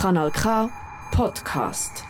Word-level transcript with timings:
Kanal 0.00 0.30
K 0.30 0.70
Podcast. 1.10 2.04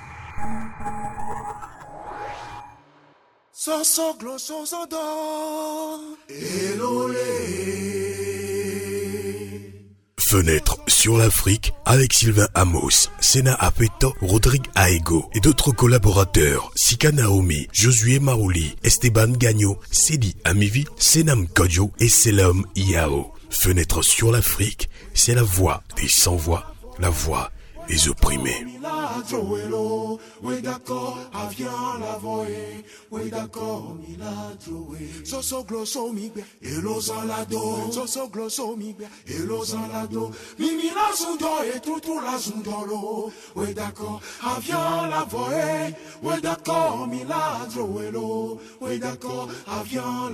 Fenêtre 10.21 10.79
sur 10.87 11.17
l'Afrique 11.17 11.73
avec 11.87 12.13
Sylvain 12.13 12.47
Amos, 12.55 13.09
Sena 13.21 13.55
Apeto, 13.55 14.15
Rodrigue 14.21 14.67
Aego 14.75 15.31
et 15.33 15.41
d'autres 15.41 15.73
collaborateurs, 15.73 16.71
Sika 16.75 17.11
Naomi, 17.11 17.69
Josué 17.73 18.21
Marouli, 18.21 18.77
Esteban 18.83 19.29
Gagno, 19.29 19.79
Sedi 19.91 20.37
Amivi, 20.45 20.85
Senam 20.99 21.49
Kodjo 21.49 21.91
et 22.01 22.11
Selam 22.11 22.67
Iao. 22.77 23.33
Fenêtre 23.49 24.03
sur 24.03 24.31
l'Afrique, 24.31 24.91
c'est 25.15 25.35
la 25.35 25.43
voix 25.43 25.83
des 25.97 26.09
sans-voix, 26.09 26.75
la 26.99 27.09
voix 27.09 27.51
des 27.89 28.09
opprimés. 28.09 28.67
Oui 30.45 30.63
d'accord, 30.63 31.19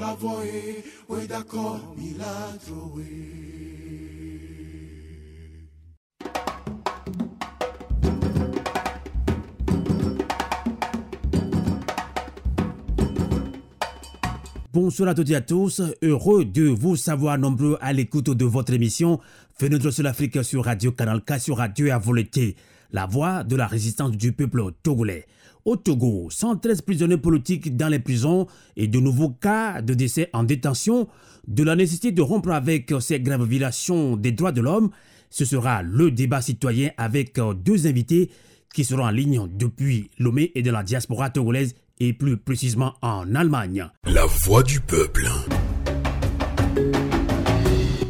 la 0.00 0.14
voye 0.16 0.82
Oui 1.08 3.53
Bonsoir 14.74 15.10
à 15.10 15.14
toutes 15.14 15.30
et 15.30 15.36
à 15.36 15.40
tous, 15.40 15.80
heureux 16.02 16.44
de 16.44 16.64
vous 16.64 16.96
savoir 16.96 17.38
nombreux 17.38 17.78
à 17.80 17.92
l'écoute 17.92 18.30
de 18.30 18.44
votre 18.44 18.72
émission 18.72 19.20
Fenêtre 19.56 19.92
sur 19.92 20.02
l'Afrique 20.02 20.42
sur 20.42 20.64
Radio 20.64 20.90
Canal 20.90 21.22
K 21.22 21.38
sur 21.38 21.58
Radio 21.58 21.92
à 21.92 22.02
la 22.90 23.06
voix 23.06 23.44
de 23.44 23.54
la 23.54 23.68
résistance 23.68 24.10
du 24.16 24.32
peuple 24.32 24.64
togolais. 24.82 25.26
Au 25.64 25.76
Togo, 25.76 26.26
113 26.28 26.82
prisonniers 26.82 27.18
politiques 27.18 27.76
dans 27.76 27.86
les 27.86 28.00
prisons 28.00 28.48
et 28.76 28.88
de 28.88 28.98
nouveaux 28.98 29.30
cas 29.30 29.80
de 29.80 29.94
décès 29.94 30.28
en 30.32 30.42
détention, 30.42 31.06
de 31.46 31.62
la 31.62 31.76
nécessité 31.76 32.10
de 32.10 32.22
rompre 32.22 32.50
avec 32.50 32.92
ces 32.98 33.20
graves 33.20 33.46
violations 33.46 34.16
des 34.16 34.32
droits 34.32 34.50
de 34.50 34.60
l'homme, 34.60 34.90
ce 35.30 35.44
sera 35.44 35.84
le 35.84 36.10
débat 36.10 36.42
citoyen 36.42 36.90
avec 36.96 37.38
deux 37.62 37.86
invités 37.86 38.28
qui 38.74 38.82
seront 38.82 39.04
en 39.04 39.10
ligne 39.10 39.46
depuis 39.56 40.10
Lomé 40.18 40.50
et 40.56 40.62
de 40.62 40.72
la 40.72 40.82
diaspora 40.82 41.30
togolaise 41.30 41.76
et 42.00 42.12
plus 42.12 42.36
précisément 42.36 42.94
en 43.02 43.34
Allemagne. 43.34 43.88
La 44.04 44.26
voix 44.26 44.62
du 44.62 44.80
peuple. 44.80 45.28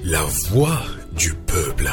La 0.05 0.23
voix 0.49 0.83
du 1.17 1.35
peuple. 1.47 1.91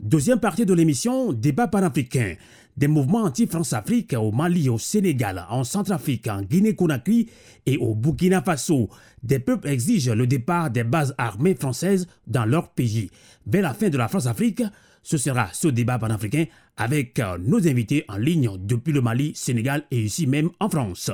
Deuxième 0.00 0.40
partie 0.40 0.66
de 0.66 0.74
l'émission, 0.74 1.32
débat 1.32 1.68
panafricain. 1.68 2.34
Des 2.76 2.88
mouvements 2.88 3.24
anti-France-Afrique 3.24 4.14
au 4.14 4.32
Mali, 4.32 4.68
au 4.70 4.78
Sénégal, 4.78 5.44
en 5.50 5.62
Centrafrique, 5.62 6.26
en 6.28 6.40
Guinée-Conakry 6.42 7.28
et 7.66 7.76
au 7.76 7.94
Burkina 7.94 8.42
Faso. 8.42 8.88
Des 9.22 9.38
peuples 9.38 9.68
exigent 9.68 10.14
le 10.14 10.26
départ 10.26 10.70
des 10.70 10.84
bases 10.84 11.14
armées 11.18 11.54
françaises 11.54 12.06
dans 12.26 12.46
leur 12.46 12.70
pays. 12.70 13.10
Vers 13.46 13.62
la 13.62 13.74
fin 13.74 13.90
de 13.90 13.98
la 13.98 14.08
France-Afrique, 14.08 14.62
ce 15.02 15.16
sera 15.16 15.48
ce 15.52 15.68
débat 15.68 15.98
panafricain 15.98 16.44
avec 16.76 17.18
euh, 17.18 17.38
nos 17.38 17.66
invités 17.68 18.04
en 18.08 18.16
ligne 18.16 18.50
depuis 18.58 18.92
le 18.92 19.00
Mali, 19.00 19.32
Sénégal 19.34 19.84
et 19.90 20.02
ici 20.02 20.26
même 20.26 20.50
en 20.60 20.68
France. 20.68 21.10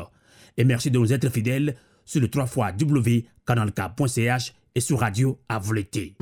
Et 0.56 0.64
merci 0.64 0.90
de 0.90 0.98
nous 0.98 1.12
être 1.12 1.30
fidèles 1.30 1.76
sur 2.04 2.20
le 2.20 2.28
3 2.28 2.46
fois 2.46 2.72
www.canalk.ch 2.78 4.54
et 4.74 4.80
sur 4.80 5.00
Radio 5.00 5.38
à 5.48 5.58
voleté. 5.58 6.16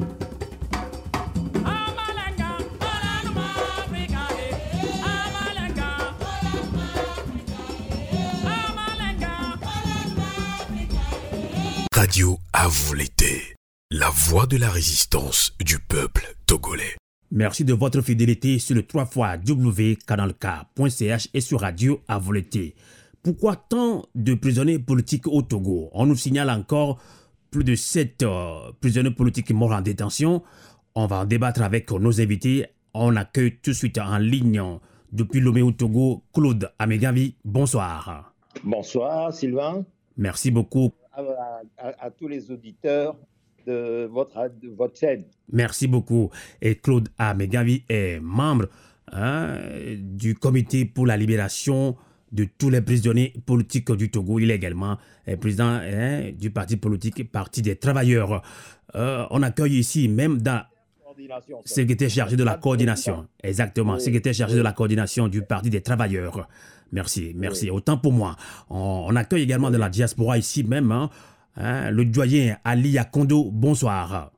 Radio 11.93 12.39
à 12.53 12.69
l'été. 12.95 13.55
La 13.91 14.11
voix 14.11 14.47
de 14.47 14.59
la 14.59 14.71
résistance 14.71 15.53
du 15.61 15.79
peuple 15.79 16.35
togolais. 16.47 16.95
Merci 17.33 17.65
de 17.65 17.73
votre 17.75 18.01
fidélité 18.03 18.59
sur 18.59 18.75
le 18.77 18.85
3 18.85 19.05
fois 19.07 19.37
www.canalk.ch 20.17 21.29
et 21.35 21.41
sur 21.41 21.61
Radio 21.61 22.01
à 22.09 22.19
voleté. 22.19 22.75
Pourquoi 23.23 23.57
tant 23.57 24.05
de 24.15 24.35
prisonniers 24.35 24.79
politiques 24.79 25.27
au 25.27 25.43
Togo? 25.43 25.91
On 25.93 26.07
nous 26.07 26.15
signale 26.17 26.51
encore 26.51 27.01
plus 27.51 27.65
de 27.65 27.75
7 27.75 28.23
euh, 28.23 28.71
prisonniers 28.81 29.11
politiques 29.11 29.51
morts 29.51 29.73
en 29.73 29.81
détention. 29.81 30.43
On 30.95 31.07
va 31.07 31.21
en 31.21 31.25
débattre 31.25 31.63
avec 31.63 31.91
nos 31.91 32.21
invités. 32.21 32.67
On 32.95 33.17
accueille 33.17 33.57
tout 33.61 33.71
de 33.71 33.77
suite 33.77 33.99
en 33.99 34.19
ligne 34.19 34.63
depuis 35.13 35.41
Lomé 35.41 35.63
au 35.63 35.73
Togo 35.73 36.23
Claude 36.33 36.71
Amegavi. 36.79 37.35
Bonsoir. 37.45 38.33
Bonsoir 38.63 39.33
Sylvain. 39.35 39.85
Merci 40.17 40.51
beaucoup. 40.53 40.93
À, 41.13 41.23
à- 41.79 42.07
à 42.07 42.11
tous 42.11 42.29
les 42.29 42.51
auditeurs 42.51 43.17
de 43.67 44.07
votre, 44.13 44.51
de 44.63 44.69
votre 44.71 44.99
chaîne. 44.99 45.25
Merci 45.53 45.87
beaucoup. 45.87 46.31
Et 46.63 46.77
Claude 46.77 47.09
Amegavi 47.19 47.83
est 47.89 48.21
membre 48.21 48.67
hein, 49.13 49.59
du 49.99 50.35
comité 50.35 50.85
pour 50.85 51.07
la 51.07 51.17
libération 51.17 51.97
de 52.33 52.47
tous 52.59 52.71
les 52.71 52.81
prisonniers 52.81 53.33
politiques 53.45 53.91
du 53.93 54.11
Togo. 54.11 54.39
Il 54.41 54.51
est 54.51 54.57
également 54.57 54.99
euh, 55.29 55.37
président 55.37 55.79
hein, 55.83 56.31
du 56.39 56.51
parti 56.51 56.77
politique 56.77 57.31
Parti 57.31 57.63
des 57.63 57.77
travailleurs. 57.77 58.43
Euh, 58.95 59.25
on 59.31 59.43
accueille 59.43 59.79
ici 59.79 60.09
même 60.09 60.41
dans 60.43 60.63
secrétaire 61.65 62.11
chargé 62.11 62.37
de 62.37 62.45
la 62.45 62.57
coordination. 62.57 63.27
Exactement, 63.43 63.95
Oui. 63.95 64.01
secrétaire 64.01 64.35
chargé 64.35 64.57
de 64.57 64.63
la 64.63 64.73
coordination 64.73 65.29
du 65.29 65.43
Parti 65.43 65.71
des 65.71 65.81
travailleurs. 65.81 66.49
Merci, 66.93 67.33
merci. 67.35 67.71
Autant 67.71 67.97
pour 67.97 68.13
moi. 68.13 68.37
On, 68.71 69.07
on 69.09 69.17
accueille 69.17 69.43
également 69.43 69.71
de 69.71 69.77
la 69.77 69.89
diaspora 69.89 70.39
ici 70.39 70.63
même 70.63 70.93
hein, 70.93 71.11
hein, 71.57 71.91
le 71.91 72.05
doyen 72.05 72.57
Ali 72.65 72.99
Akondo. 72.99 73.51
Bonsoir. 73.51 74.33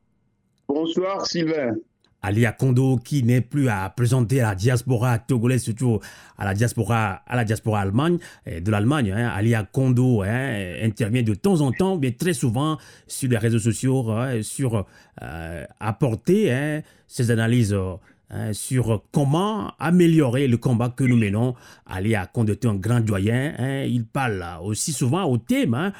Bonsoir 0.68 1.26
Sylvain. 1.26 1.74
Ali 2.20 2.46
Akondo 2.46 2.96
qui 2.96 3.22
n'est 3.22 3.40
plus 3.40 3.68
à 3.68 3.88
présenter 3.90 4.40
à 4.40 4.48
la 4.48 4.54
diaspora 4.54 5.18
togolaise, 5.18 5.62
surtout 5.62 6.00
à 6.36 6.44
la 6.44 6.54
diaspora, 6.54 7.22
à 7.26 7.36
la 7.36 7.44
diaspora 7.44 7.80
allemande, 7.80 8.18
euh, 8.48 8.60
de 8.60 8.70
l'Allemagne. 8.70 9.12
Hein. 9.12 9.28
Ali 9.28 9.54
Akondo 9.54 10.22
hein, 10.22 10.74
intervient 10.82 11.22
de 11.22 11.34
temps 11.34 11.60
en 11.60 11.70
temps, 11.70 11.96
mais 11.96 12.12
très 12.12 12.32
souvent 12.32 12.76
sur 13.06 13.30
les 13.30 13.38
réseaux 13.38 13.60
sociaux, 13.60 14.10
hein, 14.10 14.42
sur 14.42 14.84
euh, 15.22 15.64
apporter 15.78 16.82
ses 17.06 17.30
analyses 17.30 17.72
euh, 17.72 17.94
hein, 18.30 18.52
sur 18.52 19.04
comment 19.12 19.72
améliorer 19.78 20.48
le 20.48 20.56
combat 20.56 20.88
que 20.90 21.04
nous 21.04 21.16
menons. 21.16 21.54
Ali 21.86 22.14
Akondo 22.14 22.52
est 22.52 22.66
un 22.66 22.74
grand 22.74 23.00
doyen. 23.00 23.54
hein. 23.58 23.84
il 23.84 24.04
parle 24.04 24.44
aussi 24.62 24.92
souvent 24.92 25.24
au 25.24 25.38
thème, 25.38 25.74
hein, 25.74 25.92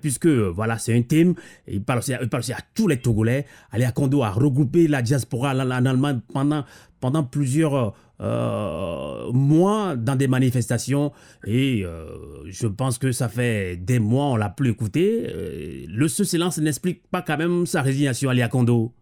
puisque 0.00 0.28
voilà, 0.28 0.78
c'est 0.78 0.96
un 0.96 1.02
thème. 1.02 1.34
Il 1.68 1.82
parle, 1.82 2.00
aussi, 2.00 2.12
à 2.52 2.58
tous 2.74 2.88
les 2.88 2.98
Togolais. 2.98 3.46
Ali 3.72 3.84
a 3.84 3.92
regroupé 4.30 4.88
la 4.88 5.02
diaspora 5.02 5.54
en, 5.54 5.70
Allemagne 5.70 6.20
pendant, 6.32 6.64
pendant 7.00 7.24
plusieurs 7.24 7.94
euh, 8.20 9.32
mois 9.32 9.96
dans 9.96 10.14
des 10.14 10.28
manifestations 10.28 11.10
et 11.46 11.82
euh, 11.86 12.44
je 12.44 12.66
pense 12.66 12.98
que 12.98 13.12
ça 13.12 13.30
fait 13.30 13.76
des 13.76 13.98
mois 13.98 14.26
on 14.26 14.36
l'a 14.36 14.50
plus 14.50 14.70
écouté. 14.70 15.26
Euh, 15.26 15.86
le 15.88 16.06
ce 16.06 16.24
silence 16.24 16.58
n'explique 16.58 17.08
pas 17.08 17.22
quand 17.22 17.38
même 17.38 17.64
sa 17.64 17.80
résignation 17.80 18.28
Ali 18.28 18.42
Akondo. 18.42 18.92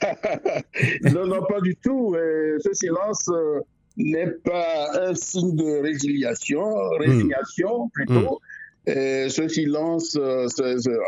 non, 1.12 1.26
non, 1.26 1.42
pas 1.46 1.60
du 1.60 1.76
tout. 1.76 2.16
Ce 2.62 2.72
silence 2.72 3.28
euh, 3.28 3.60
n'est 3.96 4.30
pas 4.30 5.08
un 5.08 5.14
signe 5.14 5.56
de 5.56 5.82
résiliation, 5.82 6.74
résignation 6.98 7.88
plutôt. 7.90 8.40
Euh, 8.88 9.28
ce 9.28 9.46
silence, 9.46 10.16
euh, 10.18 10.46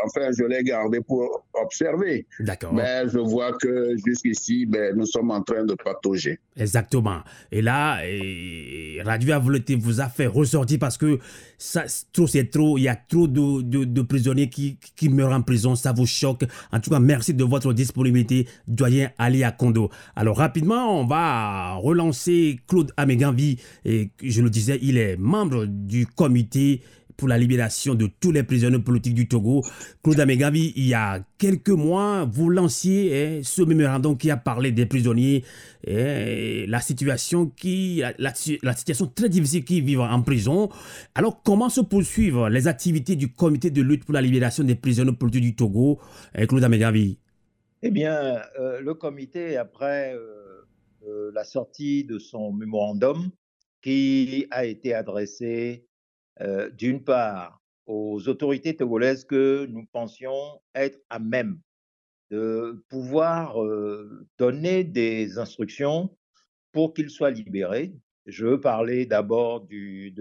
enfin, 0.05 0.29
je 0.37 0.43
l'ai 0.43 0.63
gardé 0.63 0.99
pour 1.01 1.43
observer. 1.53 2.25
D'accord. 2.39 2.71
Mais 2.73 3.09
je 3.11 3.17
vois 3.17 3.51
que 3.53 3.95
jusqu'ici, 4.05 4.65
ben, 4.67 4.95
nous 4.95 5.07
sommes 5.07 5.31
en 5.31 5.41
train 5.41 5.65
de 5.65 5.73
patauger. 5.83 6.39
Exactement. 6.55 7.21
Et 7.51 7.61
là, 7.63 7.99
et 8.05 9.01
Radio 9.03 9.33
Avoloté 9.33 9.75
vous 9.75 10.01
a 10.01 10.07
fait 10.07 10.27
ressortir 10.27 10.77
parce 10.77 10.97
que 10.99 11.17
ça, 11.57 11.83
c'est 11.87 12.05
trop, 12.13 12.27
c'est 12.27 12.49
trop. 12.49 12.77
Il 12.77 12.83
y 12.83 12.87
a 12.87 12.95
trop 12.95 13.27
de, 13.27 13.61
de- 13.63 13.85
de 13.85 14.01
prisonniers 14.03 14.49
qui, 14.49 14.77
qui 14.95 15.09
meurent 15.09 15.33
en 15.33 15.41
prison. 15.41 15.75
Ça 15.75 15.91
vous 15.93 16.05
choque. 16.05 16.43
En 16.71 16.79
tout 16.79 16.91
cas, 16.91 16.99
merci 16.99 17.33
de 17.33 17.43
votre 17.43 17.73
disponibilité, 17.73 18.47
doyen 18.67 19.09
Ali 19.17 19.43
Akondo. 19.43 19.89
Alors, 20.15 20.37
rapidement, 20.37 20.99
on 21.01 21.05
va 21.07 21.73
relancer 21.73 22.59
Claude 22.67 22.91
Améganvi. 22.97 23.57
Et 23.83 24.09
je 24.21 24.41
le 24.43 24.51
disais, 24.51 24.77
il 24.81 24.97
est 24.97 25.17
membre 25.17 25.65
du 25.65 26.05
comité 26.05 26.81
la 27.27 27.37
libération 27.37 27.95
de 27.95 28.07
tous 28.19 28.31
les 28.31 28.43
prisonniers 28.43 28.79
politiques 28.79 29.15
du 29.15 29.27
Togo. 29.27 29.63
Claude 30.03 30.19
Amegavi, 30.19 30.73
il 30.75 30.87
y 30.87 30.93
a 30.93 31.23
quelques 31.37 31.69
mois, 31.69 32.25
vous 32.25 32.49
lanciez 32.49 33.39
hein, 33.39 33.41
ce 33.43 33.61
mémorandum 33.61 34.17
qui 34.17 34.31
a 34.31 34.37
parlé 34.37 34.71
des 34.71 34.85
prisonniers 34.85 35.43
et 35.85 36.65
la 36.67 36.79
situation 36.79 37.51
la, 38.17 38.33
situation 38.33 39.07
très 39.07 39.29
difficile 39.29 39.65
qu'ils 39.65 39.83
vivent 39.83 40.01
en 40.01 40.21
prison. 40.21 40.69
Alors, 41.15 41.41
comment 41.43 41.69
se 41.69 41.81
poursuivent 41.81 42.47
les 42.47 42.67
activités 42.67 43.15
du 43.15 43.31
comité 43.31 43.69
de 43.71 43.81
lutte 43.81 44.05
pour 44.05 44.13
la 44.13 44.21
libération 44.21 44.63
des 44.63 44.75
prisonniers 44.75 45.13
politiques 45.13 45.43
du 45.43 45.55
Togo, 45.55 45.99
hein, 46.35 46.45
Claude 46.45 46.63
Amegavi 46.63 47.17
Eh 47.81 47.91
bien, 47.91 48.41
euh, 48.59 48.81
le 48.81 48.93
comité, 48.93 49.57
après 49.57 50.13
euh, 50.13 50.65
euh, 51.07 51.31
la 51.33 51.43
sortie 51.43 52.03
de 52.03 52.19
son 52.19 52.53
mémorandum, 52.53 53.31
qui 53.81 54.47
a 54.51 54.65
été 54.65 54.93
adressé 54.93 55.85
d'une 56.77 57.03
part 57.03 57.61
aux 57.85 58.27
autorités 58.27 58.75
togolaises 58.75 59.25
que 59.25 59.65
nous 59.67 59.85
pensions 59.91 60.61
être 60.73 60.99
à 61.09 61.19
même 61.19 61.59
de 62.31 62.83
pouvoir 62.89 63.55
donner 64.37 64.83
des 64.83 65.37
instructions 65.37 66.15
pour 66.71 66.93
qu'ils 66.93 67.09
soient 67.09 67.31
libérés. 67.31 67.93
Je 68.25 68.45
veux 68.45 68.59
parler 68.59 69.05
d'abord 69.05 69.61
du, 69.67 70.13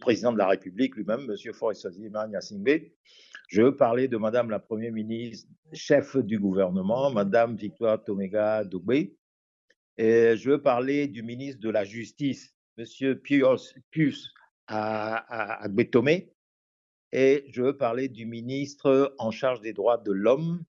président 0.00 0.32
de 0.32 0.38
la 0.38 0.48
République 0.48 0.96
lui-même, 0.96 1.20
M. 1.30 1.52
Forest 1.54 1.88
Yassingbe. 2.32 2.80
Je 3.48 3.62
veux 3.62 3.76
parler 3.76 4.08
de 4.08 4.16
Madame 4.16 4.50
la 4.50 4.58
Première 4.58 4.92
ministre, 4.92 5.48
chef 5.72 6.16
du 6.16 6.38
gouvernement, 6.38 7.10
Madame 7.10 7.56
Victoire 7.56 8.02
Tomega 8.02 8.64
Doubé. 8.64 9.16
Et 9.96 10.36
je 10.36 10.50
veux 10.50 10.60
parler 10.60 11.08
du 11.08 11.22
ministre 11.22 11.60
de 11.60 11.70
la 11.70 11.84
Justice, 11.84 12.54
M. 12.76 13.16
Pius, 13.16 13.74
Pius 13.90 14.34
Agbetomé. 14.68 16.32
Et 17.12 17.46
je 17.50 17.62
veux 17.62 17.76
parler 17.76 18.08
du 18.08 18.26
ministre 18.26 19.14
en 19.18 19.30
charge 19.30 19.60
des 19.60 19.72
droits 19.72 19.98
de 19.98 20.12
l'homme, 20.12 20.62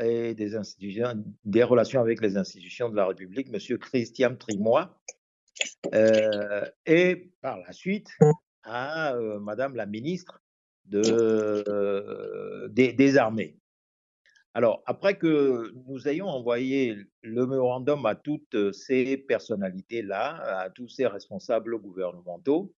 et 0.00 0.34
des, 0.34 0.52
des 1.44 1.62
relations 1.62 2.00
avec 2.00 2.20
les 2.20 2.36
institutions 2.36 2.88
de 2.88 2.96
la 2.96 3.06
République, 3.06 3.48
M. 3.52 3.78
Christian 3.78 4.34
Trimois, 4.36 4.98
euh, 5.94 6.64
et 6.86 7.32
par 7.40 7.58
la 7.58 7.72
suite 7.72 8.08
à 8.62 9.14
euh, 9.14 9.38
Madame 9.40 9.76
la 9.76 9.86
ministre 9.86 10.40
euh, 10.94 12.68
des, 12.68 13.16
armées. 13.16 13.56
Alors, 14.54 14.82
après 14.86 15.16
que 15.16 15.72
nous 15.86 16.08
ayons 16.08 16.26
envoyé 16.26 16.96
le 17.22 17.46
mémorandum 17.46 18.04
à 18.06 18.14
toutes 18.14 18.72
ces 18.72 19.16
personnalités-là, 19.16 20.62
à 20.62 20.70
tous 20.70 20.88
ces 20.88 21.06
responsables 21.06 21.78
gouvernementaux, 21.78 22.74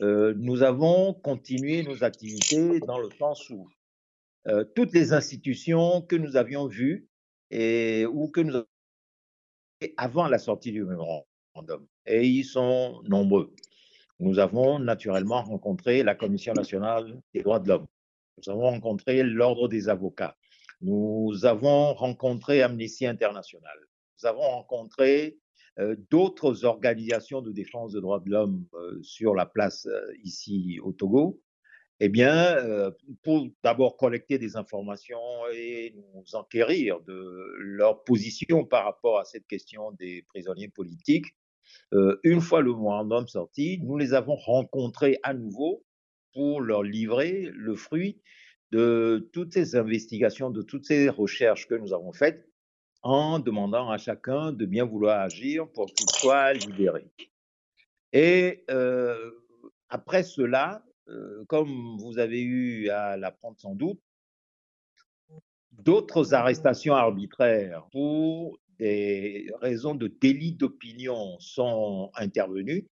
nous 0.00 0.62
avons 0.62 1.14
continué 1.14 1.82
nos 1.82 2.02
activités 2.02 2.80
dans 2.80 2.98
le 2.98 3.10
sens 3.18 3.48
où 3.50 3.68
euh, 4.46 4.64
toutes 4.74 4.92
les 4.92 5.12
institutions 5.12 6.02
que 6.02 6.16
nous 6.16 6.36
avions 6.36 6.66
vues 6.66 7.08
et, 7.50 8.04
ou 8.06 8.28
que 8.28 8.40
nous 8.40 8.64
avant 9.96 10.28
la 10.28 10.38
sortie 10.38 10.72
du 10.72 10.84
mémorandum. 10.84 11.86
Et 12.06 12.26
ils 12.26 12.44
sont 12.44 13.02
nombreux. 13.04 13.54
Nous 14.20 14.38
avons 14.38 14.78
naturellement 14.78 15.42
rencontré 15.42 16.02
la 16.02 16.14
Commission 16.14 16.52
nationale 16.52 17.20
des 17.32 17.42
droits 17.42 17.58
de 17.58 17.68
l'homme. 17.68 17.86
Nous 18.38 18.52
avons 18.52 18.70
rencontré 18.70 19.22
l'Ordre 19.22 19.68
des 19.68 19.88
avocats. 19.88 20.36
Nous 20.80 21.44
avons 21.44 21.94
rencontré 21.94 22.62
Amnesty 22.62 23.06
International. 23.06 23.76
Nous 24.18 24.28
avons 24.28 24.42
rencontré 24.42 25.38
euh, 25.38 25.43
d'autres 26.10 26.64
organisations 26.64 27.42
de 27.42 27.50
défense 27.50 27.92
des 27.92 28.00
droits 28.00 28.20
de 28.20 28.30
l'homme 28.30 28.64
euh, 28.74 28.98
sur 29.02 29.34
la 29.34 29.46
place 29.46 29.88
ici 30.22 30.78
au 30.82 30.92
Togo. 30.92 31.40
Eh 32.00 32.08
bien, 32.08 32.56
euh, 32.56 32.90
pour 33.22 33.46
d'abord 33.62 33.96
collecter 33.96 34.36
des 34.36 34.56
informations 34.56 35.20
et 35.54 35.94
nous 35.96 36.34
enquérir 36.34 37.00
de 37.02 37.54
leur 37.60 38.02
position 38.02 38.64
par 38.64 38.84
rapport 38.84 39.20
à 39.20 39.24
cette 39.24 39.46
question 39.46 39.92
des 39.92 40.22
prisonniers 40.28 40.68
politiques, 40.68 41.36
euh, 41.92 42.18
une 42.24 42.40
fois 42.40 42.62
le 42.62 42.72
mémorandum 42.72 43.28
sorti, 43.28 43.78
nous 43.82 43.96
les 43.96 44.12
avons 44.12 44.34
rencontrés 44.34 45.18
à 45.22 45.34
nouveau 45.34 45.84
pour 46.32 46.60
leur 46.60 46.82
livrer 46.82 47.48
le 47.54 47.76
fruit 47.76 48.20
de 48.72 49.30
toutes 49.32 49.52
ces 49.52 49.76
investigations, 49.76 50.50
de 50.50 50.62
toutes 50.62 50.86
ces 50.86 51.08
recherches 51.08 51.68
que 51.68 51.76
nous 51.76 51.92
avons 51.92 52.12
faites, 52.12 52.44
en 53.04 53.38
demandant 53.38 53.90
à 53.90 53.98
chacun 53.98 54.50
de 54.50 54.64
bien 54.64 54.84
vouloir 54.84 55.20
agir 55.20 55.68
pour 55.68 55.86
qu'ils 55.86 56.08
soient 56.08 56.52
libérés. 56.54 57.06
Et 58.12 58.64
euh, 58.70 59.30
après 59.88 60.22
cela, 60.22 60.82
comme 61.48 61.98
vous 61.98 62.18
avez 62.18 62.40
eu 62.40 62.88
à 62.88 63.16
l'apprendre 63.16 63.58
sans 63.58 63.74
doute, 63.74 64.00
d'autres 65.72 66.34
arrestations 66.34 66.94
arbitraires 66.94 67.86
pour 67.92 68.58
des 68.78 69.50
raisons 69.60 69.94
de 69.94 70.08
délit 70.08 70.52
d'opinion 70.52 71.36
sont 71.40 72.10
intervenues, 72.16 72.86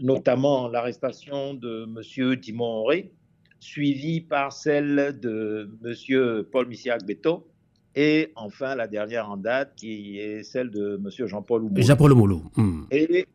notamment 0.00 0.68
l'arrestation 0.68 1.54
de 1.54 1.84
M. 1.84 2.36
Dimon 2.36 2.82
Auré, 2.82 3.12
suivie 3.60 4.20
par 4.20 4.52
celle 4.52 5.18
de 5.20 5.70
M. 5.84 6.44
Paul 6.50 6.66
Missiak 6.66 7.04
Beto, 7.04 7.53
et 7.94 8.32
enfin 8.36 8.74
la 8.74 8.88
dernière 8.88 9.30
en 9.30 9.36
date 9.36 9.74
qui 9.76 10.18
est 10.18 10.42
celle 10.42 10.70
de 10.70 10.96
M. 10.96 11.26
Jean-Paul 11.26 11.64
Oumolo. 11.64 11.82
Jean-Paul 11.82 12.12
Oumolo. 12.12 12.42
Hmm. 12.56 12.84
Et, 12.90 13.26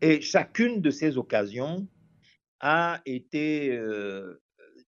et 0.00 0.20
chacune 0.20 0.80
de 0.80 0.90
ces 0.90 1.18
occasions 1.18 1.86
a 2.60 3.00
été, 3.04 3.78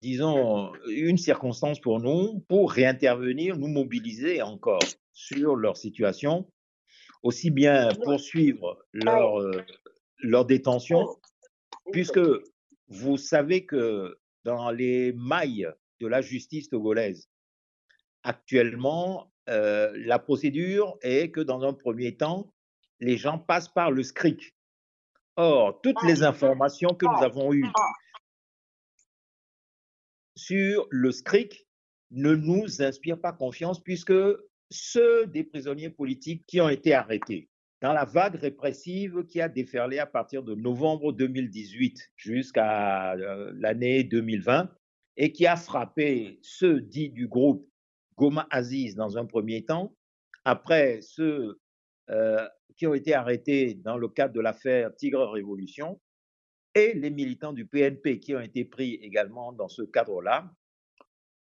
disons, 0.01 0.71
une 0.89 1.17
circonstance 1.17 1.79
pour 1.79 1.99
nous 1.99 2.39
pour 2.49 2.71
réintervenir, 2.71 3.57
nous 3.57 3.67
mobiliser 3.67 4.41
encore 4.41 4.83
sur 5.13 5.55
leur 5.55 5.77
situation, 5.77 6.47
aussi 7.23 7.51
bien 7.51 7.89
poursuivre 8.03 8.83
leur, 8.93 9.39
leur 10.19 10.45
détention, 10.45 11.07
puisque 11.91 12.19
vous 12.87 13.17
savez 13.17 13.65
que 13.65 14.17
dans 14.43 14.71
les 14.71 15.13
mailles 15.13 15.69
de 15.99 16.07
la 16.07 16.21
justice 16.21 16.69
togolaise, 16.69 17.29
actuellement, 18.23 19.31
la 19.47 20.19
procédure 20.19 20.97
est 21.01 21.31
que 21.31 21.41
dans 21.41 21.63
un 21.63 21.73
premier 21.73 22.15
temps, 22.15 22.53
les 22.99 23.17
gens 23.17 23.37
passent 23.37 23.67
par 23.67 23.91
le 23.91 24.03
SCRIC, 24.03 24.53
Or, 25.37 25.79
toutes 25.81 26.01
les 26.05 26.23
informations 26.23 26.89
que 26.89 27.05
nous 27.05 27.23
avons 27.23 27.53
eues 27.53 27.65
sur 30.35 30.87
le 30.89 31.11
SCRIC 31.11 31.67
ne 32.11 32.35
nous 32.35 32.81
inspirent 32.81 33.19
pas 33.19 33.31
confiance 33.31 33.81
puisque 33.81 34.13
ceux 34.69 35.25
des 35.27 35.43
prisonniers 35.43 35.89
politiques 35.89 36.45
qui 36.47 36.59
ont 36.59 36.69
été 36.69 36.93
arrêtés 36.93 37.49
dans 37.81 37.93
la 37.93 38.05
vague 38.05 38.35
répressive 38.35 39.25
qui 39.25 39.41
a 39.41 39.49
déferlé 39.49 39.99
à 39.99 40.05
partir 40.05 40.43
de 40.43 40.53
novembre 40.53 41.13
2018 41.13 42.11
jusqu'à 42.15 43.13
euh, 43.13 43.51
l'année 43.55 44.03
2020 44.03 44.69
et 45.17 45.31
qui 45.31 45.47
a 45.47 45.55
frappé 45.55 46.39
ceux 46.41 46.81
dits 46.81 47.09
du 47.09 47.27
groupe 47.27 47.67
Goma 48.21 48.45
Aziz 48.51 48.93
dans 48.93 49.17
un 49.17 49.25
premier 49.25 49.65
temps, 49.65 49.95
après 50.45 50.99
ceux 51.01 51.59
euh, 52.11 52.47
qui 52.77 52.85
ont 52.85 52.93
été 52.93 53.15
arrêtés 53.15 53.73
dans 53.73 53.97
le 53.97 54.07
cadre 54.09 54.35
de 54.35 54.39
l'affaire 54.39 54.95
Tigre 54.95 55.27
Révolution 55.27 55.99
et 56.75 56.93
les 56.93 57.09
militants 57.09 57.51
du 57.51 57.65
PNP 57.65 58.19
qui 58.19 58.35
ont 58.35 58.39
été 58.39 58.63
pris 58.63 58.93
également 59.01 59.51
dans 59.53 59.69
ce 59.69 59.81
cadre-là. 59.81 60.53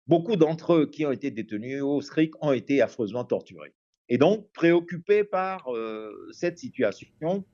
Beaucoup 0.06 0.36
d'entre 0.36 0.74
eux 0.74 0.86
qui 0.86 1.04
ont 1.04 1.10
été 1.10 1.32
détenus 1.32 1.82
au 1.82 2.00
SRIC 2.00 2.40
ont 2.44 2.52
été 2.52 2.80
affreusement 2.80 3.24
torturés. 3.24 3.74
Et 4.08 4.16
donc, 4.16 4.48
préoccupés 4.52 5.24
par 5.24 5.74
euh, 5.74 6.28
cette 6.30 6.60
situation, 6.60 7.44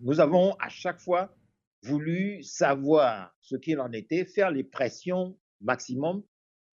nous 0.00 0.18
avons 0.18 0.54
à 0.60 0.70
chaque 0.70 1.00
fois 1.00 1.36
voulu 1.82 2.42
savoir 2.42 3.36
ce 3.38 3.56
qu'il 3.56 3.80
en 3.80 3.92
était, 3.92 4.24
faire 4.24 4.50
les 4.50 4.64
pressions 4.64 5.38
maximum 5.60 6.22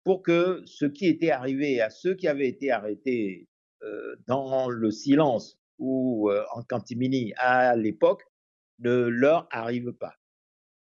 pour 0.05 0.23
que 0.23 0.63
ce 0.67 0.85
qui 0.85 1.07
était 1.07 1.31
arrivé 1.31 1.81
à 1.81 1.91
ceux 1.91 2.15
qui 2.15 2.29
avaient 2.29 2.49
été 2.49 2.71
arrêtés 2.71 3.49
euh, 3.83 4.17
dans 4.27 4.69
le 4.69 4.91
silence 4.91 5.59
ou 5.79 6.31
en 6.55 6.63
cantimini 6.63 7.33
à 7.39 7.75
l'époque 7.75 8.23
ne 8.79 9.07
leur 9.07 9.49
arrive 9.51 9.93
pas. 9.93 10.15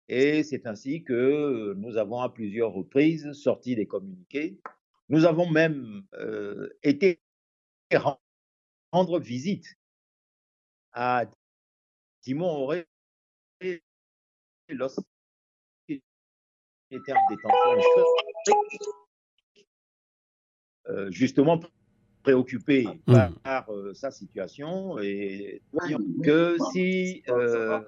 Et 0.09 0.43
c'est 0.43 0.67
ainsi 0.67 1.03
que 1.05 1.73
nous 1.79 1.97
avons 1.97 2.21
à 2.21 2.29
plusieurs 2.29 2.73
reprises 2.73 3.33
sorti 3.33 3.77
des 3.77 3.87
communiqués. 3.87 4.61
Nous 5.09 5.25
avons 5.25 5.49
même 5.49 6.03
été 6.83 7.19
rendre 8.93 9.19
visite 9.19 9.67
à 10.93 11.25
Timon 12.23 12.57
Auré 12.57 12.87
lorsqu'il 14.69 16.01
était 16.91 17.13
en 17.13 17.29
détention. 17.29 18.34
Justement 21.11 21.61
préoccupé 22.23 22.87
mmh. 23.07 23.15
par, 23.43 23.71
euh, 23.71 23.93
sa 23.95 24.11
situation 24.11 24.99
et 24.99 25.61
voyons 25.73 25.99
que 26.23 26.57
si 26.73 27.23
euh, 27.29 27.81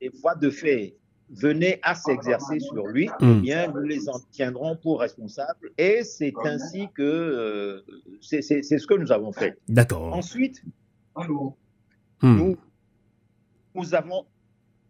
les 0.00 0.08
voies 0.08 0.34
de 0.34 0.50
fait 0.50 0.96
venaient 1.30 1.78
à 1.82 1.94
s'exercer 1.94 2.58
sur 2.60 2.86
lui, 2.88 3.08
eh 3.20 3.24
Mm. 3.24 3.40
bien, 3.40 3.68
nous 3.72 3.80
les 3.82 4.08
en 4.08 4.18
tiendrons 4.30 4.76
pour 4.76 5.00
responsables. 5.00 5.70
Et 5.78 6.02
c'est 6.04 6.32
ainsi 6.44 6.88
que 6.94 7.02
euh, 7.02 7.82
c'est 8.20 8.42
c'est- 8.42 8.62
c'est 8.62 8.78
ce 8.78 8.86
que 8.86 8.94
nous 8.94 9.10
avons 9.10 9.32
fait. 9.32 9.56
D'accord. 9.68 10.12
Ensuite, 10.12 10.62
Hmm. 11.16 12.36
nous, 12.36 12.56
nous 13.74 13.94
avons 13.94 14.26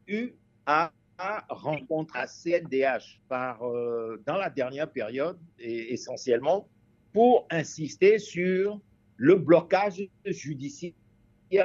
eu 0.09 0.33
à, 0.67 0.91
à 1.25 1.47
rencontrer 1.49 2.19
à 2.19 2.27
CNDH 2.27 3.21
par, 3.29 3.63
euh, 3.63 4.23
dans 4.27 4.37
la 4.37 4.51
dernière 4.51 4.91
période, 4.91 5.39
et 5.59 5.93
essentiellement, 5.93 6.69
pour 7.13 7.47
insister 7.51 8.19
sur 8.19 8.79
le 9.17 9.37
blocage 9.37 10.07
judiciaire 10.27 10.95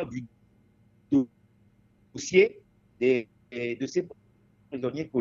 du 0.09 0.25
dossier 2.13 2.61
des, 2.99 3.27
de 3.51 3.85
ces 3.85 4.07
prisonniers 4.69 5.11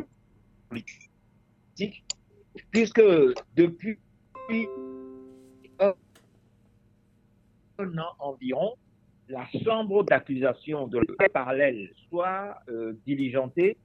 politiques, 0.69 2.05
puisque 2.71 3.03
depuis 3.57 3.99
un 7.79 7.99
an 7.99 8.15
environ, 8.19 8.77
la 9.29 9.47
chambre 9.65 10.05
d'accusation 10.05 10.87
de 10.87 11.01
parallèle 11.33 11.91
soit 12.09 12.59
euh, 12.69 12.95
diligentée 13.07 13.77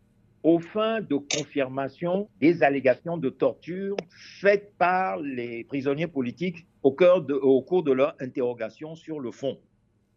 aux 0.44 0.60
fins 0.60 1.02
de 1.02 1.16
confirmation 1.16 2.30
des 2.40 2.64
allégations 2.64 3.18
de 3.18 3.30
torture 3.30 3.96
faites 4.42 4.74
par 4.78 5.18
les 5.20 5.64
prisonniers 5.64 6.08
politiques 6.08 6.68
au, 6.84 6.92
cœur 6.92 7.22
de- 7.22 7.34
au 7.34 7.62
cours 7.62 7.84
de 7.84 7.92
leur 7.94 8.16
interrogation 8.20 8.96
sur 8.96 9.20
le 9.20 9.32
fond. 9.32 9.58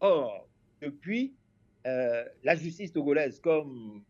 Or, 0.01 0.47
depuis, 0.81 1.33
euh, 1.85 2.23
la 2.43 2.55
justice 2.55 2.91
togolaise, 2.91 3.39
comme 3.39 4.03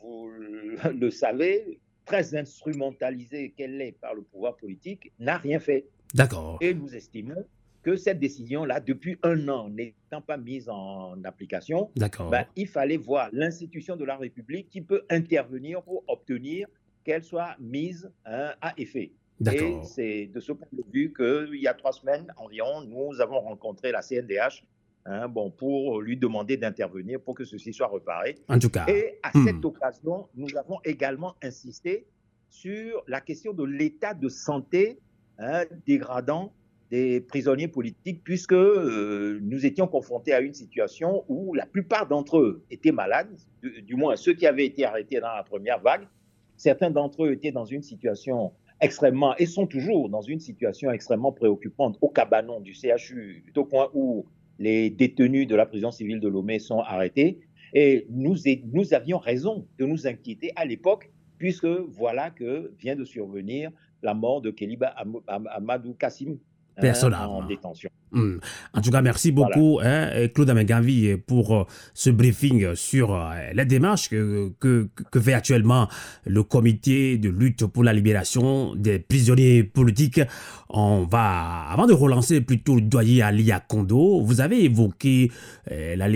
vous 0.00 0.30
le 0.94 1.10
savez, 1.10 1.78
très 2.04 2.34
instrumentalisée 2.36 3.50
qu'elle 3.56 3.80
est 3.82 3.92
par 4.00 4.14
le 4.14 4.22
pouvoir 4.22 4.56
politique, 4.56 5.10
n'a 5.18 5.38
rien 5.38 5.58
fait. 5.58 5.86
D'accord. 6.14 6.58
Et 6.60 6.72
nous 6.74 6.94
estimons 6.94 7.44
que 7.84 7.96
cette 7.96 8.18
décision-là, 8.18 8.80
depuis 8.80 9.18
un 9.22 9.48
an, 9.48 9.68
n'étant 9.68 10.22
pas 10.22 10.36
mise 10.38 10.68
en 10.68 11.22
application, 11.24 11.90
ben, 12.30 12.46
il 12.56 12.66
fallait 12.66 12.96
voir 12.96 13.28
l'institution 13.32 13.94
de 13.96 14.04
la 14.04 14.16
République 14.16 14.68
qui 14.70 14.80
peut 14.80 15.02
intervenir 15.10 15.82
pour 15.82 16.02
obtenir 16.08 16.66
qu'elle 17.04 17.22
soit 17.22 17.54
mise 17.60 18.10
hein, 18.24 18.52
à 18.62 18.72
effet. 18.78 19.12
Et 19.52 19.78
c'est 19.82 20.26
de 20.26 20.40
ce 20.40 20.52
point 20.52 20.68
de 20.72 20.82
vue 20.92 21.12
qu'il 21.12 21.60
y 21.60 21.66
a 21.66 21.74
trois 21.74 21.92
semaines 21.92 22.26
environ, 22.38 22.82
nous 22.82 23.20
avons 23.20 23.40
rencontré 23.40 23.92
la 23.92 24.00
CNDH 24.00 24.64
hein, 25.04 25.28
bon, 25.28 25.50
pour 25.50 26.00
lui 26.00 26.16
demander 26.16 26.56
d'intervenir 26.56 27.20
pour 27.20 27.34
que 27.34 27.44
ceci 27.44 27.72
soit 27.74 27.88
reparé. 27.88 28.36
En 28.48 28.58
tout 28.58 28.70
cas. 28.70 28.86
Et 28.88 29.18
à 29.22 29.30
Hmm. 29.36 29.44
cette 29.46 29.64
occasion, 29.64 30.28
nous 30.34 30.56
avons 30.56 30.78
également 30.84 31.34
insisté 31.42 32.06
sur 32.48 33.02
la 33.08 33.20
question 33.20 33.52
de 33.52 33.64
l'état 33.64 34.14
de 34.14 34.28
santé 34.30 34.98
hein, 35.38 35.64
dégradant 35.86 36.52
des 36.90 37.20
prisonniers 37.20 37.68
politiques, 37.68 38.22
puisque 38.24 38.52
euh, 38.52 39.38
nous 39.42 39.66
étions 39.66 39.86
confrontés 39.86 40.32
à 40.32 40.40
une 40.40 40.54
situation 40.54 41.24
où 41.28 41.54
la 41.54 41.66
plupart 41.66 42.06
d'entre 42.06 42.38
eux 42.38 42.64
étaient 42.70 42.92
malades, 42.92 43.36
du, 43.62 43.94
moins 43.94 44.16
ceux 44.16 44.34
qui 44.34 44.46
avaient 44.46 44.66
été 44.66 44.84
arrêtés 44.84 45.20
dans 45.20 45.34
la 45.34 45.42
première 45.42 45.80
vague. 45.80 46.06
Certains 46.56 46.90
d'entre 46.90 47.24
eux 47.24 47.32
étaient 47.32 47.52
dans 47.52 47.64
une 47.64 47.82
situation 47.82 48.52
extrêmement, 48.80 49.36
et 49.36 49.46
sont 49.46 49.66
toujours 49.66 50.08
dans 50.08 50.20
une 50.20 50.40
situation 50.40 50.90
extrêmement 50.90 51.32
préoccupante 51.32 51.96
au 52.00 52.08
cabanon 52.08 52.60
du 52.60 52.74
CHU, 52.74 53.44
au 53.56 53.64
point 53.64 53.88
où 53.94 54.26
les 54.58 54.90
détenus 54.90 55.46
de 55.46 55.56
la 55.56 55.66
prison 55.66 55.90
civile 55.90 56.20
de 56.20 56.28
Lomé 56.28 56.58
sont 56.58 56.80
arrêtés. 56.80 57.40
Et 57.72 58.06
nous, 58.10 58.36
nous 58.72 58.94
avions 58.94 59.18
raison 59.18 59.66
de 59.78 59.86
nous 59.86 60.06
inquiéter 60.06 60.52
à 60.54 60.64
l'époque, 60.64 61.10
puisque 61.38 61.66
voilà 61.66 62.30
que 62.30 62.72
vient 62.78 62.94
de 62.94 63.04
survenir 63.04 63.70
la 64.02 64.14
mort 64.14 64.42
de 64.42 64.54
Am- 64.96 65.48
Amadou 65.48 65.94
Kassim 65.94 66.38
hein, 66.76 66.80
Personnellement. 66.80 67.38
en 67.38 67.44
détention. 67.44 67.90
Hmm. 68.14 68.36
En 68.72 68.80
tout 68.80 68.90
cas, 68.90 69.02
merci 69.02 69.32
beaucoup, 69.32 69.80
hein, 69.82 70.08
Claude 70.32 70.48
Amengavi, 70.48 71.16
pour 71.26 71.54
euh, 71.54 71.64
ce 71.94 72.10
briefing 72.10 72.76
sur 72.76 73.12
euh, 73.12 73.32
les 73.52 73.64
démarches 73.64 74.08
que, 74.08 74.52
que, 74.60 74.88
que 75.10 75.20
fait 75.20 75.32
actuellement 75.32 75.88
le 76.24 76.44
comité 76.44 77.18
de 77.18 77.28
lutte 77.28 77.66
pour 77.66 77.82
la 77.82 77.92
libération 77.92 78.76
des 78.76 79.00
prisonniers 79.00 79.64
politiques. 79.64 80.20
On 80.68 81.04
va, 81.04 81.64
avant 81.70 81.86
de 81.86 81.92
relancer 81.92 82.40
plutôt 82.40 82.76
le 82.76 82.82
doyer 82.82 83.20
Alia 83.22 83.58
Kondo, 83.58 84.20
vous 84.20 84.40
avez 84.40 84.62
évoqué 84.64 85.32
euh, 85.72 85.96
la- 85.96 86.08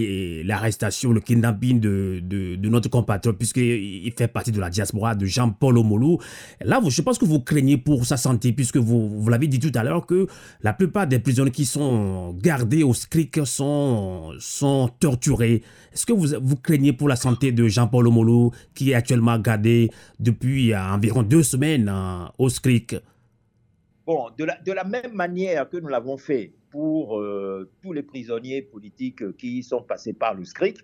l'arrestation, 0.45 1.13
le 1.13 1.21
kidnapping 1.21 1.81
de, 1.81 2.21
de, 2.23 2.55
de 2.55 2.69
notre 2.69 2.89
compatriote, 2.91 3.39
puisqu'il 3.39 4.13
fait 4.17 4.29
partie 4.29 4.53
de 4.53 4.61
la 4.61 4.71
diaspora 4.71 5.17
de 5.17 5.27
Jean-Paul 5.27 5.79
Omolou. 5.79 6.19
Là, 6.61 6.79
vous, 6.79 6.91
je 6.91 7.03
pense 7.03 7.19
que 7.19 7.25
vous 7.25 7.41
craignez 7.41 7.77
pour 7.77 8.07
sa 8.07 8.17
santé, 8.17 8.53
puisque 8.53 8.77
vous, 8.77 9.21
vous 9.21 9.29
l'avez 9.29 9.49
dit 9.49 9.59
tout 9.59 9.73
à 9.75 9.83
l'heure 9.83 10.07
que 10.07 10.29
la 10.63 10.73
plupart 10.73 11.09
des 11.09 11.19
prisonniers 11.19 11.51
qui 11.51 11.65
sont 11.65 11.88
gardés 12.35 12.83
au 12.83 12.95
SCRIC 12.95 13.47
sont, 13.47 14.33
sont 14.39 14.89
torturés. 15.01 15.63
Est-ce 15.93 16.07
que 16.07 16.13
vous, 16.13 16.29
vous 16.41 16.57
craignez 16.57 16.93
pour 16.93 17.09
la 17.09 17.17
santé 17.17 17.53
de 17.53 17.67
Jean-Paul 17.69 18.09
Omolou, 18.09 18.51
qui 18.75 18.91
est 18.91 18.95
actuellement 18.95 19.39
gardé 19.39 19.91
depuis 20.19 20.73
euh, 20.73 20.81
environ 20.81 21.23
deux 21.23 21.43
semaines 21.43 21.89
euh, 21.89 22.27
au 22.39 22.49
SCRIC? 22.49 22.97
Bon, 24.07 24.29
de 24.39 24.45
la, 24.45 24.57
de 24.61 24.73
la 24.73 24.85
même 24.85 25.13
manière 25.13 25.69
que 25.69 25.77
nous 25.77 25.89
l'avons 25.89 26.17
fait 26.17 26.53
pour 26.71 27.19
euh, 27.19 27.71
tous 27.83 27.93
les 27.93 28.03
prisonniers 28.03 28.63
politiques 28.63 29.37
qui 29.37 29.63
sont 29.63 29.83
passés 29.83 30.13
par 30.13 30.35
le 30.35 30.45
SCRIC, 30.45 30.79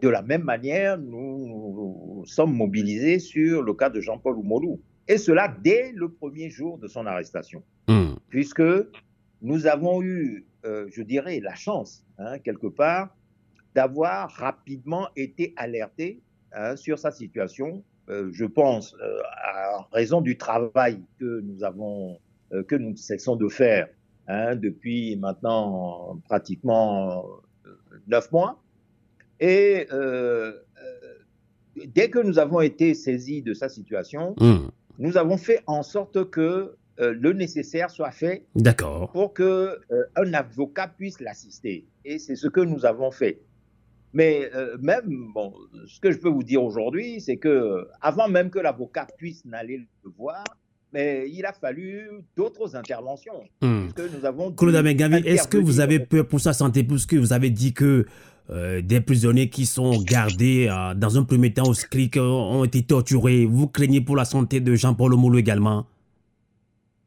de 0.00 0.08
la 0.08 0.22
même 0.22 0.42
manière, 0.42 0.98
nous 0.98 2.22
sommes 2.26 2.54
mobilisés 2.54 3.18
sur 3.18 3.62
le 3.62 3.74
cas 3.74 3.90
de 3.90 4.00
Jean-Paul 4.00 4.36
Oumolou. 4.36 4.80
Et 5.08 5.18
cela 5.18 5.54
dès 5.62 5.92
le 5.92 6.08
premier 6.10 6.50
jour 6.50 6.78
de 6.78 6.86
son 6.86 7.06
arrestation, 7.06 7.62
Hmm. 7.88 8.14
puisque 8.28 8.62
nous 9.42 9.66
avons 9.66 10.02
eu, 10.02 10.46
euh, 10.64 10.86
je 10.90 11.02
dirais, 11.02 11.40
la 11.40 11.54
chance, 11.54 12.04
hein, 12.18 12.38
quelque 12.38 12.68
part, 12.68 13.14
d'avoir 13.74 14.30
rapidement 14.30 15.08
été 15.16 15.52
alertés 15.56 16.20
hein, 16.52 16.76
sur 16.76 16.98
sa 16.98 17.10
situation. 17.10 17.82
Euh, 18.08 18.30
je 18.32 18.44
pense, 18.44 18.94
euh, 19.00 19.18
à 19.44 19.86
raison 19.92 20.20
du 20.20 20.36
travail 20.36 21.00
que 21.18 21.40
nous 21.40 21.64
avons, 21.64 22.18
euh, 22.52 22.62
que 22.62 22.74
nous 22.76 22.96
cessons 22.96 23.36
de 23.36 23.48
faire 23.48 23.88
hein, 24.28 24.56
depuis 24.56 25.16
maintenant 25.16 26.20
pratiquement 26.24 27.24
neuf 28.06 28.30
mois. 28.32 28.60
Et 29.40 29.88
dès 31.86 32.10
que 32.10 32.18
nous 32.20 32.38
avons 32.38 32.60
été 32.60 32.94
saisis 32.94 33.42
de 33.42 33.54
sa 33.54 33.68
situation, 33.68 34.36
Hmm. 34.38 34.68
nous 34.98 35.16
avons 35.16 35.36
fait 35.36 35.62
en 35.66 35.82
sorte 35.82 36.30
que 36.30 36.76
euh, 37.00 37.14
le 37.18 37.32
nécessaire 37.32 37.90
soit 37.90 38.10
fait 38.10 38.46
D'accord. 38.54 39.10
pour 39.12 39.32
que 39.32 39.78
euh, 39.90 40.04
un 40.16 40.34
avocat 40.34 40.88
puisse 40.88 41.20
l'assister. 41.20 41.86
Et 42.04 42.18
c'est 42.18 42.36
ce 42.36 42.48
que 42.48 42.60
nous 42.60 42.84
avons 42.84 43.10
fait. 43.10 43.40
Mais 44.12 44.50
euh, 44.54 44.76
même, 44.80 45.32
bon, 45.32 45.54
ce 45.86 45.98
que 46.00 46.10
je 46.10 46.18
peux 46.18 46.28
vous 46.28 46.42
dire 46.42 46.62
aujourd'hui, 46.62 47.20
c'est 47.20 47.38
que 47.38 47.88
avant 48.00 48.28
même 48.28 48.50
que 48.50 48.58
l'avocat 48.58 49.06
puisse 49.16 49.44
n'aller 49.46 49.78
le 49.78 50.10
voir, 50.18 50.44
mais 50.92 51.30
il 51.30 51.46
a 51.46 51.52
fallu 51.54 52.10
d'autres 52.36 52.76
interventions. 52.76 53.44
Hmm. 53.62 53.86
Nous 54.18 54.26
avons 54.26 54.52
Claude 54.52 54.74
Amengavi, 54.74 55.26
est-ce 55.26 55.48
que 55.48 55.56
vous 55.56 55.80
avez 55.80 55.98
peur 55.98 56.28
pour 56.28 56.40
sa 56.40 56.52
santé? 56.52 56.84
Puisque 56.84 57.14
vous 57.14 57.32
avez 57.32 57.48
dit 57.48 57.72
que 57.72 58.04
euh, 58.50 58.82
des 58.82 59.00
prisonniers 59.00 59.48
qui 59.48 59.64
sont 59.66 60.02
gardés 60.02 60.68
euh, 60.68 60.94
dans 60.94 61.16
un 61.16 61.22
premier 61.22 61.52
temps 61.54 61.68
au 61.68 61.74
SCRIC 61.74 62.16
ont 62.18 62.64
été 62.64 62.82
torturés 62.82 63.46
Vous 63.46 63.68
craignez 63.68 64.00
pour 64.00 64.16
la 64.16 64.24
santé 64.24 64.60
de 64.60 64.74
Jean-Paul 64.74 65.14
Omolo 65.14 65.38
également? 65.38 65.86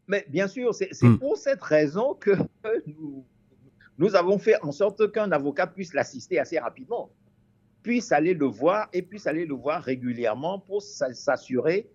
Mais 0.08 0.26
bien 0.30 0.48
sûr, 0.48 0.74
c'est 0.76 0.90
Hmm. 1.02 1.18
pour 1.18 1.38
cette 1.38 1.62
raison 1.64 2.14
que 2.14 2.32
nous, 2.88 3.26
nous 3.98 4.16
avons 4.16 4.38
fait 4.38 4.56
en 4.62 4.72
sorte 4.72 5.12
qu'un 5.12 5.32
avocat 5.32 5.68
puisse 5.68 5.94
l'assister 5.94 6.40
assez 6.40 6.60
rapidement, 6.60 7.10
puisse 7.82 8.12
aller 8.12 8.34
le 8.34 8.46
voir 8.46 8.88
et 8.94 9.02
puisse 9.02 9.26
aller 9.28 9.46
le 9.46 9.56
voir 9.56 9.82
régulièrement 9.82 10.60
pour 10.60 10.82
s'a- 10.82 11.14
s'assurer 11.14 11.90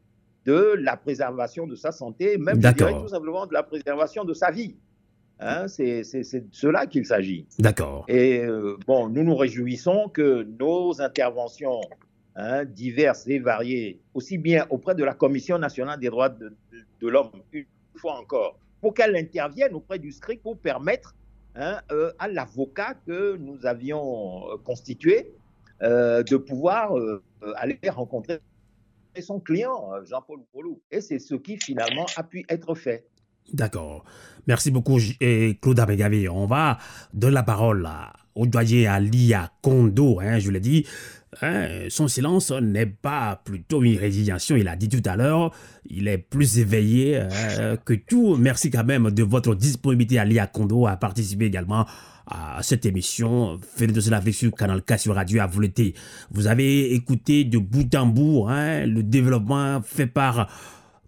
de 0.46 0.74
la 0.78 0.96
préservation 0.96 1.66
de 1.66 1.74
sa 1.76 1.92
santé, 1.92 2.38
même 2.38 2.56
je 2.56 2.60
D'accord. 2.62 2.88
dirais 2.88 3.00
tout 3.02 3.08
simplement 3.08 3.46
de 3.46 3.52
la 3.52 3.62
préservation 3.62 4.24
de 4.24 4.32
sa 4.34 4.50
vie. 4.50 4.76
Hein, 5.42 5.68
c'est 5.68 6.02
de 6.02 6.48
cela 6.52 6.86
qu'il 6.86 7.06
s'agit. 7.06 7.46
D'accord. 7.58 8.04
Et 8.08 8.40
euh, 8.44 8.76
bon, 8.86 9.08
nous 9.08 9.22
nous 9.22 9.36
réjouissons 9.36 10.10
que 10.12 10.42
nos 10.58 11.00
interventions 11.00 11.80
hein, 12.36 12.64
diverses 12.66 13.26
et 13.26 13.38
variées, 13.38 14.00
aussi 14.12 14.36
bien 14.36 14.66
auprès 14.68 14.94
de 14.94 15.02
la 15.04 15.14
Commission 15.14 15.58
nationale 15.58 15.98
des 15.98 16.08
droits 16.08 16.28
de, 16.28 16.48
de- 16.48 16.54
de 17.00 17.08
l'homme, 17.08 17.30
une 17.94 18.00
fois 18.00 18.18
encore, 18.18 18.58
pour 18.80 18.94
qu'elle 18.94 19.16
intervienne 19.16 19.74
auprès 19.74 19.98
du 19.98 20.12
SCRIC 20.12 20.42
pour 20.42 20.58
permettre 20.58 21.14
hein, 21.54 21.80
euh, 21.90 22.12
à 22.18 22.28
l'avocat 22.28 22.94
que 23.06 23.36
nous 23.36 23.66
avions 23.66 24.50
euh, 24.50 24.56
constitué 24.58 25.32
euh, 25.82 26.22
de 26.22 26.36
pouvoir 26.36 26.92
aller 27.56 27.78
rencontrer 27.88 28.40
son 29.20 29.40
client, 29.40 29.90
Jean-Paul 30.04 30.40
Boulou. 30.52 30.80
Et 30.90 31.00
c'est 31.00 31.18
ce 31.18 31.34
qui 31.34 31.56
finalement 31.56 32.06
a 32.16 32.22
pu 32.22 32.44
être 32.48 32.74
fait. 32.74 33.06
D'accord. 33.52 34.04
Merci 34.46 34.70
beaucoup, 34.70 34.98
et 35.20 35.58
Claude 35.60 35.80
Abegavi. 35.80 36.28
On 36.28 36.46
va 36.46 36.78
donner 37.12 37.34
la 37.34 37.42
parole 37.42 37.84
à- 37.86 38.12
au 38.40 38.46
doyen 38.46 38.90
Alia 38.90 39.52
Kondo, 39.60 40.18
hein, 40.20 40.38
je 40.38 40.50
l'ai 40.50 40.60
dit, 40.60 40.86
hein, 41.42 41.66
son 41.90 42.08
silence 42.08 42.50
n'est 42.50 42.86
pas 42.86 43.40
plutôt 43.44 43.82
une 43.82 43.98
résignation, 43.98 44.56
il 44.56 44.66
a 44.66 44.76
dit 44.76 44.88
tout 44.88 45.02
à 45.04 45.14
l'heure, 45.14 45.52
il 45.88 46.08
est 46.08 46.16
plus 46.16 46.58
éveillé 46.58 47.18
hein, 47.18 47.76
que 47.84 47.92
tout. 47.92 48.36
Merci 48.36 48.70
quand 48.70 48.84
même 48.84 49.10
de 49.10 49.22
votre 49.22 49.54
disponibilité 49.54 50.18
Alia 50.18 50.46
Kondo 50.46 50.86
à 50.86 50.96
participer 50.96 51.46
également 51.46 51.84
à 52.26 52.62
cette 52.62 52.86
émission 52.86 53.58
Venez 53.76 53.92
de 53.92 54.10
l'Afrique 54.10 54.36
sur 54.36 54.52
Canal 54.52 54.82
K 54.82 54.98
sur 54.98 55.14
Radio 55.14 55.42
Avouleté. 55.42 55.94
Vous 56.30 56.46
avez 56.46 56.94
écouté 56.94 57.44
de 57.44 57.58
bout 57.58 57.94
en 57.94 58.06
bout 58.06 58.46
hein, 58.48 58.86
le 58.86 59.02
développement 59.02 59.82
fait 59.82 60.06
par 60.06 60.48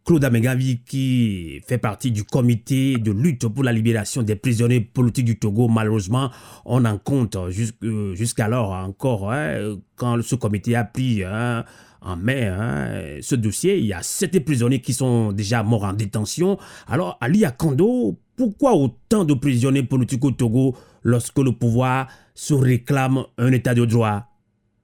Claude 0.04 0.24
Amegavi, 0.24 0.80
qui 0.84 1.60
fait 1.66 1.78
partie 1.78 2.10
du 2.10 2.24
comité 2.24 2.96
de 2.96 3.12
lutte 3.12 3.46
pour 3.46 3.62
la 3.62 3.72
libération 3.72 4.22
des 4.22 4.34
prisonniers 4.34 4.80
politiques 4.80 5.26
du 5.26 5.38
Togo, 5.38 5.68
malheureusement, 5.68 6.30
on 6.64 6.84
en 6.84 6.98
compte 6.98 7.36
euh, 7.36 8.14
jusqu'alors 8.14 8.72
encore, 8.72 9.32
hein, 9.32 9.76
quand 9.94 10.20
ce 10.22 10.34
comité 10.34 10.74
a 10.74 10.84
pris 10.84 11.22
hein, 11.22 11.64
en 12.00 12.16
mai 12.16 12.46
hein, 12.46 13.18
ce 13.20 13.36
dossier, 13.36 13.78
il 13.78 13.86
y 13.86 13.92
a 13.92 14.02
sept 14.02 14.44
prisonniers 14.44 14.80
qui 14.80 14.92
sont 14.92 15.30
déjà 15.32 15.62
morts 15.62 15.84
en 15.84 15.92
détention. 15.92 16.58
Alors, 16.88 17.16
Ali 17.20 17.44
Akondo, 17.44 18.18
pourquoi 18.36 18.74
autant 18.74 19.24
de 19.24 19.34
prisonniers 19.34 19.84
politiques 19.84 20.24
au 20.24 20.32
Togo 20.32 20.76
lorsque 21.04 21.38
le 21.38 21.52
pouvoir 21.52 22.08
se 22.34 22.54
réclame 22.54 23.24
un 23.38 23.52
état 23.52 23.74
de 23.74 23.84
droit? 23.84 24.26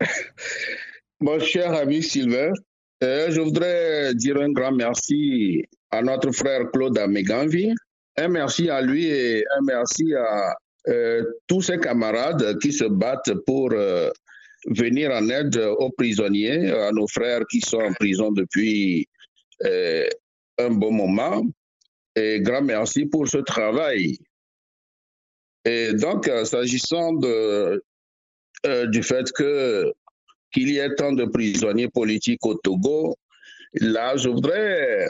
Mon 1.21 1.41
cher 1.41 1.73
ami 1.75 2.05
Sylvain, 2.05 2.53
euh, 3.03 3.31
je 3.31 3.41
voudrais 3.41 4.15
dire 4.15 4.39
un 4.39 4.51
grand 4.51 4.73
merci 4.73 5.65
à 5.91 6.03
notre 6.03 6.33
frère 6.33 6.71
Claude 6.73 6.99
Ameganvi, 6.99 7.73
un 8.17 8.29
merci 8.29 8.69
à 8.69 8.83
lui 8.83 9.07
et 9.07 9.45
un 9.57 9.63
merci 9.65 10.15
à 10.15 10.57
euh, 10.89 11.23
tous 11.47 11.63
ses 11.63 11.79
camarades 11.79 12.59
qui 12.59 12.73
se 12.73 12.85
battent 12.85 13.35
pour 13.47 13.71
euh, 13.73 14.11
venir 14.67 15.13
en 15.13 15.29
aide 15.29 15.57
aux 15.57 15.91
prisonniers, 15.91 16.73
à 16.73 16.91
nos 16.91 17.07
frères 17.07 17.43
qui 17.49 17.61
sont 17.61 17.81
en 17.81 17.93
prison 17.93 18.33
depuis 18.33 19.07
un 19.65 20.71
bon 20.71 20.93
moment. 20.93 21.43
Et 22.17 22.41
grand 22.41 22.63
merci 22.63 23.07
pour 23.07 23.29
ce 23.29 23.39
travail. 23.39 24.19
Et 25.65 25.93
donc, 25.95 26.29
s'agissant 26.45 27.13
de, 27.13 27.83
du 28.87 29.03
fait 29.05 29.31
que 29.33 29.93
qu'il 30.53 30.71
y 30.71 30.79
ait 30.79 30.95
tant 30.95 31.13
de 31.13 31.25
prisonniers 31.25 31.89
politiques 31.89 32.45
au 32.45 32.55
Togo, 32.55 33.17
là, 33.75 34.17
je 34.17 34.29
voudrais 34.29 35.09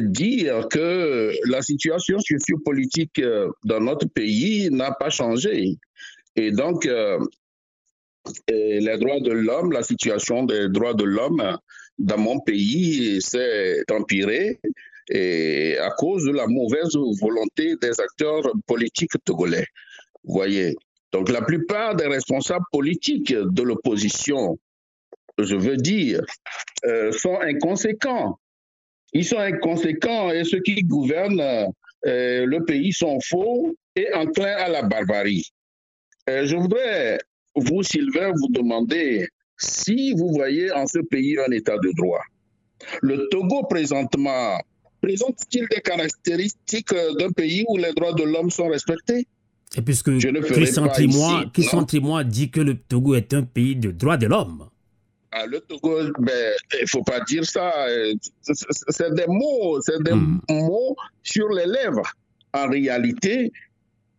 dire 0.00 0.68
que 0.68 1.32
la 1.48 1.62
situation 1.62 2.18
sociopolitique 2.18 3.18
euh, 3.18 3.50
dans 3.64 3.80
notre 3.80 4.08
pays 4.08 4.70
n'a 4.70 4.92
pas 4.92 5.10
changé. 5.10 5.76
Et 6.36 6.50
donc, 6.50 6.86
euh, 6.86 7.18
les 8.48 8.98
droits 8.98 9.20
de 9.20 9.32
l'homme, 9.32 9.72
la 9.72 9.82
situation 9.82 10.44
des 10.44 10.68
droits 10.68 10.94
de 10.94 11.04
l'homme 11.04 11.58
dans 11.98 12.18
mon 12.18 12.40
pays 12.40 13.20
s'est 13.20 13.84
empirée 13.90 14.58
à 15.10 15.90
cause 15.98 16.24
de 16.24 16.32
la 16.32 16.46
mauvaise 16.46 16.96
volonté 17.20 17.76
des 17.76 18.00
acteurs 18.00 18.50
politiques 18.66 19.12
togolais. 19.24 19.66
Vous 20.24 20.32
voyez, 20.32 20.74
donc 21.14 21.30
la 21.30 21.42
plupart 21.42 21.94
des 21.94 22.08
responsables 22.08 22.64
politiques 22.72 23.32
de 23.32 23.62
l'opposition, 23.62 24.58
je 25.38 25.54
veux 25.54 25.76
dire, 25.76 26.20
euh, 26.86 27.12
sont 27.12 27.38
inconséquents. 27.40 28.40
Ils 29.12 29.24
sont 29.24 29.38
inconséquents 29.38 30.32
et 30.32 30.42
ceux 30.42 30.58
qui 30.58 30.82
gouvernent 30.82 31.68
euh, 32.06 32.46
le 32.46 32.64
pays 32.64 32.92
sont 32.92 33.20
faux 33.20 33.76
et 33.94 34.12
enclins 34.12 34.56
à 34.56 34.68
la 34.68 34.82
barbarie. 34.82 35.52
Euh, 36.28 36.46
je 36.46 36.56
voudrais, 36.56 37.20
vous, 37.54 37.84
Sylvain, 37.84 38.32
vous 38.32 38.48
demander 38.50 39.28
si 39.56 40.14
vous 40.14 40.32
voyez 40.32 40.72
en 40.72 40.88
ce 40.88 40.98
pays 40.98 41.38
un 41.38 41.52
état 41.52 41.78
de 41.78 41.92
droit. 41.96 42.24
Le 43.02 43.28
Togo 43.28 43.62
présentement 43.70 44.58
présente-t-il 45.00 45.68
des 45.68 45.80
caractéristiques 45.80 46.92
d'un 47.20 47.30
pays 47.30 47.64
où 47.68 47.76
les 47.76 47.92
droits 47.92 48.14
de 48.14 48.24
l'homme 48.24 48.50
sont 48.50 48.66
respectés? 48.66 49.28
Et 49.76 49.82
puisque 49.82 50.10
Christian 50.18 50.88
Trimois, 51.84 52.24
dit 52.24 52.50
que 52.50 52.60
le 52.60 52.76
Togo 52.76 53.14
est 53.14 53.34
un 53.34 53.42
pays 53.42 53.76
de 53.76 53.90
droits 53.90 54.16
de 54.16 54.26
l'homme. 54.26 54.68
Ah, 55.32 55.46
le 55.46 55.60
Togo, 55.60 55.98
ben, 56.20 56.54
il 56.74 56.82
ne 56.82 56.86
faut 56.86 57.02
pas 57.02 57.20
dire 57.20 57.44
ça. 57.44 57.72
C'est 58.42 59.12
des 59.14 59.26
mots, 59.26 59.80
c'est 59.80 60.00
des 60.02 60.14
hmm. 60.14 60.40
mots 60.48 60.96
sur 61.24 61.48
les 61.48 61.66
lèvres. 61.66 62.08
En 62.52 62.68
réalité, 62.68 63.50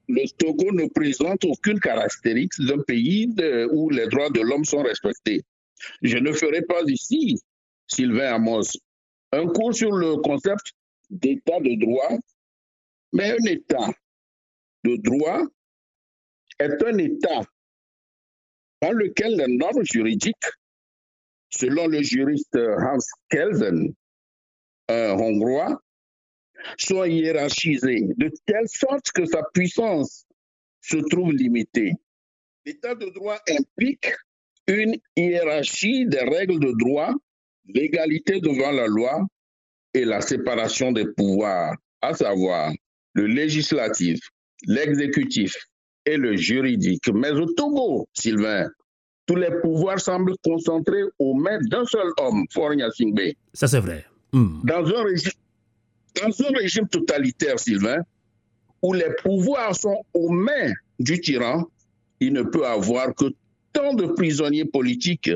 le 0.10 0.28
Togo 0.38 0.74
ne 0.74 0.88
présente 0.90 1.46
aucune 1.46 1.80
caractéristique 1.80 2.68
d'un 2.68 2.82
pays 2.82 3.34
où 3.72 3.90
les 3.90 4.08
droits 4.08 4.30
de 4.30 4.42
l'homme 4.42 4.66
sont 4.66 4.84
respectés. 4.84 5.42
Je 6.02 6.18
ne 6.18 6.34
ferai 6.34 6.62
pas 6.64 6.82
ici, 6.88 7.40
Sylvain 7.88 8.36
Amos, 8.36 8.78
un 9.32 9.48
cours 9.48 9.74
sur 9.74 9.92
le 9.94 10.18
concept 10.18 10.74
d'état 11.10 11.60
de 11.62 11.80
droit, 11.80 12.18
mais 13.14 13.32
un 13.32 13.46
État 13.46 13.90
de 14.86 14.96
droit 14.98 15.42
est 16.60 16.84
un 16.84 16.98
État 16.98 17.42
dans 18.82 18.92
lequel 18.92 19.36
les 19.38 19.48
normes 19.48 19.84
juridiques, 19.84 20.52
selon 21.50 21.88
le 21.88 22.02
juriste 22.04 22.56
Hans 22.56 22.98
Kelsen, 23.30 23.94
un 24.88 25.12
hongrois, 25.12 25.82
sont 26.78 27.04
hiérarchisées 27.04 28.08
de 28.18 28.32
telle 28.46 28.68
sorte 28.68 29.12
que 29.12 29.26
sa 29.26 29.42
puissance 29.54 30.26
se 30.82 30.98
trouve 31.10 31.32
limitée. 31.32 31.94
L'état 32.66 32.96
de 32.96 33.10
droit 33.10 33.40
implique 33.50 34.12
une 34.68 34.98
hiérarchie 35.16 36.06
des 36.06 36.22
règles 36.22 36.60
de 36.60 36.74
droit, 36.78 37.14
l'égalité 37.66 38.40
devant 38.40 38.72
la 38.72 38.88
loi 38.88 39.26
et 39.94 40.06
la 40.06 40.22
séparation 40.22 40.92
des 40.92 41.06
pouvoirs, 41.14 41.76
à 42.02 42.14
savoir 42.14 42.72
le 43.14 43.28
législatif, 43.28 44.20
l'exécutif 44.68 45.56
et 46.06 46.18
le 46.18 46.36
juridique. 46.36 47.08
Mais 47.14 47.32
au 47.32 47.46
Togo, 47.54 48.08
Sylvain, 48.14 48.70
tous 49.26 49.36
les 49.36 49.50
pouvoirs 49.62 50.00
semblent 50.00 50.36
concentrés 50.44 51.04
aux 51.20 51.34
mains 51.34 51.60
d'un 51.62 51.86
seul 51.86 52.08
homme, 52.20 52.46
Fornia 52.52 52.90
Singbe. 52.92 53.34
Ça, 53.54 53.68
c'est 53.68 53.80
vrai. 53.80 54.06
Hmm. 54.32 54.62
Dans, 54.64 54.86
un 54.86 55.04
régime, 55.04 55.32
dans 56.22 56.46
un 56.46 56.58
régime 56.58 56.88
totalitaire, 56.88 57.60
Sylvain, 57.60 58.00
où 58.82 58.94
les 58.94 59.10
pouvoirs 59.24 59.76
sont 59.76 60.04
aux 60.14 60.30
mains 60.30 60.74
du 61.00 61.20
tyran, 61.20 61.66
il 62.20 62.34
ne 62.34 62.44
peut 62.44 62.66
avoir 62.66 63.16
que 63.16 63.26
tant 63.74 63.94
de 63.94 64.06
prisonniers 64.06 64.66
politiques. 64.66 65.32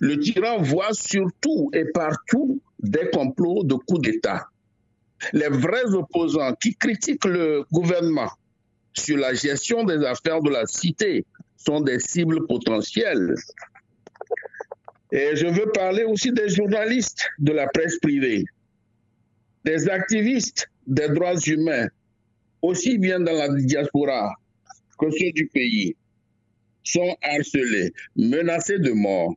Le 0.00 0.18
tyran 0.18 0.62
voit 0.62 0.92
surtout 0.92 1.70
et 1.72 1.84
partout 1.92 2.60
des 2.78 3.10
complots 3.12 3.64
de 3.64 3.74
coups 3.74 4.02
d'État 4.02 4.46
les 5.32 5.48
vrais 5.48 5.94
opposants 5.94 6.54
qui 6.54 6.74
critiquent 6.74 7.24
le 7.24 7.64
gouvernement 7.72 8.30
sur 8.94 9.16
la 9.16 9.34
gestion 9.34 9.84
des 9.84 10.04
affaires 10.04 10.40
de 10.42 10.50
la 10.50 10.66
cité 10.66 11.24
sont 11.56 11.80
des 11.80 11.98
cibles 11.98 12.46
potentielles. 12.46 13.34
Et 15.12 15.36
je 15.36 15.46
veux 15.46 15.70
parler 15.72 16.04
aussi 16.04 16.32
des 16.32 16.48
journalistes 16.48 17.28
de 17.38 17.52
la 17.52 17.68
presse 17.68 17.98
privée, 17.98 18.44
des 19.64 19.88
activistes 19.88 20.68
des 20.86 21.08
droits 21.08 21.38
humains, 21.46 21.88
aussi 22.60 22.98
bien 22.98 23.20
dans 23.20 23.32
la 23.32 23.48
diaspora 23.48 24.34
que 24.98 25.10
ceux 25.10 25.32
du 25.32 25.46
pays, 25.48 25.96
sont 26.84 27.16
harcelés, 27.22 27.92
menacés 28.16 28.78
de 28.78 28.90
mort 28.90 29.34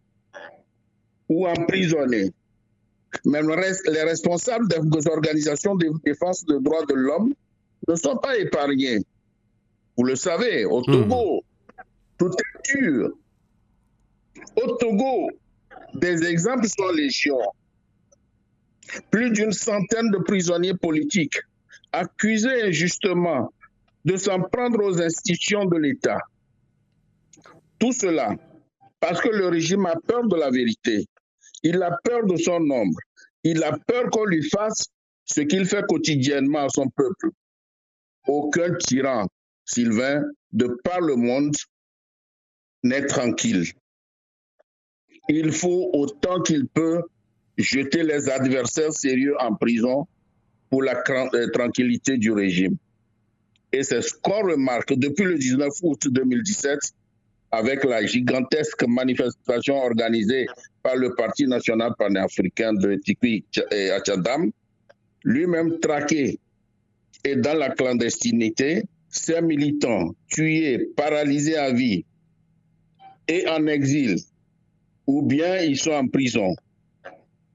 ou 1.29 1.47
emprisonnés 1.47 2.31
même 3.23 3.49
les 3.49 4.03
responsables 4.03 4.67
des 4.67 5.07
organisations 5.07 5.75
de 5.75 5.87
défense 6.03 6.45
des 6.45 6.59
droits 6.59 6.85
de 6.85 6.93
l'homme 6.93 7.33
ne 7.87 7.95
sont 7.95 8.17
pas 8.17 8.37
épargnés. 8.37 8.99
Vous 9.97 10.03
le 10.03 10.15
savez, 10.15 10.65
au 10.65 10.81
hmm. 10.81 10.85
Togo, 10.85 11.43
tout 12.17 12.31
est 12.31 12.77
dur. 12.77 13.11
Au 14.61 14.75
Togo, 14.77 15.29
des 15.93 16.23
exemples 16.23 16.67
sont 16.67 16.91
légion. 16.91 17.39
Plus 19.09 19.31
d'une 19.31 19.51
centaine 19.51 20.11
de 20.11 20.17
prisonniers 20.17 20.75
politiques 20.75 21.39
accusés 21.91 22.63
injustement 22.63 23.51
de 24.03 24.17
s'en 24.17 24.41
prendre 24.41 24.83
aux 24.83 25.01
institutions 25.01 25.65
de 25.65 25.77
l'État. 25.77 26.19
Tout 27.79 27.93
cela 27.93 28.35
parce 28.99 29.21
que 29.21 29.29
le 29.29 29.47
régime 29.49 29.85
a 29.85 29.95
peur 30.07 30.27
de 30.27 30.35
la 30.35 30.49
vérité. 30.49 31.05
Il 31.65 31.81
a 31.81 31.97
peur 32.03 32.27
de 32.27 32.37
son 32.37 32.59
nombre. 32.59 32.99
Il 33.43 33.63
a 33.63 33.75
peur 33.87 34.11
qu'on 34.11 34.25
lui 34.25 34.47
fasse 34.47 34.85
ce 35.25 35.41
qu'il 35.41 35.65
fait 35.65 35.83
quotidiennement 35.89 36.65
à 36.65 36.69
son 36.69 36.87
peuple. 36.89 37.29
Aucun 38.27 38.75
tyran, 38.75 39.25
Sylvain, 39.65 40.23
de 40.53 40.67
par 40.83 41.01
le 41.01 41.15
monde, 41.15 41.55
n'est 42.83 43.07
tranquille. 43.07 43.65
Il 45.27 45.51
faut 45.51 45.89
autant 45.93 46.39
qu'il 46.43 46.67
peut 46.67 47.01
jeter 47.57 48.03
les 48.03 48.29
adversaires 48.29 48.93
sérieux 48.93 49.35
en 49.39 49.55
prison 49.55 50.07
pour 50.69 50.83
la 50.83 51.01
euh, 51.09 51.49
tranquillité 51.51 52.17
du 52.17 52.31
régime. 52.31 52.77
Et 53.71 53.81
c'est 53.81 54.03
ce 54.03 54.13
qu'on 54.13 54.43
remarque 54.43 54.93
depuis 54.93 55.25
le 55.25 55.39
19 55.39 55.69
août 55.81 56.07
2017 56.11 56.77
avec 57.49 57.83
la 57.85 58.05
gigantesque 58.05 58.83
manifestation 58.87 59.77
organisée 59.77 60.45
par 60.85 60.95
le 60.97 61.15
Parti 61.15 61.47
national 61.47 61.93
panafricain 61.97 62.73
de 62.73 62.93
Tikwi 63.03 63.43
et 63.71 63.89
Achadam, 63.89 64.51
lui-même 65.23 65.79
traqué 65.79 66.39
et 67.23 67.35
dans 67.35 67.55
la 67.57 67.71
clandestinité, 67.71 68.83
ses 69.09 69.41
militants 69.41 70.13
tués, 70.27 70.91
paralysés 70.95 71.57
à 71.57 71.71
vie 71.71 72.05
et 73.27 73.47
en 73.49 73.65
exil, 73.65 74.17
ou 75.07 75.23
bien 75.23 75.57
ils 75.61 75.75
sont 75.77 75.93
en 75.93 76.07
prison. 76.07 76.53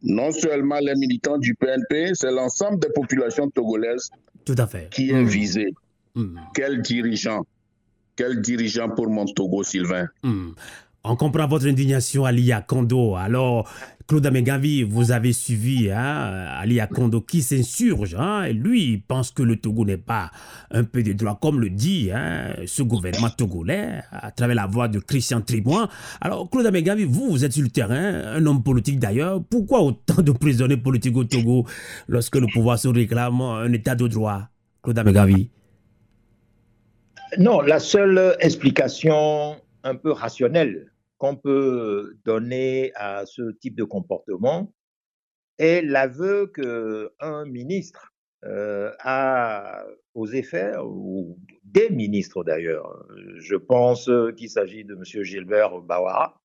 Non 0.02 0.32
seulement 0.32 0.80
les 0.80 0.96
militants 0.96 1.38
du 1.38 1.54
PNP, 1.54 2.12
c'est 2.14 2.32
l'ensemble 2.32 2.80
des 2.80 2.88
populations 2.92 3.48
togolaises 3.50 4.10
Tout 4.44 4.56
à 4.58 4.66
fait. 4.66 4.88
qui 4.90 5.10
est 5.10 5.22
Mm. 5.22 5.26
visé. 5.28 5.66
Mm. 6.16 6.36
Quel 6.54 6.82
dirigeant? 6.82 7.44
Quel 8.16 8.40
dirigeant 8.40 8.88
pour 8.88 9.08
mon 9.08 9.24
Togo, 9.26 9.62
Sylvain? 9.62 10.08
Hmm. 10.24 10.50
On 11.02 11.16
comprend 11.16 11.46
votre 11.46 11.66
indignation, 11.66 12.26
Ali 12.26 12.52
Kondo. 12.66 13.16
Alors, 13.16 13.66
Claude 14.06 14.26
Amegavi, 14.26 14.82
vous 14.82 15.12
avez 15.12 15.32
suivi 15.32 15.90
hein, 15.90 16.62
qui 17.26 17.40
s'insurge. 17.40 18.14
Hein, 18.18 18.42
et 18.42 18.52
lui, 18.52 18.92
il 18.92 19.02
pense 19.02 19.30
que 19.30 19.42
le 19.42 19.56
Togo 19.56 19.86
n'est 19.86 19.96
pas 19.96 20.30
un 20.70 20.84
peu 20.84 21.02
de 21.02 21.14
droit, 21.14 21.38
comme 21.40 21.58
le 21.58 21.70
dit 21.70 22.10
hein, 22.12 22.54
ce 22.66 22.82
gouvernement 22.82 23.30
togolais, 23.30 24.00
à 24.12 24.30
travers 24.30 24.56
la 24.56 24.66
voix 24.66 24.88
de 24.88 24.98
Christian 24.98 25.40
Tribouin. 25.40 25.88
Alors, 26.20 26.50
Claude 26.50 26.66
Amegavi, 26.66 27.04
vous, 27.04 27.30
vous 27.30 27.44
êtes 27.46 27.52
sur 27.52 27.62
le 27.62 27.70
terrain, 27.70 28.34
un 28.34 28.44
homme 28.44 28.62
politique 28.62 28.98
d'ailleurs. 28.98 29.42
Pourquoi 29.48 29.80
autant 29.80 30.20
de 30.20 30.32
prisonniers 30.32 30.76
politiques 30.76 31.16
au 31.16 31.24
Togo 31.24 31.64
lorsque 32.08 32.36
le 32.36 32.46
pouvoir 32.52 32.78
se 32.78 32.88
réclame 32.88 33.40
un 33.40 33.72
état 33.72 33.94
de 33.94 34.06
droit 34.06 34.48
Claude 34.82 34.98
Amegavi. 34.98 35.48
Non, 37.38 37.62
la 37.62 37.78
seule 37.78 38.36
explication 38.40 39.56
un 39.84 39.94
peu 39.94 40.12
rationnelle 40.12 40.89
qu'on 41.20 41.36
peut 41.36 42.16
donner 42.24 42.92
à 42.94 43.26
ce 43.26 43.52
type 43.60 43.76
de 43.76 43.84
comportement 43.84 44.72
est 45.58 45.82
l'aveu 45.82 46.46
qu'un 46.46 47.44
ministre 47.44 48.14
euh, 48.46 48.90
a 49.00 49.84
osé 50.14 50.42
faire, 50.42 50.86
ou 50.86 51.38
des 51.62 51.90
ministres 51.90 52.42
d'ailleurs. 52.42 53.06
Je 53.36 53.54
pense 53.54 54.10
qu'il 54.38 54.48
s'agit 54.48 54.84
de 54.84 54.94
M. 54.94 55.04
Gilbert 55.22 55.82
Bawara, 55.82 56.40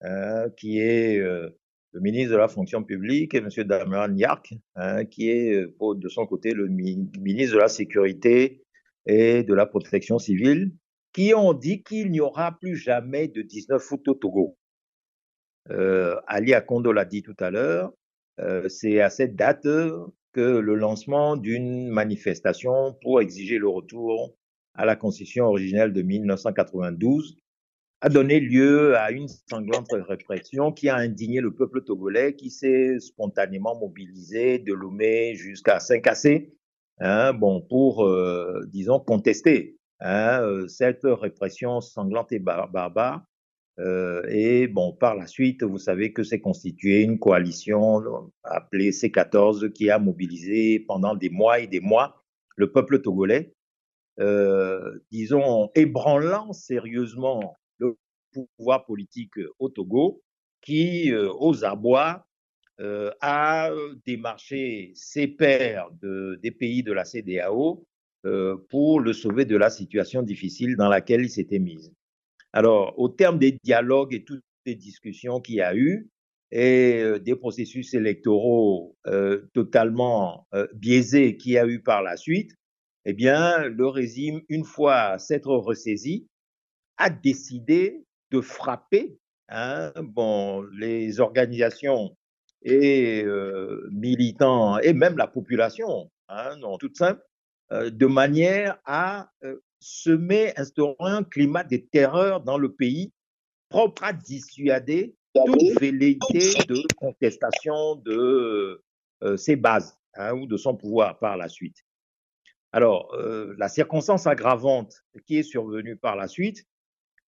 hein, 0.00 0.48
qui 0.56 0.80
est 0.80 1.20
euh, 1.20 1.50
le 1.92 2.00
ministre 2.00 2.32
de 2.32 2.38
la 2.38 2.48
fonction 2.48 2.82
publique, 2.82 3.34
et 3.34 3.38
M. 3.38 3.50
Damian 3.64 4.16
Yark, 4.16 4.54
hein, 4.76 5.04
qui 5.04 5.28
est 5.28 5.52
euh, 5.54 5.94
de 5.96 6.08
son 6.08 6.26
côté 6.26 6.54
le 6.54 6.66
mi- 6.68 7.10
ministre 7.20 7.56
de 7.56 7.60
la 7.60 7.68
sécurité 7.68 8.64
et 9.04 9.42
de 9.42 9.52
la 9.52 9.66
protection 9.66 10.18
civile, 10.18 10.72
qui 11.12 11.34
ont 11.34 11.52
dit 11.52 11.82
qu'il 11.82 12.10
n'y 12.10 12.20
aura 12.20 12.58
plus 12.58 12.76
jamais 12.76 13.28
de 13.28 13.42
19 13.42 13.82
foot 13.82 14.06
au 14.08 14.14
Togo. 14.14 14.56
Euh, 15.70 16.16
Ali 16.26 16.54
Akondo 16.54 16.92
l'a 16.92 17.04
dit 17.04 17.22
tout 17.22 17.36
à 17.40 17.50
l'heure, 17.50 17.92
euh, 18.40 18.68
c'est 18.68 19.00
à 19.00 19.10
cette 19.10 19.36
date 19.36 19.66
que 20.32 20.40
le 20.40 20.74
lancement 20.74 21.36
d'une 21.36 21.88
manifestation 21.88 22.96
pour 23.02 23.20
exiger 23.20 23.58
le 23.58 23.68
retour 23.68 24.34
à 24.74 24.84
la 24.84 24.96
constitution 24.96 25.46
originelle 25.46 25.92
de 25.92 26.02
1992 26.02 27.36
a 28.00 28.08
donné 28.08 28.38
lieu 28.38 28.96
à 28.96 29.10
une 29.10 29.26
sanglante 29.50 29.90
répression 29.90 30.70
qui 30.72 30.88
a 30.88 30.96
indigné 30.96 31.40
le 31.40 31.52
peuple 31.52 31.82
togolais 31.82 32.34
qui 32.34 32.50
s'est 32.50 33.00
spontanément 33.00 33.78
mobilisé 33.78 34.60
de 34.60 34.72
Lomé 34.72 35.34
jusqu'à 35.34 35.80
Saint-Cassé 35.80 36.54
hein, 37.00 37.32
bon, 37.32 37.60
pour, 37.60 38.04
euh, 38.04 38.60
disons, 38.68 39.00
contester 39.00 39.77
hein, 40.00 40.40
euh, 40.42 40.68
cette 40.68 41.02
répression 41.04 41.80
sanglante 41.80 42.32
et 42.32 42.38
bar- 42.38 42.70
barbare. 42.70 43.22
Euh, 43.78 44.22
et 44.28 44.66
bon, 44.66 44.92
par 44.92 45.14
la 45.14 45.26
suite, 45.26 45.62
vous 45.62 45.78
savez 45.78 46.12
que 46.12 46.24
s'est 46.24 46.40
constituée 46.40 47.02
une 47.02 47.18
coalition 47.18 48.02
euh, 48.02 48.20
appelée 48.42 48.90
C14 48.90 49.72
qui 49.72 49.88
a 49.90 49.98
mobilisé 50.00 50.80
pendant 50.80 51.14
des 51.14 51.30
mois 51.30 51.60
et 51.60 51.68
des 51.68 51.80
mois 51.80 52.24
le 52.56 52.72
peuple 52.72 53.00
togolais, 53.00 53.54
euh, 54.18 54.98
disons, 55.12 55.70
ébranlant 55.76 56.52
sérieusement 56.52 57.56
le 57.78 57.96
pouvoir 58.32 58.84
politique 58.84 59.34
au 59.60 59.68
Togo, 59.68 60.22
qui, 60.60 61.12
euh, 61.12 61.32
aux 61.38 61.64
abois, 61.64 62.26
euh, 62.80 63.12
a 63.20 63.70
démarché 64.06 64.92
ses 64.94 65.28
pairs 65.28 65.88
de, 66.02 66.38
des 66.42 66.50
pays 66.50 66.82
de 66.82 66.92
la 66.92 67.04
CDAO 67.04 67.86
pour 68.68 69.00
le 69.00 69.12
sauver 69.12 69.44
de 69.44 69.56
la 69.56 69.70
situation 69.70 70.22
difficile 70.22 70.76
dans 70.76 70.88
laquelle 70.88 71.22
il 71.22 71.30
s'était 71.30 71.58
mis. 71.58 71.92
Alors, 72.52 72.98
au 72.98 73.08
terme 73.08 73.38
des 73.38 73.58
dialogues 73.62 74.14
et 74.14 74.24
toutes 74.24 74.42
les 74.66 74.74
discussions 74.74 75.40
qu'il 75.40 75.56
y 75.56 75.60
a 75.60 75.76
eu, 75.76 76.08
et 76.50 77.00
euh, 77.02 77.18
des 77.18 77.36
processus 77.36 77.94
électoraux 77.94 78.96
euh, 79.06 79.48
totalement 79.52 80.46
euh, 80.54 80.66
biaisés 80.74 81.36
qu'il 81.36 81.52
y 81.52 81.58
a 81.58 81.66
eu 81.66 81.80
par 81.82 82.02
la 82.02 82.16
suite, 82.16 82.52
eh 83.04 83.12
bien, 83.12 83.64
le 83.64 83.86
régime, 83.86 84.40
une 84.48 84.64
fois 84.64 85.18
s'être 85.18 85.50
ressaisi, 85.50 86.26
a 86.96 87.10
décidé 87.10 88.04
de 88.30 88.40
frapper 88.40 89.18
hein, 89.48 89.92
bon, 90.02 90.62
les 90.72 91.20
organisations 91.20 92.16
et 92.62 93.22
euh, 93.24 93.88
militants 93.92 94.78
et 94.78 94.92
même 94.92 95.16
la 95.16 95.26
population, 95.26 96.10
hein, 96.28 96.56
non, 96.56 96.76
toute 96.76 96.96
simple, 96.96 97.22
euh, 97.22 97.27
de 97.70 98.06
manière 98.06 98.78
à 98.84 99.30
euh, 99.44 99.60
semer, 99.80 100.52
instaurer 100.56 100.96
un 101.00 101.24
climat 101.24 101.64
de 101.64 101.76
terreur 101.76 102.40
dans 102.40 102.58
le 102.58 102.72
pays 102.72 103.12
propre 103.68 104.04
à 104.04 104.12
dissuader 104.12 105.14
toute 105.34 105.80
velléité 105.80 106.50
de 106.66 106.82
contestation 106.96 107.96
de 107.96 108.82
euh, 109.22 109.36
ses 109.36 109.56
bases 109.56 109.98
hein, 110.14 110.32
ou 110.32 110.46
de 110.46 110.56
son 110.56 110.76
pouvoir 110.76 111.18
par 111.18 111.36
la 111.36 111.48
suite. 111.48 111.84
Alors, 112.72 113.14
euh, 113.14 113.54
la 113.58 113.68
circonstance 113.68 114.26
aggravante 114.26 115.04
qui 115.26 115.38
est 115.38 115.42
survenue 115.42 115.96
par 115.96 116.16
la 116.16 116.28
suite 116.28 116.66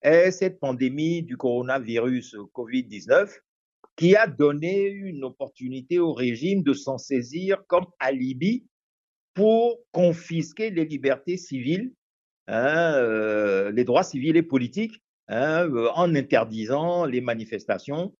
est 0.02 0.30
cette 0.30 0.60
pandémie 0.60 1.22
du 1.22 1.36
coronavirus 1.36 2.36
Covid-19 2.54 3.30
qui 3.96 4.16
a 4.16 4.26
donné 4.26 4.86
une 4.86 5.24
opportunité 5.24 5.98
au 5.98 6.12
régime 6.12 6.62
de 6.62 6.72
s'en 6.72 6.96
saisir 6.96 7.62
comme 7.66 7.86
alibi 7.98 8.66
pour 9.34 9.78
confisquer 9.92 10.70
les 10.70 10.84
libertés 10.84 11.36
civiles, 11.36 11.92
hein, 12.48 12.94
euh, 12.96 13.70
les 13.70 13.84
droits 13.84 14.02
civils 14.02 14.36
et 14.36 14.42
politiques, 14.42 15.00
hein, 15.28 15.68
euh, 15.68 15.88
en 15.94 16.14
interdisant 16.14 17.04
les 17.04 17.20
manifestations 17.20 18.14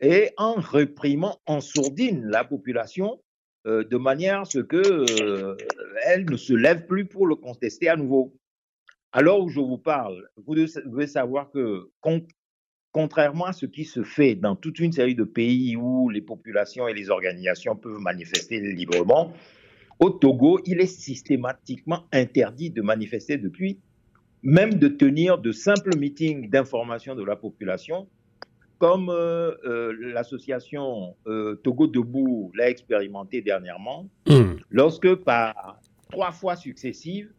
et 0.00 0.30
en 0.36 0.54
réprimant 0.54 1.38
en 1.46 1.60
sourdine 1.60 2.26
la 2.26 2.44
population 2.44 3.22
euh, 3.66 3.84
de 3.84 3.96
manière 3.96 4.40
à 4.40 4.44
ce 4.44 4.58
que 4.58 5.04
euh, 5.22 5.56
elle 6.04 6.24
ne 6.30 6.36
se 6.36 6.54
lève 6.54 6.86
plus 6.86 7.06
pour 7.06 7.26
le 7.26 7.36
contester 7.36 7.88
à 7.88 7.96
nouveau. 7.96 8.34
Alors 9.12 9.42
où 9.42 9.48
je 9.48 9.60
vous 9.60 9.78
parle, 9.78 10.28
vous 10.36 10.54
devez 10.54 11.06
savoir 11.06 11.50
que 11.50 11.90
con- 12.00 12.26
contrairement 12.92 13.46
à 13.46 13.52
ce 13.52 13.66
qui 13.66 13.84
se 13.84 14.02
fait 14.02 14.34
dans 14.34 14.56
toute 14.56 14.78
une 14.78 14.92
série 14.92 15.14
de 15.14 15.24
pays 15.24 15.76
où 15.76 16.08
les 16.08 16.22
populations 16.22 16.88
et 16.88 16.94
les 16.94 17.10
organisations 17.10 17.76
peuvent 17.76 17.98
manifester 17.98 18.60
librement, 18.60 19.32
au 20.00 20.10
Togo, 20.10 20.60
il 20.64 20.80
est 20.80 20.86
systématiquement 20.86 22.04
interdit 22.12 22.70
de 22.70 22.82
manifester 22.82 23.36
depuis, 23.36 23.78
même 24.42 24.74
de 24.74 24.88
tenir 24.88 25.38
de 25.38 25.52
simples 25.52 25.96
meetings 25.96 26.48
d'information 26.48 27.14
de 27.14 27.22
la 27.22 27.36
population, 27.36 28.08
comme 28.78 29.10
euh, 29.10 29.52
euh, 29.66 29.92
l'association 30.00 31.14
euh, 31.26 31.54
Togo 31.56 31.86
Debout 31.86 32.50
l'a 32.54 32.70
expérimenté 32.70 33.42
dernièrement, 33.42 34.08
Hmm. 34.26 34.56
lorsque 34.70 35.14
par 35.16 35.78
trois 36.10 36.32
fois 36.32 36.56
successives, 36.56 37.30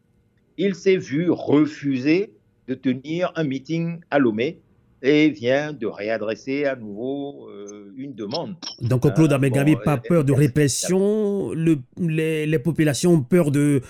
il 0.57 0.75
s'est 0.75 0.97
vu 0.97 1.31
refuser 1.31 2.33
de 2.67 2.75
tenir 2.75 3.31
un 3.35 3.43
meeting 3.43 4.01
à 4.11 4.19
Lomé 4.19 4.59
et 5.01 5.29
vient 5.29 5.73
de 5.73 5.87
réadresser 5.87 6.65
à 6.65 6.75
nouveau 6.75 7.47
euh, 7.49 7.91
une 7.97 8.13
demande. 8.13 8.55
Donc, 8.81 9.01
Claude 9.13 9.31
Ah, 9.31 9.35
Amegavi, 9.35 9.75
bon, 9.75 9.81
pas 9.83 9.97
peur 9.97 10.23
de 10.23 10.33
répression, 10.33 11.51
le- 11.53 11.79
les, 11.99 12.45
les 12.45 12.59
populations 12.59 13.13
ont 13.13 13.21
peur 13.21 13.51
de, 13.51 13.81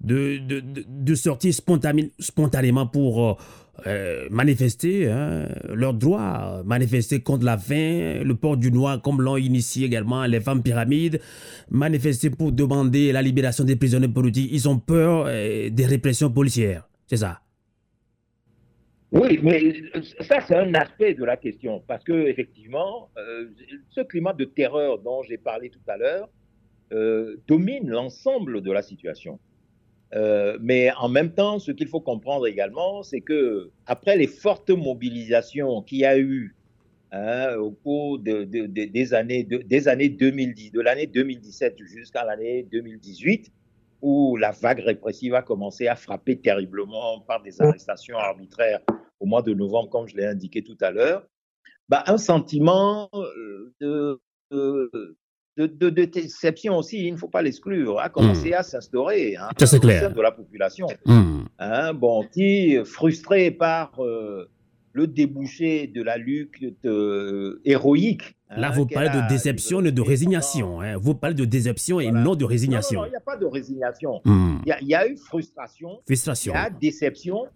de, 0.00 0.38
de, 0.38 0.62
de- 0.88 1.14
sortir 1.14 1.52
spontané- 1.52 2.10
spontanément 2.18 2.86
pour 2.86 3.24
euh, 3.30 3.34
euh, 3.86 4.26
manifester 4.30 5.08
hein, 5.08 5.48
leurs 5.72 5.94
droits, 5.94 6.62
manifester 6.64 7.20
contre 7.20 7.44
la 7.44 7.58
faim, 7.58 8.22
le 8.24 8.34
port 8.34 8.56
du 8.56 8.72
noir, 8.72 9.00
comme 9.02 9.20
l'ont 9.22 9.36
initié 9.36 9.86
également 9.86 10.24
les 10.26 10.40
femmes 10.40 10.62
pyramides, 10.62 11.20
manifester 11.70 12.30
pour 12.30 12.52
demander 12.52 13.12
la 13.12 13.22
libération 13.22 13.64
des 13.64 13.76
prisonniers 13.76 14.08
politiques. 14.08 14.48
Ils 14.52 14.68
ont 14.68 14.78
peur 14.78 15.26
euh, 15.28 15.68
des 15.70 15.86
répressions 15.86 16.30
policières, 16.30 16.88
c'est 17.06 17.18
ça 17.18 17.40
Oui, 19.18 19.38
mais 19.42 19.74
ça, 20.20 20.40
c'est 20.46 20.54
un 20.54 20.74
aspect 20.74 21.14
de 21.14 21.24
la 21.24 21.38
question, 21.38 21.82
parce 21.86 22.04
que 22.04 22.26
effectivement, 22.26 23.08
euh, 23.16 23.48
ce 23.88 24.02
climat 24.02 24.34
de 24.34 24.44
terreur 24.44 24.98
dont 24.98 25.22
j'ai 25.22 25.38
parlé 25.38 25.70
tout 25.70 25.80
à 25.88 25.96
l'heure 25.96 26.28
euh, 26.92 27.36
domine 27.48 27.88
l'ensemble 27.88 28.60
de 28.60 28.70
la 28.70 28.82
situation. 28.82 29.38
Euh, 30.14 30.58
mais 30.60 30.92
en 30.98 31.08
même 31.08 31.32
temps, 31.32 31.58
ce 31.58 31.72
qu'il 31.72 31.88
faut 31.88 32.00
comprendre 32.00 32.46
également, 32.46 33.02
c'est 33.02 33.22
que 33.22 33.70
après 33.86 34.16
les 34.16 34.26
fortes 34.26 34.70
mobilisations 34.70 35.80
qu'il 35.82 35.98
y 35.98 36.04
a 36.04 36.18
eu 36.18 36.54
hein, 37.10 37.56
au 37.56 37.70
cours 37.70 38.18
de, 38.18 38.44
des, 38.44 39.14
années, 39.14 39.44
des 39.44 39.88
années 39.88 40.10
2010, 40.10 40.72
de 40.72 40.80
l'année 40.80 41.06
2017 41.06 41.78
jusqu'à 41.86 42.24
l'année 42.24 42.66
2018, 42.70 43.50
où 44.02 44.36
la 44.36 44.50
vague 44.50 44.80
répressive 44.80 45.34
a 45.34 45.42
commencé 45.42 45.88
à 45.88 45.96
frapper 45.96 46.38
terriblement 46.38 47.20
par 47.20 47.42
des 47.42 47.60
arrestations 47.62 48.18
arbitraires 48.18 48.80
au 49.20 49.26
mois 49.26 49.42
de 49.42 49.52
novembre, 49.52 49.90
comme 49.90 50.08
je 50.08 50.16
l'ai 50.16 50.26
indiqué 50.26 50.62
tout 50.62 50.76
à 50.80 50.90
l'heure, 50.90 51.26
bah, 51.88 52.02
un 52.06 52.18
sentiment 52.18 53.08
euh, 53.80 54.18
de, 55.56 55.66
de, 55.66 56.04
déception 56.04 56.76
aussi, 56.76 57.06
il 57.06 57.12
ne 57.12 57.16
faut 57.16 57.28
pas 57.28 57.42
l'exclure, 57.42 57.98
a 57.98 58.08
commencé 58.08 58.50
hmm. 58.50 58.54
à 58.54 58.62
s'instaurer 58.62 59.36
hein, 59.36 59.48
au 59.60 59.66
sein 59.66 59.78
de 59.78 60.20
la 60.20 60.32
population. 60.32 60.86
Hmm. 61.04 61.44
Hein, 61.58 61.94
bon, 61.94 62.26
qui, 62.32 62.76
frustré 62.84 63.50
par 63.50 63.92
euh, 64.02 64.50
le 64.92 65.06
débouché 65.06 65.86
de 65.86 66.02
la 66.02 66.16
lutte 66.16 66.54
euh, 66.84 67.60
héroïque. 67.64 68.35
Hein, 68.48 68.60
Là, 68.60 68.70
vous 68.70 68.86
parlez 68.86 69.08
de 69.08 69.28
déception 69.28 69.84
et 69.84 69.92
de 69.92 70.02
résignation. 70.02 70.78
Vous 71.00 71.14
parlez 71.14 71.34
de 71.34 71.44
déception 71.44 72.00
et 72.00 72.10
non 72.10 72.34
de 72.34 72.44
résignation. 72.44 73.00
Non, 73.00 73.06
il 73.06 73.10
n'y 73.10 73.16
a 73.16 73.20
pas 73.20 73.36
de 73.36 73.46
résignation. 73.46 74.20
Hmm. 74.24 74.58
Il 74.66 74.88
y, 74.88 74.94
a 74.94 75.08
eu 75.08 75.16
frustration, 75.16 76.00
frustration. 76.06 76.52
il 76.52 76.56
y 76.56 76.58
a 76.58 76.70
déception, 76.70 77.46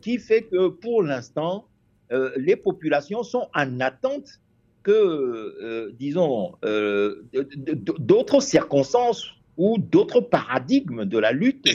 qui 0.00 0.18
fait 0.18 0.42
que 0.42 0.68
pour 0.68 1.02
l'instant, 1.02 1.66
euh, 2.12 2.30
les 2.36 2.56
populations 2.56 3.22
sont 3.22 3.48
en 3.54 3.80
attente 3.80 4.40
que, 4.82 4.90
euh, 4.90 5.94
disons, 5.98 6.54
euh, 6.64 7.22
d'autres 7.98 8.40
circonstances 8.40 9.26
ou 9.56 9.78
d'autres 9.78 10.20
paradigmes 10.20 11.04
de 11.04 11.18
la 11.18 11.32
lutte 11.32 11.68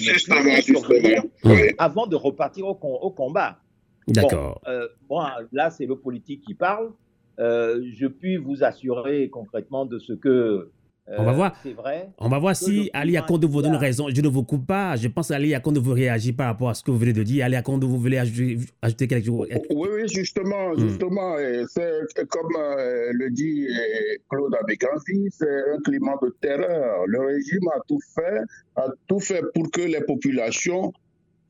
avant 1.77 2.07
de 2.07 2.15
repartir 2.15 2.65
au, 2.67 2.75
combat. 3.11 3.59
D'accord. 4.07 4.61
Bon, 5.07 5.21
là, 5.51 5.69
c'est 5.69 5.85
le 5.85 5.95
politique 5.95 6.43
qui 6.45 6.53
parle. 6.53 6.91
Je 7.37 8.07
puis 8.07 8.37
vous 8.37 8.63
assurer 8.63 9.29
concrètement 9.29 9.85
de 9.85 9.99
ce 9.99 10.13
que 10.13 10.71
on 11.07 11.23
va 11.23 11.33
voir. 11.33 11.55
C'est 11.61 11.73
vrai. 11.73 12.09
On 12.17 12.29
va 12.29 12.39
voir 12.39 12.55
si 12.55 12.89
Ali 12.93 13.15
Akondo 13.15 13.47
vous 13.47 13.61
donne 13.61 13.75
raison. 13.75 14.07
Je 14.09 14.21
ne 14.21 14.27
vous 14.27 14.43
coupe 14.43 14.65
pas. 14.65 14.95
Je 14.95 15.07
pense 15.07 15.29
Ali 15.29 15.53
Akondo 15.53 15.79
vous 15.79 15.93
réagit 15.93 16.33
par 16.33 16.47
rapport 16.47 16.69
à 16.69 16.73
ce 16.73 16.83
que 16.83 16.89
vous 16.89 16.97
venez 16.97 17.13
de 17.13 17.21
dire. 17.21 17.45
Ali 17.45 17.55
Akondo, 17.55 17.87
vous 17.87 17.99
voulez 17.99 18.17
ajouter, 18.17 19.07
quelque 19.07 19.25
chose? 19.25 19.47
Oui, 19.69 19.89
oui, 19.93 20.07
justement, 20.07 20.71
hmm. 20.71 20.79
justement, 20.79 21.35
c'est 21.67 22.27
comme 22.27 22.55
euh, 22.57 23.11
le 23.13 23.29
dit 23.29 23.67
euh, 23.67 24.15
Claude 24.29 24.55
Abéganzi, 24.59 25.27
c'est 25.29 25.73
un 25.75 25.79
climat 25.83 26.15
de 26.23 26.35
terreur. 26.41 27.05
Le 27.05 27.19
régime 27.19 27.67
a 27.75 27.79
tout 27.87 27.99
fait, 28.15 28.41
a 28.75 28.87
tout 29.07 29.19
fait 29.19 29.43
pour 29.53 29.69
que 29.69 29.81
les 29.81 30.01
populations 30.01 30.91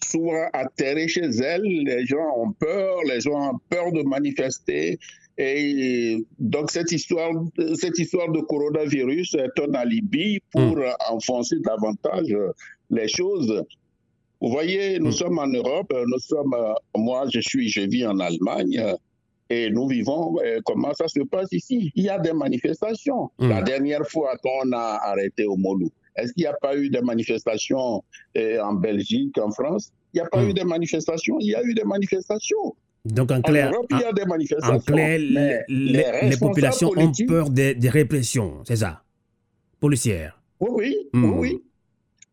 soient 0.06 0.50
atterrées 0.54 1.08
chez 1.08 1.26
elles. 1.26 1.64
Les 1.64 2.06
gens 2.06 2.38
ont 2.38 2.52
peur, 2.52 3.04
les 3.08 3.22
gens 3.22 3.54
ont 3.54 3.60
peur 3.70 3.92
de 3.92 4.04
manifester. 4.04 5.00
Et 5.38 6.26
donc 6.40 6.72
cette 6.72 6.92
histoire, 6.92 7.32
cette 7.76 8.00
histoire 8.00 8.32
de 8.32 8.40
coronavirus 8.42 9.36
est 9.36 9.60
un 9.62 9.74
alibi 9.74 10.40
pour 10.52 10.78
mm. 10.78 10.94
enfoncer 11.10 11.58
davantage 11.60 12.34
les 12.90 13.08
choses. 13.08 13.64
Vous 14.40 14.50
voyez, 14.50 15.00
nous 15.00 15.10
mm. 15.10 15.20
sommes 15.22 15.40
en 15.40 15.48
Europe, 15.48 15.94
nous 15.94 16.20
sommes, 16.20 16.56
moi 16.96 17.26
je 17.34 17.42
suis, 17.42 17.68
je 17.68 17.82
vis 17.82 18.06
en 18.06 18.20
Allemagne 18.20 18.82
et 19.50 19.70
nous 19.70 19.88
vivons 19.88 20.38
comment 20.64 20.94
ça 20.94 21.08
se 21.10 21.20
passe 21.24 21.52
ici? 21.52 21.92
Il 21.96 22.06
y 22.06 22.10
a 22.10 22.18
des 22.18 22.34
manifestations. 22.34 23.30
Mm. 23.38 23.50
La 23.50 23.62
dernière 23.62 24.08
fois 24.08 24.38
qu'on 24.38 24.72
a 24.72 25.00
arrêté 25.04 25.46
au 25.46 25.58
Molou, 25.58 25.92
est-ce 26.16 26.34
qu'il 26.34 26.44
n'y 26.44 26.48
a 26.48 26.54
pas 26.54 26.78
eu 26.78 26.90
de 26.90 27.00
manifestations 27.00 28.04
en 28.38 28.74
Belgique, 28.74 29.38
en 29.38 29.52
France? 29.52 29.92
Il 30.14 30.18
n'y 30.18 30.22
a 30.22 30.30
pas 30.30 30.44
eu 30.44 30.54
de 30.54 30.64
manifestations. 30.64 31.38
Il 31.40 31.48
y 31.48 31.56
a 31.56 31.64
eu 31.64 31.74
des 31.74 31.84
manifestations. 31.84 32.76
Donc, 33.06 33.32
en 33.32 33.42
clair, 33.42 33.72
en, 33.78 33.86
clair 33.86 34.12
les, 35.70 36.38
populations 36.40 36.92
ont 36.98 37.12
peur 37.28 37.50
des, 37.52 37.78
répressions, 37.90 38.64
c'est 38.66 38.78
ça? 38.78 39.04
Policières. 39.80 40.42
Oui, 40.60 40.70
oui, 40.74 40.96
hmm. 41.14 41.40
oui. 41.40 41.64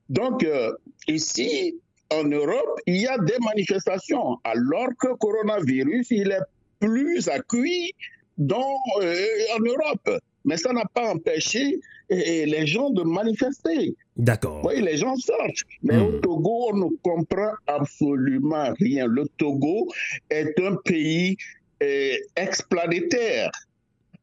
Donc, 0.08 0.44
euh, 0.44 0.72
ici, 1.08 1.74
en 2.10 2.24
Europe, 2.24 2.80
il 2.86 3.02
y 3.02 3.06
a 3.06 3.18
des 3.18 3.38
manifestations, 3.44 4.38
alors 4.44 4.88
que 4.98 5.08
le 5.08 5.16
coronavirus, 5.16 6.06
il 6.10 6.30
est 6.30 6.40
plus 6.80 7.28
accueilli 7.28 7.92
dans, 8.38 8.76
euh, 9.02 9.26
en 9.56 9.60
Europe. 9.60 10.22
Mais 10.44 10.56
ça 10.56 10.72
n'a 10.72 10.86
pas 10.86 11.12
empêché 11.12 11.80
les 12.14 12.66
gens 12.66 12.90
de 12.90 13.02
manifester. 13.02 13.94
D'accord. 14.16 14.62
Oui, 14.64 14.80
les 14.82 14.96
gens 14.96 15.16
sortent. 15.16 15.62
Mais 15.82 15.96
au 15.96 16.10
hmm. 16.10 16.20
Togo, 16.20 16.70
on 16.72 16.76
ne 16.76 16.96
comprend 17.02 17.52
absolument 17.66 18.72
rien. 18.78 19.06
Le 19.06 19.26
Togo 19.38 19.88
est 20.30 20.58
un 20.60 20.76
pays 20.84 21.36
eh, 21.80 22.18
explanétaire. 22.36 23.50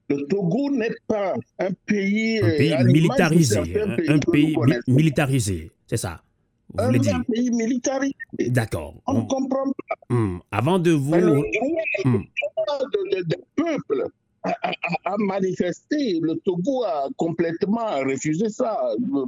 Le 0.10 0.26
Togo 0.28 0.72
n'est 0.72 0.96
pas 1.08 1.34
un 1.60 1.70
pays, 1.86 2.40
un 2.40 2.50
pays 2.58 2.84
militarisé. 2.86 3.60
Un, 3.60 4.20
pays, 4.20 4.56
militarisé, 4.88 5.72
c'est 5.88 5.98
ça. 5.98 6.22
Vous 6.74 6.84
un, 6.84 6.94
un 6.94 7.24
pays 7.24 7.52
militarisé. 7.52 8.16
D'accord. 8.48 8.96
On 9.08 9.14
ne 9.14 9.28
comprend 9.28 9.72
pas. 9.88 10.16
Hmm. 10.16 10.40
Avant 10.52 10.80
de 10.80 10.92
vous. 10.92 11.14
le 11.14 11.36
hmm. 12.06 12.24
de, 12.94 13.24
de, 13.24 13.36
peuple 13.56 14.10
a, 14.44 15.18
manifesté. 15.18 16.20
Le 16.22 16.36
Togo 16.46 16.84
a 16.84 17.08
complètement 17.18 18.00
refusé 18.06 18.50
ça, 18.50 18.78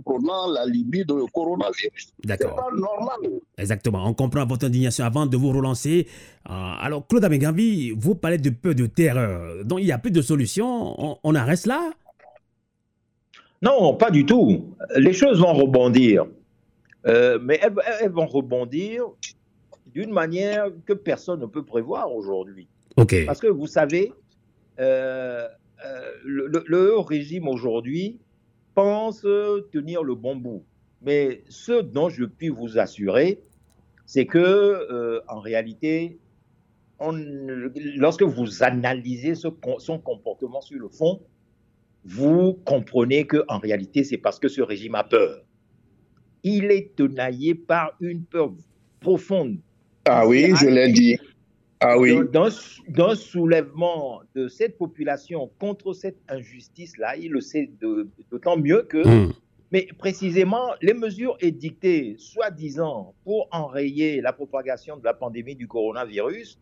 prenant 0.06 0.48
la 0.52 0.66
Libye 0.66 1.06
de 1.06 1.26
coronavirus. 1.34 2.14
D'accord. 2.24 2.56
C'est 2.56 2.56
pas 2.56 2.76
normal. 2.76 3.40
Exactement. 3.58 4.06
On 4.06 4.14
comprend 4.14 4.46
votre 4.46 4.66
indignation 4.66 5.06
avant 5.06 5.26
de 5.26 5.38
vous 5.38 5.52
relancer. 5.52 6.08
Euh, 6.50 6.54
alors, 6.54 7.06
Claude 7.08 7.26
Abengavi, 7.26 7.92
vous 7.92 8.16
parlez 8.16 8.38
de 8.38 8.50
peu 8.50 8.74
de 8.74 8.86
terreur. 8.86 9.64
Donc, 9.66 9.80
il 9.80 9.86
n'y 9.86 9.92
a 9.92 9.98
plus 9.98 10.12
de 10.12 10.22
solution. 10.22 10.96
On, 10.98 11.18
on 11.24 11.36
en 11.36 11.46
reste 11.46 11.66
là? 11.68 11.92
Non, 13.62 13.94
pas 13.96 14.10
du 14.10 14.26
tout. 14.26 14.76
Les 14.96 15.14
choses 15.14 15.40
vont 15.40 15.54
rebondir. 15.54 16.26
Euh, 17.08 17.40
mais 17.42 17.60
elles, 17.62 17.74
elles, 18.00 18.12
vont 18.12 18.26
rebondir 18.26 19.06
d'une 19.88 20.12
manière 20.12 20.68
que 20.86 20.94
personne 20.94 21.40
ne 21.40 21.46
peut 21.46 21.64
prévoir 21.64 22.14
aujourd'hui. 22.14 22.68
Ok. 22.98 23.26
Parce 23.26 23.40
que 23.40 23.48
vous 23.48 23.68
savez, 23.68 24.14
euh, 24.80 25.48
euh, 25.86 26.12
le, 26.24 27.00
régime 27.00 27.48
aujourd'hui 27.48 28.20
pense 28.74 29.26
tenir 29.72 30.04
le 30.04 30.16
bon 30.16 30.36
bout. 30.36 30.64
Mais 31.02 31.44
ce 31.50 31.82
dont 31.82 32.10
je 32.10 32.26
puis 32.26 32.50
vous 32.50 32.78
assurer, 32.78 33.42
c'est 34.06 34.26
que 34.26 34.38
euh, 34.38 35.22
en 35.28 35.40
réalité, 35.40 36.20
on, 37.00 37.12
lorsque 37.96 38.24
vous 38.24 38.64
analysez 38.64 39.36
son 39.36 40.00
comportement 40.00 40.62
sur 40.62 40.80
le 40.80 40.90
fond, 40.90 41.22
vous 42.04 42.54
comprenez 42.66 43.26
que 43.26 43.44
en 43.48 43.60
réalité, 43.60 44.04
c'est 44.04 44.18
parce 44.18 44.40
que 44.40 44.48
ce 44.48 44.62
régime 44.62 44.96
a 44.96 45.04
peur. 45.04 45.44
Il 46.44 46.66
est 46.66 46.96
tenaillé 46.96 47.56
par 47.56 47.94
une 48.00 48.24
peur 48.24 48.52
profonde. 49.00 49.58
Ah 50.06 50.28
oui, 50.28 50.54
je 50.56 50.68
l'ai 50.68 50.92
dit. 50.92 51.18
Ah 51.84 51.98
oui. 51.98 52.16
D'un 52.88 53.16
soulèvement 53.16 54.22
de 54.36 54.48
cette 54.48 54.78
population 54.78 55.50
contre 55.60 55.94
cette 55.94 56.20
injustice-là, 56.30 57.18
il 57.18 57.32
le 57.32 57.42
sait 57.42 57.72
d'autant 58.30 58.56
mieux 58.56 58.84
que, 58.84 59.06
hmm. 59.06 59.34
mais 59.72 59.88
précisément, 59.98 60.74
les 60.84 60.94
mesures 60.94 61.38
édictées, 61.40 62.16
soi-disant, 62.20 63.16
pour 63.24 63.48
enrayer 63.52 64.22
la 64.22 64.32
propagation 64.32 64.98
de 64.98 65.04
la 65.04 65.16
pandémie 65.16 65.56
du 65.56 65.68
coronavirus, 65.68 66.60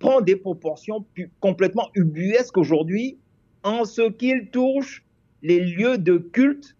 prend 0.00 0.20
des 0.20 0.34
proportions 0.34 1.06
complètement 1.38 1.88
ubuesques 1.94 2.56
aujourd'hui 2.56 3.16
en 3.62 3.84
ce 3.84 4.10
qu'il 4.10 4.50
touche 4.50 5.04
les 5.42 5.60
lieux 5.60 5.98
de 5.98 6.18
culte 6.18 6.76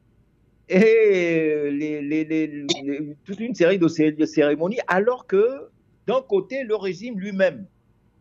et 0.69 1.71
toute 3.25 3.41
une 3.41 3.55
série 3.55 3.79
de 3.79 4.27
cérémonies, 4.27 4.81
alors 4.88 5.29
que 5.29 5.69
d'un 6.09 6.23
côté, 6.23 6.64
le 6.64 6.75
régime 6.75 7.21
lui-même 7.21 7.66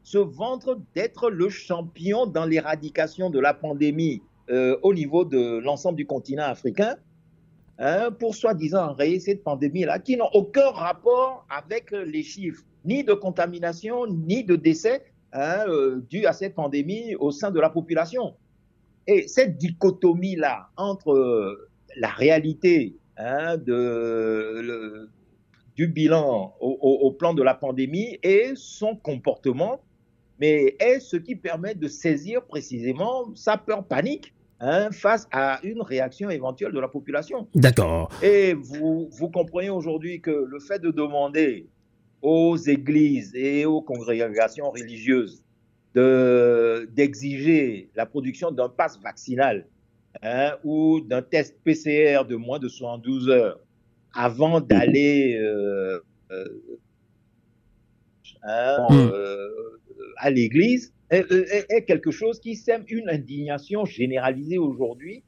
se 0.03 0.17
vante 0.17 0.69
d'être 0.93 1.29
le 1.29 1.47
champion 1.49 2.25
dans 2.25 2.45
l'éradication 2.45 3.29
de 3.29 3.39
la 3.39 3.53
pandémie 3.53 4.21
euh, 4.49 4.77
au 4.83 4.93
niveau 4.93 5.23
de 5.23 5.59
l'ensemble 5.59 5.95
du 5.95 6.05
continent 6.05 6.43
africain, 6.43 6.97
hein, 7.79 8.11
pour 8.11 8.35
soi-disant 8.35 8.89
enrayer 8.89 9.21
cette 9.21 9.41
pandémie-là, 9.41 9.99
qui 9.99 10.17
n'ont 10.17 10.29
aucun 10.33 10.69
rapport 10.69 11.45
avec 11.49 11.91
les 11.91 12.23
chiffres, 12.23 12.63
ni 12.83 13.05
de 13.05 13.13
contamination, 13.13 14.05
ni 14.05 14.43
de 14.43 14.57
décès 14.57 15.05
hein, 15.31 15.63
euh, 15.67 16.01
dus 16.09 16.25
à 16.25 16.33
cette 16.33 16.55
pandémie 16.55 17.15
au 17.15 17.31
sein 17.31 17.51
de 17.51 17.59
la 17.59 17.69
population. 17.69 18.35
Et 19.07 19.29
cette 19.29 19.57
dichotomie-là 19.57 20.69
entre 20.75 21.13
euh, 21.13 21.69
la 21.95 22.09
réalité 22.09 22.97
hein, 23.15 23.55
de, 23.57 25.09
du 25.77 25.87
bilan 25.87 26.55
au, 26.59 27.11
plan 27.11 27.35
de 27.35 27.43
la 27.43 27.53
pandémie 27.53 28.17
et 28.23 28.53
son 28.55 28.95
comportement, 28.95 29.79
mais 30.39 30.75
est 30.79 30.99
ce 30.99 31.17
qui 31.17 31.35
permet 31.35 31.75
de 31.75 31.87
saisir 31.87 32.43
précisément 32.45 33.29
sa 33.35 33.57
peur 33.57 33.85
panique 33.85 34.33
hein, 34.59 34.89
face 34.91 35.27
à 35.31 35.59
une 35.63 35.83
réaction 35.83 36.31
éventuelle 36.31 36.71
de 36.71 36.79
la 36.79 36.87
population? 36.87 37.47
D'accord. 37.53 38.09
Et 38.23 38.55
vous, 38.55 39.07
vous 39.11 39.29
comprenez 39.29 39.69
aujourd'hui 39.69 40.19
que 40.19 40.31
le 40.31 40.59
fait 40.59 40.79
de 40.79 40.89
demander 40.89 41.67
aux 42.23 42.57
églises 42.57 43.35
et 43.35 43.65
aux 43.65 43.81
congrégations 43.81 44.71
religieuses 44.71 45.43
d'exiger 45.93 47.89
la 47.95 48.05
production 48.07 48.51
d'un 48.51 48.69
pass 48.69 48.99
vaccinal 48.99 49.67
hein, 50.23 50.53
ou 50.63 51.01
d'un 51.01 51.21
test 51.21 51.55
PCR 51.63 52.23
de 52.27 52.35
moins 52.35 52.59
de 52.59 52.67
72 52.67 53.29
heures 53.29 53.59
avant 54.17 54.59
d'aller 54.61 55.37
euh, 55.39 55.99
euh, 56.31 56.45
hein, 58.43 58.87
Mm. 58.89 59.09
euh, 59.13 59.47
à 60.17 60.29
l'église 60.29 60.93
est, 61.09 61.31
est- 61.31 61.65
est 61.69 61.83
quelque 61.85 62.11
chose 62.11 62.39
qui 62.39 62.55
sème 62.55 62.83
une 62.89 63.09
indignation 63.09 63.85
généralisée 63.85 64.57
aujourd'hui 64.57 65.23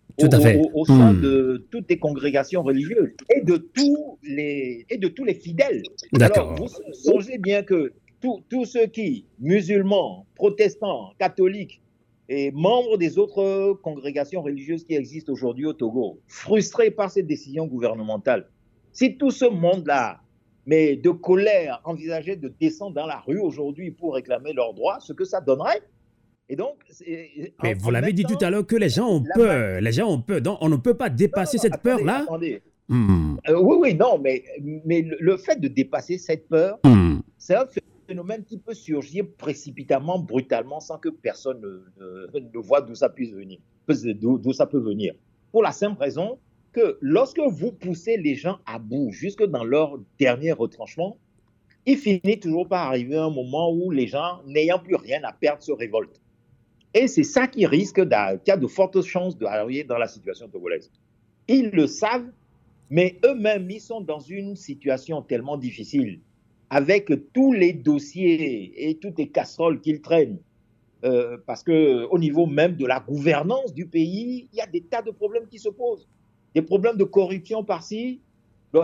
au, 0.74 0.86
sein 0.86 1.14
Mm. 1.14 1.22
de 1.22 1.66
toutes 1.72 1.90
les 1.90 1.98
congrégations 2.00 2.62
religieuses 2.64 3.12
et 3.34 3.42
de 3.42 3.56
tous 3.58 4.18
les, 4.24 4.86
et 4.90 4.98
de 4.98 5.08
tous 5.08 5.24
les 5.24 5.34
fidèles. 5.36 5.82
Alors, 6.20 6.56
vous 6.56 6.68
songez 6.92 7.38
bien 7.38 7.64
que 7.64 7.94
tous 8.22 8.42
tous 8.50 8.66
ceux 8.66 8.88
qui, 8.88 9.26
musulmans, 9.40 10.26
protestants, 10.36 11.14
catholiques 11.20 11.82
et 12.28 12.52
membres 12.52 12.98
des 12.98 13.18
autres 13.18 13.74
congrégations 13.82 14.42
religieuses 14.42 14.84
qui 14.84 14.96
existent 14.96 15.32
aujourd'hui 15.32 15.66
au 15.66 15.74
Togo, 15.74 16.20
frustrés 16.28 16.92
par 16.92 17.10
cette 17.12 17.28
décision 17.28 17.66
gouvernementale, 17.66 18.50
si 18.92 19.18
tout 19.18 19.32
ce 19.32 19.46
monde-là, 19.46 20.20
mais 20.66 20.96
de 20.96 21.10
colère, 21.10 21.82
envisageait 21.84 22.36
de 22.36 22.54
descendre 22.60 22.94
dans 22.96 23.08
la 23.08 23.20
rue 23.20 23.40
aujourd'hui 23.40 23.92
pour 23.92 24.14
réclamer 24.16 24.54
leurs 24.54 24.74
droits, 24.74 25.00
ce 25.00 25.14
que 25.14 25.26
ça 25.26 25.42
donnerait. 25.42 25.82
Et 26.52 26.56
donc, 26.56 26.78
Mais 27.64 27.76
vous 27.76 27.92
l'avez 27.92 28.12
dit 28.14 28.24
tout 28.24 28.38
à 28.42 28.50
l'heure 28.50 28.66
que 28.66 28.76
les 28.76 28.90
gens 28.90 29.08
ont 29.08 29.24
peur. 29.36 29.82
Les 29.82 29.92
gens 29.92 30.08
ont 30.10 30.22
peur. 30.22 30.42
Donc, 30.42 30.58
on 30.62 30.70
ne 30.70 30.78
peut 30.78 30.96
pas 30.96 31.10
dépasser 31.10 31.58
Non, 31.58 31.62
cette 31.62 31.82
peur-là. 31.82 32.26
Hmm. 32.88 33.38
Euh, 33.48 33.60
oui, 33.62 33.78
oui, 33.80 33.94
non, 33.96 34.18
mais, 34.18 34.44
mais 34.84 35.02
le, 35.20 35.38
fait 35.38 35.60
de 35.60 35.68
dépasser 35.68 36.18
cette 36.18 36.48
peur, 36.48 36.80
Hmm. 36.84 37.20
c'est 37.38 37.54
un 37.56 37.68
phénomène 38.08 38.44
qui 38.44 38.58
peut 38.58 38.74
surgir 38.74 39.26
précipitamment, 39.38 40.18
brutalement, 40.18 40.80
sans 40.80 40.98
que 40.98 41.10
personne 41.10 41.62
ne, 41.62 42.40
ne- 42.40 42.40
ne 42.52 42.58
voit 42.60 42.82
d'où 42.82 42.96
ça 42.96 43.10
puisse 43.10 43.32
venir, 43.32 43.60
d'où 43.88 44.54
ça 44.54 44.66
peut 44.66 44.80
venir. 44.80 45.14
Pour 45.52 45.62
la 45.62 45.72
simple 45.72 46.00
raison 46.02 46.40
que 46.80 46.98
lorsque 47.02 47.40
vous 47.40 47.72
poussez 47.72 48.18
les 48.18 48.36
gens 48.36 48.60
à 48.66 48.80
bout, 48.80 49.12
jusque 49.12 49.44
dans 49.44 49.64
leur 49.64 50.00
dernier 50.18 50.54
retranchement, 50.54 51.18
il 51.86 51.98
finit 51.98 52.40
toujours 52.40 52.68
par 52.68 52.88
arriver 52.88 53.18
un 53.18 53.30
moment 53.30 53.72
où 53.74 53.92
les 53.92 54.08
gens, 54.08 54.42
n'ayant 54.46 54.80
plus 54.80 54.96
rien 54.96 55.22
à 55.24 55.34
perdre, 55.34 55.62
se 55.62 55.72
révoltent. 55.72 56.22
Et 56.94 57.08
c'est 57.08 57.24
ça 57.24 57.48
qui 57.48 57.66
risque, 57.66 58.02
qui 58.08 58.52
a 58.52 58.58
de 58.58 58.68
fortes 58.68 59.02
chances 59.02 59.38
d'arriver 59.38 59.84
dans 59.84 59.98
la 59.98 60.08
situation 60.08 60.48
togolaise. 60.48 60.90
Ils 61.48 61.70
le 61.72 61.86
savent, 61.86 62.32
mais 62.90 63.20
eux-mêmes, 63.26 63.70
ils 63.70 63.82
sont 63.82 64.02
dans 64.02 64.20
une 64.20 64.56
situation 64.56 65.22
tellement 65.22 65.58
difficile, 65.58 66.20
avec 66.70 67.12
tous 67.34 67.52
les 67.52 67.74
dossiers 67.74 68.90
et 68.90 68.96
toutes 68.96 69.18
les 69.18 69.28
casseroles 69.28 69.82
qu'ils 69.82 70.02
traînent. 70.02 70.40
Euh, 71.06 71.38
parce 71.46 71.64
que 71.64 72.06
au 72.08 72.20
niveau 72.20 72.46
même 72.46 72.76
de 72.76 72.86
la 72.86 73.00
gouvernance 73.00 73.74
du 73.74 73.86
pays, 73.86 74.50
il 74.52 74.58
y 74.58 74.62
a 74.62 74.68
des 74.68 74.82
tas 74.82 75.02
de 75.02 75.12
problèmes 75.12 75.48
qui 75.48 75.58
se 75.58 75.70
posent. 75.70 76.08
Des 76.56 76.62
problèmes 76.62 76.98
de 76.98 77.04
corruption 77.04 77.64
par-ci, 77.64 78.22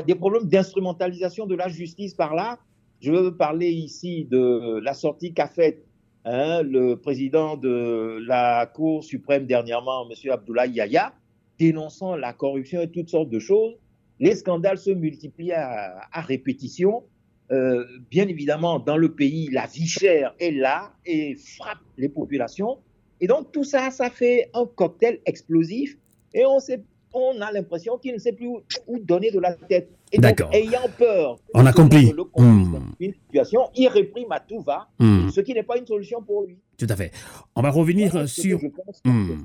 des 0.08 0.16
problèmes 0.16 0.48
d'instrumentalisation 0.48 1.46
de 1.46 1.56
la 1.56 1.68
justice 1.68 2.14
par-là. 2.14 2.60
Je 3.02 3.12
veux 3.12 3.36
parler 3.36 3.70
ici 3.70 4.26
de 4.26 4.80
la 4.84 4.94
sortie 4.94 5.34
qu'a 5.34 5.48
faite 5.48 5.86
hein, 6.26 6.64
le 6.64 6.96
président 6.96 7.58
de 7.58 8.20
la 8.26 8.66
Cour 8.66 9.04
suprême 9.04 9.46
dernièrement, 9.46 10.08
M. 10.10 10.32
Abdoulaye 10.32 10.72
Yaya, 10.72 11.14
dénonçant 11.60 12.16
la 12.16 12.34
corruption 12.34 12.82
et 12.82 12.90
toutes 12.90 13.10
sortes 13.10 13.30
de 13.30 13.40
choses. 13.40 13.76
Les 14.20 14.36
scandales 14.36 14.78
se 14.78 14.92
multiplient 14.92 15.54
à, 15.54 16.22
répétition. 16.22 17.04
Euh, 17.52 17.86
bien 18.10 18.28
évidemment, 18.28 18.80
dans 18.80 18.98
le 18.98 19.14
pays, 19.14 19.50
la 19.52 19.68
vie 19.68 19.88
chère 19.88 20.34
est 20.40 20.52
là 20.52 20.94
et 21.06 21.36
frappe 21.36 21.80
les 21.98 22.10
populations. 22.10 22.80
Et 23.22 23.28
donc, 23.28 23.52
tout 23.52 23.64
ça, 23.64 23.92
ça 23.92 24.10
fait 24.10 24.50
un 24.54 24.66
cocktail 24.66 25.20
explosif 25.26 25.98
et 26.34 26.46
on, 26.46 26.60
sait, 26.60 26.82
on 27.16 27.42
a 27.42 27.52
l'impression 27.52 27.98
qu'il 27.98 28.14
ne 28.14 28.20
sait 28.20 28.34
plus 28.34 28.48
où, 28.48 28.60
où 28.88 29.00
donner 29.00 29.32
de 29.32 29.40
la 29.40 29.54
tête. 29.54 29.90
Et 30.12 30.18
donc, 30.18 30.24
D'accord. 30.24 30.50
ayant 30.54 30.88
peur 30.98 31.40
On 31.54 31.66
a 31.66 31.74
compris. 31.74 32.12
le 32.16 32.24
conduise 32.26 32.68
Hmm. 32.68 32.92
une 33.00 33.14
situation, 33.14 33.62
il 33.76 33.88
réprime 33.88 34.32
à 34.32 34.40
tout 34.40 34.60
va, 34.62 34.88
Hmm. 35.00 35.30
ce 35.30 35.42
qui 35.42 35.54
n'est 35.54 35.64
pas 35.64 35.78
une 35.78 35.88
solution 35.88 36.22
pour 36.22 36.44
lui. 36.46 36.58
Tout 36.78 36.88
à 36.90 36.96
fait. 36.96 37.12
On 37.56 37.62
va 37.62 37.70
revenir 37.72 38.28
sur. 38.30 38.60
Hmm. 39.06 39.38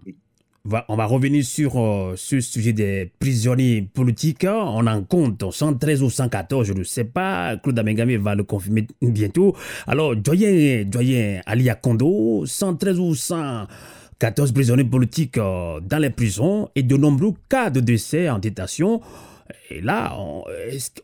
Va- 0.67 0.85
On 0.91 0.97
va 0.97 1.07
revenir 1.07 1.43
sur 1.43 1.81
euh, 1.81 2.13
ce 2.17 2.39
sujet 2.41 2.75
des 2.75 3.11
prisonniers 3.19 3.81
politiques. 3.81 4.45
On 4.47 4.87
en 4.87 5.03
compte 5.05 5.51
113 5.51 6.03
ou 6.03 6.11
114, 6.11 6.67
je 6.67 6.75
ne 6.75 6.85
sais 6.85 7.05
pas. 7.05 7.57
Claude 7.57 7.79
Amengame 7.79 8.17
va 8.19 8.35
le 8.35 8.45
confirmer 8.45 8.87
bientôt. 9.01 9.57
Alors, 9.87 10.15
doyen, 10.15 10.85
doyen 10.85 11.41
Alia 11.47 11.77
Kondo, 11.77 12.45
113 12.45 12.99
ou 13.01 13.15
114 14.21 14.53
prisonniers 14.53 14.85
politiques 14.85 15.39
euh, 15.39 15.81
dans 15.81 15.99
les 15.99 16.11
prisons 16.11 16.69
et 16.75 16.83
de 16.83 16.97
nombreux 16.97 17.33
cas 17.49 17.71
de 17.71 17.81
décès 17.81 18.29
en 18.29 18.39
détention. 18.39 19.01
Et 19.71 19.81
là, 19.81 20.17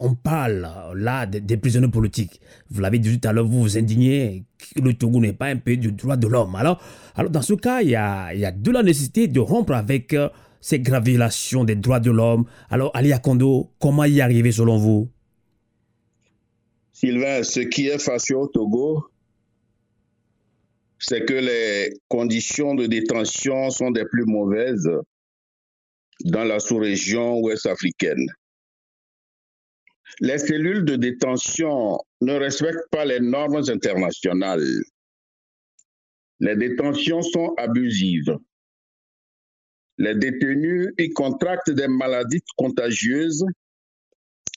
on, 0.00 0.14
parle 0.14 0.68
là 0.94 1.24
des, 1.26 1.56
prisonniers 1.56 1.88
politiques? 1.88 2.40
Vous 2.70 2.80
l'avez 2.80 2.98
dit 2.98 3.18
tout 3.18 3.26
à 3.26 3.32
l'heure, 3.32 3.46
vous 3.46 3.62
vous 3.62 3.78
indignez 3.78 4.44
que 4.74 4.82
le 4.82 4.94
Togo 4.94 5.18
n'est 5.18 5.32
pas 5.32 5.46
un 5.46 5.56
pays 5.56 5.78
du 5.78 5.92
droit 5.92 6.16
de 6.16 6.28
l'homme. 6.28 6.54
Alors, 6.54 6.80
alors 7.16 7.30
dans 7.30 7.42
ce 7.42 7.54
cas, 7.54 7.80
il 7.80 7.90
y 7.90 7.96
a, 7.96 8.34
il 8.34 8.40
y 8.40 8.44
a 8.44 8.52
de 8.52 8.70
la 8.70 8.82
nécessité 8.82 9.28
de 9.28 9.40
rompre 9.40 9.72
avec 9.72 10.12
euh, 10.12 10.28
ces 10.60 10.78
graves 10.78 11.04
violations 11.04 11.64
des 11.64 11.74
droits 11.74 12.00
de 12.00 12.10
l'homme. 12.10 12.44
Alors, 12.70 12.90
Alia 12.94 13.18
Kondo, 13.18 13.70
comment 13.80 14.04
y 14.04 14.20
arriver 14.20 14.52
selon 14.52 14.76
vous? 14.76 15.08
Sylvain, 16.92 17.42
ce 17.42 17.60
qui 17.60 17.88
est 17.88 17.98
fâcheux 17.98 18.36
au 18.36 18.46
Togo, 18.46 19.06
c'est 20.98 21.24
que 21.24 21.34
les 21.34 21.92
conditions 22.08 22.74
de 22.74 22.86
détention 22.86 23.70
sont 23.70 23.90
des 23.90 24.04
plus 24.04 24.24
mauvaises 24.24 24.90
dans 26.24 26.44
la 26.44 26.58
sous-région 26.58 27.40
ouest 27.40 27.66
africaine. 27.66 28.26
Les 30.20 30.38
cellules 30.38 30.84
de 30.84 30.96
détention 30.96 31.98
ne 32.20 32.34
respectent 32.34 32.88
pas 32.90 33.04
les 33.04 33.20
normes 33.20 33.62
internationales. 33.68 34.64
Les 36.40 36.56
détentions 36.56 37.22
sont 37.22 37.54
abusives. 37.58 38.36
Les 39.98 40.14
détenus 40.14 40.88
y 40.98 41.10
contractent 41.10 41.70
des 41.70 41.88
maladies 41.88 42.42
contagieuses 42.56 43.44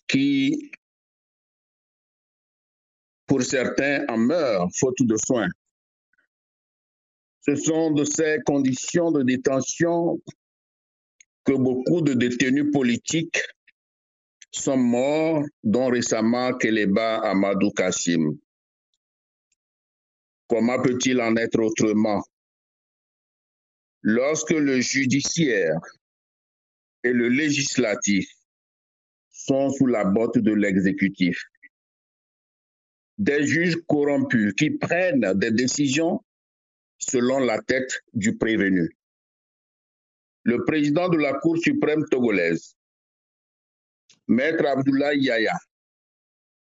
qui, 0.08 0.72
pour 3.26 3.42
certains, 3.42 4.06
en 4.10 4.18
meurent 4.18 4.68
faute 4.78 5.02
de 5.02 5.16
soins. 5.18 5.50
Ce 7.50 7.56
sont 7.56 7.90
de 7.90 8.04
ces 8.04 8.38
conditions 8.46 9.12
de 9.12 9.24
détention 9.24 10.22
que 11.46 11.54
beaucoup 11.54 12.02
de 12.02 12.14
détenus 12.14 12.72
politiques 12.72 13.42
sont 14.52 14.78
morts, 14.78 15.44
dont 15.64 15.88
récemment 15.88 16.54
Keleba 16.54 17.18
Amadou 17.28 17.72
Kassim. 17.72 18.38
Comment 20.48 20.80
peut-il 20.80 21.20
en 21.22 21.36
être 21.38 21.60
autrement? 21.60 22.22
Lorsque 24.04 24.52
le 24.52 24.80
judiciaire 24.80 25.80
et 27.04 27.14
le 27.14 27.30
législatif 27.30 28.30
sont 29.32 29.72
sous 29.72 29.88
la 29.88 30.06
botte 30.06 30.38
de 30.38 30.54
l'exécutif, 30.54 31.46
des 33.18 33.48
juges 33.48 33.78
corrompus 33.88 34.54
qui 34.54 34.70
prennent 34.70 35.34
des 35.34 35.50
décisions 35.50 36.24
selon 37.10 37.40
la 37.40 37.62
tête 37.62 37.92
du 38.14 38.36
prévenu. 38.38 38.90
Le 40.44 40.64
président 40.64 41.10
de 41.10 41.18
la 41.18 41.34
Cour 41.34 41.58
suprême 41.58 42.06
togolaise, 42.10 42.76
Maître 44.28 44.66
Abdoulaye 44.66 45.22
Yaya, 45.24 45.58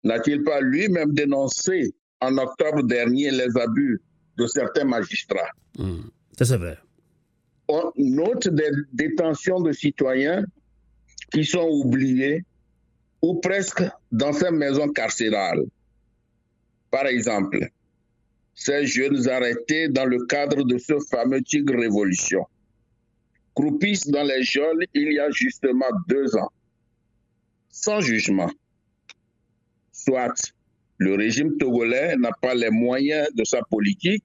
n'a-t-il 0.05 0.43
pas 0.43 0.61
lui-même 0.61 1.13
dénoncé 1.13 1.95
en 2.21 2.37
octobre 2.39 2.83
dernier 2.83 3.31
les 3.31 3.57
abus 3.57 4.01
de 4.39 4.47
certains 4.47 4.85
magistrats? 4.85 5.51
Hmm, 5.79 6.03
Ça, 6.37 6.45
c'est 6.45 6.57
vrai. 6.57 6.79
On 7.69 7.93
note 7.97 8.49
des 8.49 8.71
détentions 8.93 9.61
de 9.61 9.73
citoyens 9.73 10.45
qui 11.33 11.45
sont 11.45 11.69
oubliés 11.69 12.45
ou 13.23 13.41
presque 13.41 13.83
dans 14.11 14.33
ces 14.33 14.51
maisons 14.51 14.89
carcérales. 14.89 15.65
Par 16.91 17.07
exemple, 17.07 17.59
ces 18.55 18.87
jeunes 18.87 19.29
arrêtés 19.29 19.89
dans 19.89 20.05
le 20.05 20.25
cadre 20.27 20.65
de 20.65 20.79
ce 20.79 20.99
fameux 21.11 21.43
Tigre 21.43 21.79
Révolution 21.79 22.47
croupissent 23.55 24.09
dans 24.09 24.23
les 24.23 24.43
geôles 24.43 24.87
il 24.95 25.13
y 25.13 25.19
a 25.19 25.31
justement 25.31 25.91
deux 26.09 26.37
ans, 26.37 26.51
sans 27.69 28.01
jugement. 28.01 28.51
Soit 29.93 30.53
le 30.99 31.15
régime 31.15 31.57
togolais 31.59 32.17
n'a 32.17 32.33
pas 32.41 32.55
les 32.55 32.71
moyens 32.71 33.29
de 33.35 33.45
sa 33.45 33.61
politique 33.63 34.25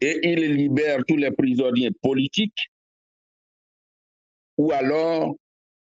et 0.00 0.18
il 0.22 0.54
libère 0.54 1.04
tous 1.06 1.16
les 1.16 1.30
prisonniers 1.30 1.90
politiques, 2.02 2.70
ou 4.56 4.72
alors 4.72 5.34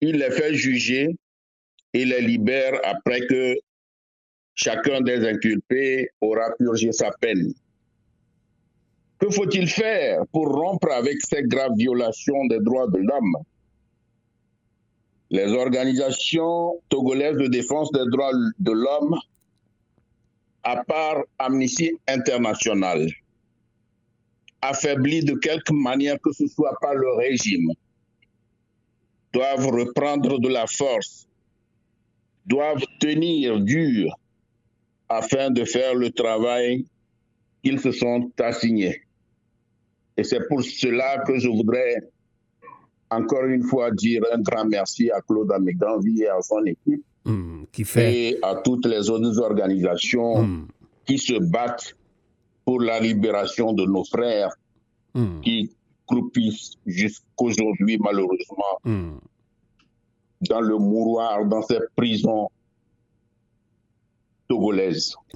il 0.02 0.18
les 0.18 0.32
fait 0.32 0.54
juger 0.56 1.16
et 1.94 2.06
les 2.06 2.22
libère 2.22 2.80
après 2.84 3.22
que 3.28 3.56
chacun 4.56 5.02
des 5.02 5.28
inculpés 5.28 6.10
aura 6.22 6.52
purgé 6.58 6.92
sa 6.92 7.12
peine. 7.20 7.54
Que 9.20 9.30
faut-il 9.30 9.68
faire 9.68 10.26
pour 10.32 10.48
rompre 10.48 10.92
avec 10.92 11.22
ces 11.22 11.44
graves 11.44 11.76
violations 11.78 12.46
des 12.48 12.60
droits 12.60 12.88
de 12.88 12.98
l'homme? 12.98 13.38
Les 15.30 15.52
organisations 15.54 16.82
togolaises 16.90 17.38
de 17.38 17.48
défense 17.48 17.92
des 17.92 18.04
droits 18.10 18.34
de 18.60 18.72
l'homme, 18.72 19.16
à 20.64 20.84
part 20.84 21.24
Amnesty 21.40 21.92
International, 22.08 23.08
affaiblies 24.62 25.24
de 25.24 25.36
quelque 25.36 25.72
manière 25.72 26.20
que 26.20 26.34
ce 26.34 26.48
soit 26.48 26.76
par 26.82 26.96
le 26.96 27.16
régime, 27.18 27.72
doivent 29.34 29.68
reprendre 29.68 30.40
de 30.40 30.50
la 30.50 30.68
force, 30.68 31.28
doivent 32.46 32.84
tenir 33.00 33.60
dur 33.62 34.12
afin 35.12 35.52
de 35.52 35.66
faire 35.66 35.94
le 35.94 36.10
travail 36.10 36.86
qu'ils 37.64 37.80
se 37.80 37.92
sont 37.92 38.32
assignés. 38.40 39.02
Et 40.16 40.24
c'est 40.24 40.48
pour 40.48 40.64
cela 40.64 41.24
que 41.28 41.38
je 41.38 41.50
voudrais 41.50 41.98
encore 43.10 43.46
une 43.46 43.64
fois 43.64 43.92
dire 43.92 44.22
un 44.34 44.40
grand 44.40 44.66
merci 44.66 45.12
à 45.12 45.22
Claude 45.22 45.52
Améganvi 45.52 46.22
et 46.22 46.30
à 46.30 46.42
son 46.42 46.64
équipe 46.66 47.04
hmm, 47.26 47.64
qui 47.72 47.84
fait... 47.84 48.14
et 48.14 48.40
à 48.42 48.56
toutes 48.56 48.86
les 48.86 49.10
autres 49.10 49.40
organisations 49.42 50.44
hmm. 50.44 50.68
qui 51.06 51.18
se 51.18 51.38
battent 51.52 51.96
pour 52.64 52.80
la 52.80 53.00
libération 53.02 53.74
de 53.74 53.84
nos 53.84 54.06
frères 54.06 54.56
hmm. 55.14 55.42
qui 55.42 55.76
croupissent 56.06 56.76
jusqu'aujourd'hui 56.86 57.98
malheureusement 58.00 58.80
dans 60.50 60.62
le 60.62 60.78
mouroir, 60.78 61.46
dans 61.46 61.62
ces 61.62 61.80
prisons 61.96 62.50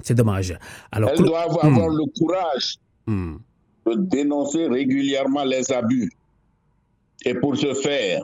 C'est 0.02 0.14
dommage. 0.14 0.56
Alors, 0.92 1.10
Elles 1.10 1.24
doivent 1.24 1.58
avoir 1.62 1.88
le 1.88 2.04
courage 2.18 2.76
de 3.06 3.94
dénoncer 3.94 4.66
régulièrement 4.66 5.44
les 5.44 5.70
abus. 5.72 6.10
Et 7.24 7.34
pour 7.34 7.56
ce 7.56 7.74
faire, 7.74 8.22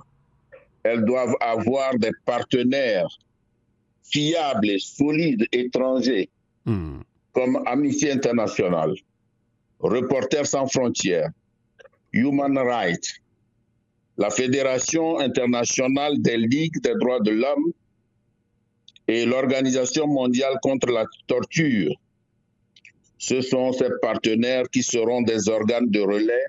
elles 0.82 1.04
doivent 1.04 1.36
avoir 1.40 1.96
des 1.96 2.10
partenaires 2.24 3.08
fiables 4.02 4.70
et 4.70 4.78
solides 4.78 5.46
étrangers, 5.52 6.28
hmm. 6.64 7.00
comme 7.32 7.62
Amnesty 7.66 8.10
International, 8.10 8.92
Reporters 9.78 10.46
sans 10.46 10.66
frontières, 10.66 11.30
Human 12.12 12.58
Rights, 12.58 13.22
la 14.18 14.30
Fédération 14.30 15.18
internationale 15.18 16.20
des 16.20 16.36
ligues 16.36 16.80
des 16.82 16.94
droits 17.00 17.20
de 17.20 17.30
l'homme 17.30 17.72
et 19.08 19.24
l'Organisation 19.26 20.06
mondiale 20.06 20.54
contre 20.62 20.88
la 20.88 21.04
torture 21.26 21.92
ce 23.22 23.40
sont 23.40 23.72
ces 23.72 23.88
partenaires 24.02 24.64
qui 24.72 24.82
seront 24.82 25.22
des 25.22 25.48
organes 25.48 25.88
de 25.88 26.00
relais 26.00 26.44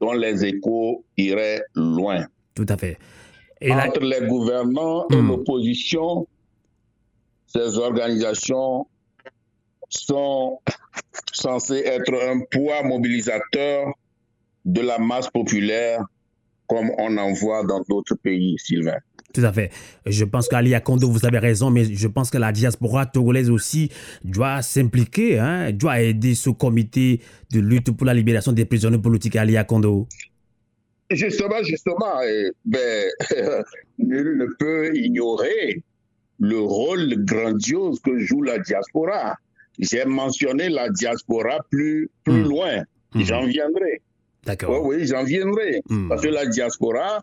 dont 0.00 0.14
les 0.14 0.42
échos 0.42 1.04
iraient 1.18 1.62
loin. 1.74 2.24
Tout 2.54 2.64
à 2.66 2.78
fait. 2.78 2.96
Entre 3.70 4.00
les 4.00 4.26
gouvernants 4.26 5.06
et 5.10 5.16
hmm. 5.16 5.28
l'opposition, 5.28 6.26
ces 7.46 7.76
organisations 7.76 8.86
sont 9.90 10.60
censées 11.30 11.82
être 11.84 12.14
un 12.14 12.40
poids 12.50 12.82
mobilisateur 12.82 13.92
de 14.64 14.80
la 14.80 14.98
masse 14.98 15.28
populaire 15.28 16.02
comme 16.70 16.92
on 16.98 17.16
en 17.18 17.32
voit 17.32 17.64
dans 17.64 17.82
d'autres 17.88 18.14
pays, 18.14 18.54
Sylvain. 18.58 18.98
Tout 19.34 19.40
à 19.40 19.52
fait. 19.52 19.70
Je 20.06 20.24
pense 20.24 20.46
qu'Ali 20.46 20.72
Kondo, 20.84 21.10
vous 21.10 21.26
avez 21.26 21.40
raison, 21.40 21.68
mais 21.68 21.84
je 21.84 22.06
pense 22.06 22.30
que 22.30 22.38
la 22.38 22.52
diaspora 22.52 23.06
togolaise 23.06 23.50
aussi 23.50 23.90
doit 24.22 24.62
s'impliquer, 24.62 25.40
hein, 25.40 25.72
doit 25.72 26.00
aider 26.00 26.36
ce 26.36 26.50
comité 26.50 27.20
de 27.52 27.58
lutte 27.58 27.90
pour 27.90 28.06
la 28.06 28.14
libération 28.14 28.52
des 28.52 28.66
prisonniers 28.66 29.00
politiques 29.00 29.34
Ali 29.34 29.56
Kondo. 29.66 30.06
Justement, 31.10 31.60
justement, 31.64 32.22
eh, 32.22 32.52
ben, 32.64 33.10
nul 33.98 34.38
ne 34.38 34.46
peut 34.56 34.96
ignorer 34.96 35.82
le 36.38 36.60
rôle 36.60 37.24
grandiose 37.24 37.98
que 37.98 38.16
joue 38.20 38.42
la 38.42 38.60
diaspora. 38.60 39.36
J'ai 39.80 40.04
mentionné 40.04 40.68
la 40.68 40.88
diaspora 40.88 41.58
plus, 41.68 42.08
plus 42.22 42.44
hmm. 42.44 42.48
loin. 42.48 42.84
Hmm. 43.12 43.22
J'en 43.22 43.44
viendrai. 43.44 44.02
D'accord. 44.44 44.84
Oui, 44.84 44.96
oui, 44.96 45.06
j'en 45.06 45.24
viendrai. 45.24 45.82
Hmm. 45.88 46.08
Parce 46.08 46.22
que 46.22 46.28
la 46.28 46.46
diaspora, 46.46 47.22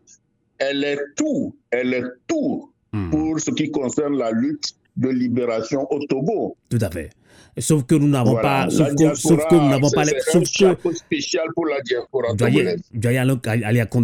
elle 0.57 0.83
est 0.83 0.99
tout, 1.15 1.55
elle 1.71 1.93
est 1.93 2.03
tout 2.27 2.71
hmm. 2.93 3.09
pour 3.09 3.39
ce 3.39 3.51
qui 3.51 3.71
concerne 3.71 4.17
la 4.17 4.31
lutte 4.31 4.73
de 4.95 5.09
libération 5.09 5.87
au 5.91 6.05
Togo. 6.05 6.57
Tout 6.69 6.79
à 6.81 6.89
fait. 6.89 7.11
Sauf 7.57 7.85
que 7.85 7.95
nous 7.95 8.07
n'avons 8.07 8.35
pas. 8.35 8.69
Sauf 8.69 8.93
que, 8.95 9.15
sauf 9.15 9.47
que, 9.49 9.55
nous 9.55 9.69
n'avons 9.69 9.89
pas. 9.89 10.05
Sauf 10.31 10.43
un 10.61 10.75
que. 10.75 10.93
spécial 10.93 11.47
pour 11.55 11.65
la 11.65 11.81
diaspora 11.81 12.29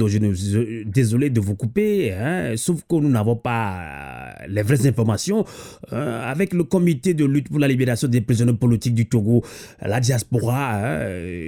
je 0.07 0.83
désolé 0.83 1.29
de 1.29 1.39
vous 1.39 1.55
couper. 1.55 2.13
Hein, 2.13 2.53
sauf 2.55 2.81
que 2.89 2.95
nous 2.95 3.09
n'avons 3.09 3.35
pas 3.35 4.35
les 4.47 4.63
vraies 4.63 4.87
informations. 4.87 5.45
Euh, 5.91 6.31
avec 6.31 6.53
le 6.53 6.63
comité 6.63 7.13
de 7.13 7.25
lutte 7.25 7.49
pour 7.49 7.59
la 7.59 7.67
libération 7.67 8.07
des 8.07 8.21
prisonniers 8.21 8.53
politiques 8.53 8.95
du 8.95 9.07
Togo, 9.07 9.43
la 9.81 9.99
diaspora 9.99 10.75
hein, 10.75 11.05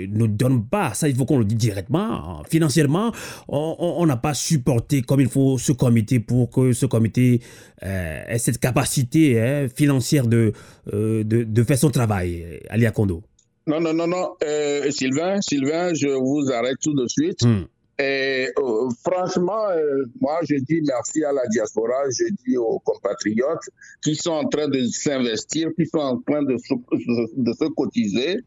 ne 0.09 0.27
donne 0.27 0.65
pas. 0.65 0.93
Ça, 0.93 1.07
il 1.07 1.15
faut 1.15 1.25
qu'on 1.25 1.39
le 1.39 1.45
dise 1.45 1.57
directement. 1.57 2.43
Financièrement, 2.49 3.11
on 3.47 4.05
n'a 4.05 4.17
pas 4.17 4.33
supporté 4.33 5.01
comme 5.01 5.21
il 5.21 5.29
faut 5.29 5.57
ce 5.57 5.71
comité 5.71 6.19
pour 6.19 6.49
que 6.49 6.73
ce 6.73 6.85
comité 6.85 7.41
euh, 7.83 8.23
ait 8.27 8.37
cette 8.37 8.59
capacité 8.59 9.41
hein, 9.41 9.67
financière 9.73 10.27
de, 10.27 10.53
euh, 10.93 11.23
de, 11.23 11.43
de 11.43 11.63
faire 11.63 11.74
son 11.77 11.89
travail, 11.89 12.61
Alia 12.69 12.91
Kondo 12.91 13.23
Non, 13.67 13.79
non, 13.79 13.93
non, 13.93 14.07
non. 14.07 14.35
Euh, 14.43 14.89
Sylvain, 14.91 15.41
Sylvain, 15.41 15.93
je 15.93 16.07
vous 16.07 16.51
arrête 16.51 16.77
tout 16.81 16.93
de 16.93 17.07
suite. 17.07 17.43
Hmm. 17.43 17.63
Et 17.97 18.49
euh, 18.59 18.89
franchement, 19.05 19.69
euh, 19.69 20.05
moi, 20.19 20.39
je 20.43 20.55
dis 20.55 20.81
merci 20.85 21.23
à 21.23 21.31
la 21.31 21.47
diaspora, 21.47 22.03
je 22.09 22.25
dis 22.45 22.57
aux 22.57 22.79
compatriotes 22.79 23.69
qui 24.03 24.15
sont 24.15 24.31
en 24.31 24.47
train 24.49 24.67
de 24.67 24.83
s'investir, 24.83 25.69
qui 25.77 25.85
sont 25.85 25.99
en 25.99 26.21
train 26.21 26.43
de, 26.43 26.55
de 26.55 27.53
se 27.53 27.73
cotiser 27.73 28.41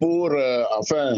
pour, 0.00 0.32
enfin, 0.78 1.14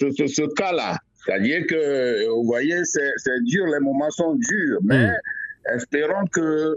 ce, 0.00 0.26
ce, 0.26 0.54
cas-là. 0.54 0.98
C'est-à-dire 1.24 1.66
que, 1.66 2.28
vous 2.28 2.44
voyez, 2.44 2.82
c'est 2.84 3.44
dur, 3.44 3.66
les 3.66 3.80
moments 3.80 4.10
sont 4.10 4.34
durs, 4.34 4.78
mais 4.82 5.06
hmm. 5.06 5.76
espérons 5.76 6.26
que 6.30 6.76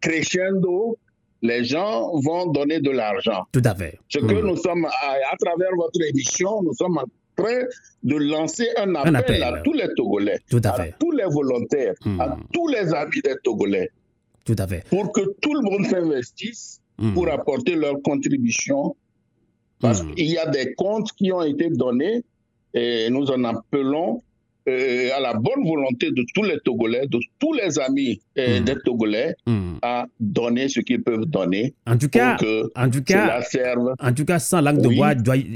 crescendo, 0.00 0.98
les 1.42 1.64
gens 1.64 2.10
vont 2.20 2.46
donner 2.46 2.80
de 2.80 2.90
l'argent. 2.90 3.44
Tout 3.52 3.62
à 3.64 3.74
fait. 3.74 3.98
Ce 4.08 4.18
que 4.18 4.24
mm. 4.24 4.46
nous 4.46 4.56
sommes, 4.56 4.84
à, 4.86 5.36
travers 5.38 5.70
votre 5.76 6.00
émission, 6.08 6.62
nous 6.62 6.74
sommes 6.74 6.98
en 6.98 7.04
train 7.36 7.60
de 8.02 8.16
lancer 8.16 8.66
un 8.76 8.94
appel, 8.94 9.42
à 9.42 9.60
tous 9.62 9.72
les 9.72 9.88
Togolais, 9.96 10.38
Tout 10.50 10.60
à, 10.64 10.72
fait. 10.72 10.94
tous 10.98 11.12
les 11.12 11.24
volontaires, 11.24 11.94
à 12.18 12.28
mm. 12.28 12.44
tous 12.52 12.68
les 12.68 12.92
amis 12.94 13.20
des 13.22 13.36
Togolais. 13.42 13.90
Tout 14.44 14.56
à 14.58 14.66
fait. 14.66 14.84
Pour 14.88 15.12
que 15.12 15.20
tout 15.40 15.54
le 15.54 15.60
monde 15.62 15.86
s'investisse 15.86 16.80
mm. 16.98 17.14
pour 17.14 17.28
apporter 17.28 17.74
leur 17.76 18.00
contribution. 18.02 18.96
Parce 19.80 20.02
qu'il 20.02 20.26
y 20.26 20.36
a 20.38 20.46
des 20.46 20.74
comptes 20.74 21.12
qui 21.12 21.30
ont 21.30 21.42
été 21.42 21.68
donnés 21.70 22.24
et 22.74 23.08
nous 23.10 23.30
en 23.30 23.44
appelons 23.44 24.22
euh, 24.68 25.16
à 25.16 25.20
la 25.20 25.34
bonne 25.34 25.66
volonté 25.66 26.10
de 26.10 26.24
tous 26.34 26.42
les 26.42 26.58
Togolais, 26.60 27.06
de 27.06 27.18
tous 27.38 27.52
les 27.54 27.78
amis 27.78 28.20
euh, 28.38 28.60
hmm. 28.60 28.64
des 28.64 28.74
Togolais, 28.84 29.34
hmm. 29.46 29.78
à 29.82 30.06
donner 30.20 30.68
ce 30.68 30.80
qu'ils 30.80 31.02
peuvent 31.02 31.24
donner. 31.24 31.74
En 31.86 31.96
tout 31.96 32.08
cas, 32.08 32.36
en 32.76 32.90
tout 32.90 33.02
cas, 33.02 33.40
en 34.00 34.12
tout 34.12 34.24
cas, 34.24 34.38
sans 34.38 34.60
langue 34.60 34.82
de 34.82 34.88
bois, 34.94 35.14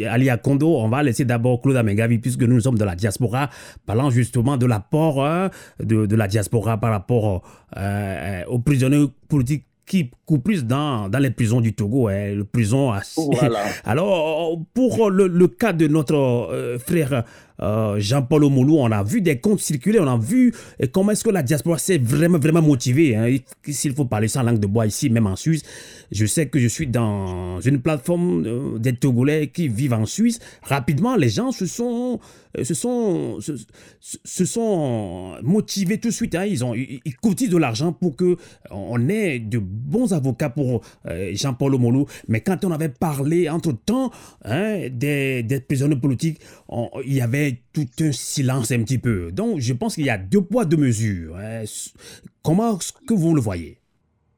Ali 0.08 0.30
à 0.30 0.38
Kondo, 0.38 0.76
on 0.76 0.88
va 0.88 1.02
laisser 1.02 1.24
d'abord 1.24 1.60
Claude 1.60 1.76
Amégavi, 1.76 2.18
puisque 2.18 2.42
nous 2.42 2.60
sommes 2.60 2.78
de 2.78 2.84
la 2.84 2.94
diaspora, 2.94 3.50
parlant 3.86 4.10
justement 4.10 4.56
de 4.56 4.66
l'apport 4.66 5.24
hein, 5.24 5.50
de, 5.78 6.06
de, 6.06 6.16
la 6.16 6.26
diaspora 6.26 6.78
par 6.78 6.90
rapport 6.90 7.42
euh, 7.76 8.42
aux 8.46 8.58
prisonniers 8.58 9.06
politiques 9.28 9.66
qui 9.84 10.10
coupent 10.24 10.44
plus 10.44 10.64
dans, 10.64 11.08
dans 11.08 11.18
les 11.18 11.30
prisons 11.30 11.60
du 11.60 11.74
Togo, 11.74 12.08
hein, 12.08 12.34
les 12.36 12.44
prisons. 12.44 12.92
Alors, 13.84 14.58
pour 14.72 15.10
le, 15.10 15.26
le, 15.26 15.48
cas 15.48 15.72
de 15.72 15.86
notre 15.86 16.78
frère 16.86 17.24
euh, 17.62 18.00
Jean-Paul 18.00 18.44
Omolou, 18.44 18.78
on 18.78 18.90
a 18.90 19.02
vu 19.02 19.20
des 19.20 19.38
comptes 19.38 19.60
circuler, 19.60 20.00
on 20.00 20.06
a 20.06 20.18
vu 20.18 20.52
comment 20.90 21.12
est-ce 21.12 21.24
que 21.24 21.30
la 21.30 21.42
diaspora 21.42 21.78
s'est 21.78 21.98
vraiment, 21.98 22.38
vraiment 22.38 22.62
motivée. 22.62 23.14
Hein. 23.14 23.36
S'il 23.68 23.94
faut 23.94 24.04
parler 24.04 24.28
sans 24.28 24.42
langue 24.42 24.58
de 24.58 24.66
bois 24.66 24.86
ici, 24.86 25.10
même 25.10 25.26
en 25.26 25.36
Suisse, 25.36 25.62
je 26.10 26.26
sais 26.26 26.46
que 26.46 26.58
je 26.58 26.68
suis 26.68 26.86
dans 26.86 27.60
une 27.60 27.80
plateforme 27.80 28.44
euh, 28.46 28.78
des 28.78 28.94
Togolais 28.94 29.48
qui 29.48 29.68
vivent 29.68 29.94
en 29.94 30.06
Suisse. 30.06 30.40
Rapidement, 30.62 31.16
les 31.16 31.28
gens 31.28 31.52
se 31.52 31.66
sont, 31.66 32.18
euh, 32.58 32.64
se 32.64 32.74
sont, 32.74 33.38
se, 34.00 34.44
sont 34.44 35.36
motivés 35.42 35.98
tout 35.98 36.08
de 36.08 36.14
suite. 36.14 36.34
Hein. 36.34 36.46
Ils, 36.46 36.64
ont, 36.64 36.74
ils, 36.74 37.16
cotisent 37.22 37.50
de 37.50 37.56
l'argent 37.58 37.92
pour 37.92 38.16
que 38.16 38.36
on 38.70 39.08
ait 39.08 39.38
de 39.38 39.58
bons 39.58 40.12
avocats 40.12 40.50
pour 40.50 40.82
Jean-Paul 41.32 41.74
Omolou. 41.76 42.06
Mais 42.28 42.40
quand 42.40 42.64
on 42.64 42.72
avait 42.72 42.88
parlé 42.88 43.48
entre-temps 43.48 44.10
hein, 44.44 44.88
des, 44.90 45.42
des 45.42 45.60
prisonniers 45.60 45.96
politiques, 45.96 46.40
il 47.04 47.14
y 47.14 47.20
avait 47.20 47.62
tout 47.72 47.86
un 48.00 48.12
silence 48.12 48.70
un 48.70 48.82
petit 48.82 48.98
peu. 48.98 49.30
Donc, 49.32 49.60
je 49.60 49.72
pense 49.72 49.94
qu'il 49.94 50.06
y 50.06 50.10
a 50.10 50.18
deux 50.18 50.42
poids, 50.42 50.64
deux 50.64 50.76
mesures. 50.76 51.36
Hein. 51.36 51.64
Comment 52.42 52.78
est-ce 52.78 52.92
que 52.92 53.14
vous 53.14 53.34
le 53.34 53.40
voyez? 53.40 53.78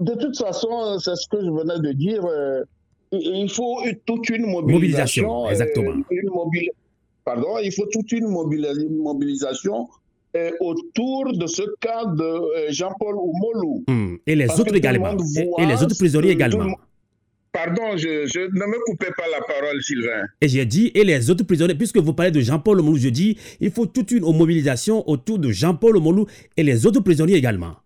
De 0.01 0.15
toute 0.15 0.37
façon, 0.37 0.99
c'est 0.99 1.15
ce 1.15 1.29
que 1.29 1.39
je 1.41 1.51
venais 1.51 1.81
de 1.81 1.93
dire. 1.93 2.25
Euh, 2.25 2.63
il 3.13 3.49
faut 3.49 3.81
toute 4.07 4.29
une 4.31 4.47
mobilisation. 4.47 5.29
mobilisation 5.29 5.51
exactement. 5.51 5.93
Une 6.11 6.31
Pardon, 7.25 7.59
il 7.63 7.73
faut 7.73 7.87
toute 7.87 8.13
une 8.13 8.29
mobilisation 8.29 9.89
euh, 10.37 10.51
autour 10.61 11.33
de 11.33 11.47
ce 11.47 11.63
cas 11.81 12.05
de 12.05 12.23
euh, 12.23 12.67
Jean-Paul 12.71 13.15
Oumolou. 13.15 13.85
Hmm. 13.89 14.17
Et 14.27 14.35
les 14.35 14.51
autres 14.61 14.75
également. 14.75 15.17
Et, 15.59 15.67
les 15.67 15.83
autres 15.83 15.97
prisonniers 15.97 16.33
également. 16.33 16.75
Pardon, 17.55 17.97
je, 17.97 18.41
ne 18.49 18.67
me 18.67 18.85
coupez 18.85 19.13
pas 19.17 19.29
la 19.31 19.41
parole, 19.41 19.81
Sylvain. 19.81 20.25
Et 20.41 20.49
j'ai 20.49 20.67
dit, 20.67 20.91
et 20.93 21.05
les 21.05 21.31
autres 21.31 21.45
prisonniers, 21.45 21.77
puisque 21.77 21.99
vous 21.99 22.13
parlez 22.13 22.33
de 22.33 22.41
Jean-Paul 22.41 22.81
Oumolou, 22.81 22.97
je 22.97 23.09
dis, 23.11 23.39
il 23.61 23.71
faut 23.71 23.87
toute 23.87 24.11
une 24.11 24.23
mobilisation 24.23 25.09
autour 25.09 25.39
de 25.39 25.53
Jean-Paul 25.53 25.97
Oumolou 25.99 26.27
et 26.57 26.65
les 26.65 26.85
autres 26.85 26.99
prisonniers 26.99 27.37
également. 27.37 27.77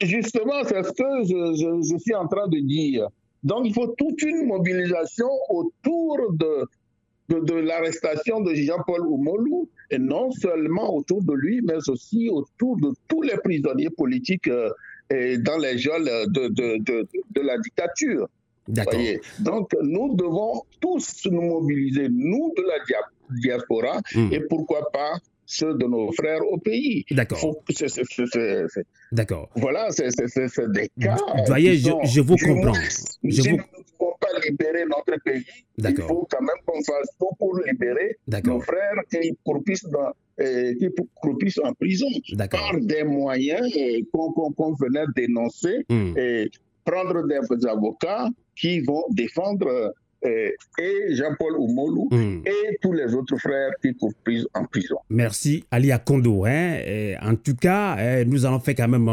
Justement, 0.00 0.62
c'est 0.62 0.84
ce 0.84 0.92
que 0.92 1.24
je, 1.24 1.82
je, 1.90 1.98
suis 1.98 2.14
en 2.14 2.28
train 2.28 2.46
de 2.46 2.60
dire. 2.60 3.08
Donc, 3.42 3.66
il 3.66 3.74
faut 3.74 3.88
toute 3.98 4.22
une 4.22 4.46
mobilisation 4.46 5.28
autour 5.50 6.32
de, 6.34 6.68
de, 7.30 7.54
l'arrestation 7.54 8.42
de 8.42 8.54
Jean-Paul 8.54 9.00
Oumolou, 9.08 9.68
et 9.90 9.98
non 9.98 10.30
seulement 10.30 10.94
autour 10.94 11.24
de 11.24 11.34
lui, 11.34 11.60
mais 11.62 11.88
aussi 11.88 12.28
autour 12.28 12.76
de 12.76 12.92
tous 13.08 13.22
les 13.22 13.38
prisonniers 13.38 13.90
politiques 13.90 14.46
euh, 14.46 14.70
dans 15.10 15.58
les 15.58 15.78
geôles 15.78 16.04
de, 16.28 16.46
de, 16.46 17.40
la 17.40 17.58
dictature. 17.58 18.28
Donc, 19.40 19.70
nous 19.82 20.14
devons 20.14 20.62
tous 20.80 21.26
nous 21.30 21.42
mobiliser, 21.42 22.08
nous 22.10 22.52
de 22.56 22.62
la 22.62 22.78
diaspora, 23.40 24.00
hmm. 24.14 24.32
et 24.32 24.40
pourquoi 24.48 24.90
pas 24.92 25.18
ceux 25.46 25.74
de 25.74 25.86
nos 25.86 26.12
frères 26.12 26.46
au 26.46 26.58
pays. 26.58 27.04
D'accord. 27.10 27.38
D'accord. 29.10 29.48
Voilà, 29.54 29.88
c'est 29.90 30.08
des 30.72 30.90
cas. 31.00 31.16
Voyez, 31.46 31.76
je, 31.76 31.90
je, 32.04 32.20
vous 32.20 32.36
comprends. 32.36 32.74
Je 33.24 33.50
vous 33.50 33.58
pas 34.20 34.38
libérer 34.46 34.84
notre 34.84 35.22
pays, 35.22 35.44
il 35.78 35.96
faut 36.02 36.26
quand 36.30 36.40
même 36.40 36.56
qu'on 36.66 36.82
fasse 36.82 37.10
tout 37.18 37.30
pour 37.38 37.58
libérer 37.58 38.16
nos 38.44 38.60
frères 38.60 39.00
qui 39.10 39.36
croupissent, 39.44 39.88
dans, 39.88 40.12
euh, 40.40 40.74
qui 40.74 40.88
croupissent 41.16 41.60
en 41.62 41.72
prison 41.74 42.06
par 42.50 42.74
des 42.80 43.04
moyens 43.04 43.68
qu'on 44.12 44.74
venait 44.74 45.04
dénoncer 45.16 45.84
hmm. 45.88 46.16
et 46.16 46.50
prendre 46.88 47.26
des 47.26 47.66
avocats 47.66 48.28
qui 48.56 48.80
vont 48.80 49.04
défendre 49.10 49.94
et, 50.22 50.56
Jean-Paul 51.10 51.56
Oumolou 51.58 52.08
hmm. 52.10 52.42
et 52.46 52.78
tous 52.82 52.92
les 52.92 53.14
autres 53.14 53.36
frères 53.38 53.70
qui 53.82 53.94
sont 53.98 54.12
pris 54.24 54.44
en 54.54 54.64
prison. 54.64 54.96
Merci 55.10 55.64
Ali 55.70 55.92
Akondo. 55.92 56.44
Hein. 56.44 56.78
en 57.22 57.36
tout 57.36 57.54
cas, 57.54 58.24
nous 58.24 58.44
allons 58.44 58.60
faire 58.60 58.74
quand 58.74 58.88
même 58.88 59.08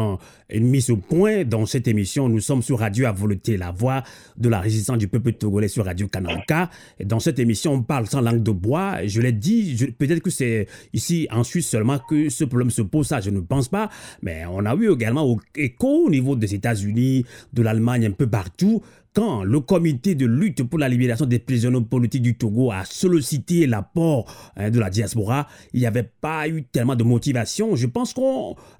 une 0.50 0.66
mise 0.68 0.90
au 0.90 0.96
point 0.96 1.44
dans 1.44 1.66
cette 1.66 1.88
émission. 1.88 2.28
Nous 2.28 2.40
sommes 2.40 2.62
sur 2.62 2.78
Radio 2.78 3.06
à 3.06 3.12
volonté, 3.12 3.56
la 3.56 3.70
voix 3.70 4.02
de 4.36 4.48
la 4.48 4.60
résistance 4.60 4.98
du 4.98 5.08
peuple 5.08 5.32
togolais 5.32 5.68
sur 5.68 5.84
Radio 5.84 6.08
Kananka. 6.08 6.70
Dans 7.04 7.20
cette 7.20 7.38
émission, 7.38 7.74
on 7.74 7.82
parle 7.82 8.06
sans 8.06 8.20
langue 8.20 8.42
de 8.42 8.50
bois. 8.50 9.06
Je 9.06 9.20
l'ai 9.20 9.32
dit, 9.32 9.76
peut-être 9.98 10.20
que 10.20 10.30
c'est 10.30 10.66
ici 10.92 11.26
en 11.30 11.44
Suisse 11.44 11.68
seulement 11.68 11.98
que 11.98 12.28
ce 12.28 12.44
problème 12.44 12.70
se 12.70 12.82
pose, 12.82 13.08
ça 13.08 13.20
je 13.20 13.30
ne 13.30 13.40
pense 13.40 13.68
pas. 13.68 13.90
Mais 14.22 14.44
on 14.46 14.64
a 14.64 14.74
eu 14.74 14.92
également 14.92 15.36
écho 15.54 16.06
au 16.06 16.10
niveau 16.10 16.36
des 16.36 16.54
États-Unis, 16.54 17.24
de 17.52 17.62
l'Allemagne, 17.62 18.06
un 18.06 18.12
peu 18.12 18.26
partout 18.26 18.82
quand 19.16 19.44
le 19.44 19.60
comité 19.60 20.14
de 20.14 20.26
lutte 20.26 20.62
pour 20.62 20.78
la 20.78 20.90
libération 20.90 21.24
des 21.24 21.38
prisonniers 21.38 21.80
politiques 21.80 22.20
du 22.20 22.36
Togo 22.36 22.70
a 22.70 22.84
sollicité 22.84 23.66
l'apport 23.66 24.26
hein, 24.56 24.68
de 24.68 24.78
la 24.78 24.90
diaspora, 24.90 25.48
il 25.72 25.80
n'y 25.80 25.86
avait 25.86 26.10
pas 26.20 26.46
eu 26.48 26.64
tellement 26.64 26.96
de 26.96 27.02
motivation. 27.02 27.76
Je 27.76 27.86
pense 27.86 28.12
que 28.12 28.20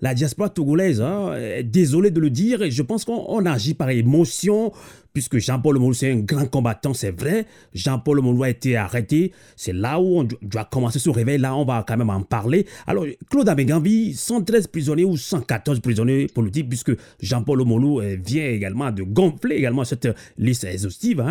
la 0.03 0.13
diaspora 0.13 0.51
togolaise, 0.51 1.01
hein, 1.01 1.31
désolé 1.65 2.11
de 2.11 2.21
le 2.21 2.29
dire, 2.29 2.61
je 2.69 2.83
pense 2.83 3.07
qu'on 3.07 3.47
agit 3.47 3.73
par 3.73 3.89
émotion, 3.89 4.73
puisque 5.17 5.39
Jean-Paul 5.39 5.79
Moulou, 5.79 5.95
c'est 5.95 6.13
un 6.13 6.19
grand 6.19 6.45
combattant, 6.45 6.93
c'est 6.93 7.11
vrai. 7.11 7.47
Jean-Paul 7.73 8.21
Moulou 8.21 8.43
a 8.43 8.51
été 8.51 8.77
arrêté. 8.77 9.33
C'est 9.57 9.73
là 9.73 9.99
où 9.99 10.21
on 10.21 10.29
doit 10.43 10.67
commencer 10.67 10.99
ce 10.99 11.09
réveil. 11.09 11.39
Là, 11.39 11.57
on 11.57 11.65
va 11.65 11.83
quand 11.89 11.97
même 11.97 12.11
en 12.11 12.21
parler. 12.21 12.67
Alors, 12.87 13.07
Claude 13.31 13.49
Abegambi, 13.49 14.13
113 14.13 14.67
prisonniers 14.67 15.07
ou 15.07 15.17
114 15.17 15.81
prisonniers 15.81 16.27
politiques, 16.27 16.69
puisque 16.69 16.93
Jean-Paul 17.19 17.65
Moulou 17.65 18.03
euh, 18.03 18.19
vient 18.23 18.45
également 18.45 18.93
de 18.93 19.05
gonfler 19.05 19.57
également 19.57 19.85
cette 19.85 20.07
liste 20.37 20.65
exhaustive. 20.65 21.25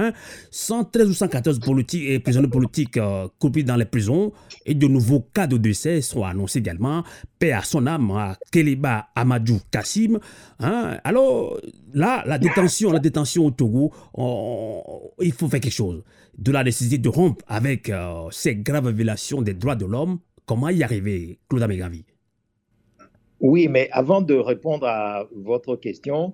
113 0.49 1.05
hein. 1.05 1.11
ou 1.11 1.13
114 1.13 1.59
politiques 1.59 2.05
et 2.09 2.17
prisonniers 2.17 2.47
politiques 2.47 2.97
euh, 2.97 3.27
dans 3.39 3.75
les 3.75 3.86
prisons. 3.86 4.33
Et 4.65 4.73
de 4.73 4.88
nouveaux 4.88 5.27
cas 5.31 5.45
de 5.45 5.57
décès 5.57 6.01
sont 6.01 6.23
annoncés 6.23 6.57
également. 6.57 7.03
Paix 7.38 7.51
à 7.51 7.61
son 7.61 7.86
âme, 7.86 8.09
à 8.09 8.36
Keliba 8.51 9.09
Amadou 9.13 9.59
Kassim. 9.69 10.17
Hein. 10.59 10.97
Alors, 11.03 11.59
là, 11.93 12.23
la 12.25 12.39
détention, 12.39 12.91
la 12.91 12.97
détention 12.99 13.45
au 13.45 13.51
Togo, 13.51 13.74
il 15.21 15.34
faut 15.34 15.47
faire 15.47 15.59
quelque 15.59 15.71
chose. 15.71 16.03
De 16.38 16.51
la 16.51 16.63
nécessité 16.63 16.97
de 16.97 17.09
rompre 17.09 17.43
avec 17.47 17.89
euh, 17.89 18.30
ces 18.32 18.55
graves 18.55 18.89
violations 18.89 19.41
des 19.41 19.53
droits 19.53 19.76
de 19.76 19.86
l'homme, 19.86 20.19
comment 20.45 20.69
y 20.69 20.84
arriver, 20.84 21.39
Claude 21.49 21.63
Amégavi 21.63 22.05
Oui, 23.39 23.67
mais 23.67 23.89
avant 23.91 24.21
de 24.21 24.36
répondre 24.36 24.88
à 24.88 25.28
votre 25.36 25.76
question, 25.76 26.34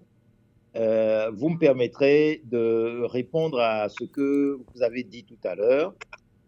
euh, 0.75 1.29
vous 1.35 1.49
me 1.49 1.57
permettrez 1.57 2.41
de 2.45 3.03
répondre 3.05 3.59
à 3.59 3.89
ce 3.89 4.05
que 4.05 4.59
vous 4.73 4.83
avez 4.83 5.03
dit 5.03 5.23
tout 5.23 5.39
à 5.43 5.55
l'heure, 5.55 5.93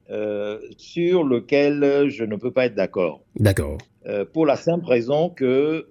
euh, 0.09 0.59
sur 0.77 1.23
lequel 1.23 2.09
je 2.09 2.23
ne 2.23 2.35
peux 2.35 2.51
pas 2.51 2.65
être 2.65 2.75
d'accord. 2.75 3.23
D'accord. 3.35 3.77
pour 4.33 4.45
la 4.45 4.57
simple 4.57 4.85
raison 4.85 5.29
que 5.29 5.87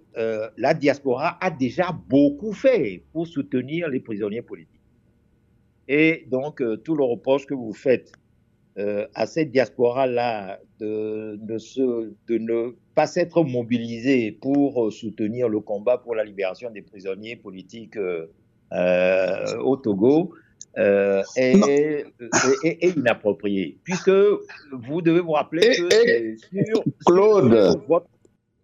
la 0.58 0.74
diaspora 0.74 1.38
a 1.40 1.50
déjà 1.50 1.96
beaucoup 2.08 2.52
fait 2.52 3.04
pour 3.12 3.26
soutenir 3.26 3.88
les 3.88 4.00
prisonniers 4.00 4.42
politiques. 4.42 4.71
Et 5.88 6.24
donc, 6.28 6.60
euh, 6.60 6.76
tout 6.76 6.94
le 6.94 7.04
reproche 7.04 7.46
que 7.46 7.54
vous 7.54 7.72
faites 7.72 8.12
euh, 8.78 9.06
à 9.14 9.26
cette 9.26 9.50
diaspora-là 9.50 10.58
de, 10.80 11.38
de, 11.38 12.38
ne 12.38 12.74
pas 12.94 13.06
s'être 13.06 13.42
mobilisée 13.44 14.32
pour 14.32 14.86
euh, 14.86 14.90
soutenir 14.90 15.48
le 15.48 15.60
combat 15.60 15.98
pour 15.98 16.14
la 16.14 16.24
libération 16.24 16.70
des 16.70 16.82
prisonniers 16.82 17.36
politiques 17.36 17.98
au 18.72 19.76
Togo 19.76 20.34
est, 20.76 22.06
inapproprié. 22.96 23.78
Puisque 23.84 24.10
vous 24.72 25.02
devez 25.02 25.20
vous 25.20 25.32
rappeler 25.32 25.76
que 25.76 26.36
sur, 26.64 26.84
Claude. 27.04 27.82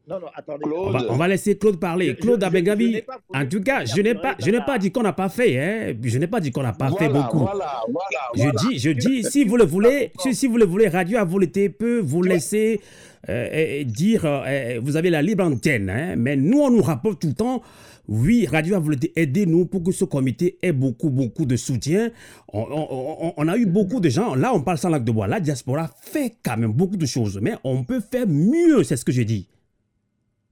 Non, 0.09 0.21
non, 0.21 0.29
attendez. 0.35 0.65
On, 1.11 1.17
va, 1.17 1.29
laisser 1.29 1.59
Claude 1.59 1.79
parler. 1.79 2.17
Claude 2.17 2.43
Abegavi, 2.43 3.03
en 3.35 3.47
tout 3.47 3.61
cas, 3.61 3.85
je 3.85 4.01
n'ai 4.01 4.15
pas, 4.15 4.37
je 4.39 4.51
n'ai 4.51 4.61
pas 4.61 4.79
dit 4.79 4.91
qu'on 4.91 5.03
n'a 5.03 5.13
pas 5.13 5.29
fait. 5.29 5.59
Hein. 5.59 5.95
Je 6.03 6.19
n'ai 6.19 6.27
pas 6.27 6.41
dit 6.41 6.51
qu'on 6.51 6.63
n'a 6.63 6.73
pas 6.73 6.91
fait 6.93 7.11
beaucoup. 7.11 7.41
Voilà, 7.41 7.83
voilà, 7.93 8.21
je 8.35 8.69
dis, 8.69 8.79
je 8.79 8.91
dis, 8.91 9.23
si 9.25 9.45
vous 9.45 9.59
le 9.59 9.65
voulez, 9.65 10.13
si, 10.19 10.47
vous 10.47 10.57
le 10.57 10.65
voulez, 10.65 10.89
Radio 10.89 11.19
à 11.19 11.25
volonté 11.25 11.69
peut 11.69 12.01
vous 12.03 12.23
laisser 12.23 12.81
euh, 13.29 13.85
dire, 13.85 14.23
euh, 14.25 14.81
vous 14.83 14.97
avez 14.97 15.11
la 15.11 15.21
libre 15.21 15.45
antenne. 15.45 15.91
Hein. 15.91 16.15
Mais 16.17 16.37
nous, 16.37 16.59
on 16.59 16.71
nous 16.71 16.83
rapporte 16.83 17.21
tout 17.21 17.29
le 17.29 17.35
temps. 17.35 17.63
Oui, 18.09 18.47
Radio 18.51 18.77
a 18.77 18.79
voulu 18.79 18.97
aider 19.15 19.45
nous 19.45 19.67
pour 19.67 19.83
que 19.83 19.93
ce 19.93 20.07
comité 20.07 20.57
ait 20.63 20.73
beaucoup, 20.73 21.11
beaucoup 21.11 21.45
de 21.45 21.57
soutien. 21.57 22.11
On, 22.51 23.35
on, 23.37 23.49
a 23.49 23.59
eu 23.59 23.67
beaucoup 23.67 24.01
de 24.01 24.09
gens. 24.09 24.35
Là, 24.35 24.55
on 24.55 24.63
parle 24.63 24.79
sans 24.79 24.89
lac 24.89 25.05
de 25.05 25.13
bois. 25.13 25.27
La 25.27 25.41
diaspora 25.41 25.91
fait 26.01 26.37
quand 26.43 26.57
même 26.57 26.73
beaucoup 26.73 26.97
de 26.97 27.05
choses. 27.05 27.39
Mais 27.43 27.57
on 27.65 27.85
peut 27.85 28.01
faire 28.01 28.27
mieux, 28.27 28.83
c'est 28.85 28.97
ce 28.97 29.05
que 29.05 29.13
je 29.13 29.21
dis. 29.21 29.47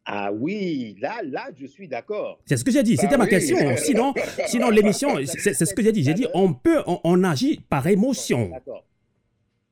Ah 0.09 0.31
oui, 0.33 0.97
là, 1.01 1.17
là, 1.25 1.49
je 1.59 1.67
suis 1.67 1.89
d'accord. 1.89 2.39
C'est 2.47 2.57
ce 2.57 2.65
que 2.65 2.71
j'ai 2.71 2.85
dit, 2.85 2.97
c'était 2.97 3.17
bah 3.17 3.25
ma 3.25 3.27
question. 3.27 3.57
Sinon, 3.77 4.15
sinon 4.47 4.71
l'émission, 4.71 5.17
c'est 5.25 5.53
ce 5.53 5.75
que 5.75 5.83
j'ai 5.83 5.91
dit. 5.91 6.05
J'ai 6.05 6.15
dit, 6.15 6.27
on 6.33 6.55
peut, 6.55 6.79
on, 6.87 7.25
agit 7.25 7.61
par 7.69 7.85
émotion. 7.89 8.53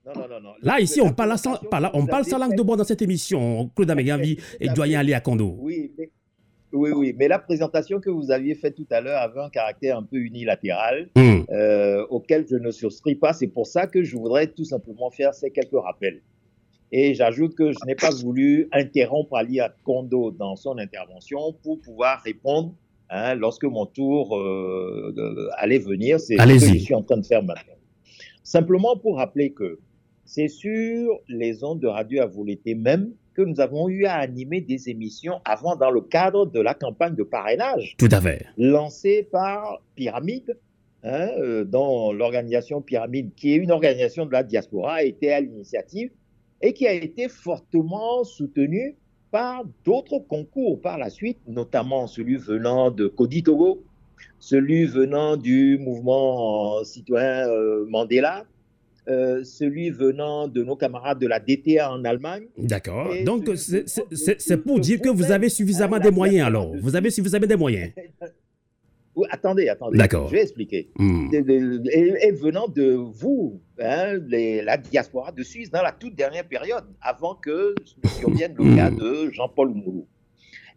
Non, 0.05 0.12
non, 0.16 0.41
non, 0.43 0.51
là, 0.61 0.80
ici, 0.80 1.01
on 1.01 1.12
parle, 1.12 1.39
sans, 1.39 1.61
on 1.95 2.07
parle 2.07 2.24
sans 2.24 2.39
langue 2.39 2.57
de 2.57 2.62
bois 2.62 2.76
dans 2.76 2.85
cette 2.85 3.01
émission. 3.01 3.70
Claude 3.76 3.91
Amégavi 3.91 4.37
et 4.59 4.68
doyen 4.70 4.99
Ali 4.99 5.14
Akondo. 5.14 5.57
Oui, 5.61 5.93
mais, 5.97 6.11
oui, 6.72 6.91
oui, 6.91 7.14
mais 7.16 7.28
la 7.28 7.39
présentation 7.39 8.01
que 8.01 8.11
vous 8.11 8.32
aviez 8.32 8.57
faite 8.57 8.74
tout 8.74 8.89
à 8.91 9.01
l'heure 9.01 9.22
avait 9.22 9.41
un 9.41 9.51
caractère 9.51 9.97
un 9.97 10.03
peu 10.03 10.16
unilatéral 10.16 11.11
hmm. 11.14 11.43
euh, 11.51 12.05
auquel 12.11 12.45
je 12.51 12.57
ne 12.57 12.72
souscris 12.72 13.14
pas. 13.14 13.32
C'est 13.32 13.47
pour 13.47 13.68
ça 13.68 13.87
que 13.87 14.03
je 14.03 14.16
voudrais 14.16 14.49
tout 14.49 14.64
simplement 14.64 15.11
faire 15.11 15.32
ces 15.32 15.53
quelques 15.53 15.80
rappels. 15.80 16.22
Et 16.97 17.12
j'ajoute 17.12 17.57
que 17.57 17.72
je 17.72 17.78
n'ai 17.88 17.97
pas 17.97 18.11
voulu 18.11 18.68
interrompre 18.70 19.34
Ali 19.34 19.59
Kondo 19.82 20.30
dans 20.30 20.55
son 20.55 20.78
intervention 20.78 21.53
pour 21.64 21.80
pouvoir 21.80 22.22
répondre 22.22 22.72
hein, 23.11 23.34
lorsque 23.34 23.64
mon 23.64 23.84
tour 23.84 24.38
euh, 24.38 25.51
allait 25.57 25.80
venir. 25.80 26.20
C'est 26.20 26.36
ce 26.36 26.45
que 26.45 26.78
je 26.78 26.78
suis 26.78 26.95
en 26.95 27.03
train 27.03 27.16
de 27.16 27.26
faire 27.26 27.42
maintenant. 27.42 27.74
Simplement 28.45 28.97
pour 28.97 29.16
rappeler 29.16 29.51
que 29.51 29.80
c'est 30.24 30.47
sur 30.47 31.18
les 31.26 31.64
ondes 31.64 31.80
de 31.80 31.88
radio 31.88 32.22
à 32.22 32.30
l'été 32.47 32.76
même 32.76 33.11
que 33.34 33.42
nous 33.42 33.59
avons 33.59 33.88
eu 33.88 34.05
à 34.05 34.14
animer 34.14 34.61
des 34.61 34.88
émissions 34.88 35.40
avant 35.45 35.74
dans 35.74 35.90
le 35.90 36.01
cadre 36.01 36.47
de 36.47 36.61
la 36.61 36.74
campagne 36.74 37.16
de 37.16 37.24
parrainage. 37.24 37.97
Tout 37.99 38.09
à 38.12 38.20
fait. 38.20 38.47
Lancée 38.57 39.26
par 39.32 39.82
Pyramide, 39.97 40.57
hein, 41.03 41.28
euh, 41.40 41.64
dont 41.64 42.12
l'organisation 42.12 42.80
Pyramide, 42.82 43.34
qui 43.34 43.53
est 43.53 43.57
une 43.57 43.72
organisation 43.72 44.26
de 44.26 44.30
la 44.30 44.45
diaspora, 44.45 45.03
était 45.03 45.32
à 45.32 45.40
l'initiative 45.40 46.12
et 46.63 46.73
qui 46.73 46.87
a 46.87 46.93
été 46.93 47.29
fortement 47.29 48.25
soutenu 48.25 48.97
par 49.31 49.65
d'autres 49.85 50.19
concours 50.21 50.81
par 50.81 50.97
la 50.99 51.11
suite, 51.11 51.39
notamment 51.49 52.07
celui 52.07 52.37
venant 52.37 52.91
de 52.91 53.07
Cody 53.09 53.43
Togo, 53.43 53.83
celui 54.39 54.85
venant 54.85 55.37
du 55.37 55.79
mouvement 55.79 56.85
citoyen 56.85 57.49
euh, 57.49 57.85
Mandela, 57.89 58.45
euh, 59.09 59.43
celui 59.45 59.91
venant 59.91 60.49
de 60.49 60.63
nos 60.63 60.77
camarades 60.77 61.19
de 61.19 61.27
la 61.27 61.41
DTA 61.41 61.93
en 61.93 62.05
Allemagne. 62.05 62.45
D'accord. 62.57 63.13
Donc, 63.25 63.51
c'est 63.57 64.57
pour 64.59 64.81
dire 64.81 65.01
que 65.01 65.09
vous 65.09 65.31
avez 65.31 65.49
suffisamment 65.49 65.99
des 65.99 66.11
moyens 66.11 66.47
alors. 66.47 66.75
Vous 66.77 66.97
avez 66.97 67.11
suffisamment 67.11 67.47
des 67.47 67.57
moyens. 67.57 67.91
attendez, 69.31 69.69
attendez. 69.69 69.99
D'accord. 69.99 70.29
Je 70.29 70.33
vais 70.35 70.43
expliquer. 70.43 70.91
Hmm. 70.97 71.29
Et, 71.33 72.33
venant 72.33 72.69
de 72.69 72.93
vous, 72.93 73.61
hein, 73.81 74.19
la 74.29 74.77
diaspora 74.77 75.33
de 75.33 75.43
Suisse, 75.43 75.71
dans 75.71 75.83
la 75.83 75.93
toute 75.93 76.15
dernière 76.15 76.47
période, 76.47 76.85
avant 77.01 77.35
que 77.35 77.75
survienne 78.19 78.55
le 78.57 78.77
cas 78.77 78.91
de 78.91 79.31
Jean-Paul 79.31 79.71
Moulou. 79.71 80.07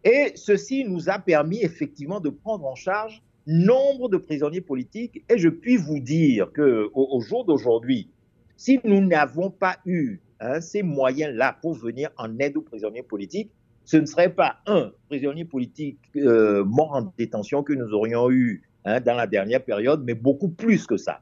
Et 0.04 0.32
ceci 0.36 0.86
nous 0.86 1.10
a 1.10 1.20
permis 1.20 1.60
effectivement 1.64 2.20
de 2.20 2.30
prendre 2.30 2.66
en 2.66 2.76
charge 2.76 3.22
nombre 3.48 4.10
de 4.10 4.18
prisonniers 4.18 4.62
politiques. 4.62 5.24
Et 5.30 5.38
je 5.38 5.50
puis 5.50 5.78
vous 5.78 6.00
dire 6.00 6.52
que 6.52 6.90
au, 6.94 7.20
jour 7.22 7.46
d'aujourd'hui, 7.46 8.10
si 8.58 8.80
nous 8.84 9.02
n'avons 9.02 9.50
pas 9.50 9.78
eu 9.86 10.20
hein, 10.40 10.62
ces 10.62 10.84
moyens-là 10.84 11.58
pour 11.62 11.74
venir 11.74 12.10
en 12.18 12.38
aide 12.40 12.58
aux 12.58 12.62
prisonniers 12.62 13.04
politiques, 13.04 13.52
ce 13.88 13.96
ne 13.96 14.06
serait 14.06 14.34
pas 14.34 14.58
un 14.66 14.92
prisonnier 15.08 15.46
politique 15.46 15.98
euh, 16.18 16.64
mort 16.66 16.92
en 16.94 17.14
détention 17.18 17.64
que 17.64 17.72
nous 17.72 17.94
aurions 17.94 18.30
eu 18.30 18.62
hein, 18.84 19.00
dans 19.00 19.16
la 19.16 19.28
dernière 19.28 19.64
période, 19.64 20.04
mais 20.06 20.14
beaucoup 20.14 20.50
plus 20.50 20.86
que 20.86 20.98
ça. 20.98 21.22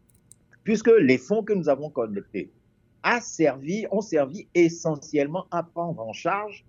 Puisque 0.64 0.90
les 1.00 1.20
fonds 1.20 1.44
que 1.44 1.54
nous 1.54 1.70
avons 1.70 1.92
collectés 1.92 2.50
a 3.04 3.22
servi, 3.22 3.86
ont 3.92 4.02
servi 4.02 4.48
essentiellement 4.56 5.46
à 5.52 5.62
prendre 5.62 6.02
en 6.02 6.12
charge 6.12 6.66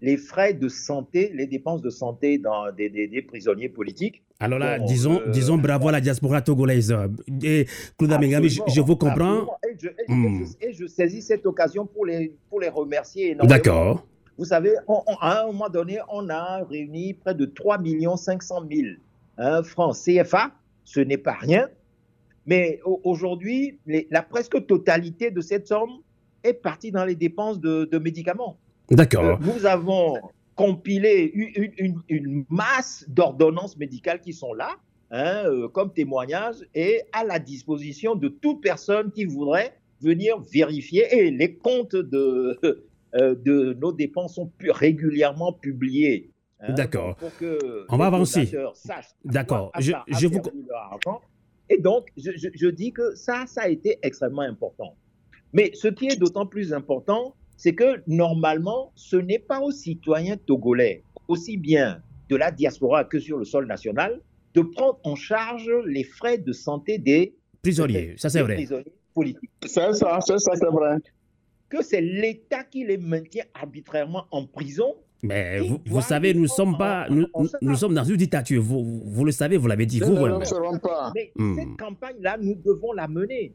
les 0.00 0.16
frais 0.16 0.54
de 0.54 0.68
santé, 0.68 1.32
les 1.34 1.48
dépenses 1.48 1.82
de 1.82 1.90
santé 1.90 2.38
dans 2.38 2.70
des, 2.70 2.88
des, 2.88 3.22
prisonniers 3.22 3.68
politiques. 3.68 4.22
Alors 4.38 4.60
là, 4.60 4.78
disons, 4.78 5.20
euh, 5.20 5.30
disons 5.30 5.58
bravo 5.58 5.88
à 5.88 5.92
la 5.92 6.00
diaspora 6.00 6.42
togolaise. 6.42 6.94
Et 7.42 7.66
Claude 7.98 8.12
Amengami, 8.12 8.48
je, 8.48 8.80
vous 8.80 8.96
comprends. 8.96 9.46
Hmm. 10.06 10.44
Et 10.60 10.72
je, 10.72 10.86
saisis 10.86 11.22
cette 11.22 11.44
occasion 11.44 11.86
pour 11.86 12.06
les, 12.06 12.34
pour 12.48 12.60
les 12.60 12.68
remercier 12.68 13.34
D'accord. 13.34 14.06
Vous 14.40 14.46
savez, 14.46 14.74
à 15.20 15.42
un 15.42 15.46
moment 15.48 15.68
donné, 15.68 15.98
on 16.08 16.30
a 16.30 16.64
réuni 16.64 17.12
près 17.12 17.34
de 17.34 17.44
3 17.44 17.78
500 18.16 18.64
000 19.36 19.62
francs 19.64 19.94
CFA. 19.94 20.52
Ce 20.82 20.98
n'est 20.98 21.18
pas 21.18 21.34
rien. 21.34 21.68
Mais 22.46 22.80
aujourd'hui, 23.04 23.78
la 24.10 24.22
presque 24.22 24.66
totalité 24.66 25.30
de 25.30 25.42
cette 25.42 25.68
somme 25.68 25.98
est 26.42 26.54
partie 26.54 26.90
dans 26.90 27.04
les 27.04 27.16
dépenses 27.16 27.60
de, 27.60 27.84
de 27.84 27.98
médicaments. 27.98 28.56
D'accord. 28.90 29.24
Euh, 29.24 29.36
nous 29.42 29.66
avons 29.66 30.16
compilé 30.54 31.30
une, 32.08 32.46
masse 32.48 33.04
d'ordonnances 33.08 33.76
médicales 33.76 34.22
qui 34.22 34.32
sont 34.32 34.54
là, 34.54 34.76
hein, 35.10 35.42
euh, 35.44 35.68
comme 35.68 35.92
témoignage, 35.92 36.56
et 36.74 37.02
à 37.12 37.24
la 37.24 37.38
disposition 37.38 38.14
de 38.14 38.28
toute 38.28 38.62
personne 38.62 39.12
qui 39.12 39.26
voudrait 39.26 39.74
venir 40.00 40.38
vérifier. 40.38 41.04
Et 41.14 41.30
les 41.30 41.56
comptes 41.56 41.94
de, 41.94 42.58
de 43.14 43.74
nos 43.80 43.92
dépenses 43.92 44.34
sont 44.36 44.52
régulièrement 44.68 45.52
publiés. 45.52 46.30
Hein, 46.60 46.74
D'accord. 46.74 47.16
On 47.88 47.96
va 47.96 48.06
avancer. 48.06 48.50
D'accord. 49.24 49.72
Je, 49.78 49.92
je 50.08 50.26
vous. 50.26 50.40
Et 51.68 51.78
donc, 51.78 52.08
je, 52.16 52.30
je 52.36 52.68
dis 52.68 52.92
que 52.92 53.14
ça, 53.14 53.44
ça 53.46 53.62
a 53.62 53.68
été 53.68 53.98
extrêmement 54.02 54.42
important. 54.42 54.96
Mais 55.52 55.70
ce 55.74 55.88
qui 55.88 56.06
est 56.06 56.16
d'autant 56.18 56.46
plus 56.46 56.72
important, 56.72 57.34
c'est 57.56 57.74
que 57.74 58.02
normalement, 58.06 58.92
ce 58.94 59.16
n'est 59.16 59.38
pas 59.38 59.60
aux 59.60 59.70
citoyens 59.70 60.36
togolais, 60.36 61.04
aussi 61.28 61.56
bien 61.56 62.02
de 62.28 62.36
la 62.36 62.50
diaspora 62.50 63.04
que 63.04 63.18
sur 63.18 63.36
le 63.38 63.44
sol 63.44 63.66
national, 63.66 64.20
de 64.54 64.62
prendre 64.62 64.98
en 65.04 65.14
charge 65.14 65.70
les 65.86 66.04
frais 66.04 66.38
de 66.38 66.52
santé 66.52 66.98
des 66.98 67.36
prisonniers. 67.62 68.14
Ça, 68.16 68.30
c'est 68.30 68.42
vrai. 68.42 68.66
politiques. 69.14 69.50
C'est 69.62 69.92
ça, 69.92 70.18
c'est 70.20 70.38
ça, 70.38 70.52
c'est 70.54 70.66
vrai. 70.66 70.96
Que 71.70 71.82
c'est 71.82 72.02
l'État 72.02 72.64
qui 72.64 72.84
les 72.84 72.98
maintient 72.98 73.44
arbitrairement 73.54 74.26
en 74.30 74.44
prison 74.46 74.94
mais 75.22 75.60
vous, 75.84 76.00
savez, 76.00 76.32
nous 76.32 76.46
sommes 76.46 76.78
pas, 76.78 77.06
nous, 77.10 77.26
nous, 77.60 77.74
sommes 77.74 77.94
dans 77.94 78.04
une 78.04 78.16
dictature. 78.16 78.62
Vous, 78.62 79.02
vous 79.04 79.24
le 79.24 79.32
savez, 79.32 79.58
vous 79.58 79.68
l'avez 79.68 79.84
dit 79.84 80.00
vous. 80.00 80.14
Ne 80.14 80.78
pas. 80.78 81.12
Mais 81.14 81.30
hmm. 81.36 81.56
cette 81.58 81.76
campagne-là, 81.78 82.38
nous 82.40 82.54
devons 82.54 82.92
la 82.92 83.06
mener. 83.06 83.54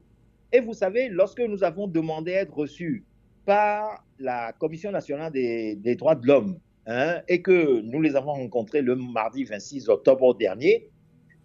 Et 0.53 0.59
vous 0.59 0.73
savez, 0.73 1.09
lorsque 1.09 1.41
nous 1.41 1.63
avons 1.63 1.87
demandé 1.87 2.35
à 2.35 2.41
être 2.41 2.55
reçus 2.55 3.03
par 3.45 4.05
la 4.19 4.53
Commission 4.53 4.91
nationale 4.91 5.31
des, 5.31 5.95
droits 5.97 6.15
de 6.15 6.27
l'homme 6.27 6.59
hein, 6.85 7.21
et 7.27 7.41
que 7.41 7.81
nous 7.81 8.01
les 8.01 8.15
avons 8.15 8.33
rencontrés 8.33 8.81
le 8.81 8.95
mardi 8.95 9.43
26 9.43 9.89
octobre 9.89 10.35
dernier, 10.35 10.89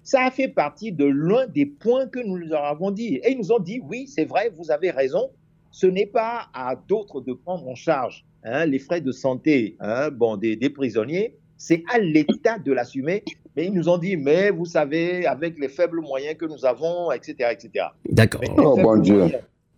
ça 0.03 0.25
a 0.25 0.31
fait 0.31 0.49
partie 0.49 0.93
de 0.93 1.05
l'un 1.07 1.47
des 1.47 1.67
points 1.67 2.07
que 2.07 2.21
nous 2.21 2.37
leur 2.37 2.65
avons 2.65 2.91
dit. 2.91 3.17
Et 3.17 3.33
ils 3.33 3.39
nous 3.39 3.53
ont 3.53 3.59
dit, 3.59 3.81
oui, 3.83 4.07
c'est 4.07 4.27
vrai, 4.27 4.51
vous 4.55 4.71
avez 4.71 4.91
raison, 4.91 5.31
ce 5.71 5.87
n'est 5.87 6.07
pas 6.07 6.49
à 6.53 6.77
d'autres 6.77 7.21
de 7.21 7.33
prendre 7.33 7.67
en 7.69 7.75
charge 7.75 8.25
hein, 8.45 8.67
les 8.67 8.79
frais 8.79 9.01
de 9.01 9.13
santé 9.13 9.77
hein, 9.81 10.11
bon, 10.11 10.37
des, 10.37 10.57
prisonniers, 10.71 11.37
c'est 11.57 11.83
à 11.93 11.99
l'État 11.99 12.59
de 12.59 12.73
l'assumer. 12.73 13.23
Mais 13.57 13.67
ils 13.67 13.73
nous 13.73 13.89
ont 13.89 13.99
dit, 13.99 14.17
mais 14.17 14.51
vous 14.51 14.65
savez, 14.65 15.27
avec 15.27 15.59
les 15.59 15.69
faibles 15.69 16.01
moyens 16.01 16.37
que 16.37 16.47
nous 16.47 16.65
avons, 16.65 17.11
etc. 17.11 17.51
etc. 17.53 17.87
D'accord. 18.09 18.43
Oh, 18.57 18.77
bon 18.81 19.01
Dieu. 19.01 19.29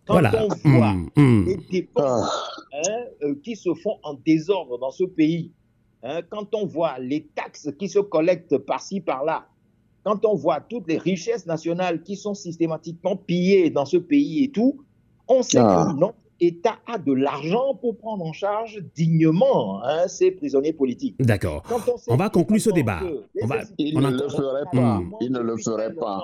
Quand 0.05 0.21
on 0.33 0.47
voit 0.69 0.93
mmh, 0.93 1.09
mmh. 1.15 1.45
les 1.45 1.57
dépenses 1.71 2.29
ah. 2.73 2.81
hein, 2.87 3.03
euh, 3.23 3.35
qui 3.43 3.55
se 3.55 3.73
font 3.73 3.97
en 4.03 4.15
désordre 4.15 4.77
dans 4.77 4.91
ce 4.91 5.05
pays, 5.05 5.51
hein, 6.03 6.21
quand 6.29 6.53
on 6.53 6.65
voit 6.65 6.99
les 6.99 7.25
taxes 7.35 7.69
qui 7.79 7.87
se 7.87 7.99
collectent 7.99 8.57
par-ci, 8.57 8.99
par-là, 8.99 9.47
quand 10.03 10.25
on 10.25 10.35
voit 10.35 10.59
toutes 10.59 10.89
les 10.89 10.97
richesses 10.97 11.45
nationales 11.45 12.03
qui 12.03 12.17
sont 12.17 12.33
systématiquement 12.33 13.15
pillées 13.15 13.69
dans 13.69 13.85
ce 13.85 13.97
pays 13.97 14.43
et 14.43 14.51
tout, 14.51 14.83
on 15.27 15.41
sait 15.43 15.59
ah. 15.59 15.87
que 15.87 15.99
notre 15.99 16.15
État 16.39 16.77
a 16.87 16.97
de 16.97 17.13
l'argent 17.13 17.75
pour 17.75 17.97
prendre 17.97 18.25
en 18.25 18.33
charge 18.33 18.83
dignement 18.95 19.83
hein, 19.83 20.07
ces 20.07 20.31
prisonniers 20.31 20.73
politiques. 20.73 21.15
D'accord. 21.19 21.63
On, 22.07 22.15
va 22.15 22.29
conclure 22.29 22.59
ce 22.59 22.71
débat. 22.71 23.01
Il, 23.77 23.99
ne 23.99 24.09
le 24.09 24.29
ferait 24.29 24.65
pas. 24.71 25.01
Il 25.21 25.31
ne 25.31 25.39
le 25.39 25.57
ferait 25.57 25.93
pas. 25.93 26.21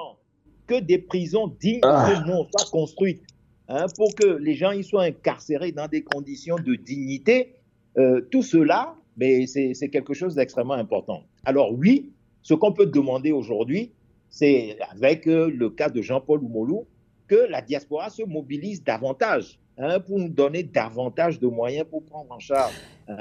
Que 0.67 0.79
des 0.79 0.97
prisons 0.97 1.47
dignes 1.59 1.79
ah. 1.83 2.11
soient 2.51 2.69
construites 2.71 3.23
Hein, 3.71 3.85
pour 3.95 4.15
que 4.15 4.25
les 4.25 4.55
gens 4.55 4.71
y 4.71 4.83
soient 4.83 5.03
incarcérés 5.03 5.71
dans 5.71 5.87
des 5.87 6.01
conditions 6.01 6.55
de 6.55 6.73
dignité, 6.73 7.53
euh, 7.99 8.21
tout 8.31 8.41
cela, 8.41 8.95
mais 9.15 9.45
c'est 9.45 9.89
quelque 9.89 10.15
chose 10.15 10.33
d'extrêmement 10.33 10.73
important. 10.73 11.21
Alors 11.45 11.71
oui, 11.71 12.11
ce 12.41 12.55
qu'on 12.55 12.71
peut 12.71 12.87
demander 12.87 13.31
aujourd'hui, 13.31 13.91
c'est 14.31 14.75
avec 14.91 15.27
euh, 15.27 15.51
le 15.51 15.69
cas 15.69 15.89
de 15.89 16.01
Jean-Paul 16.01 16.41
Oumolou, 16.43 16.87
que 17.29 17.49
la 17.49 17.61
diaspora 17.61 18.09
se 18.09 18.23
mobilise 18.23 18.83
davantage 18.83 19.59
hein, 19.77 19.99
pour 20.01 20.19
nous 20.19 20.29
donner 20.29 20.63
davantage 20.63 21.39
de 21.39 21.47
moyens 21.47 21.85
pour 21.89 22.03
prendre 22.03 22.31
en 22.31 22.39
charge 22.39 22.73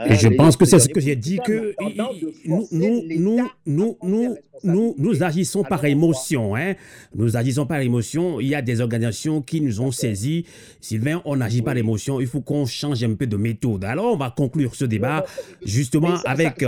et 0.07 0.17
je 0.17 0.29
pense 0.29 0.57
que 0.57 0.67
c'est 0.67 0.79
ce 0.79 0.89
que 0.89 1.01
j'ai 1.01 1.17
dit, 1.17 1.39
que 1.45 1.75
nous, 1.81 2.69
nous, 2.71 3.01
nous, 3.11 3.49
nous, 3.65 4.37
nous, 4.63 4.95
nous, 4.99 5.23
agissons 5.23 5.65
par 5.65 5.85
émotion. 5.85 6.55
Hein? 6.57 6.75
Nous 7.15 7.37
agissons 7.37 7.65
par 7.65 7.81
émotion. 7.81 8.39
Il 8.41 8.49
y 8.49 8.55
a 8.55 8.61
des 8.61 8.81
organisations 8.81 9.41
qui 9.41 9.61
nous 9.61 9.81
ont 9.81 9.91
saisis. 9.91 10.45
Sylvain, 10.81 11.23
on 11.25 11.37
n'agit 11.37 11.63
pas 11.63 11.71
par 11.71 11.79
émotion. 11.79 12.21
Il 12.21 12.27
faut 12.27 12.41
qu'on 12.41 12.67
change 12.67 13.03
un 13.03 13.15
peu 13.15 13.27
de 13.27 13.37
méthode. 13.37 13.85
Alors, 13.85 14.13
on 14.13 14.17
va 14.17 14.31
conclure 14.31 14.75
ce 14.75 14.85
débat 14.85 15.25
justement 15.65 16.17
avec... 16.25 16.65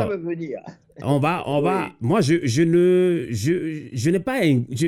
On 1.03 1.19
va, 1.19 1.43
on 1.47 1.61
va. 1.61 1.91
Moi, 2.01 2.21
je, 2.21 2.35
je 2.45 2.63
ne, 2.63 3.27
je, 3.31 3.89
je 3.93 4.11
n'ai 4.11 4.21
pas, 4.21 4.43
je, 4.43 4.87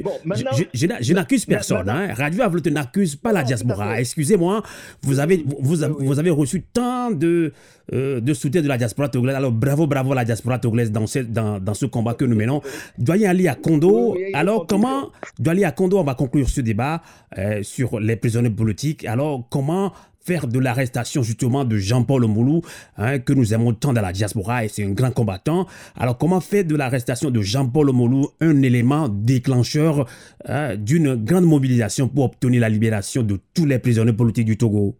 je, 0.75 0.87
je, 1.01 1.13
n'accuse 1.13 1.45
personne. 1.45 1.89
Hein. 1.89 2.15
Radio 2.15 2.43
Avlote 2.43 2.67
n'accuse 2.69 3.17
pas 3.17 3.33
la 3.33 3.43
diaspora. 3.43 4.01
Excusez-moi, 4.01 4.63
vous 5.03 5.19
avez, 5.19 5.45
vous, 5.61 5.77
vous, 5.99 6.19
avez 6.19 6.31
reçu 6.31 6.63
tant 6.63 7.11
de, 7.11 7.53
euh, 7.93 8.21
de 8.21 8.35
soutien 8.35 8.63
de 8.63 8.69
la 8.69 8.79
diaspora 8.79 9.09
togolaise. 9.09 9.37
Alors 9.37 9.53
bravo, 9.53 9.87
bravo 9.87 10.13
à 10.13 10.17
la 10.17 10.25
diaspora 10.25 10.59
togolaise 10.59 10.93
dans 10.93 11.07
ce, 11.07 11.21
dans, 11.21 11.59
dans 11.59 11.75
ce 11.75 11.87
combat 11.87 12.15
que 12.15 12.25
nous 12.25 12.37
menons. 12.37 12.63
Doyen 12.99 13.31
Ali 13.31 13.47
Kondo, 13.63 14.17
alors 14.35 14.67
comment, 14.67 15.11
Doyen 15.39 15.69
Ali 15.69 15.75
Kondo, 15.75 15.99
on 15.99 16.05
va 16.05 16.15
conclure 16.15 16.49
ce 16.49 16.61
débat 16.61 17.03
euh, 17.39 17.63
sur 17.63 18.01
les 18.01 18.17
prisonniers 18.17 18.51
politiques. 18.51 19.05
Alors 19.05 19.47
comment 19.51 19.93
faire 20.25 20.47
de 20.47 20.59
l'arrestation 20.59 21.23
justement 21.23 21.64
de 21.64 21.77
Jean-Paul 21.77 22.27
Moulou, 22.27 22.62
hein, 22.97 23.18
que 23.18 23.33
nous 23.33 23.55
aimons 23.55 23.75
tant 23.75 23.93
dans 23.93 24.03
la 24.03 24.12
diaspora 24.12 24.64
et 24.64 24.68
c'est 24.68 24.85
un 24.85 24.91
grand 24.91 25.11
combattant. 25.11 25.66
Alors 25.97 26.18
comment 26.18 26.41
faire 26.41 26.64
de 26.64 26.77
l'arrestation 26.77 27.31
de 27.31 27.41
Jean-Paul 27.41 27.93
Moulou 27.93 28.29
un 28.41 28.62
élément 28.62 29.09
déclencheur 29.09 30.07
hein, 30.47 30.77
d'une 30.77 31.16
grande 31.16 31.45
mobilisation 31.45 32.09
pour 32.09 32.25
obtenir 32.25 32.61
la 32.61 32.68
libération 32.68 33.23
de 33.23 33.39
tous 33.55 33.66
les 33.66 33.79
prisonniers 33.79 34.12
politiques 34.12 34.47
du 34.47 34.57
Togo? 34.57 34.97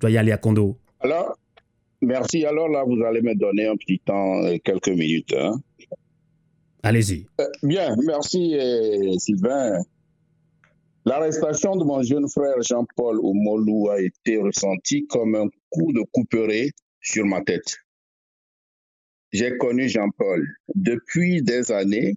Doyen 0.00 0.20
Ali 0.20 0.32
Kondo. 0.40 0.76
Alors, 1.00 1.36
Merci. 2.02 2.44
Alors 2.44 2.68
là, 2.68 2.84
vous 2.84 3.02
allez 3.02 3.22
me 3.22 3.34
donner 3.34 3.66
un 3.66 3.76
petit 3.76 3.98
temps, 3.98 4.42
quelques 4.64 4.88
minutes. 4.88 5.34
Hein. 5.36 5.52
Allez-y. 6.82 7.26
Euh, 7.40 7.44
bien, 7.62 7.96
merci 8.06 8.54
euh, 8.54 9.18
Sylvain. 9.18 9.80
L'arrestation 11.06 11.76
de 11.76 11.84
mon 11.84 12.02
jeune 12.02 12.28
frère 12.28 12.60
Jean-Paul 12.62 13.20
Omolou 13.22 13.90
a 13.90 14.00
été 14.00 14.38
ressentie 14.38 15.06
comme 15.06 15.36
un 15.36 15.48
coups 15.70 15.94
de 15.94 16.02
couperet 16.12 16.72
sur 17.00 17.24
ma 17.24 17.42
tête. 17.42 17.76
J'ai 19.30 19.56
connu 19.56 19.88
Jean-Paul 19.88 20.44
depuis 20.74 21.42
des 21.42 21.70
années 21.70 22.16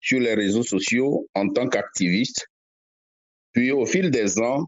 sur 0.00 0.20
les 0.20 0.34
réseaux 0.34 0.62
sociaux 0.62 1.28
en 1.34 1.48
tant 1.48 1.68
qu'activiste. 1.68 2.46
Puis 3.50 3.72
au 3.72 3.84
fil 3.86 4.12
des 4.12 4.38
ans, 4.38 4.66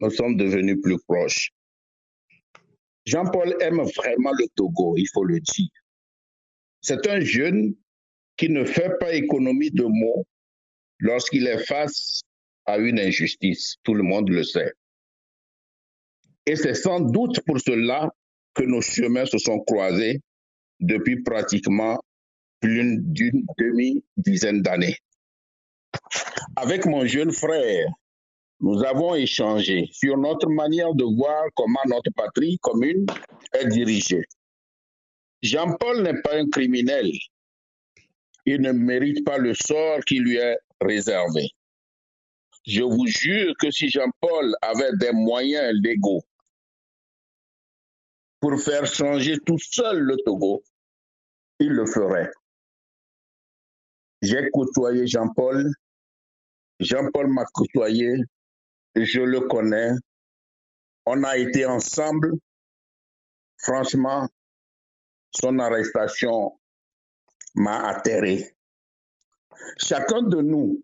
nous 0.00 0.10
sommes 0.10 0.36
devenus 0.36 0.78
plus 0.82 0.98
proches. 1.06 1.52
Jean-Paul 3.06 3.54
aime 3.60 3.82
vraiment 3.82 4.32
le 4.32 4.48
Togo, 4.56 4.96
il 4.96 5.06
faut 5.14 5.22
le 5.22 5.38
dire. 5.38 5.70
C'est 6.80 7.06
un 7.06 7.20
jeune 7.20 7.76
qui 8.36 8.48
ne 8.48 8.64
fait 8.64 8.98
pas 8.98 9.14
économie 9.14 9.70
de 9.70 9.84
mots 9.84 10.26
lorsqu'il 10.98 11.46
est 11.46 11.64
face 11.66 12.24
à 12.66 12.78
une 12.78 12.98
injustice. 12.98 13.76
Tout 13.82 13.94
le 13.94 14.02
monde 14.02 14.30
le 14.30 14.42
sait. 14.42 14.72
Et 16.46 16.56
c'est 16.56 16.74
sans 16.74 17.00
doute 17.00 17.40
pour 17.46 17.58
cela 17.60 18.10
que 18.54 18.62
nos 18.62 18.80
chemins 18.80 19.26
se 19.26 19.38
sont 19.38 19.60
croisés 19.60 20.20
depuis 20.80 21.22
pratiquement 21.22 21.98
plus 22.60 22.98
d'une 22.98 23.46
demi-dizaine 23.58 24.62
d'années. 24.62 24.96
Avec 26.56 26.86
mon 26.86 27.06
jeune 27.06 27.32
frère, 27.32 27.86
nous 28.60 28.82
avons 28.84 29.14
échangé 29.14 29.88
sur 29.92 30.16
notre 30.16 30.48
manière 30.48 30.94
de 30.94 31.04
voir 31.04 31.44
comment 31.54 31.80
notre 31.86 32.10
patrie 32.14 32.58
commune 32.58 33.06
est 33.52 33.66
dirigée. 33.68 34.24
Jean-Paul 35.42 36.02
n'est 36.02 36.20
pas 36.22 36.36
un 36.36 36.48
criminel. 36.48 37.10
Il 38.46 38.60
ne 38.60 38.72
mérite 38.72 39.24
pas 39.24 39.38
le 39.38 39.54
sort 39.54 40.00
qui 40.06 40.18
lui 40.18 40.36
est 40.36 40.56
réservé. 40.80 41.50
Je 42.66 42.82
vous 42.82 43.06
jure 43.06 43.54
que 43.58 43.70
si 43.70 43.90
Jean-Paul 43.90 44.54
avait 44.62 44.96
des 44.98 45.12
moyens 45.12 45.72
légaux 45.82 46.22
pour 48.40 48.58
faire 48.60 48.86
changer 48.86 49.38
tout 49.44 49.58
seul 49.58 49.98
le 50.00 50.16
Togo, 50.24 50.62
il 51.58 51.68
le 51.68 51.86
ferait. 51.86 52.30
J'ai 54.22 54.48
côtoyé 54.50 55.06
Jean-Paul. 55.06 55.70
Jean-Paul 56.80 57.28
m'a 57.28 57.44
côtoyé. 57.52 58.16
Je 58.94 59.20
le 59.20 59.40
connais. 59.40 59.90
On 61.04 61.22
a 61.24 61.36
été 61.36 61.66
ensemble. 61.66 62.32
Franchement, 63.58 64.28
son 65.30 65.58
arrestation 65.58 66.58
m'a 67.54 67.88
atterré. 67.88 68.56
Chacun 69.78 70.22
de 70.22 70.40
nous, 70.40 70.82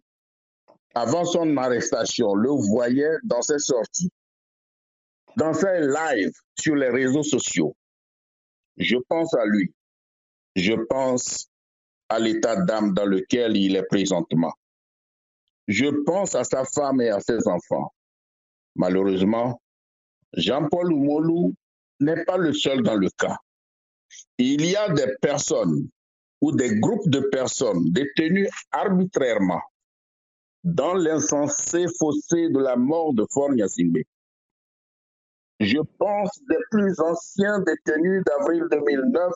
avant 0.95 1.25
son 1.25 1.57
arrestation, 1.57 2.35
le 2.35 2.51
voyait 2.51 3.17
dans 3.25 3.43
ses 3.43 3.59
sorties, 3.59 4.11
dans 5.37 5.55
ses 5.55 5.81
lives 5.81 6.33
sur 6.59 6.75
les 6.75 6.89
réseaux 6.89 7.23
sociaux. 7.23 7.77
Je 8.77 8.97
pense 9.09 9.35
à 9.35 9.45
lui. 9.45 9.73
Je 10.57 10.73
pense 10.73 11.49
à 12.09 12.19
l'état 12.19 12.57
d'âme 12.57 12.93
dans 12.93 13.07
lequel 13.07 13.57
il 13.57 13.77
est 13.77 13.85
présentement. 13.85 14.53
Je 15.69 15.87
pense 16.05 16.35
à 16.35 16.43
sa 16.43 16.65
femme 16.65 17.01
et 17.01 17.11
à 17.11 17.21
ses 17.21 17.47
enfants. 17.47 17.93
Malheureusement, 18.75 19.61
Jean-Paul 20.33 20.93
Oumolou 20.93 21.55
n'est 22.01 22.25
pas 22.25 22.37
le 22.37 22.53
seul 22.53 22.83
dans 22.83 22.97
le 22.97 23.09
cas. 23.11 23.37
Il 24.39 24.65
y 24.65 24.75
a 24.75 24.93
des 24.93 25.15
personnes 25.21 25.89
ou 26.41 26.53
des 26.53 26.81
groupes 26.81 27.09
de 27.09 27.21
personnes 27.21 27.93
détenues 27.93 28.49
arbitrairement 28.73 29.61
dans 30.65 30.95
l'insensé 30.95 31.87
fossé 31.99 32.49
de 32.49 32.59
la 32.59 32.77
mort 32.77 33.15
de 33.15 33.25
Fort 33.33 33.53
Nyassimbe. 33.53 33.99
Je 35.59 35.79
pense 35.99 36.31
des 36.49 36.57
plus 36.71 36.99
anciens 37.01 37.61
détenus 37.61 38.23
d'avril 38.25 38.65
2009 38.71 39.33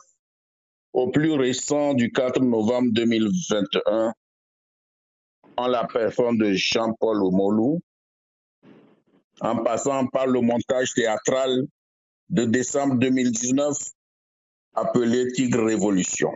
au 0.93 1.11
plus 1.11 1.33
récent 1.33 1.93
du 1.93 2.11
4 2.11 2.41
novembre 2.41 2.89
2021 2.93 4.13
en 5.57 5.67
la 5.67 5.85
personne 5.85 6.37
de 6.37 6.51
Jean-Paul 6.53 7.23
Omolou, 7.23 7.81
en 9.41 9.63
passant 9.63 10.07
par 10.07 10.27
le 10.27 10.41
montage 10.41 10.93
théâtral 10.93 11.65
de 12.29 12.45
décembre 12.45 12.95
2019 12.95 13.77
appelé 14.73 15.31
Tigre 15.31 15.63
Révolution. 15.63 16.31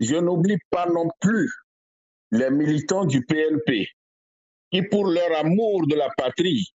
Je 0.00 0.16
n'oublie 0.16 0.58
pas 0.70 0.86
non 0.86 1.08
plus 1.20 1.50
les 2.36 2.50
militants 2.50 3.04
du 3.04 3.24
PLP 3.24 3.88
qui, 4.70 4.82
pour 4.82 5.06
leur 5.06 5.38
amour 5.38 5.86
de 5.86 5.94
la 5.94 6.08
patrie, 6.16 6.72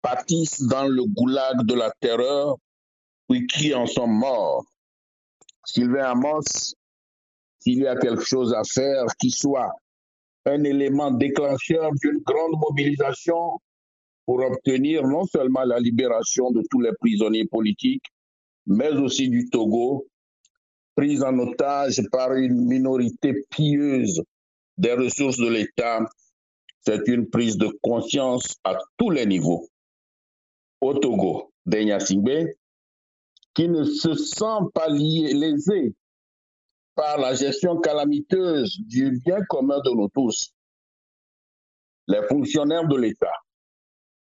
pâtissent 0.00 0.62
dans 0.62 0.86
le 0.86 1.04
goulag 1.04 1.64
de 1.64 1.74
la 1.74 1.92
terreur, 2.00 2.56
puis 3.28 3.46
qui 3.46 3.74
en 3.74 3.86
sont 3.86 4.06
morts 4.06 4.64
Sylvain 5.64 6.10
Amos, 6.10 6.74
s'il 7.60 7.78
y 7.78 7.86
a 7.86 7.96
quelque 7.96 8.24
chose 8.24 8.52
à 8.52 8.62
faire 8.64 9.04
qui 9.18 9.30
soit 9.30 9.72
un 10.44 10.64
élément 10.64 11.12
déclencheur 11.12 11.90
d'une 12.02 12.18
grande 12.18 12.58
mobilisation 12.60 13.60
pour 14.26 14.40
obtenir 14.40 15.06
non 15.06 15.24
seulement 15.24 15.62
la 15.62 15.78
libération 15.78 16.50
de 16.50 16.62
tous 16.68 16.80
les 16.80 16.92
prisonniers 16.98 17.46
politiques, 17.46 18.04
mais 18.66 18.90
aussi 18.90 19.28
du 19.28 19.48
Togo, 19.50 20.06
pris 20.96 21.22
en 21.22 21.38
otage 21.38 22.02
par 22.10 22.32
une 22.34 22.66
minorité 22.66 23.34
pieuse 23.50 24.22
des 24.78 24.94
ressources 24.94 25.38
de 25.38 25.48
l'État, 25.48 26.00
c'est 26.80 27.06
une 27.08 27.28
prise 27.30 27.56
de 27.56 27.68
conscience 27.82 28.56
à 28.64 28.78
tous 28.96 29.10
les 29.10 29.26
niveaux. 29.26 29.68
Au 30.80 30.94
Togo, 30.94 31.52
Denya 31.64 32.00
Singbe, 32.00 32.48
qui 33.54 33.68
ne 33.68 33.84
se 33.84 34.14
sent 34.14 34.68
pas 34.74 34.88
lié, 34.88 35.32
lésé 35.34 35.94
par 36.94 37.18
la 37.18 37.34
gestion 37.34 37.80
calamiteuse 37.80 38.78
du 38.80 39.20
bien 39.24 39.40
commun 39.48 39.80
de 39.84 39.90
nous 39.90 40.08
tous. 40.08 40.52
Les 42.08 42.22
fonctionnaires 42.28 42.88
de 42.88 42.96
l'État, 42.96 43.32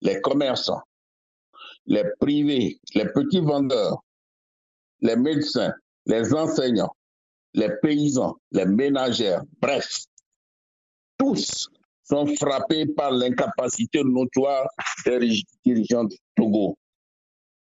les 0.03 0.21
commerçants, 0.21 0.83
les 1.87 2.05
privés, 2.21 2.79
les 2.95 3.07
petits 3.07 3.41
vendeurs, 3.41 4.03
les 5.01 5.17
médecins, 5.17 5.75
les 6.07 6.33
enseignants, 6.33 6.95
les 7.55 7.71
paysans, 7.83 8.37
les 8.53 8.67
ménagères, 8.67 9.43
bref, 9.61 10.05
tous 11.19 11.69
sont 12.05 12.27
frappés 12.37 12.87
par 12.87 13.11
l'incapacité 13.11 14.03
notoire 14.05 14.69
des 15.05 15.43
dirigeants 15.65 16.05
du 16.05 16.17
Togo 16.37 16.77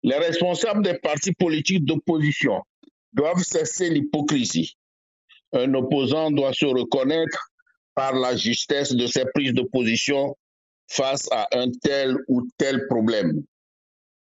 les 0.06 0.18
responsables 0.18 0.84
des 0.84 1.00
partis 1.00 1.34
politiques 1.34 1.84
d'opposition 1.84 2.62
doivent 3.14 3.42
cesser 3.42 3.90
l'hypocrisie. 3.90 4.78
Un 5.52 5.74
opposant 5.74 6.30
doit 6.30 6.54
se 6.54 6.68
reconnaître 6.68 7.50
par 7.96 8.14
la 8.14 8.36
justesse 8.36 8.94
de 8.94 9.08
ses 9.08 9.26
prises 9.34 9.56
de 9.56 9.64
position 9.64 10.38
face 10.88 11.28
à 11.32 11.48
un 11.54 11.72
tel 11.82 12.18
ou 12.28 12.48
tel 12.60 12.86
problème. 12.88 13.44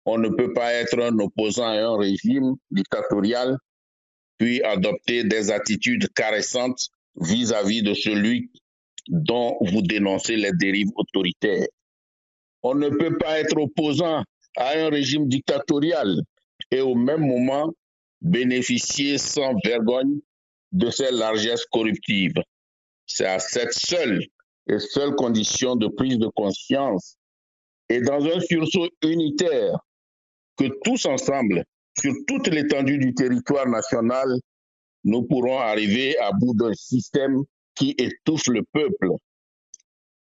On 0.05 0.19
ne 0.19 0.29
peut 0.29 0.53
pas 0.53 0.73
être 0.73 1.01
un 1.01 1.19
opposant 1.19 1.67
à 1.67 1.81
un 1.81 1.97
régime 1.97 2.55
dictatorial 2.71 3.59
puis 4.39 4.63
adopter 4.63 5.25
des 5.25 5.51
attitudes 5.51 6.09
caressantes 6.13 6.91
vis-à-vis 7.17 7.83
de 7.83 7.95
celui 7.95 8.53
dont 9.13 9.59
vous 9.61 9.83
dénoncez 9.83 10.37
les 10.37 10.53
dérives 10.53 10.91
autoritaires. 10.97 11.67
On 12.63 12.75
ne 12.75 12.89
peut 12.89 13.19
pas 13.19 13.39
être 13.41 13.59
opposant 13.59 14.25
à 14.57 14.79
un 14.79 14.89
régime 14.89 15.29
dictatorial 15.29 16.17
et 16.71 16.81
au 16.81 16.95
même 16.95 17.27
moment 17.27 17.73
bénéficier 18.23 19.19
sans 19.19 19.53
vergogne 19.65 20.19
de 20.73 20.89
ses 20.91 21.11
largesses 21.11 21.67
corruptives. 21.67 22.41
C'est 23.07 23.27
à 23.27 23.39
cette 23.39 23.75
seule 23.75 24.25
et 24.69 24.79
seule 24.79 25.15
condition 25.15 25.77
de 25.77 25.89
prise 25.89 26.19
de 26.19 26.29
conscience 26.29 27.17
et 27.91 28.01
dans 28.01 28.25
un 28.25 28.41
sursaut 28.41 28.89
unitaire 29.03 29.77
que 30.57 30.65
tous 30.85 31.05
ensemble, 31.05 31.65
sur 32.01 32.15
toute 32.27 32.49
l'étendue 32.49 32.97
du 32.97 33.13
territoire 33.13 33.69
national, 33.69 34.29
nous 35.05 35.25
pourrons 35.25 35.59
arriver 35.59 36.17
à 36.19 36.31
bout 36.33 36.55
d'un 36.55 36.73
système 36.73 37.43
qui 37.75 37.95
étouffe 37.99 38.47
le 38.49 38.63
peuple. 38.73 39.11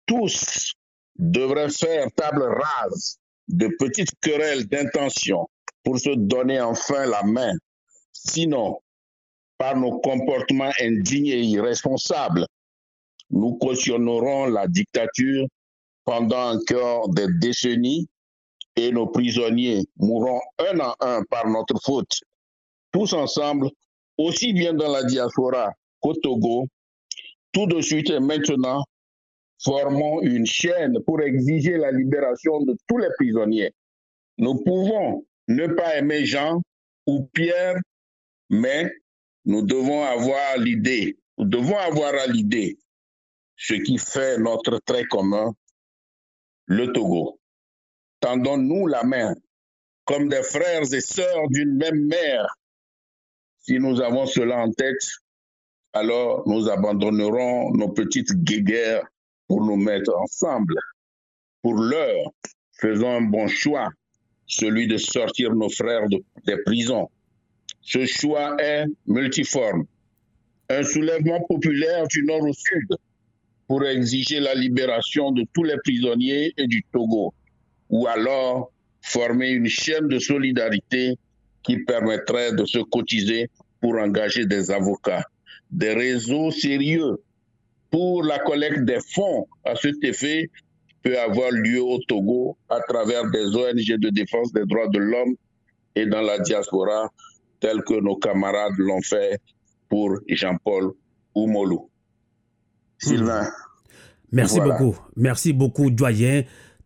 Tous 0.06 0.72
devraient 1.16 1.70
faire 1.70 2.06
table 2.16 2.42
rase 2.42 3.18
de 3.48 3.68
petites 3.78 4.12
querelles 4.20 4.66
d'intention 4.66 5.48
pour 5.82 5.98
se 5.98 6.10
donner 6.14 6.60
enfin 6.60 7.06
la 7.06 7.22
main. 7.22 7.52
Sinon, 8.12 8.78
par 9.58 9.76
nos 9.76 10.00
comportements 10.00 10.72
indignes 10.80 11.26
et 11.26 11.42
irresponsables, 11.42 12.46
nous 13.30 13.56
cautionnerons 13.56 14.46
la 14.46 14.66
dictature 14.66 15.46
pendant 16.04 16.56
encore 16.56 17.08
des 17.10 17.26
décennies 17.40 18.06
et 18.76 18.90
nos 18.90 19.06
prisonniers 19.06 19.84
mourront 19.96 20.40
un 20.58 20.80
à 20.80 20.94
un 21.00 21.22
par 21.24 21.48
notre 21.48 21.80
faute. 21.82 22.20
Tous 22.92 23.12
ensemble, 23.12 23.70
aussi 24.18 24.52
bien 24.52 24.74
dans 24.74 24.90
la 24.90 25.04
diaspora 25.04 25.72
qu'au 26.00 26.14
Togo, 26.14 26.66
tout 27.54 27.66
de 27.66 27.80
suite 27.80 28.10
et 28.10 28.20
maintenant, 28.20 28.84
formons 29.62 30.20
une 30.20 30.44
chaîne 30.44 31.02
pour 31.06 31.22
exiger 31.22 31.78
la 31.78 31.90
libération 31.90 32.60
de 32.60 32.76
tous 32.86 32.98
les 32.98 33.08
prisonniers. 33.16 33.72
Nous 34.36 34.62
pouvons 34.62 35.24
ne 35.48 35.66
pas 35.68 35.96
aimer 35.96 36.26
Jean 36.26 36.60
ou 37.06 37.28
Pierre, 37.32 37.76
mais 38.50 38.92
nous 39.46 39.62
devons 39.62 40.02
avoir 40.04 40.58
l'idée, 40.58 41.16
nous 41.38 41.46
devons 41.46 41.78
avoir 41.78 42.14
à 42.14 42.26
l'idée 42.26 42.78
ce 43.56 43.74
qui 43.74 43.98
fait 43.98 44.38
notre 44.38 44.80
trait 44.84 45.04
commun, 45.04 45.54
le 46.66 46.92
Togo. 46.92 47.38
Tendons-nous 48.20 48.86
la 48.86 49.04
main 49.04 49.34
comme 50.04 50.28
des 50.28 50.42
frères 50.42 50.82
et 50.92 51.00
sœurs 51.00 51.48
d'une 51.48 51.76
même 51.76 52.06
mère. 52.06 52.46
Si 53.62 53.78
nous 53.78 54.00
avons 54.02 54.26
cela 54.26 54.58
en 54.58 54.70
tête, 54.70 55.00
alors 55.94 56.42
nous 56.46 56.68
abandonnerons 56.68 57.72
nos 57.72 57.88
petites 57.88 58.32
guéguerres 58.42 59.06
pour 59.46 59.64
nous 59.64 59.76
mettre 59.76 60.12
ensemble. 60.16 60.74
Pour 61.62 61.74
l'heure, 61.74 62.32
faisons 62.72 63.16
un 63.16 63.22
bon 63.22 63.46
choix, 63.46 63.90
celui 64.46 64.88
de 64.88 64.96
sortir 64.96 65.54
nos 65.54 65.70
frères 65.70 66.06
des 66.08 66.56
prisons. 66.66 67.08
Ce 67.80 68.04
choix 68.06 68.56
est 68.60 68.86
multiforme. 69.06 69.84
Un 70.68 70.82
soulèvement 70.82 71.40
populaire 71.48 72.06
du 72.08 72.24
nord 72.24 72.42
au 72.42 72.52
sud 72.52 72.88
pour 73.68 73.84
exiger 73.84 74.40
la 74.40 74.54
libération 74.54 75.30
de 75.30 75.46
tous 75.52 75.62
les 75.62 75.76
prisonniers 75.84 76.52
et 76.56 76.66
du 76.66 76.82
Togo, 76.92 77.32
ou 77.88 78.06
alors 78.06 78.72
former 79.00 79.50
une 79.50 79.68
chaîne 79.68 80.08
de 80.08 80.18
solidarité 80.18 81.16
qui 81.62 81.78
permettrait 81.84 82.52
de 82.52 82.64
se 82.64 82.78
cotiser 82.78 83.48
pour 83.80 83.94
engager 83.94 84.46
des 84.46 84.70
avocats, 84.70 85.24
des 85.70 85.92
réseaux 85.92 86.50
sérieux 86.50 87.16
pour 87.90 88.22
la 88.22 88.38
collecte 88.38 88.84
des 88.84 88.98
fonds 89.14 89.46
à 89.64 89.76
cet 89.76 90.02
effet 90.02 90.50
peut 91.02 91.18
avoir 91.18 91.50
lieu 91.50 91.82
au 91.82 91.98
Togo 92.08 92.56
à 92.68 92.80
travers 92.80 93.30
des 93.30 93.54
ONG 93.54 93.98
de 93.98 94.10
défense 94.10 94.52
des 94.52 94.64
droits 94.64 94.88
de 94.88 94.98
l'homme 94.98 95.34
et 95.94 96.06
dans 96.06 96.22
la 96.22 96.38
diaspora, 96.38 97.10
tels 97.60 97.82
que 97.82 98.00
nos 98.00 98.16
camarades 98.16 98.76
l'ont 98.78 99.02
fait 99.02 99.38
pour 99.88 100.18
Jean-Paul 100.28 100.92
Oumolou. 101.34 101.88
Sylvain. 102.98 103.46
Merci 104.32 104.60
beaucoup. 104.60 104.96
Merci 105.16 105.52
beaucoup, 105.52 105.90
doyen 105.90 106.42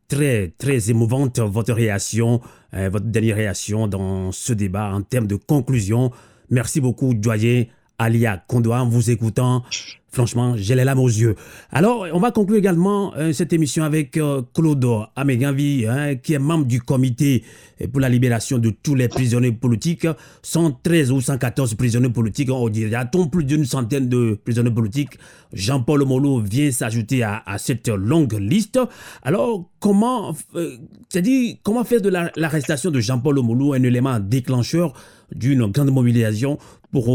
très, 0.09 0.53
très 0.59 0.91
émouvante 0.91 1.39
votre 1.39 1.73
réaction, 1.73 2.41
euh, 2.75 2.89
votre 2.91 3.07
dernière 3.07 3.37
réaction 3.37 3.87
dans 3.87 4.33
ce 4.33 4.53
débat 4.53 4.93
en 4.93 5.03
termes 5.03 5.27
de 5.27 5.37
conclusion. 5.37 6.11
Merci 6.51 6.81
beaucoup, 6.81 7.15
doyen 7.15 7.65
Alia 7.99 8.43
Kondoa, 8.47 8.83
en 8.83 8.89
vous 8.89 9.11
écoutant. 9.11 9.65
Franchement, 10.11 10.55
j'ai 10.57 10.75
les 10.75 10.85
larmes 10.85 11.01
aux 11.01 11.09
yeux. 11.09 11.35
Alors, 11.71 12.07
on 12.15 12.19
va 12.19 12.31
conclure 12.31 12.57
également 12.57 13.13
euh, 13.17 13.33
cette 13.33 13.53
émission 13.53 13.85
avec 13.85 14.17
euh, 14.17 14.41
Claude 14.55 14.87
Améganvi, 15.15 15.87
hein, 15.87 16.17
qui 16.17 16.33
est 16.33 16.39
membre 16.39 16.65
du 16.65 16.81
comité 16.81 17.45
pour 17.93 18.01
la 18.01 18.09
libération 18.09 18.59
de 18.59 18.71
tous 18.71 18.95
les 18.95 19.09
prisonniers 19.09 19.53
politiques. 19.53 20.07
113 20.43 21.13
ou 21.13 21.21
114 21.21 21.75
prisonniers 21.75 22.09
politiques, 22.09 22.51
on 22.51 22.69
dirait, 22.71 22.95
a-t-on 22.95 23.29
plus 23.29 23.45
d'une 23.45 23.67
centaine 23.67 24.09
de 24.09 24.39
prisonniers 24.43 24.71
politiques? 24.73 25.19
Jean-Paul 25.53 26.05
Molo 26.05 26.41
vient 26.41 26.71
s'ajouter 26.73 27.23
à, 27.23 27.43
cette 27.59 27.89
longue 27.89 28.35
liste. 28.41 28.81
Alors, 29.23 29.69
comment, 29.79 30.35
euh, 30.55 30.77
faire 31.13 32.01
de 32.01 32.09
l'arrestation 32.37 32.91
de 32.91 33.01
Jean-Paul 33.01 33.41
Molo 33.41 33.75
un 33.75 33.83
élément 33.83 34.19
déclencheur 34.19 34.95
d'une 35.35 35.67
grande 35.67 35.91
mobilisation 35.91 36.59
pour 36.91 37.09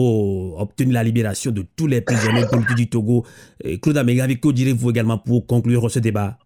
obtenir 0.59 0.93
la 0.93 1.03
libération 1.03 1.51
de 1.51 1.63
tous 1.76 1.88
les 1.88 2.01
prisonniers 2.01 2.45
politiques 2.45 2.78
du 2.78 2.89
Togo. 2.89 3.26
Claude 3.82 3.97
Amégavi, 3.97 4.39
que 4.39 4.49
direz-vous 4.49 4.91
également 4.91 5.17
pour 5.17 5.45
conclure 5.47 5.89
ce 5.89 5.99
débat? 5.99 6.38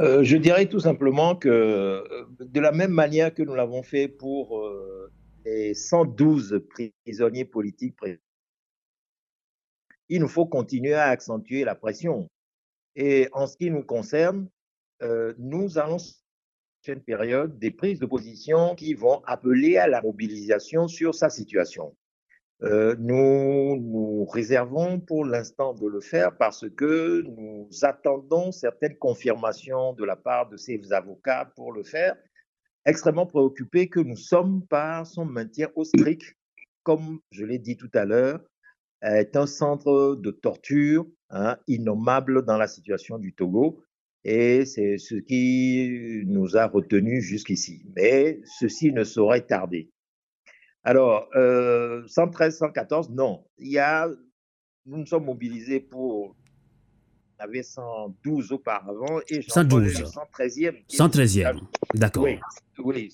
Euh, 0.00 0.22
Je 0.22 0.36
dirais 0.36 0.66
tout 0.66 0.80
simplement 0.80 1.34
que 1.34 1.48
euh, 1.48 2.24
de 2.40 2.60
la 2.60 2.72
même 2.72 2.92
manière 2.92 3.34
que 3.34 3.42
nous 3.42 3.54
l'avons 3.54 3.82
fait 3.82 4.06
pour 4.06 4.58
euh, 4.58 5.10
les 5.44 5.74
112 5.74 6.62
prisonniers 6.70 7.44
politiques, 7.44 7.96
il 10.08 10.20
nous 10.20 10.28
faut 10.28 10.46
continuer 10.46 10.94
à 10.94 11.06
accentuer 11.06 11.64
la 11.64 11.74
pression. 11.74 12.28
Et 12.94 13.28
en 13.32 13.46
ce 13.46 13.56
qui 13.56 13.70
nous 13.70 13.82
concerne, 13.82 14.48
nous 15.38 15.78
allons 15.78 15.98
une 16.88 17.00
période 17.02 17.58
des 17.58 17.70
prises 17.70 17.98
de 17.98 18.06
position 18.06 18.74
qui 18.74 18.94
vont 18.94 19.22
appeler 19.26 19.76
à 19.76 19.86
la 19.86 20.00
mobilisation 20.00 20.88
sur 20.88 21.14
sa 21.14 21.28
situation. 21.28 21.94
Euh, 22.64 22.96
nous 22.98 23.76
nous 23.76 24.24
réservons 24.24 24.98
pour 24.98 25.24
l'instant 25.24 25.74
de 25.74 25.86
le 25.86 26.00
faire 26.00 26.36
parce 26.36 26.68
que 26.70 27.22
nous 27.22 27.68
attendons 27.82 28.50
certaines 28.50 28.96
confirmations 28.96 29.92
de 29.92 30.04
la 30.04 30.16
part 30.16 30.48
de 30.48 30.56
ses 30.56 30.92
avocats 30.92 31.52
pour 31.54 31.72
le 31.72 31.84
faire, 31.84 32.16
extrêmement 32.84 33.26
préoccupés 33.26 33.88
que 33.88 34.00
nous 34.00 34.16
sommes 34.16 34.66
par 34.66 35.06
son 35.06 35.24
maintien 35.24 35.68
au 35.76 35.84
strict, 35.84 36.34
comme 36.82 37.20
je 37.30 37.44
l'ai 37.44 37.58
dit 37.60 37.76
tout 37.76 37.90
à 37.94 38.04
l'heure, 38.04 38.40
est 39.02 39.36
un 39.36 39.46
centre 39.46 40.16
de 40.16 40.30
torture 40.32 41.06
hein, 41.30 41.56
innommable 41.68 42.44
dans 42.44 42.56
la 42.56 42.66
situation 42.66 43.18
du 43.18 43.34
Togo. 43.34 43.84
Et 44.24 44.64
c'est 44.64 44.98
ce 44.98 45.14
qui 45.14 46.24
nous 46.26 46.56
a 46.56 46.66
retenus 46.66 47.22
jusqu'ici. 47.22 47.84
Mais 47.94 48.40
ceci 48.58 48.92
ne 48.92 49.04
saurait 49.04 49.46
tarder. 49.46 49.90
Alors, 50.88 51.28
113, 52.06 52.56
114, 52.56 53.10
non. 53.10 53.44
Il 53.58 53.68
y 53.68 53.78
a, 53.78 54.08
nous 54.86 54.96
nous 54.96 55.06
sommes 55.06 55.26
mobilisés 55.26 55.80
pour. 55.80 56.34
On 57.40 57.44
avait 57.44 57.62
112 57.62 58.52
auparavant 58.52 59.20
et 59.28 59.42
Jean-Paul 59.42 59.86
est 59.86 59.98
le 60.00 60.06
113e. 60.06 60.86
113e, 60.88 61.60
d'accord. 61.94 62.24
Oui, 62.24 62.40
oui. 62.78 63.12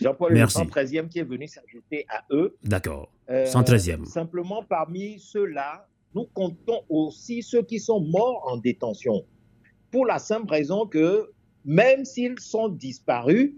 Jean-Paul 0.00 0.34
est 0.36 0.40
le 0.40 0.46
113e 0.46 1.08
qui 1.08 1.18
est 1.18 1.24
venu 1.24 1.46
s'ajouter 1.46 2.06
à 2.08 2.24
eux. 2.32 2.56
D'accord. 2.64 3.12
113e. 3.28 4.00
Euh, 4.00 4.04
simplement, 4.06 4.64
parmi 4.64 5.20
ceux-là, 5.20 5.86
nous 6.14 6.24
comptons 6.32 6.80
aussi 6.88 7.42
ceux 7.42 7.62
qui 7.62 7.78
sont 7.78 8.00
morts 8.00 8.48
en 8.50 8.56
détention. 8.56 9.26
Pour 9.92 10.06
la 10.06 10.18
simple 10.18 10.50
raison 10.50 10.86
que 10.86 11.30
même 11.66 12.06
s'ils 12.06 12.40
sont 12.40 12.70
disparus, 12.70 13.52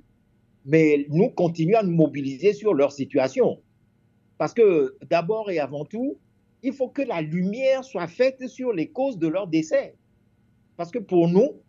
mais 0.65 1.07
nous 1.09 1.31
continuons 1.31 1.79
à 1.79 1.83
nous 1.83 1.95
mobiliser 1.95 2.53
sur 2.53 2.75
leur 2.75 2.93
situation. 2.93 3.61
Parce 4.39 4.55
que 4.55 4.97
d'abord 5.09 5.51
et 5.51 5.59
avant 5.59 5.85
tout, 5.85 6.19
il 6.63 6.73
faut 6.73 6.89
que 6.89 7.03
la 7.03 7.21
lumière 7.21 7.85
soit 7.85 8.07
faite 8.07 8.47
sur 8.49 8.73
les 8.73 8.89
causes 8.89 9.19
de 9.19 9.29
leur 9.29 9.47
décès. 9.47 9.95
Parce 10.77 10.91
que 10.91 10.99
pour 10.99 11.29
nous, 11.29 11.61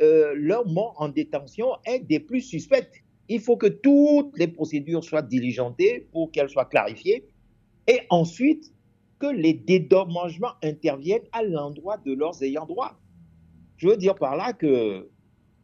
euh, 0.00 0.34
leur 0.36 0.66
mort 0.66 0.94
en 0.98 1.08
détention 1.08 1.68
est 1.84 2.00
des 2.00 2.20
plus 2.20 2.40
suspectes. 2.40 2.94
Il 3.28 3.40
faut 3.40 3.56
que 3.56 3.66
toutes 3.66 4.38
les 4.38 4.46
procédures 4.46 5.02
soient 5.02 5.22
diligentées 5.22 6.06
pour 6.12 6.30
qu'elles 6.30 6.48
soient 6.50 6.66
clarifiées. 6.66 7.26
Et 7.88 8.00
ensuite, 8.10 8.72
que 9.18 9.26
les 9.26 9.54
dédommagements 9.54 10.52
interviennent 10.62 11.26
à 11.32 11.42
l'endroit 11.42 11.96
de 11.98 12.12
leurs 12.12 12.42
ayants 12.42 12.66
droit. 12.66 12.98
Je 13.78 13.88
veux 13.88 13.96
dire 13.96 14.14
par 14.14 14.36
là 14.36 14.52
que 14.52 15.08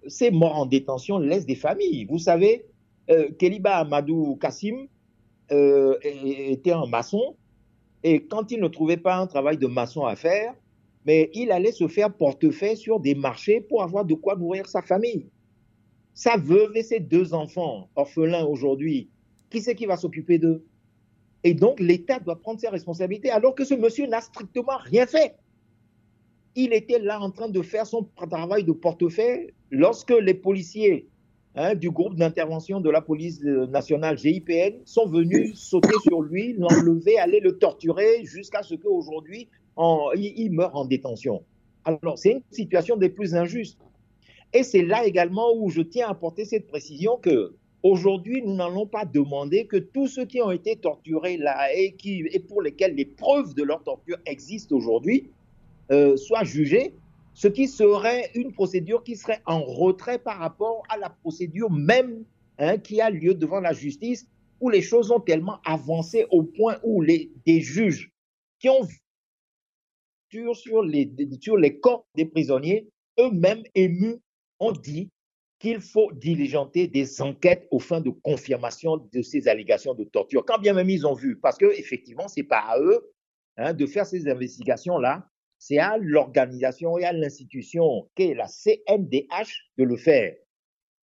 ces 0.07 0.31
morts 0.31 0.57
en 0.57 0.67
détention 0.67 1.19
laissent 1.19 1.47
des 1.47 1.55
familles. 1.55 2.05
Vous 2.07 2.19
savez, 2.19 2.65
euh, 3.11 3.31
Keliba 3.39 3.79
Amadou 3.79 4.37
Kassim 4.37 4.87
euh, 5.51 5.97
était 6.03 6.73
un 6.73 6.87
maçon 6.87 7.37
et 8.05 8.25
quand 8.25 8.51
il 8.51 8.61
ne 8.61 8.69
trouvait 8.69 8.97
pas 8.97 9.17
un 9.17 9.27
travail 9.27 9.59
de 9.59 9.67
maçon 9.67 10.05
à 10.05 10.17
faire, 10.17 10.55
mais 11.07 11.31
il 11.35 11.51
allait 11.53 11.73
se 11.73 11.89
faire 11.89 12.13
portefeuille 12.13 12.77
sur 12.77 13.01
des 13.01 13.15
marchés 13.15 13.61
pour 13.61 13.83
avoir 13.83 14.05
de 14.05 14.15
quoi 14.15 14.37
nourrir 14.37 14.69
sa 14.69 14.83
famille. 14.83 15.27
Sa 16.15 16.37
veuve 16.37 16.77
et 16.77 16.83
ses 16.83 17.01
deux 17.01 17.33
enfants 17.35 17.89
orphelins 17.97 18.45
aujourd'hui, 18.45 19.09
qui 19.51 19.61
c'est 19.61 19.75
qui 19.75 19.87
va 19.87 19.97
s'occuper 19.97 20.39
d'eux? 20.39 20.65
Et 21.45 21.55
donc 21.55 21.81
l'État 21.81 22.19
doit 22.21 22.41
prendre 22.41 22.61
ses 22.61 22.69
responsabilités 22.69 23.31
alors 23.31 23.55
que 23.55 23.65
ce 23.65 23.75
monsieur 23.75 24.07
n'a 24.07 24.21
strictement 24.21 24.77
rien 24.79 25.07
fait. 25.07 25.35
Il 26.55 26.73
était 26.73 26.99
là 26.99 27.21
en 27.21 27.31
train 27.31 27.49
de 27.49 27.63
faire 27.63 27.87
son 27.87 28.09
travail 28.17 28.63
de 28.65 28.73
portefeuille 28.73 29.53
lorsque 29.71 30.11
les 30.11 30.35
policiers 30.35 31.09
Hein, 31.55 31.75
du 31.75 31.91
groupe 31.91 32.17
d'intervention 32.17 32.81
de 32.81 32.89
la 32.89 33.03
police 33.03 33.43
euh, 33.45 33.67
nationale 33.67 34.17
GIPN 34.17 34.81
sont 34.87 35.07
venus 35.07 35.55
sauter 35.55 35.95
sur 36.03 36.23
lui, 36.23 36.55
l'enlever, 36.55 37.19
aller 37.19 37.41
le 37.41 37.59
torturer 37.59 38.25
jusqu'à 38.25 38.63
ce 38.63 38.75
qu'aujourd'hui 38.75 39.49
il, 40.15 40.33
il 40.37 40.53
meure 40.53 40.75
en 40.75 40.87
détention. 40.87 41.43
Alors 41.85 42.19
c'est 42.19 42.33
une 42.33 42.43
situation 42.51 42.97
des 42.97 43.11
plus 43.11 43.35
injustes. 43.35 43.79
Et 44.55 44.63
c'est 44.63 44.83
là 44.83 45.05
également 45.05 45.55
où 45.55 45.69
je 45.69 45.83
tiens 45.83 46.07
à 46.09 46.13
apporter 46.13 46.47
cette 46.47 46.69
précision 46.69 47.19
que 47.19 47.55
aujourd'hui 47.83 48.41
nous 48.43 48.55
n'allons 48.55 48.87
pas 48.87 49.05
demander 49.05 49.67
que 49.67 49.77
tous 49.77 50.07
ceux 50.07 50.25
qui 50.25 50.41
ont 50.41 50.53
été 50.53 50.77
torturés 50.77 51.37
là 51.37 51.69
et, 51.75 51.95
pour 52.49 52.63
lesquels 52.63 52.95
les 52.95 53.05
preuves 53.05 53.55
de 53.55 53.63
leur 53.63 53.83
torture 53.83 54.17
existent 54.25 54.75
aujourd'hui 54.75 55.29
euh, 55.91 56.17
soient 56.17 56.45
jugés 56.45 56.95
ce 57.35 57.49
qui 57.49 57.69
serait 57.69 58.31
une 58.35 58.53
procédure 58.53 59.03
qui 59.03 59.17
serait 59.17 59.41
en 59.47 59.63
retrait 59.63 60.19
par 60.19 60.39
rapport 60.39 60.83
à 60.89 60.97
la 60.99 61.11
procédure 61.11 61.71
même 61.71 62.25
hein, 62.59 62.79
qui 62.79 63.01
a 63.01 63.11
lieu 63.11 63.35
devant 63.35 63.61
la 63.61 63.73
justice, 63.73 64.27
où 64.61 64.69
les 64.69 64.83
choses 64.83 65.11
ont 65.11 65.21
tellement 65.21 65.59
avancé 65.65 66.27
au 66.31 66.43
point 66.43 66.79
où 66.85 67.01
les, 67.01 67.33
des 67.47 67.61
juges 67.61 68.13
qui 68.59 68.69
ont 68.69 68.87
sur, 70.31 70.57
sur, 70.57 70.83
les, 70.83 71.13
sur 71.41 71.57
corps 71.81 72.07
des 72.15 72.25
prisonniers, 72.25 72.89
eux-mêmes 73.19 73.65
émus, 73.75 74.17
ont 74.61 74.73
dit 74.73 75.11
qu'il 75.59 75.81
faut 75.81 76.11
diligenter 76.13 76.87
des 76.89 77.23
enquêtes 77.23 77.67
aux 77.71 77.79
fins 77.79 78.01
de 78.01 78.11
confirmation 78.11 78.97
de 79.13 79.23
ces 79.23 79.49
allégations 79.49 79.95
de 79.95 80.05
torture, 80.05 80.45
quand 80.45 80.59
bien 80.59 80.73
même 80.73 80.91
ils 80.91 81.07
ont 81.07 81.15
vu, 81.15 81.39
parce 81.39 81.59
que 81.59 81.67
effectivement, 81.79 82.29
c'est 82.29 82.43
pas 82.43 82.59
à 82.59 82.79
eux 82.79 83.13
hein, 83.57 83.73
de 83.73 83.87
faire 83.87 84.07
ces 84.07 84.29
investigations-là, 84.29 85.29
c'est 85.65 85.79
à 85.79 85.97
l'organisation 85.97 86.99
et 86.99 87.05
à 87.05 87.13
l'institution 87.13 88.09
qu'est 88.17 88.35
la 88.35 88.49
CNDH 88.49 89.71
de 89.79 89.85
le 89.85 89.97
faire. 89.97 90.35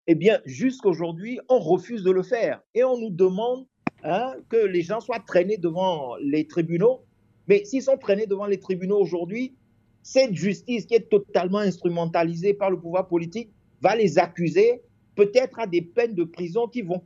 Eh 0.08 0.16
bien, 0.16 0.40
jusqu'aujourd'hui, 0.46 1.38
on 1.48 1.60
refuse 1.60 2.02
de 2.02 2.10
le 2.10 2.24
faire 2.24 2.60
et 2.74 2.82
on 2.82 2.98
nous 2.98 3.10
demande 3.10 3.68
hein, 4.02 4.34
que 4.48 4.56
les 4.56 4.82
gens 4.82 4.98
soient 4.98 5.20
traînés 5.20 5.58
devant 5.58 6.16
les 6.16 6.48
tribunaux. 6.48 7.04
Mais 7.46 7.64
s'ils 7.64 7.84
sont 7.84 7.98
traînés 7.98 8.26
devant 8.26 8.46
les 8.46 8.58
tribunaux 8.58 8.98
aujourd'hui, 8.98 9.54
cette 10.02 10.34
justice 10.34 10.86
qui 10.86 10.94
est 10.94 11.08
totalement 11.08 11.58
instrumentalisée 11.58 12.52
par 12.52 12.72
le 12.72 12.80
pouvoir 12.80 13.06
politique 13.06 13.50
va 13.80 13.94
les 13.94 14.18
accuser 14.18 14.82
peut-être 15.14 15.60
à 15.60 15.68
des 15.68 15.82
peines 15.82 16.16
de 16.16 16.24
prison 16.24 16.66
qui 16.66 16.82
vont, 16.82 17.00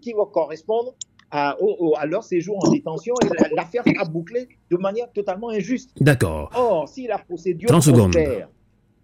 qui 0.00 0.14
vont 0.14 0.24
correspondre 0.24 0.94
à, 1.36 1.54
à, 1.98 2.06
leur 2.06 2.24
séjour 2.24 2.56
en 2.66 2.70
détention 2.70 3.14
et 3.22 3.54
l'affaire 3.54 3.84
sera 3.84 4.06
bouclée 4.06 4.48
de 4.70 4.76
manière 4.78 5.12
totalement 5.12 5.50
injuste. 5.50 5.90
D'accord. 6.00 6.50
Or, 6.56 6.88
si 6.88 7.06
la 7.06 7.18
procédure 7.18 7.68
prospère 7.68 8.48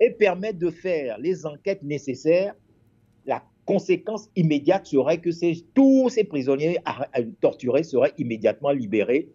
et 0.01 0.11
permet 0.11 0.55
de 0.55 0.71
faire 0.71 1.19
les 1.19 1.45
enquêtes 1.45 1.83
nécessaires, 1.83 2.55
la 3.27 3.45
conséquence 3.67 4.31
immédiate 4.35 4.87
serait 4.87 5.19
que 5.19 5.29
tous 5.75 6.09
ces 6.09 6.25
prisonniers 6.25 6.79
torturés 7.43 7.85
seraient 7.85 8.15
immédiatement 8.17 8.71
libérés 8.71 9.31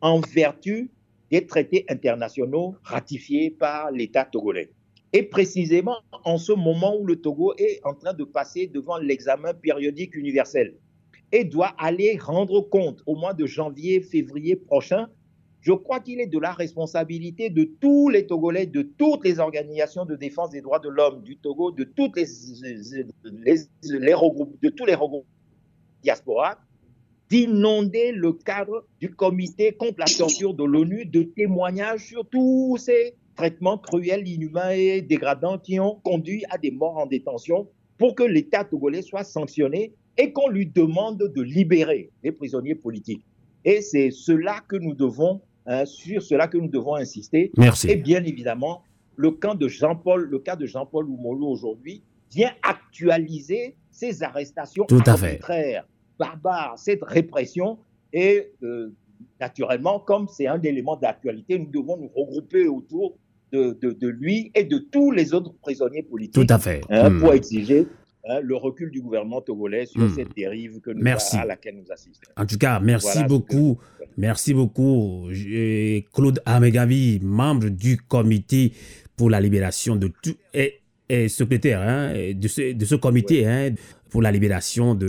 en 0.00 0.20
vertu 0.20 0.90
des 1.30 1.46
traités 1.46 1.84
internationaux 1.88 2.74
ratifiés 2.82 3.50
par 3.50 3.92
l'État 3.92 4.24
togolais. 4.24 4.70
Et 5.12 5.22
précisément 5.22 5.98
en 6.24 6.36
ce 6.36 6.52
moment 6.52 6.96
où 6.98 7.06
le 7.06 7.20
Togo 7.20 7.54
est 7.58 7.80
en 7.84 7.94
train 7.94 8.12
de 8.12 8.24
passer 8.24 8.66
devant 8.66 8.98
l'examen 8.98 9.54
périodique 9.54 10.16
universel 10.16 10.74
et 11.32 11.44
doit 11.44 11.74
aller 11.78 12.16
rendre 12.18 12.60
compte 12.60 13.02
au 13.06 13.14
mois 13.14 13.34
de 13.34 13.46
janvier, 13.46 14.00
février 14.00 14.56
prochain, 14.56 15.08
je 15.60 15.72
crois 15.72 16.00
qu'il 16.00 16.20
est 16.20 16.26
de 16.26 16.38
la 16.38 16.52
responsabilité 16.52 17.50
de 17.50 17.64
tous 17.80 18.08
les 18.08 18.26
Togolais, 18.26 18.66
de 18.66 18.82
toutes 18.82 19.24
les 19.24 19.40
organisations 19.40 20.06
de 20.06 20.16
défense 20.16 20.50
des 20.50 20.62
droits 20.62 20.78
de 20.78 20.88
l'homme 20.88 21.22
du 21.22 21.36
Togo, 21.36 21.70
de, 21.70 21.84
toutes 21.84 22.16
les, 22.16 22.26
les, 22.62 23.56
de 23.64 24.68
tous 24.70 24.86
les 24.86 24.94
regroupements 24.94 25.26
diaspora, 26.02 26.58
d'inonder 27.28 28.12
le 28.12 28.32
cadre 28.32 28.86
du 29.00 29.10
comité 29.14 29.72
contre 29.72 29.98
la 29.98 30.06
torture 30.06 30.54
de 30.54 30.64
l'ONU 30.64 31.04
de 31.04 31.22
témoignages 31.22 32.06
sur 32.06 32.26
tous 32.26 32.76
ces 32.78 33.14
traitements 33.36 33.78
cruels, 33.78 34.26
inhumains 34.26 34.70
et 34.70 35.02
dégradants 35.02 35.58
qui 35.58 35.78
ont 35.78 36.00
conduit 36.02 36.44
à 36.50 36.58
des 36.58 36.70
morts 36.70 36.96
en 36.96 37.06
détention 37.06 37.68
pour 37.98 38.14
que 38.14 38.22
l'État 38.22 38.64
togolais 38.64 39.02
soit 39.02 39.24
sanctionné 39.24 39.92
et 40.16 40.32
qu'on 40.32 40.48
lui 40.48 40.66
demande 40.66 41.18
de 41.18 41.42
libérer 41.42 42.10
les 42.22 42.32
prisonniers 42.32 42.74
politiques. 42.74 43.24
Et 43.64 43.80
c'est 43.80 44.10
cela 44.10 44.60
que 44.68 44.76
nous 44.76 44.94
devons, 44.94 45.40
hein, 45.66 45.84
sur 45.84 46.22
cela 46.22 46.48
que 46.48 46.58
nous 46.58 46.68
devons 46.68 46.94
insister. 46.94 47.50
Merci. 47.56 47.90
Et 47.90 47.96
bien 47.96 48.22
évidemment, 48.24 48.82
le 49.16 49.30
cas 49.32 49.54
de 49.54 49.68
Jean-Paul, 49.68 50.28
le 50.30 50.38
cas 50.38 50.56
de 50.56 50.66
Jean-Paul 50.66 51.06
Oumolo 51.06 51.46
aujourd'hui 51.46 52.02
vient 52.32 52.52
actualiser 52.62 53.76
ces 53.90 54.22
arrestations 54.22 54.84
Tout 54.86 55.02
à 55.06 55.10
arbitraires, 55.10 55.86
barbares, 56.18 56.78
cette 56.78 57.02
répression. 57.02 57.78
Et 58.12 58.52
euh, 58.62 58.92
naturellement, 59.40 60.00
comme 60.00 60.26
c'est 60.28 60.46
un 60.46 60.60
élément 60.62 60.96
d'actualité, 60.96 61.58
nous 61.58 61.70
devons 61.70 61.96
nous 61.96 62.10
regrouper 62.14 62.66
autour 62.66 63.16
de, 63.52 64.06
lui 64.06 64.50
et 64.54 64.64
de 64.64 64.78
tous 64.78 65.10
les 65.10 65.34
autres 65.34 65.52
prisonniers 65.60 66.02
politiques 66.02 66.34
Tout 66.34 66.52
à 66.52 66.58
fait. 66.58 66.82
Hein, 66.88 67.18
pour 67.18 67.32
hmm. 67.32 67.36
exiger 67.36 67.86
hein, 68.28 68.40
le 68.42 68.56
recul 68.56 68.90
du 68.90 69.00
gouvernement 69.00 69.40
togolais 69.40 69.86
sur 69.86 70.00
hmm. 70.00 70.14
cette 70.14 70.34
dérive 70.36 70.80
que 70.80 70.90
nous, 70.90 71.04
à 71.06 71.44
laquelle 71.44 71.76
nous 71.76 71.92
assistons. 71.92 72.30
En 72.36 72.46
tout 72.46 72.58
cas, 72.58 72.80
merci 72.80 73.24
beaucoup. 73.24 73.78
Merci 74.16 74.52
beaucoup, 74.52 75.28
Claude 76.12 76.42
Amegavi, 76.44 77.20
membre 77.22 77.68
du 77.68 77.96
comité 77.96 78.72
pour 79.16 79.30
la 79.30 79.40
libération 79.40 79.96
de 79.96 80.10
tout 80.22 80.34
et, 80.52 81.28
secrétaire 81.28 81.80
hein, 81.80 82.12
de, 82.34 82.48
ce, 82.48 82.72
de 82.72 82.84
ce 82.84 82.94
comité 82.96 83.46
pour 84.10 84.20
la 84.22 84.30
libération 84.30 84.94
de 84.94 85.06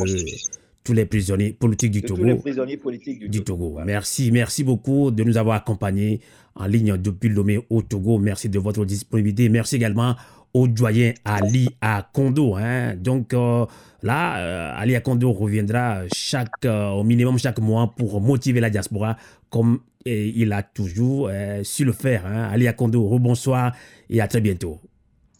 tous 0.84 0.94
les 0.94 1.06
prisonniers 1.06 1.54
politiques 1.54 1.92
du 1.92 2.02
Togo. 2.02 2.22
Tous 2.22 2.28
les 2.28 2.36
prisonniers 2.36 2.78
politiques 2.78 3.30
du, 3.30 3.44
Togo. 3.44 3.80
Merci, 3.86 4.32
merci 4.32 4.64
beaucoup 4.64 5.12
de 5.12 5.24
nous 5.24 5.38
avoir 5.38 5.58
accompagnés 5.58 6.22
en 6.56 6.66
ligne 6.66 6.98
depuis 6.98 7.30
Lomé 7.30 7.60
au 7.70 7.82
Togo. 7.82 8.18
Merci 8.18 8.50
de 8.50 8.60
votre 8.60 8.86
disponibilité. 8.86 9.50
Merci 9.50 9.76
également 9.76 10.16
au 10.54 10.68
doyen 10.68 11.14
Ali 11.26 11.70
Akondo. 11.82 12.56
Hein. 12.56 12.96
Donc 12.96 13.34
euh, 13.34 13.66
là, 14.04 14.40
euh, 14.40 14.74
Ali 14.82 14.96
Akondo 14.96 15.32
reviendra 15.32 16.04
chaque, 16.14 16.66
euh, 16.66 16.90
au 16.90 17.04
minimum 17.04 17.38
chaque 17.38 17.60
mois 17.60 17.94
pour 17.96 18.20
motiver 18.22 18.60
la 18.60 18.70
diaspora 18.70 19.18
comme 19.50 19.80
il 20.04 20.52
a 20.52 20.64
toujours 20.64 21.30
su 21.62 21.86
le 21.86 21.92
faire. 21.92 22.26
Hein. 22.26 22.50
Ali 22.52 22.68
Akondo, 22.68 23.08
rebonsoir 23.08 23.76
et 24.10 24.20
à 24.20 24.28
très 24.28 24.42
bientôt. 24.42 24.80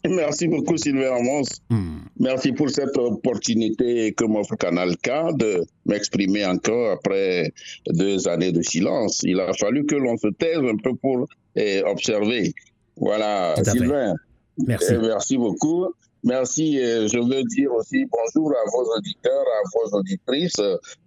Merci 0.08 0.48
beaucoup, 0.48 0.76
Sylvain 0.76 1.16
Amos. 1.16 1.46
Hmm. 1.70 2.00
Merci 2.18 2.52
pour 2.52 2.68
cette 2.70 2.96
opportunité 2.96 4.12
que 4.12 4.24
m'offre 4.24 4.56
Canal 4.56 4.96
K 4.96 5.36
de 5.36 5.62
m'exprimer 5.86 6.44
encore 6.44 6.92
après 6.92 7.52
deux 7.86 8.26
années 8.26 8.50
de 8.50 8.62
silence. 8.62 9.20
Il 9.22 9.38
a 9.38 9.52
fallu 9.52 9.86
que 9.86 9.94
l'on 9.94 10.16
se 10.16 10.28
taise 10.28 10.58
un 10.58 10.76
peu 10.76 10.94
pour 10.96 11.28
eh, 11.54 11.82
observer. 11.84 12.52
Voilà, 12.96 13.54
Sylvain. 13.62 14.14
Merci. 14.58 14.94
Eh, 14.94 14.98
merci 14.98 15.36
beaucoup. 15.36 15.86
Merci. 16.24 16.76
je 16.76 17.18
veux 17.18 17.42
dire 17.44 17.72
aussi 17.72 18.06
bonjour 18.06 18.52
à 18.52 18.70
vos 18.70 18.96
auditeurs, 18.96 19.42
à 19.42 19.68
vos 19.74 19.98
auditrices 19.98 20.60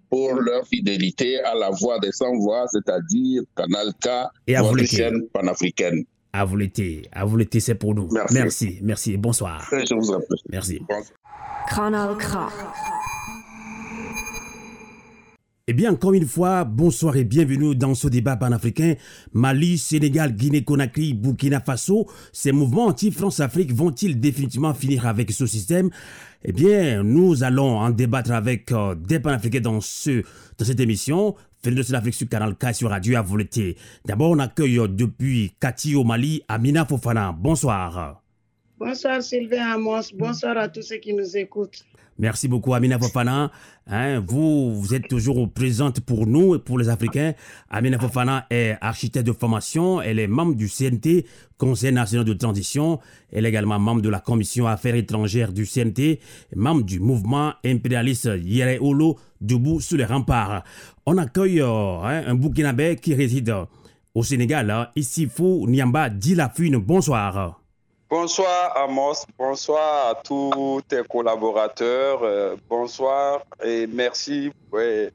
pour 0.10 0.34
leur 0.36 0.66
fidélité 0.68 1.40
à 1.42 1.56
la 1.56 1.70
voix 1.70 2.00
des 2.00 2.12
sans-voix, 2.12 2.66
c'est-à-dire 2.68 3.44
Canal 3.56 3.94
K, 4.02 4.08
et 4.48 4.56
votre 4.56 4.86
chaîne 4.86 5.28
panafricaine. 5.34 6.06
À 6.34 6.44
vous 6.44 6.58
l'été, 6.58 7.08
à 7.14 7.24
vous 7.24 7.38
l'été, 7.38 7.60
c'est 7.60 7.76
pour 7.76 7.96
nous. 7.96 8.10
Merci, 8.32 8.80
merci, 8.82 9.18
bonsoir. 9.18 9.66
Je 9.72 9.96
vous 9.96 10.12
en 10.12 10.20
prie. 10.20 10.42
Merci. 10.50 10.82
Canal 11.70 12.18
K. 12.18 13.12
Eh 15.68 15.74
bien, 15.74 15.92
encore 15.92 16.14
une 16.14 16.28
fois, 16.28 16.64
bonsoir 16.64 17.18
et 17.18 17.24
bienvenue 17.24 17.76
dans 17.76 17.96
ce 17.96 18.08
débat 18.08 18.38
panafricain. 18.38 18.94
Mali, 19.34 19.80
Sénégal, 19.80 20.36
Guinée-Conakry, 20.36 21.16
Burkina 21.16 21.60
Faso, 21.60 22.08
ces 22.32 22.52
mouvements 22.52 22.86
anti-France-Afrique 22.86 23.74
vont-ils 23.74 24.20
définitivement 24.20 24.76
finir 24.76 25.08
avec 25.08 25.32
ce 25.32 25.48
système? 25.48 25.90
Eh 26.44 26.52
bien, 26.52 27.02
nous 27.02 27.44
allons 27.44 27.80
en 27.80 27.90
débattre 27.90 28.30
avec 28.34 28.72
euh, 28.72 28.94
des 28.94 29.20
panafricains 29.20 29.62
dans, 29.62 29.82
ce, 29.82 30.22
dans 30.56 30.66
cette 30.66 30.80
émission. 30.80 31.34
Venez 31.64 31.82
de 31.82 31.92
l'Afrique 31.92 32.14
sur 32.14 32.30
Canal 32.30 32.56
K 32.56 32.72
sur 32.72 32.92
Radio 32.92 33.18
à 33.18 33.24
volonté. 33.24 33.76
D'abord, 34.06 34.30
on 34.30 34.38
accueille 34.38 34.80
depuis 34.88 35.56
Kati 35.60 35.96
au 35.96 36.04
Mali, 36.04 36.44
Amina 36.48 36.86
Fofana. 36.86 37.32
Bonsoir. 37.36 38.22
Bonsoir 38.78 39.24
Sylvain 39.24 39.72
Amos. 39.72 40.14
Bonsoir 40.14 40.60
à 40.60 40.70
tous 40.70 40.84
ceux 40.84 40.98
qui 40.98 41.12
nous 41.12 41.36
écoutent. 41.36 41.84
Merci 42.18 42.48
beaucoup, 42.48 42.74
Amina 42.74 42.98
Fofana. 42.98 43.52
Hein, 43.88 44.24
vous, 44.26 44.74
vous 44.74 44.94
êtes 44.94 45.08
toujours 45.10 45.52
présente 45.52 46.00
pour 46.00 46.26
nous 46.26 46.56
et 46.56 46.60
pour 46.60 46.80
les 46.80 46.88
Africains. 46.88 47.34
Amina 47.70 48.00
Fofana 48.00 48.48
est 48.50 48.78
architecte 48.80 49.28
de 49.28 49.34
formation. 49.34 50.02
Elle 50.02 50.20
est 50.20 50.28
membre 50.28 50.56
du 50.56 50.70
CNT, 50.70 51.26
Conseil 51.58 51.92
national 51.92 52.26
de 52.26 52.34
transition. 52.34 53.00
Elle 53.34 53.46
est 53.46 53.50
également 53.50 53.80
membre 53.80 54.02
de 54.02 54.08
la 54.10 54.22
Commission 54.22 54.66
affaires 54.66 54.96
étrangères 54.96 55.52
du 55.52 55.66
CNT, 55.66 56.20
membre 56.56 56.84
du 56.84 57.02
mouvement 57.02 57.54
impérialiste 57.66 58.30
Yere 58.44 58.82
Olo, 58.82 59.18
debout 59.42 59.82
sur 59.82 59.98
les 59.98 60.06
remparts. 60.06 60.64
On 61.06 61.18
accueille 61.18 61.60
euh, 61.60 62.00
hein, 62.02 62.24
un 62.28 62.36
Burkinabé 62.36 62.96
qui 62.96 63.14
réside 63.14 63.54
au 64.14 64.24
Sénégal, 64.24 64.72
hein. 64.72 64.88
ici 64.96 65.28
Fou 65.28 65.66
Niamba 65.68 66.10
Dilafune. 66.10 66.78
Bonsoir. 66.78 67.65
Bonsoir 68.08 68.78
Amos, 68.78 69.26
bonsoir 69.36 70.10
à 70.10 70.16
tous 70.24 70.80
tes 70.88 71.02
collaborateurs, 71.10 72.22
euh, 72.22 72.56
bonsoir 72.70 73.44
et 73.64 73.88
merci 73.88 74.52
euh, 74.76 75.10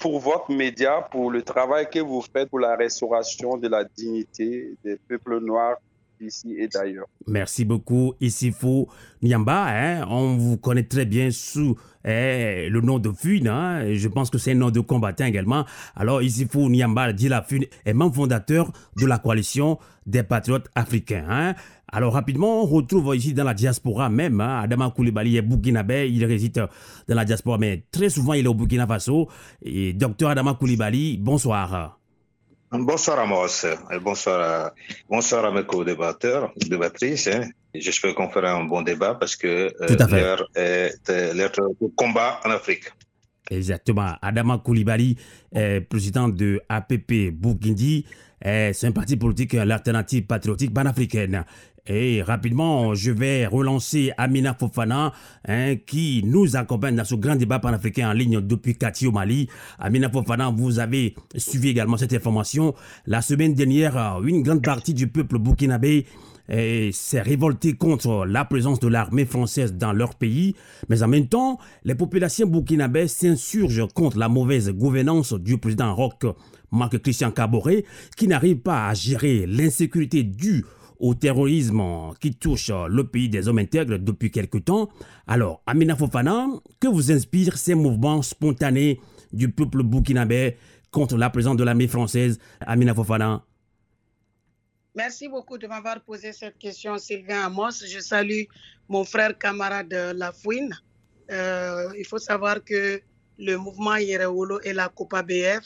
pour 0.00 0.18
votre 0.18 0.50
média, 0.50 1.06
pour 1.12 1.30
le 1.30 1.42
travail 1.42 1.88
que 1.88 2.00
vous 2.00 2.20
faites 2.20 2.50
pour 2.50 2.58
la 2.58 2.74
restauration 2.74 3.56
de 3.56 3.68
la 3.68 3.84
dignité 3.84 4.74
des 4.84 4.96
peuples 4.96 5.38
noirs 5.40 5.76
ici 6.20 6.54
et 6.58 6.66
d'ailleurs. 6.66 7.06
Merci 7.26 7.64
beaucoup, 7.64 8.14
Isifou 8.20 8.88
Niamba. 9.22 9.66
Hein, 9.68 10.06
on 10.08 10.36
vous 10.36 10.56
connaît 10.56 10.82
très 10.84 11.04
bien 11.04 11.30
sous 11.30 11.76
hein, 12.04 12.68
le 12.68 12.80
nom 12.80 12.98
de 12.98 13.12
Fune. 13.12 13.48
Hein, 13.48 13.94
je 13.94 14.08
pense 14.08 14.30
que 14.30 14.38
c'est 14.38 14.52
un 14.52 14.56
nom 14.56 14.70
de 14.70 14.80
combattant 14.80 15.24
également. 15.24 15.64
Alors, 15.94 16.22
Isifou 16.22 16.68
Niamba 16.68 17.12
dit 17.12 17.28
la 17.28 17.42
Fune 17.42 17.66
est 17.84 17.94
membre 17.94 18.14
fondateur 18.14 18.72
de 18.96 19.06
la 19.06 19.18
coalition 19.18 19.78
des 20.06 20.22
patriotes 20.22 20.68
africains. 20.74 21.26
Hein. 21.28 21.54
Alors 21.94 22.14
rapidement, 22.14 22.62
on 22.62 22.66
retrouve 22.66 23.14
ici 23.14 23.34
dans 23.34 23.44
la 23.44 23.52
diaspora 23.52 24.08
même, 24.08 24.40
hein, 24.40 24.62
Adama 24.62 24.90
Koulibaly 24.90 25.36
est 25.36 25.42
burkinabé, 25.42 26.08
il 26.10 26.24
réside 26.24 26.66
dans 27.06 27.14
la 27.14 27.26
diaspora, 27.26 27.58
mais 27.58 27.84
très 27.92 28.08
souvent 28.08 28.32
il 28.32 28.46
est 28.46 28.48
au 28.48 28.54
Burkina 28.54 28.86
Faso. 28.86 29.28
Et 29.62 29.92
docteur 29.92 30.30
Adama 30.30 30.54
Koulibaly, 30.54 31.18
bonsoir. 31.18 31.98
Bonsoir 32.70 33.18
Amos, 33.18 33.66
et 33.66 33.98
bonsoir 33.98 34.40
à, 34.40 34.74
bonsoir 35.10 35.44
à 35.44 35.50
mes 35.52 35.66
co-débatteurs, 35.66 36.54
débattrices. 36.56 37.26
Hein. 37.26 37.50
J'espère 37.74 38.14
qu'on 38.14 38.30
fera 38.30 38.52
un 38.52 38.64
bon 38.64 38.80
débat 38.80 39.14
parce 39.14 39.36
que 39.36 39.70
l'heure 40.10 40.48
est 40.54 40.94
l'heure 41.34 41.52
combat 41.94 42.40
en 42.46 42.50
Afrique. 42.52 42.84
Exactement. 43.50 44.14
Adama 44.22 44.56
Koulibaly, 44.56 45.18
président 45.90 46.30
de 46.30 46.62
APP 46.70 47.30
Bourguindi, 47.34 48.06
c'est 48.42 48.84
un 48.84 48.92
parti 48.92 49.16
politique, 49.18 49.52
l'alternative 49.52 50.24
patriotique 50.24 50.72
panafricaine. 50.72 51.44
Et 51.88 52.22
rapidement, 52.22 52.94
je 52.94 53.10
vais 53.10 53.44
relancer 53.44 54.12
Amina 54.16 54.54
Fofana, 54.54 55.12
hein, 55.48 55.74
qui 55.84 56.22
nous 56.24 56.54
accompagne 56.54 56.94
dans 56.94 57.04
ce 57.04 57.16
grand 57.16 57.34
débat 57.34 57.58
panafricain 57.58 58.08
en 58.08 58.12
ligne 58.12 58.40
depuis 58.40 58.76
Kati 58.76 59.08
au 59.08 59.10
Mali. 59.10 59.48
Amina 59.80 60.08
Fofana, 60.08 60.50
vous 60.50 60.78
avez 60.78 61.16
suivi 61.36 61.70
également 61.70 61.96
cette 61.96 62.12
information. 62.12 62.72
La 63.06 63.20
semaine 63.20 63.54
dernière, 63.54 64.20
une 64.24 64.44
grande 64.44 64.62
partie 64.62 64.94
du 64.94 65.08
peuple 65.08 65.40
burkinabé 65.40 66.06
s'est 66.48 67.20
révolté 67.20 67.72
contre 67.72 68.26
la 68.26 68.44
présence 68.44 68.78
de 68.78 68.86
l'armée 68.86 69.24
française 69.24 69.74
dans 69.74 69.92
leur 69.92 70.14
pays, 70.14 70.54
mais 70.88 71.02
en 71.02 71.08
même 71.08 71.26
temps, 71.26 71.58
les 71.82 71.96
populations 71.96 72.46
burkinabées 72.46 73.08
s'insurgent 73.08 73.88
contre 73.92 74.18
la 74.18 74.28
mauvaise 74.28 74.70
gouvernance 74.70 75.32
du 75.32 75.58
président 75.58 75.96
Roch 75.96 76.26
Marc 76.70 76.98
Christian 76.98 77.32
Caboret, 77.32 77.84
qui 78.16 78.28
n'arrive 78.28 78.58
pas 78.58 78.86
à 78.86 78.94
gérer 78.94 79.46
l'insécurité 79.46 80.22
due 80.22 80.64
au 81.02 81.14
terrorisme 81.14 81.82
qui 82.20 82.32
touche 82.32 82.70
le 82.70 83.02
pays 83.04 83.28
des 83.28 83.48
hommes 83.48 83.58
intègres 83.58 83.98
depuis 83.98 84.30
quelque 84.30 84.58
temps. 84.58 84.88
Alors, 85.26 85.60
Amina 85.66 85.96
Fofana, 85.96 86.46
que 86.80 86.86
vous 86.86 87.10
inspirent 87.10 87.58
ces 87.58 87.74
mouvements 87.74 88.22
spontanés 88.22 89.00
du 89.32 89.50
peuple 89.50 89.82
burkinabé 89.82 90.56
contre 90.92 91.16
la 91.16 91.28
présence 91.28 91.56
de 91.56 91.64
l'armée 91.64 91.88
française 91.88 92.38
Amina 92.60 92.94
Fofana? 92.94 93.44
Merci 94.94 95.26
beaucoup 95.28 95.58
de 95.58 95.66
m'avoir 95.66 96.00
posé 96.02 96.32
cette 96.32 96.56
question, 96.56 96.96
Sylvain 96.98 97.46
Amos. 97.46 97.84
Je 97.84 97.98
salue 97.98 98.44
mon 98.88 99.04
frère 99.04 99.36
camarade 99.36 99.92
Lafouine. 100.14 100.72
Euh, 101.32 101.88
il 101.98 102.06
faut 102.06 102.18
savoir 102.18 102.62
que 102.62 103.00
le 103.38 103.56
mouvement 103.56 103.96
Yerewolo 103.96 104.60
est 104.60 104.74
la 104.74 104.88
Copa 104.88 105.22
BF. 105.24 105.64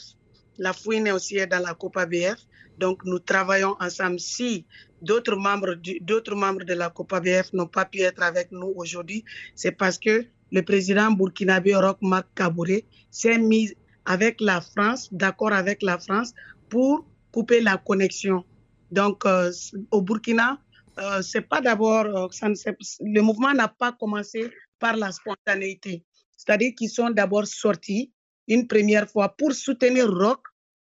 Lafouine 0.57 1.05
est 1.07 1.11
aussi 1.11 1.45
dans 1.45 1.61
la 1.61 1.75
Copa 1.75 2.07
BF. 2.07 2.39
Donc, 2.77 3.03
nous 3.05 3.19
travaillons 3.19 3.75
ensemble. 3.79 4.19
Si 4.19 4.65
d'autres 5.01 5.35
membres, 5.35 5.75
d'autres 6.01 6.35
membres 6.35 6.63
de 6.63 6.73
la 6.73 6.89
Copa 6.89 7.19
BF 7.19 7.53
n'ont 7.53 7.67
pas 7.67 7.85
pu 7.85 7.99
être 7.99 8.23
avec 8.23 8.51
nous 8.51 8.73
aujourd'hui, 8.75 9.23
c'est 9.55 9.71
parce 9.71 9.97
que 9.97 10.25
le 10.51 10.61
président 10.61 11.11
burkinabé 11.11 11.75
Roch 11.75 11.97
Marc 12.01 12.27
Kabouré 12.35 12.85
s'est 13.11 13.37
mis 13.37 13.73
avec 14.05 14.39
la 14.39 14.61
France, 14.61 15.09
d'accord 15.11 15.53
avec 15.53 15.81
la 15.81 15.97
France, 15.97 16.33
pour 16.69 17.05
couper 17.31 17.61
la 17.61 17.77
connexion 17.77 18.45
donc, 18.91 19.25
euh, 19.25 19.51
au 19.91 20.01
Burkina, 20.01 20.59
euh, 20.99 21.21
c'est 21.21 21.41
pas 21.41 21.61
d'abord, 21.61 22.05
euh, 22.05 22.53
le 23.01 23.21
mouvement 23.21 23.53
n'a 23.53 23.67
pas 23.67 23.91
commencé 23.91 24.49
par 24.79 24.95
la 24.95 25.11
spontanéité. 25.11 26.03
C'est-à-dire 26.35 26.71
qu'ils 26.77 26.89
sont 26.89 27.09
d'abord 27.09 27.47
sortis 27.47 28.11
une 28.47 28.67
première 28.67 29.09
fois 29.09 29.29
pour 29.29 29.53
soutenir 29.53 30.09
Rock 30.09 30.41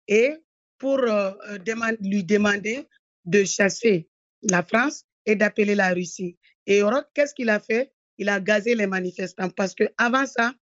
et 0.07 0.33
pour 0.80 0.99
lui 2.01 2.23
demander 2.23 2.88
de 3.25 3.43
chasser 3.43 4.09
la 4.41 4.63
France 4.63 5.05
et 5.25 5.36
d'appeler 5.36 5.75
la 5.75 5.89
Russie. 5.89 6.38
Et 6.65 6.82
Rock, 6.82 7.05
qu'est-ce 7.13 7.34
qu'il 7.34 7.49
a 7.49 7.59
fait? 7.59 7.91
Il 8.17 8.30
a 8.30 8.39
gazé 8.39 8.75
les 8.75 8.88
manifestants 8.88 9.49
parce 9.49 9.75
que 9.75 9.84
avant 9.97 10.25
ça, 10.25 10.53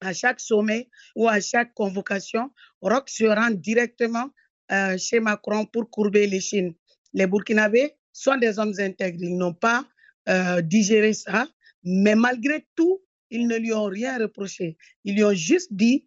à 0.00 0.12
chaque 0.12 0.40
sommet 0.40 0.88
ou 1.16 1.28
à 1.28 1.40
chaque 1.40 1.74
convocation, 1.74 2.50
Rock 2.80 3.08
se 3.08 3.24
rend 3.24 3.50
directement 3.50 4.30
euh, 4.70 4.96
chez 4.98 5.20
Macron 5.20 5.66
pour 5.66 5.90
courber 5.90 6.26
les 6.26 6.40
chines. 6.40 6.74
Les 7.12 7.26
Burkinabés 7.26 7.94
sont 8.12 8.36
des 8.36 8.58
hommes 8.58 8.74
intègres. 8.78 9.18
Ils 9.22 9.36
n'ont 9.36 9.54
pas 9.54 9.84
euh, 10.28 10.60
digéré 10.60 11.12
ça, 11.14 11.48
mais 11.82 12.14
malgré 12.14 12.66
tout, 12.76 13.00
ils 13.30 13.46
ne 13.46 13.56
lui 13.56 13.72
ont 13.72 13.86
rien 13.86 14.18
reproché. 14.18 14.76
Ils 15.04 15.14
lui 15.14 15.24
ont 15.24 15.34
juste 15.34 15.72
dit 15.72 16.06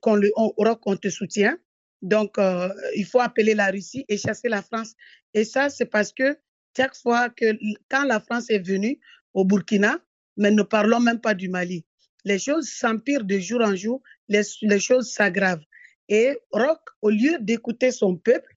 qu'on 0.00 0.20
on, 0.36 0.96
te 0.96 1.08
soutient. 1.08 1.56
Donc, 2.02 2.38
euh, 2.38 2.68
il 2.94 3.04
faut 3.04 3.20
appeler 3.20 3.54
la 3.54 3.66
Russie 3.66 4.04
et 4.08 4.18
chasser 4.18 4.48
la 4.48 4.62
France. 4.62 4.94
Et 5.34 5.44
ça, 5.44 5.70
c'est 5.70 5.86
parce 5.86 6.12
que 6.12 6.36
chaque 6.76 6.96
fois 6.96 7.30
que, 7.30 7.56
quand 7.90 8.04
la 8.04 8.20
France 8.20 8.50
est 8.50 8.58
venue 8.58 8.98
au 9.34 9.44
Burkina, 9.44 9.98
mais 10.36 10.50
ne 10.50 10.62
parlons 10.62 11.00
même 11.00 11.20
pas 11.20 11.34
du 11.34 11.48
Mali, 11.48 11.84
les 12.24 12.38
choses 12.38 12.68
s'empirent 12.68 13.24
de 13.24 13.38
jour 13.38 13.60
en 13.62 13.74
jour, 13.74 14.02
les, 14.28 14.42
choses 14.80 15.10
s'aggravent. 15.10 15.64
Et 16.08 16.36
Roch, 16.50 16.80
au 17.00 17.10
lieu 17.10 17.38
d'écouter 17.40 17.90
son 17.92 18.16
peuple, 18.16 18.54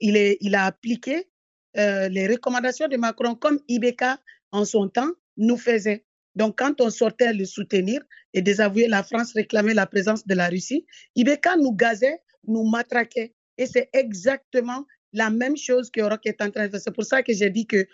il 0.00 0.54
a 0.54 0.64
appliqué 0.64 1.28
euh, 1.76 2.08
les 2.08 2.26
recommandations 2.26 2.88
de 2.88 2.96
Macron 2.96 3.34
comme 3.34 3.60
Ibeka 3.68 4.18
en 4.52 4.64
son 4.64 4.88
temps 4.88 5.10
nous 5.36 5.56
faisait. 5.56 6.04
Donc, 6.34 6.58
quand 6.58 6.80
on 6.80 6.90
sortait 6.90 7.32
le 7.32 7.44
soutenir 7.44 8.00
et 8.32 8.42
désavouer 8.42 8.86
la 8.88 9.02
France, 9.02 9.32
réclamer 9.32 9.74
la 9.74 9.86
présence 9.86 10.26
de 10.26 10.34
la 10.34 10.48
Russie, 10.48 10.86
Ibeka 11.16 11.56
nous 11.56 11.74
gazait, 11.74 12.20
nous 12.46 12.68
matraquait. 12.68 13.34
Et 13.56 13.66
c'est 13.66 13.88
exactement 13.92 14.86
la 15.12 15.30
même 15.30 15.56
chose 15.56 15.90
que 15.90 16.00
Roch 16.00 16.20
est 16.24 16.40
en 16.40 16.50
train 16.50 16.66
de 16.66 16.70
faire. 16.70 16.80
C'est 16.80 16.94
pour 16.94 17.04
ça 17.04 17.22
que 17.22 17.32
j'ai 17.32 17.50
dit 17.50 17.66
que 17.66 17.86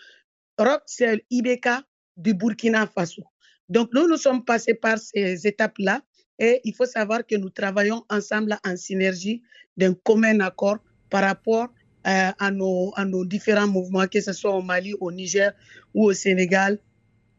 Roch, 0.59 0.83
c'est 0.87 1.25
Ibeka 1.31 1.83
du 2.17 2.35
Burkina 2.35 2.87
Faso. 2.87 3.23
Donc, 3.69 3.91
nous, 3.93 4.07
nous 4.07 4.17
sommes 4.17 4.45
passés 4.45 4.75
par 4.75 4.99
ces 4.99 5.47
étapes-là 5.47 6.03
et 6.39 6.61
il 6.65 6.75
faut 6.75 6.87
savoir 6.87 7.27
que 7.27 7.37
nous 7.37 7.51
travaillons 7.51 8.05
ensemble 8.11 8.59
en 8.65 8.77
synergie 8.77 9.43
d'un 9.77 9.95
commun 9.95 10.41
accord 10.41 10.79
par 11.09 11.23
rapport 11.23 11.69
euh, 12.07 12.31
à, 12.39 12.51
nos, 12.51 12.93
à 12.97 13.05
nos 13.05 13.25
différents 13.25 13.67
mouvements, 13.69 14.07
que 14.07 14.21
ce 14.21 14.33
soit 14.33 14.55
au 14.55 14.63
Mali, 14.63 14.95
au 15.01 15.11
Niger 15.11 15.53
ou 15.95 16.07
au 16.07 16.13
Sénégal, 16.13 16.79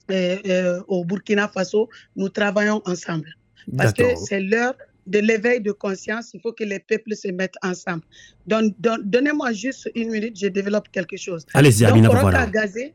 euh, 0.10 0.38
euh, 0.48 0.82
au 0.88 1.06
Burkina 1.06 1.48
Faso. 1.48 1.90
Nous 2.16 2.30
travaillons 2.30 2.82
ensemble. 2.86 3.30
Parce 3.78 3.94
que 3.94 4.16
c'est 4.16 4.40
l'heure 4.40 4.76
de 5.06 5.20
l'éveil 5.20 5.62
de 5.62 5.72
conscience. 5.72 6.32
Il 6.34 6.42
faut 6.42 6.54
que 6.54 6.64
les 6.64 6.80
peuples 6.80 7.16
se 7.16 7.28
mettent 7.30 7.58
ensemble. 7.62 8.04
Donc, 8.48 8.74
donnez-moi 8.80 9.54
juste 9.54 9.90
une 9.96 10.12
minute, 10.12 10.38
je 10.40 10.48
développe 10.48 10.90
quelque 10.92 11.18
chose. 11.18 11.46
Allez-y, 11.54 11.86
Amina, 11.86 12.10
voilà. 12.10 12.46
gazé, 12.48 12.94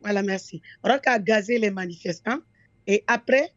voilà, 0.00 0.22
merci. 0.22 0.62
Rock 0.82 1.06
a 1.06 1.18
gazé 1.18 1.58
les 1.58 1.70
manifestants 1.70 2.40
et 2.86 3.04
après, 3.06 3.52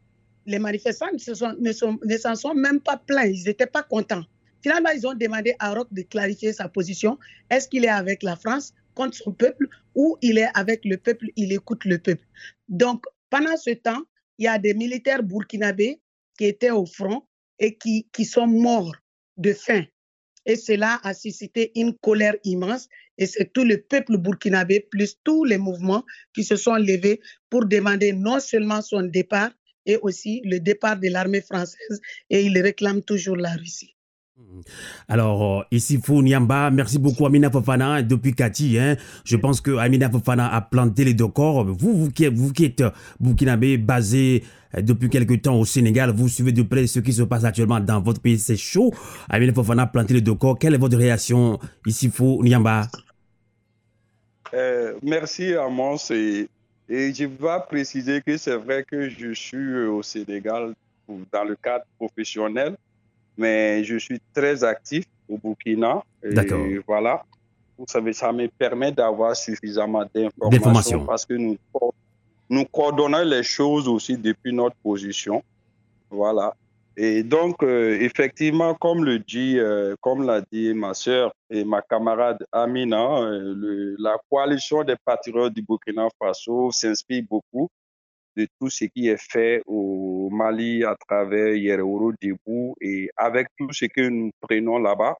les 0.46 0.58
manifestants 0.58 1.10
ne 1.12 1.18
s'en 1.18 1.34
sont, 1.34 1.98
ne 2.04 2.34
sont 2.34 2.54
même 2.54 2.80
pas 2.80 2.98
plaints, 2.98 3.26
ils 3.26 3.44
n'étaient 3.44 3.66
pas 3.66 3.82
contents. 3.82 4.24
Finalement, 4.62 4.90
ils 4.90 5.06
ont 5.06 5.14
demandé 5.14 5.54
à 5.58 5.74
Roch 5.74 5.88
de 5.90 6.02
clarifier 6.02 6.52
sa 6.52 6.68
position. 6.68 7.18
Est-ce 7.50 7.68
qu'il 7.68 7.84
est 7.84 7.88
avec 7.88 8.22
la 8.22 8.36
France 8.36 8.72
contre 8.94 9.16
son 9.16 9.32
peuple 9.32 9.68
ou 9.94 10.16
il 10.22 10.38
est 10.38 10.48
avec 10.54 10.84
le 10.84 10.96
peuple, 10.96 11.26
il 11.36 11.52
écoute 11.52 11.84
le 11.84 11.98
peuple? 11.98 12.24
Donc, 12.68 13.04
pendant 13.28 13.56
ce 13.56 13.70
temps, 13.70 14.02
il 14.38 14.44
y 14.44 14.48
a 14.48 14.58
des 14.58 14.74
militaires 14.74 15.22
burkinabés 15.22 16.00
qui 16.38 16.46
étaient 16.46 16.70
au 16.70 16.86
front 16.86 17.24
et 17.58 17.76
qui, 17.76 18.08
qui 18.12 18.24
sont 18.24 18.46
morts 18.46 18.94
de 19.36 19.52
faim. 19.52 19.84
Et 20.46 20.56
cela 20.56 21.00
a 21.02 21.14
suscité 21.14 21.72
une 21.74 21.94
colère 21.94 22.34
immense. 22.44 22.88
Et 23.16 23.26
c'est 23.26 23.52
tout 23.52 23.64
le 23.64 23.80
peuple 23.80 24.18
burkinabé, 24.18 24.80
plus 24.90 25.16
tous 25.24 25.44
les 25.44 25.58
mouvements 25.58 26.04
qui 26.34 26.44
se 26.44 26.56
sont 26.56 26.74
levés 26.74 27.20
pour 27.48 27.64
demander 27.64 28.12
non 28.12 28.40
seulement 28.40 28.82
son 28.82 29.02
départ, 29.02 29.50
et 29.86 29.98
aussi 30.02 30.40
le 30.44 30.58
départ 30.60 30.98
de 30.98 31.08
l'armée 31.08 31.42
française 31.42 32.00
et 32.30 32.42
il 32.44 32.58
réclame 32.60 33.02
toujours 33.02 33.36
la 33.36 33.52
Russie. 33.52 33.94
Hmm. 34.36 34.62
Alors, 35.06 35.60
euh, 35.60 35.64
ici, 35.70 36.00
Fou 36.02 36.20
Niamba, 36.20 36.70
merci 36.70 36.98
beaucoup 36.98 37.24
Amina 37.24 37.50
Fofana 37.50 38.02
depuis 38.02 38.34
Kati. 38.34 38.78
Hein. 38.78 38.96
Je 39.24 39.36
pense 39.36 39.60
que 39.60 39.76
Amina 39.76 40.10
Fofana 40.10 40.52
a 40.52 40.60
planté 40.60 41.04
les 41.04 41.14
deux 41.14 41.28
corps. 41.28 41.64
Vous, 41.64 41.94
vous 41.96 42.10
qui 42.10 42.26
vous 42.26 42.52
qui 42.52 42.64
êtes 42.64 42.82
burkinabé, 43.20 43.78
basé 43.78 44.42
euh, 44.42 44.48
depuis 44.82 45.08
quelque 45.08 45.34
temps 45.34 45.58
au 45.58 45.64
Sénégal, 45.64 46.10
vous 46.14 46.28
suivez 46.28 46.52
de 46.52 46.62
près 46.62 46.86
ce 46.86 47.00
qui 47.00 47.12
se 47.12 47.22
passe 47.22 47.44
actuellement 47.44 47.80
dans 47.80 48.00
votre 48.00 48.20
pays. 48.20 48.38
C'est 48.38 48.56
chaud. 48.56 48.92
Amina 49.28 49.52
Fofana 49.52 49.86
planté 49.86 50.14
les 50.14 50.20
deux 50.20 50.34
corps. 50.34 50.58
Quelle 50.58 50.74
est 50.74 50.78
votre 50.78 50.96
réaction 50.96 51.58
ici, 51.86 52.10
Fou 52.10 52.42
Niamba? 52.42 52.88
Euh, 54.52 54.94
Merci 55.02 55.54
Amos. 55.54 56.10
Et 56.10 56.48
et 56.88 57.14
je 57.14 57.24
vais 57.24 57.58
préciser 57.68 58.20
que 58.20 58.36
c'est 58.36 58.56
vrai 58.56 58.84
que 58.84 59.08
je 59.08 59.32
suis 59.32 59.86
au 59.86 60.02
Sénégal 60.02 60.74
dans 61.08 61.44
le 61.44 61.56
cadre 61.56 61.84
professionnel, 61.98 62.76
mais 63.38 63.82
je 63.84 63.96
suis 63.96 64.20
très 64.34 64.62
actif 64.62 65.04
au 65.28 65.38
Burkina. 65.38 66.02
D'accord. 66.22 66.66
Voilà. 66.86 67.24
Vous 67.78 67.86
savez, 67.88 68.12
ça 68.12 68.32
me 68.32 68.46
permet 68.48 68.92
d'avoir 68.92 69.34
suffisamment 69.34 70.04
d'informations 70.14 71.04
parce 71.04 71.24
que 71.24 71.34
nous, 71.34 71.56
nous 72.54 72.64
coordonnons 72.66 73.24
les 73.24 73.42
choses 73.42 73.88
aussi 73.88 74.16
depuis 74.16 74.52
notre 74.52 74.76
position. 74.76 75.42
Voilà. 76.08 76.54
Et 76.96 77.24
donc, 77.24 77.62
euh, 77.64 77.98
effectivement, 78.00 78.74
comme 78.74 79.04
le 79.04 79.18
dit, 79.18 79.58
euh, 79.58 79.96
comme 80.00 80.24
l'a 80.24 80.40
dit 80.52 80.72
ma 80.74 80.94
sœur 80.94 81.32
et 81.50 81.64
ma 81.64 81.82
camarade 81.82 82.46
Amina, 82.52 83.20
euh, 83.22 83.96
la 83.98 84.16
coalition 84.30 84.84
des 84.84 84.94
patriotes 85.04 85.52
du 85.52 85.62
Burkina 85.62 86.06
Faso 86.16 86.70
s'inspire 86.70 87.24
beaucoup 87.28 87.68
de 88.36 88.46
tout 88.60 88.70
ce 88.70 88.84
qui 88.84 89.08
est 89.08 89.20
fait 89.20 89.62
au 89.66 90.28
Mali 90.30 90.84
à 90.84 90.94
travers 91.08 91.56
Yereuro 91.56 92.12
Debout 92.22 92.76
et 92.80 93.10
avec 93.16 93.48
tout 93.58 93.72
ce 93.72 93.86
que 93.86 94.02
nous 94.08 94.30
prenons 94.40 94.78
là-bas. 94.78 95.16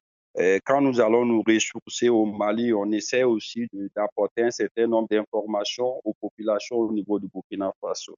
Quand 0.64 0.80
nous 0.80 1.00
allons 1.00 1.24
nous 1.24 1.42
ressourcer 1.46 2.08
au 2.08 2.26
Mali, 2.26 2.72
on 2.72 2.90
essaie 2.90 3.22
aussi 3.22 3.68
d'apporter 3.94 4.42
un 4.42 4.50
certain 4.50 4.86
nombre 4.86 5.08
d'informations 5.08 6.00
aux 6.04 6.14
populations 6.14 6.76
au 6.76 6.92
niveau 6.92 7.18
du 7.18 7.28
Burkina 7.32 7.72
Faso. 7.80 8.16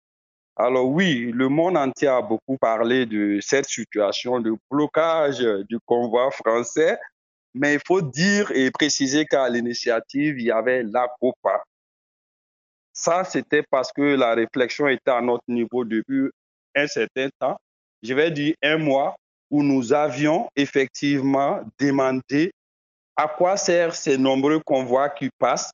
Alors 0.56 0.88
oui, 0.88 1.30
le 1.34 1.50
monde 1.50 1.76
entier 1.76 2.08
a 2.08 2.22
beaucoup 2.22 2.56
parlé 2.56 3.04
de 3.04 3.38
cette 3.42 3.66
situation 3.66 4.40
de 4.40 4.54
blocage 4.70 5.40
du 5.68 5.78
convoi 5.84 6.30
français, 6.30 6.98
mais 7.52 7.74
il 7.74 7.80
faut 7.86 8.00
dire 8.00 8.50
et 8.52 8.70
préciser 8.70 9.26
qu'à 9.26 9.48
l'initiative, 9.50 10.38
il 10.38 10.46
y 10.46 10.50
avait 10.50 10.82
la 10.82 11.08
COPA. 11.20 11.62
Ça, 12.94 13.24
c'était 13.24 13.62
parce 13.70 13.92
que 13.92 14.00
la 14.00 14.34
réflexion 14.34 14.88
était 14.88 15.10
à 15.10 15.20
notre 15.20 15.44
niveau 15.48 15.84
depuis 15.84 16.30
un 16.74 16.86
certain 16.86 17.28
temps, 17.38 17.58
je 18.02 18.14
vais 18.14 18.30
dire 18.30 18.54
un 18.62 18.78
mois, 18.78 19.14
où 19.50 19.62
nous 19.62 19.92
avions 19.92 20.48
effectivement 20.56 21.60
demandé 21.78 22.52
à 23.16 23.28
quoi 23.28 23.56
servent 23.56 23.94
ces 23.94 24.18
nombreux 24.18 24.60
convois 24.60 25.08
qui 25.08 25.30
passent. 25.38 25.70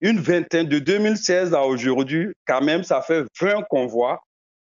Une 0.00 0.20
vingtaine 0.20 0.68
de 0.68 0.78
2016 0.78 1.52
à 1.54 1.62
aujourd'hui, 1.62 2.28
quand 2.46 2.62
même, 2.62 2.84
ça 2.84 3.02
fait 3.02 3.24
20 3.40 3.62
convois 3.68 4.20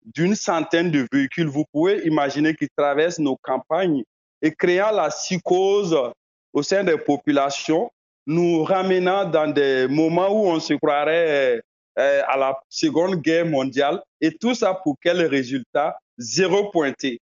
d'une 0.04 0.34
centaine 0.34 0.90
de 0.90 1.06
véhicules. 1.10 1.48
Vous 1.48 1.64
pouvez 1.72 2.06
imaginer 2.06 2.54
qu'ils 2.54 2.68
traversent 2.76 3.18
nos 3.18 3.36
campagnes 3.36 4.04
et 4.42 4.52
créant 4.52 4.90
la 4.90 5.08
psychose 5.08 5.96
au 6.52 6.62
sein 6.62 6.84
des 6.84 6.98
populations, 6.98 7.90
nous 8.26 8.62
ramenant 8.62 9.24
dans 9.24 9.50
des 9.50 9.88
moments 9.88 10.28
où 10.28 10.46
on 10.46 10.60
se 10.60 10.74
croirait 10.74 11.62
euh, 11.98 12.22
à 12.28 12.36
la 12.36 12.58
Seconde 12.68 13.16
Guerre 13.16 13.46
mondiale. 13.46 14.02
Et 14.20 14.30
tout 14.30 14.54
ça 14.54 14.74
pour 14.74 14.96
quel 15.02 15.22
résultat? 15.26 15.96
Zéro 16.18 16.70
pointé. 16.70 17.20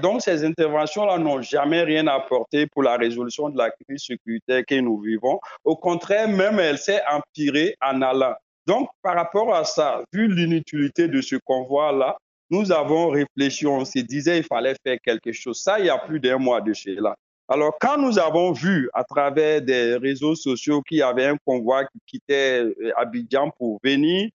Donc 0.00 0.22
ces 0.22 0.44
interventions-là 0.44 1.18
n'ont 1.18 1.42
jamais 1.42 1.82
rien 1.82 2.06
apporté 2.06 2.66
pour 2.66 2.82
la 2.82 2.96
résolution 2.96 3.48
de 3.48 3.58
la 3.58 3.70
crise 3.70 4.04
sécuritaire 4.06 4.62
que 4.66 4.80
nous 4.80 5.00
vivons. 5.00 5.40
Au 5.64 5.76
contraire, 5.76 6.28
même 6.28 6.60
elle 6.60 6.78
s'est 6.78 7.02
empirée 7.10 7.76
en 7.80 8.00
allant. 8.02 8.34
Donc, 8.66 8.88
par 9.02 9.14
rapport 9.14 9.54
à 9.54 9.64
ça, 9.64 10.02
vu 10.12 10.32
l'inutilité 10.32 11.08
de 11.08 11.20
ce 11.20 11.36
convoi-là, 11.36 12.16
nous 12.50 12.72
avons 12.72 13.08
réfléchi, 13.08 13.66
on 13.66 13.84
se 13.84 13.98
disait 13.98 14.36
qu'il 14.36 14.44
fallait 14.44 14.74
faire 14.82 14.98
quelque 15.04 15.32
chose. 15.32 15.60
Ça, 15.60 15.78
il 15.78 15.86
y 15.86 15.90
a 15.90 15.98
plus 15.98 16.20
d'un 16.20 16.38
mois 16.38 16.60
de 16.60 16.72
cela. 16.72 17.14
Alors, 17.48 17.76
quand 17.78 17.98
nous 17.98 18.18
avons 18.18 18.52
vu 18.52 18.88
à 18.94 19.04
travers 19.04 19.60
des 19.60 19.96
réseaux 19.96 20.34
sociaux 20.34 20.80
qu'il 20.80 20.98
y 20.98 21.02
avait 21.02 21.26
un 21.26 21.36
convoi 21.44 21.84
qui 21.84 21.98
quittait 22.06 22.62
euh, 22.62 22.92
Abidjan 22.96 23.50
pour 23.50 23.80
venir, 23.84 24.30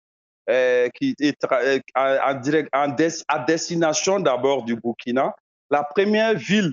euh, 0.48 0.88
qui 0.94 1.14
est 1.20 1.36
euh, 1.52 1.78
en, 1.94 2.34
direct, 2.34 2.68
à 2.72 3.38
destination 3.40 4.20
d'abord 4.20 4.64
du 4.64 4.76
Burkina, 4.76 5.34
la 5.70 5.82
première 5.82 6.34
ville, 6.34 6.72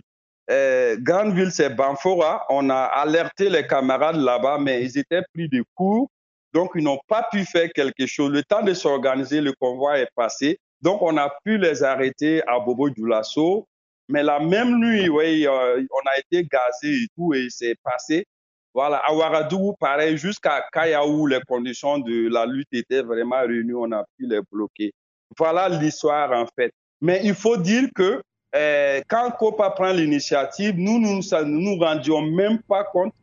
grande 0.99 1.33
ville, 1.33 1.51
c'est 1.51 1.69
Banfora. 1.69 2.45
On 2.49 2.69
a 2.69 2.83
alerté 2.83 3.49
les 3.49 3.65
camarades 3.65 4.17
là-bas, 4.17 4.57
mais 4.59 4.83
ils 4.83 4.97
étaient 4.97 5.23
pris 5.33 5.49
de 5.49 5.63
court. 5.73 6.09
Donc, 6.53 6.71
ils 6.75 6.83
n'ont 6.83 6.99
pas 7.07 7.27
pu 7.31 7.43
faire 7.45 7.69
quelque 7.73 8.05
chose. 8.05 8.31
Le 8.31 8.43
temps 8.43 8.61
de 8.61 8.73
s'organiser, 8.73 9.41
le 9.41 9.53
convoi 9.53 9.99
est 9.99 10.09
passé. 10.15 10.59
Donc, 10.81 11.01
on 11.01 11.17
a 11.17 11.33
pu 11.43 11.57
les 11.57 11.81
arrêter 11.81 12.43
à 12.47 12.59
Bobo 12.59 12.89
Dioulasso. 12.89 13.67
Mais 14.09 14.21
la 14.21 14.39
même 14.39 14.79
nuit, 14.79 15.09
oui, 15.09 15.47
euh, 15.47 15.81
on 15.89 16.09
a 16.09 16.19
été 16.19 16.45
gazé 16.45 17.03
et 17.03 17.07
tout, 17.15 17.33
et 17.33 17.47
c'est 17.49 17.75
passé. 17.83 18.25
Voilà, 18.73 18.97
à 19.05 19.13
Ouagadougou, 19.13 19.75
pareil, 19.79 20.17
jusqu'à 20.17 20.63
Kayaou, 20.71 21.27
les 21.27 21.41
conditions 21.47 21.99
de 21.99 22.27
la 22.29 22.45
lutte 22.45 22.69
étaient 22.71 23.03
vraiment 23.03 23.41
réunies, 23.41 23.73
on 23.75 23.91
a 23.91 24.03
pu 24.17 24.27
les 24.27 24.39
bloquer. 24.51 24.93
Voilà 25.37 25.69
l'histoire, 25.69 26.31
en 26.31 26.47
fait. 26.57 26.73
Mais 27.01 27.21
il 27.23 27.35
faut 27.35 27.57
dire 27.57 27.89
que 27.93 28.21
euh, 28.55 29.01
quand 29.07 29.31
COPA 29.31 29.71
prend 29.71 29.91
l'initiative, 29.91 30.75
nous 30.77 30.99
ne 30.99 31.43
nous, 31.43 31.61
nous 31.61 31.79
rendions 31.79 32.21
même 32.21 32.59
pas 32.63 32.83
compte 32.83 33.13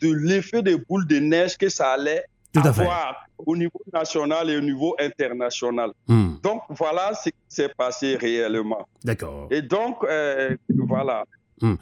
de 0.00 0.12
l'effet 0.12 0.62
de 0.62 0.76
boule 0.88 1.06
de 1.06 1.18
neige 1.18 1.56
que 1.56 1.68
ça 1.68 1.92
allait 1.92 2.24
avoir 2.54 3.26
au 3.38 3.56
niveau 3.56 3.80
national 3.92 4.50
et 4.50 4.56
au 4.56 4.60
niveau 4.60 4.96
international. 4.98 5.92
Hmm. 6.08 6.34
Donc 6.42 6.62
voilà 6.70 7.14
ce 7.14 7.30
qui 7.30 7.36
s'est 7.48 7.68
passé 7.76 8.16
réellement. 8.16 8.86
D'accord. 9.04 9.46
Et 9.50 9.62
donc 9.62 10.04
euh, 10.04 10.56
voilà. 10.68 11.24
Hmm. 11.60 11.74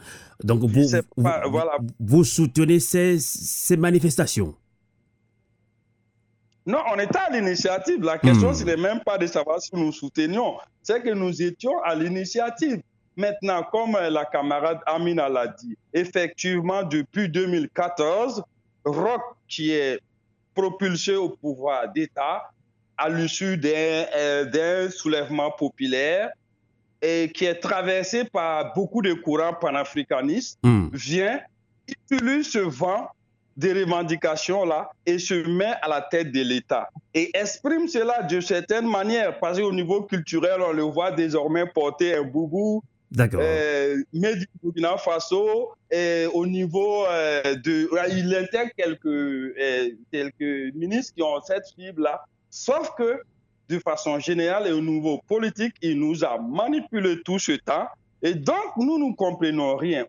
Donc 0.43 0.61
vous, 0.61 0.87
voilà. 1.17 1.79
vous, 2.01 2.25
soutenez 2.25 2.81
ces, 2.81 3.19
ces, 3.19 3.77
manifestations? 3.77 4.55
Non, 6.67 6.79
on 6.93 6.99
était 6.99 7.19
à 7.19 7.31
l'initiative. 7.31 8.03
La 8.03 8.19
question, 8.19 8.51
hmm. 8.51 8.55
ce 8.55 8.65
n'est 8.65 8.77
même 8.77 9.01
pas 9.05 9.19
de 9.19 9.27
savoir 9.27 9.61
si 9.61 9.71
nous 9.75 9.93
soutenions, 9.93 10.55
c'est 10.83 11.03
que 11.03 11.11
nous 11.11 11.43
étions 11.43 11.81
à 11.83 11.95
l'initiative. 11.95 12.81
Maintenant, 13.17 13.65
comme 13.65 13.93
la 13.93 14.25
camarade 14.27 14.79
Amina 14.87 15.29
l'a 15.29 15.49
dit, 15.49 15.77
effectivement, 15.93 16.85
depuis 16.85 17.29
2014, 17.29 18.45
Rock, 18.85 19.23
qui 19.49 19.73
est 19.73 19.99
propulsé 20.55 21.17
au 21.17 21.31
pouvoir 21.31 21.93
d'État 21.93 22.51
à 22.97 23.09
l'issue 23.09 23.61
euh, 23.65 24.45
d'un 24.45 24.91
soulèvement 24.91 25.51
populaire 25.53 26.31
et 27.03 27.31
qui 27.35 27.45
est 27.45 27.61
traversé 27.61 28.25
par 28.25 28.75
beaucoup 28.75 29.03
de 29.03 29.13
courants 29.13 29.55
panafricanistes, 29.55 30.59
hmm. 30.63 30.89
vient, 30.93 31.41
utilise 31.87 32.51
ce 32.51 32.59
vent 32.59 33.09
des 33.57 33.73
revendications-là 33.73 34.91
et 35.05 35.19
se 35.19 35.35
met 35.35 35.75
à 35.83 35.89
la 35.89 36.01
tête 36.01 36.31
de 36.31 36.43
l'État. 36.43 36.89
Et 37.13 37.31
exprime 37.35 37.89
cela 37.89 38.23
de 38.23 38.41
certaine 38.41 38.89
manière, 38.89 39.39
parce 39.41 39.59
qu'au 39.59 39.73
niveau 39.73 40.03
culturel, 40.03 40.61
on 40.61 40.73
le 40.73 40.83
voit 40.83 41.11
désormais 41.11 41.67
porter 41.67 42.15
un 42.15 42.23
boubou, 42.23 42.83
D'accord. 43.11 43.41
Euh, 43.43 44.03
mais 44.13 44.37
du 44.37 44.47
Burkina 44.63 44.99
Faso, 44.99 45.71
et 45.91 46.27
au 46.33 46.47
niveau 46.47 47.07
euh, 47.07 47.55
de. 47.55 47.89
Il 48.11 48.35
intègre 48.35 48.71
quelques, 48.77 49.07
euh, 49.07 49.91
quelques 50.13 50.75
ministres 50.75 51.15
qui 51.15 51.23
ont 51.23 51.41
cette 51.41 51.67
fibre-là. 51.75 52.25
Sauf 52.51 52.91
que, 52.99 53.23
de 53.69 53.79
façon 53.79 54.19
générale 54.19 54.67
et 54.67 54.73
au 54.73 54.81
niveau 54.81 55.21
politique, 55.27 55.75
il 55.83 55.99
nous 55.99 56.25
a 56.25 56.39
manipulé 56.39 57.23
tout 57.23 57.39
ce 57.39 57.53
temps. 57.53 57.87
Et 58.23 58.35
donc, 58.35 58.77
nous 58.77 58.99
ne 58.99 59.15
comprenons 59.15 59.77
rien. 59.77 60.05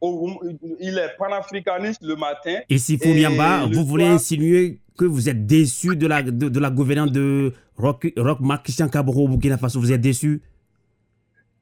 Il 0.80 0.98
est 0.98 1.16
panafricaniste 1.18 2.02
le 2.02 2.16
matin. 2.16 2.60
Et 2.68 2.78
si 2.80 2.98
Founiamba, 2.98 3.68
vous 3.72 3.86
voulez 3.86 4.08
insinuer 4.08 4.80
que 4.98 5.06
vous 5.06 5.30
êtes 5.30 5.46
déçu 5.46 5.96
de 5.96 6.08
la, 6.08 6.24
de, 6.24 6.60
la 6.60 6.72
gouvernance 6.72 7.12
de 7.12 7.54
Rock, 7.78 8.12
Rock 8.18 8.40
Christian 8.64 8.90
Cabro 8.90 9.26
au 9.26 9.28
Burkina 9.28 9.58
Faso 9.58 9.80
Vous 9.80 9.92
êtes 9.92 10.02
déçu? 10.02 10.42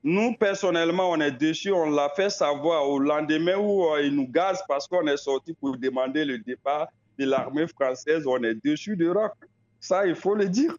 Nous, 0.03 0.36
personnellement, 0.40 1.11
on 1.11 1.19
est 1.19 1.32
déçus. 1.32 1.72
On 1.72 1.90
l'a 1.90 2.10
fait 2.15 2.30
savoir 2.30 2.88
au 2.90 2.98
lendemain 2.98 3.57
où 3.57 3.84
euh, 3.91 4.02
ils 4.03 4.15
nous 4.15 4.28
gazent 4.28 4.64
parce 4.69 4.88
qu'on 4.88 5.06
est 5.07 5.18
sorti 5.18 5.53
pour 5.53 5.78
demander 5.78 6.24
le 6.24 6.38
départ 6.40 6.88
de 7.19 7.26
l'armée 7.26 7.68
française. 7.68 8.24
On 8.26 8.41
est 8.44 8.56
déçus 8.64 8.95
de 8.95 9.10
Rock. 9.10 9.34
Ça, 9.82 10.07
il 10.07 10.15
faut 10.15 10.34
le 10.34 10.48
dire. 10.48 10.76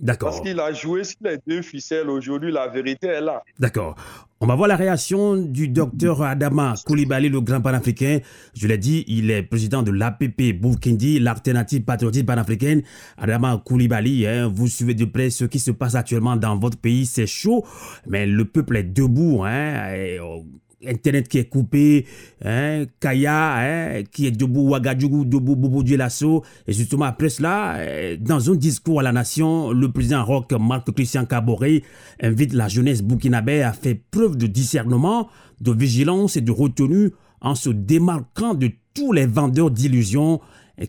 D'accord. 0.00 0.30
Parce 0.30 0.40
qu'il 0.42 0.58
a 0.60 0.72
joué 0.72 1.04
sur 1.04 1.16
les 1.22 1.38
deux 1.46 1.62
ficelles. 1.62 2.10
Aujourd'hui, 2.10 2.52
la 2.52 2.68
vérité 2.68 3.08
est 3.08 3.20
là. 3.20 3.42
D'accord. 3.58 3.96
On 4.40 4.46
va 4.46 4.54
voir 4.54 4.68
la 4.68 4.76
réaction 4.76 5.36
du 5.36 5.68
docteur 5.68 6.20
Adama 6.20 6.74
Koulibaly, 6.84 7.30
le 7.30 7.40
grand 7.40 7.62
panafricain. 7.62 8.18
Je 8.54 8.68
l'ai 8.68 8.76
dit, 8.76 9.02
il 9.08 9.30
est 9.30 9.42
président 9.42 9.82
de 9.82 9.90
l'APP 9.90 10.52
Burkindi, 10.60 11.18
l'alternative 11.18 11.84
patriotique 11.84 12.26
panafricaine. 12.26 12.82
Adama 13.16 13.62
Koulibaly, 13.64 14.26
hein, 14.26 14.52
vous 14.54 14.68
suivez 14.68 14.92
de 14.92 15.06
près 15.06 15.30
ce 15.30 15.46
qui 15.46 15.58
se 15.58 15.70
passe 15.70 15.94
actuellement 15.94 16.36
dans 16.36 16.58
votre 16.58 16.76
pays. 16.76 17.06
C'est 17.06 17.26
chaud, 17.26 17.64
mais 18.06 18.26
le 18.26 18.44
peuple 18.44 18.76
est 18.76 18.82
debout. 18.82 19.42
Hein, 19.44 20.18
oh, 20.22 20.44
Internet 20.84 21.28
qui 21.28 21.38
est 21.38 21.48
coupé, 21.48 22.06
hein, 22.44 22.84
Kaya 23.00 23.54
hein, 23.56 24.02
qui 24.12 24.26
est 24.26 24.30
debout, 24.30 24.68
Ouagadougou 24.68 25.24
debout, 25.24 25.56
Bobo 25.56 25.82
Lasso. 25.82 26.42
Et 26.66 26.72
justement, 26.72 27.06
après 27.06 27.30
cela, 27.30 27.76
euh, 27.76 28.16
dans 28.20 28.50
un 28.50 28.54
discours 28.54 29.00
à 29.00 29.02
la 29.02 29.12
nation, 29.12 29.72
le 29.72 29.90
président 29.90 30.24
Roch 30.24 30.52
Marc 30.52 30.90
Christian 30.92 31.24
Caboret 31.24 31.82
invite 32.22 32.52
la 32.52 32.68
jeunesse 32.68 33.02
burkinabé 33.02 33.62
à 33.62 33.72
faire 33.72 33.96
preuve 34.10 34.36
de 34.36 34.46
discernement, 34.46 35.28
de 35.60 35.72
vigilance 35.72 36.36
et 36.36 36.42
de 36.42 36.52
retenue 36.52 37.12
en 37.40 37.54
se 37.54 37.70
démarquant 37.70 38.54
de 38.54 38.70
tous 38.92 39.12
les 39.12 39.26
vendeurs 39.26 39.70
d'illusions 39.70 40.40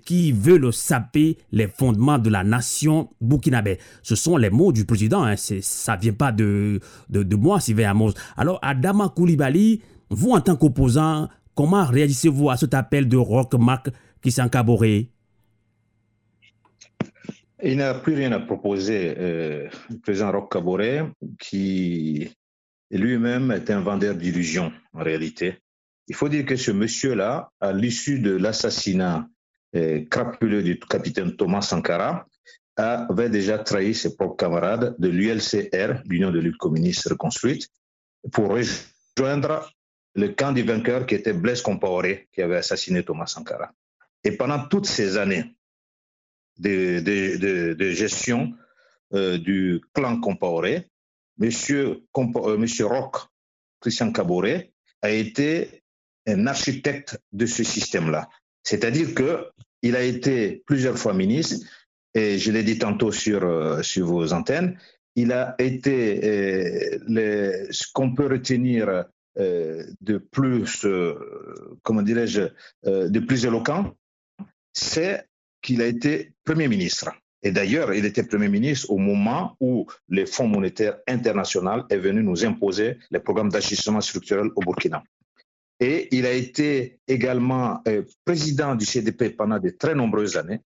qui 0.04 0.32
veulent 0.32 0.74
saper 0.74 1.38
les 1.52 1.68
fondements 1.68 2.18
de 2.18 2.30
la 2.30 2.44
nation 2.44 3.10
burkinabé. 3.22 3.78
Ce 4.04 4.16
sont 4.16 4.38
les 4.38 4.50
mots 4.50 4.72
du 4.72 4.86
président, 4.86 5.24
hein, 5.24 5.36
ça 5.38 5.96
vient 5.96 6.14
pas 6.14 6.32
de, 6.32 6.80
de, 7.10 7.36
moi, 7.36 7.60
Sylvain 7.60 7.92
Amos. 7.92 8.14
Alors, 8.36 8.60
Adama 8.62 9.10
Koulibaly, 9.16 9.82
vous 10.10 10.32
en 10.32 10.42
tant 10.42 10.56
qu'opposant, 10.56 11.30
comment 11.56 11.86
réagissez-vous 11.86 12.50
à 12.50 12.58
cet 12.58 12.74
appel 12.74 13.08
de 13.08 13.18
Roch 13.18 13.54
Marc 13.54 13.90
qui 14.22 14.32
s'est 14.32 14.42
encaboré 14.42 15.10
il 17.64 17.78
n'a 17.78 17.96
plus 17.96 18.14
rien 18.14 18.32
à 18.34 18.40
proposer, 18.40 19.16
euh, 19.18 19.68
le 19.90 19.98
président 19.98 20.32
Roch 20.32 20.52
Kaboré, 20.52 21.02
qui 21.40 22.30
lui-même 22.92 23.52
est 23.52 23.72
un 23.72 23.82
vendeur 23.82 24.14
d'illusions 24.14 24.72
en 24.94 25.04
réalité. 25.04 25.58
Il 26.08 26.16
faut 26.16 26.30
dire 26.30 26.46
que 26.46 26.56
ce 26.56 26.72
monsieur-là, 26.72 27.50
à 27.60 27.74
l'issue 27.74 28.20
de 28.20 28.32
l'assassinat 28.32 29.28
crapuleux 30.10 30.64
du 30.64 30.80
capitaine 30.80 31.36
Thomas 31.36 31.62
Sankara, 31.62 32.26
avait 32.78 33.30
déjà 33.30 33.58
trahi 33.58 33.94
ses 33.94 34.16
propres 34.16 34.36
camarades 34.36 34.96
de 35.00 35.10
l'ULCR, 35.10 36.02
l'Union 36.06 36.32
de 36.32 36.40
lutte 36.40 36.58
communiste 36.58 37.10
reconstruite, 37.10 37.68
pour 38.32 38.50
rejoindre 38.50 39.72
le 40.16 40.30
camp 40.30 40.52
du 40.52 40.64
vainqueur 40.64 41.06
qui 41.06 41.16
était 41.16 41.34
Blaise 41.34 41.62
Compaoré, 41.62 42.28
qui 42.32 42.42
avait 42.42 42.58
assassiné 42.58 43.04
Thomas 43.04 43.28
Sankara. 43.28 43.72
Et 44.24 44.32
pendant 44.32 44.68
toutes 44.68 44.88
ces 44.88 45.18
années 45.18 45.56
de, 46.58 47.92
gestion 47.92 48.54
euh, 49.14 49.38
du 49.38 49.82
clan 49.94 50.20
Compaoré, 50.20 50.90
Monsieur, 51.38 52.04
euh, 52.18 52.88
Roch, 52.88 53.28
Christian 53.80 54.12
Caboret, 54.12 54.74
a 55.02 55.12
été 55.12 55.84
un 56.26 56.48
architecte 56.48 57.20
de 57.32 57.46
ce 57.46 57.64
système-là. 57.64 58.28
C'est-à-dire 58.68 59.16
qu'il 59.16 59.96
a 59.96 60.04
été 60.04 60.62
plusieurs 60.66 60.98
fois 60.98 61.14
ministre, 61.14 61.66
et 62.14 62.38
je 62.38 62.52
l'ai 62.52 62.64
dit 62.64 62.78
tantôt 62.78 63.14
sur, 63.14 63.44
euh, 63.44 63.82
vos 63.98 64.34
antennes, 64.34 64.78
il 65.16 65.32
a 65.32 65.56
été 65.58 66.20
ce 67.72 67.86
qu'on 67.94 68.14
peut 68.14 68.28
retenir 68.28 69.06
euh, 69.40 69.84
de 70.02 70.18
plus, 70.18 70.84
euh, 70.84 71.14
comment 71.84 72.02
dirais-je, 72.02 72.42
euh, 72.88 73.08
de 73.08 73.20
plus 73.20 73.46
éloquent, 73.46 73.96
c'est 74.74 75.26
qu'il 75.62 75.82
a 75.82 75.86
été 75.86 76.34
Premier 76.44 76.68
ministre. 76.68 77.10
Et 77.44 77.52
d'ailleurs, 77.52 77.94
il 77.94 78.06
était 78.06 78.24
Premier 78.24 78.50
ministre 78.50 78.90
au 78.92 78.98
moment 78.98 79.56
où 79.60 79.86
le 80.10 80.26
Fonds 80.26 80.48
monétaire 80.48 80.98
international 81.08 81.86
est 81.90 81.98
venu 81.98 82.22
nous 82.22 82.46
imposer 82.46 82.98
les 83.12 83.20
programmes 83.20 83.50
d'ajustement 83.50 84.02
structurel 84.02 84.50
au 84.56 84.62
Burkina. 84.62 85.04
Et 85.80 86.08
il 86.16 86.26
a 86.26 86.32
été 86.32 87.00
également 87.08 87.84
président 88.26 88.76
du 88.76 88.86
CDP 88.86 89.30
pendant 89.30 89.60
de 89.60 89.70
très 89.70 89.94
nombreuses 89.94 90.38
années. 90.38 90.62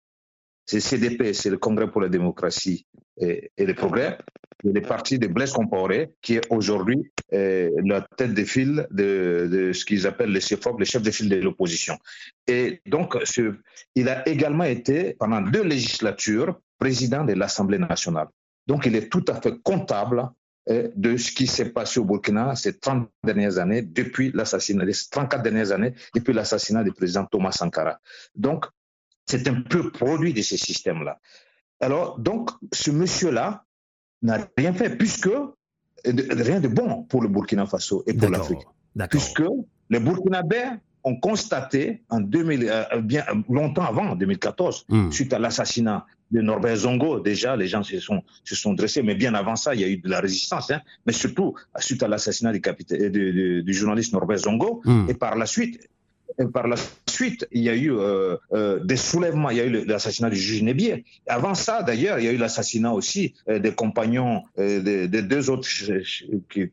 C'est 0.66 0.80
CDP, 0.80 1.32
c'est 1.32 1.48
le 1.48 1.56
Congrès 1.56 1.90
pour 1.90 2.02
la 2.02 2.10
démocratie 2.10 2.86
et, 3.16 3.50
et 3.56 3.64
le 3.64 3.74
progrès 3.74 4.18
il 4.64 4.76
est 4.76 4.86
parti 4.86 5.18
de 5.18 5.26
Blaise 5.28 5.52
Compaoré, 5.52 6.14
qui 6.20 6.34
est 6.34 6.46
aujourd'hui 6.50 7.10
euh, 7.32 7.70
la 7.84 8.06
tête 8.16 8.34
de 8.34 8.44
file 8.44 8.86
de, 8.90 9.70
ce 9.72 9.84
qu'ils 9.84 10.06
appellent 10.06 10.32
les 10.32 10.40
CFOP, 10.40 10.78
les 10.78 10.84
chefs 10.84 11.02
de 11.02 11.10
file 11.10 11.28
de 11.28 11.36
l'opposition. 11.36 11.96
Et 12.46 12.80
donc, 12.86 13.16
il 13.94 14.08
a 14.08 14.28
également 14.28 14.64
été, 14.64 15.14
pendant 15.18 15.40
deux 15.40 15.62
législatures, 15.62 16.58
président 16.78 17.24
de 17.24 17.34
l'Assemblée 17.34 17.78
nationale. 17.78 18.28
Donc, 18.66 18.86
il 18.86 18.96
est 18.96 19.08
tout 19.08 19.24
à 19.28 19.40
fait 19.40 19.60
comptable 19.62 20.20
euh, 20.20 20.24
de 20.68 21.16
ce 21.16 21.32
qui 21.32 21.46
s'est 21.46 21.70
passé 21.70 21.98
au 21.98 22.04
Burkina 22.04 22.54
ces 22.54 22.78
30 22.78 23.08
dernières 23.24 23.58
années, 23.58 23.82
depuis 23.82 24.30
l'assassinat, 24.32 24.84
les 24.84 24.94
34 25.10 25.42
dernières 25.42 25.72
années, 25.72 25.94
depuis 26.14 26.34
l'assassinat 26.34 26.84
du 26.84 26.92
président 26.92 27.24
Thomas 27.24 27.52
Sankara. 27.52 28.00
Donc, 28.34 28.66
c'est 29.26 29.48
un 29.48 29.62
peu 29.62 29.90
produit 29.90 30.32
de 30.32 30.42
ces 30.42 30.56
systèmes-là. 30.56 31.20
Alors, 31.80 32.18
donc, 32.18 32.50
ce 32.72 32.90
monsieur-là, 32.90 33.64
n'a 34.22 34.48
rien 34.56 34.72
fait, 34.72 34.96
puisque 34.96 35.30
rien 36.04 36.60
de 36.60 36.68
bon 36.68 37.04
pour 37.04 37.22
le 37.22 37.28
Burkina 37.28 37.66
Faso 37.66 38.02
et 38.06 38.14
pour 38.14 38.30
l'Afrique. 38.30 38.66
Puisque 39.10 39.42
les 39.90 40.00
Burkinabés 40.00 40.70
ont 41.04 41.16
constaté 41.16 42.02
en 42.08 42.20
2000, 42.20 42.68
euh, 42.68 43.00
bien 43.00 43.24
longtemps 43.48 43.84
avant, 43.84 44.08
en 44.08 44.16
2014, 44.16 44.86
hmm. 44.88 45.10
suite 45.10 45.32
à 45.32 45.38
l'assassinat 45.38 46.06
de 46.30 46.40
Norbert 46.40 46.76
Zongo, 46.76 47.20
déjà 47.20 47.56
les 47.56 47.68
gens 47.68 47.82
se 47.82 48.00
sont, 48.00 48.22
se 48.44 48.54
sont 48.54 48.74
dressés, 48.74 49.02
mais 49.02 49.14
bien 49.14 49.34
avant 49.34 49.56
ça, 49.56 49.74
il 49.74 49.80
y 49.80 49.84
a 49.84 49.88
eu 49.88 49.96
de 49.96 50.08
la 50.08 50.20
résistance, 50.20 50.70
hein, 50.70 50.80
mais 51.06 51.12
surtout 51.12 51.54
suite 51.78 52.02
à 52.02 52.08
l'assassinat 52.08 52.52
du, 52.52 53.62
du, 53.62 53.72
journaliste 53.72 54.12
Norbert 54.12 54.38
Zongo, 54.38 54.82
hmm. 54.84 55.06
et 55.08 55.14
par 55.14 55.36
la 55.36 55.46
suite, 55.46 55.88
par 56.46 56.68
la 56.68 56.76
suite, 57.06 57.48
il 57.50 57.62
y 57.62 57.68
a 57.68 57.74
eu 57.74 57.92
euh, 57.92 58.36
euh, 58.52 58.78
des 58.84 58.96
soulèvements. 58.96 59.50
Il 59.50 59.56
y 59.56 59.60
a 59.60 59.64
eu 59.64 59.84
l'assassinat 59.84 60.30
du 60.30 60.36
juge 60.36 60.62
Nebier. 60.62 61.04
Avant 61.26 61.54
ça, 61.54 61.82
d'ailleurs, 61.82 62.18
il 62.18 62.26
y 62.26 62.28
a 62.28 62.32
eu 62.32 62.36
l'assassinat 62.36 62.92
aussi 62.92 63.34
euh, 63.48 63.58
des 63.58 63.72
compagnons 63.72 64.42
des, 64.56 65.08
deux 65.08 65.50
autres 65.50 65.68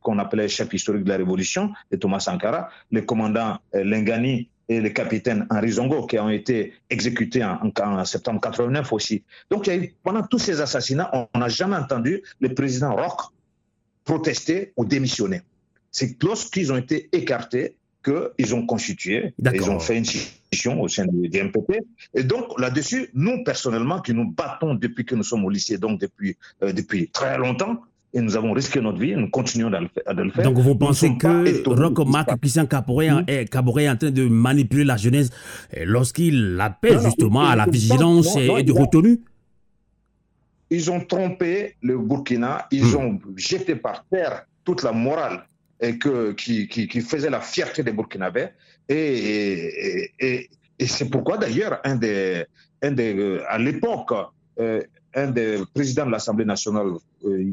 qu'on 0.02 0.20
appelait 0.20 0.48
chefs 0.48 0.74
historiques 0.74 1.04
de 1.04 1.10
la 1.10 1.18
Révolution, 1.18 1.72
de 1.92 1.98
Thomas 1.98 2.20
Sankara, 2.20 2.70
le 2.92 3.02
commandant 3.02 3.58
Lengani 3.74 4.50
et 4.68 4.82
le 4.82 4.90
capitaine 4.90 5.46
Henri 5.50 5.74
Zongo, 5.74 6.06
qui 6.06 6.18
ont 6.20 6.30
été 6.30 6.74
exécutés 6.90 7.44
en, 7.44 8.06
septembre 8.06 8.42
89 8.42 8.92
aussi. 8.94 9.24
Donc, 9.50 9.68
il 9.68 9.70
y 9.70 9.74
a 9.74 9.80
eu, 9.80 9.94
pendant 10.04 10.24
tous 10.24 10.40
ces 10.40 10.62
assassinats, 10.62 11.30
on 11.34 11.40
n'a 11.40 11.50
jamais 11.50 11.76
entendu 11.76 12.24
le 12.40 12.54
président 12.54 12.96
Roch 12.96 13.32
protester 14.04 14.74
ou 14.78 14.86
démissionner. 14.86 15.42
C'est 15.92 16.22
lorsqu'ils 16.24 16.72
ont 16.72 16.78
été 16.78 17.10
écartés 17.12 17.78
qu'ils 18.04 18.54
ont 18.54 18.66
constitué, 18.66 19.34
ils 19.40 19.70
ont 19.70 19.80
fait 19.80 19.98
une 19.98 20.06
scission 20.06 20.80
au 20.80 20.88
sein 20.88 21.06
du, 21.08 21.28
MPP. 21.28 21.84
Et 22.14 22.24
donc, 22.24 22.60
là-dessus, 22.60 23.10
nous, 23.14 23.44
personnellement, 23.44 24.00
qui 24.02 24.14
nous 24.14 24.30
battons 24.30 24.76
depuis 24.76 25.06
que 25.06 25.16
nous 25.16 25.24
sommes 25.24 25.44
au 25.44 25.50
lycée, 25.50 25.78
donc 25.78 26.00
depuis, 26.00 26.38
euh, 26.62 26.72
depuis 26.72 27.10
très 27.10 27.38
longtemps, 27.38 27.82
et 28.16 28.22
nous 28.22 28.38
avons 28.38 28.54
risqué 28.54 28.80
notre 28.80 28.98
vie, 28.98 29.14
nous 29.14 29.30
continuons 29.30 29.72
à 29.74 29.82
le, 29.82 29.90
faire. 30.30 30.44
Donc 30.44 30.58
vous 30.58 30.76
pensez 30.76 31.18
que 31.18 31.68
Roch 31.70 32.08
Marc 32.08 32.40
Christian 32.40 32.66
Caboret 32.66 33.10
est, 33.28 33.54
en 33.56 33.98
train 33.98 34.10
de 34.10 34.28
manipuler 34.28 34.86
la 34.86 34.96
jeunesse 34.96 35.30
lorsqu'il 35.84 36.58
appelle 36.62 37.02
justement 37.02 37.44
à 37.44 37.58
la 37.58 37.66
vigilance 37.66 38.38
et, 38.38 38.64
du 38.64 38.72
retenu 38.72 39.20
Ils 40.70 40.90
ont 40.90 41.02
trompé 41.02 41.76
le 41.82 41.98
Burkina, 41.98 42.68
ils 42.72 42.86
hmm. 42.86 42.96
ont 42.96 43.20
jeté 43.36 43.76
par 43.76 44.06
terre 44.10 44.46
toute 44.64 44.82
la 44.82 44.94
morale 44.94 45.46
et 45.82 45.98
que, 45.98 46.32
qui, 46.32 46.70
qui, 46.70 47.02
faisait 47.02 47.30
la 47.30 47.42
fierté 47.42 47.84
des 47.84 47.92
Burkinabés. 47.92 48.48
Et, 48.88 50.10
et, 50.20 50.50
et, 50.80 50.88
c'est 50.88 51.10
pourquoi 51.10 51.38
d'ailleurs, 51.38 51.82
un 51.84 51.96
des, 51.96 52.46
un 52.82 52.92
des, 52.92 53.14
euh, 53.14 53.44
à 53.50 53.58
l'époque, 53.58 54.14
euh, 54.60 54.82
un 55.14 55.28
des 55.28 55.62
présidents 55.74 56.06
de 56.06 56.12
l'Assemblée 56.12 56.46
nationale, 56.46 56.94
euh, 57.26 57.52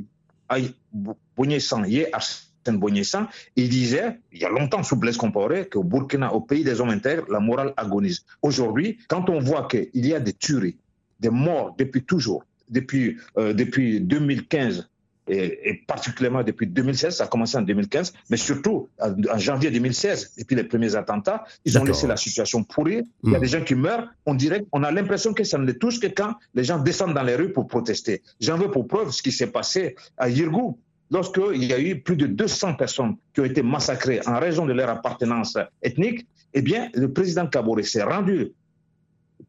Arsène 2.13 2.79
Bognessan, 2.79 3.27
il 3.57 3.69
disait, 3.69 4.19
il 4.33 4.41
y 4.41 4.45
a 4.45 4.49
longtemps 4.49 4.83
sous 4.83 4.97
Blaise 4.97 5.17
Compaoré, 5.17 5.69
qu'au 5.69 5.83
Burkina, 5.83 6.33
au 6.33 6.41
pays 6.41 6.65
des 6.65 6.81
hommes 6.81 6.91
intègres, 6.91 7.25
la 7.31 7.41
morale 7.41 7.75
agonise. 7.77 8.25
Aujourd'hui, 8.43 8.99
quand 9.09 9.29
on 9.31 9.41
voit 9.41 9.67
qu'il 9.69 10.07
y 10.07 10.15
a 10.15 10.21
des 10.21 10.33
tueries, 10.33 10.79
des 11.21 11.31
morts 11.31 11.75
depuis 11.79 12.05
toujours, 12.05 12.45
depuis, 12.69 13.19
euh, 13.39 13.53
depuis 13.53 14.01
2015, 14.01 14.89
et, 15.29 15.83
particulièrement 15.87 16.43
depuis 16.43 16.67
2016, 16.67 17.17
ça 17.17 17.25
a 17.25 17.27
commencé 17.29 17.57
en 17.57 17.63
2015, 17.63 18.13
mais 18.31 18.37
surtout 18.37 18.89
en, 19.01 19.39
janvier 19.39 19.71
2016, 19.71 20.33
depuis 20.39 20.57
les 20.57 20.65
premiers 20.65 20.97
attentats, 20.97 21.45
ils 21.65 21.79
ont 21.79 21.85
laissé 21.85 22.07
la 22.07 22.17
situation 22.17 22.65
pourrir. 22.65 23.03
Il 23.23 23.31
y 23.31 23.35
a 23.35 23.39
hmm. 23.39 23.41
des 23.41 23.47
gens 23.47 23.63
qui 23.63 23.75
meurent. 23.75 24.09
On 24.27 24.35
dirait, 24.35 24.65
on 24.73 24.83
a 24.83 24.91
l'impression 24.91 25.33
que 25.33 25.45
ça 25.45 25.59
ne 25.59 25.67
les 25.67 25.79
touche 25.79 26.01
que 26.01 26.09
quand 26.09 26.35
les 26.55 26.65
gens 26.65 26.79
descendent 26.79 27.15
dans 27.15 27.23
les 27.23 27.37
rues 27.37 27.53
pour 27.53 27.67
protester. 27.69 28.23
J'en 28.41 28.59
veux 28.59 28.71
pour 28.71 28.87
preuve 28.89 29.11
ce 29.11 29.23
qui 29.23 29.33
s'est 29.33 29.47
passé 29.47 29.95
à 30.17 30.29
Yirgou, 30.29 30.79
lorsqu'il 31.13 31.65
y 31.65 31.73
a 31.73 31.79
eu 31.79 32.01
plus 32.01 32.17
de 32.17 32.27
200 32.27 32.75
personnes 32.75 33.17
qui 33.35 33.41
ont 33.41 33.45
été 33.45 33.63
massacrées 33.63 34.21
en 34.27 34.41
raison 34.41 34.67
de 34.67 34.73
leur 34.73 34.89
appartenance 34.89 35.57
ethnique. 35.83 36.27
Eh 36.55 36.63
bien, 36.63 36.89
le 36.95 37.13
président 37.13 37.47
Kabore 37.47 37.85
s'est 37.85 38.03
rendu 38.03 38.53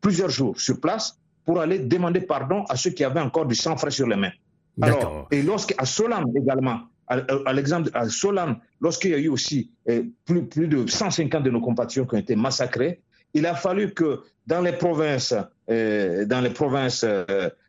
plusieurs 0.01 0.29
jours 0.29 0.59
sur 0.59 0.79
place 0.79 1.17
pour 1.45 1.59
aller 1.59 1.79
demander 1.79 2.21
pardon 2.21 2.63
à 2.69 2.75
ceux 2.75 2.91
qui 2.91 3.03
avaient 3.03 3.19
encore 3.19 3.45
du 3.45 3.55
sang 3.55 3.75
frais 3.77 3.91
sur 3.91 4.07
les 4.07 4.15
mains. 4.15 4.31
Alors, 4.81 5.27
et 5.31 5.41
lorsqu'à 5.41 5.85
Solam 5.85 6.25
également, 6.35 6.81
à, 7.07 7.53
l'exemple 7.53 7.89
à 7.93 8.09
Solam, 8.09 8.57
lorsqu'il 8.81 9.11
y 9.11 9.13
a 9.13 9.17
eu 9.17 9.27
aussi 9.27 9.71
eh, 9.85 10.03
plus, 10.25 10.45
plus 10.45 10.67
de 10.67 10.87
150 10.87 11.43
de 11.43 11.49
nos 11.51 11.61
compatriotes 11.61 12.09
qui 12.09 12.15
ont 12.15 12.19
été 12.19 12.35
massacrés, 12.35 13.01
il 13.33 13.45
a 13.45 13.55
fallu 13.55 13.93
que 13.93 14.21
dans 14.47 14.61
les 14.61 14.73
provinces, 14.73 15.33
eh, 15.67 16.25
dans 16.25 16.41
les 16.41 16.49
provinces 16.49 17.05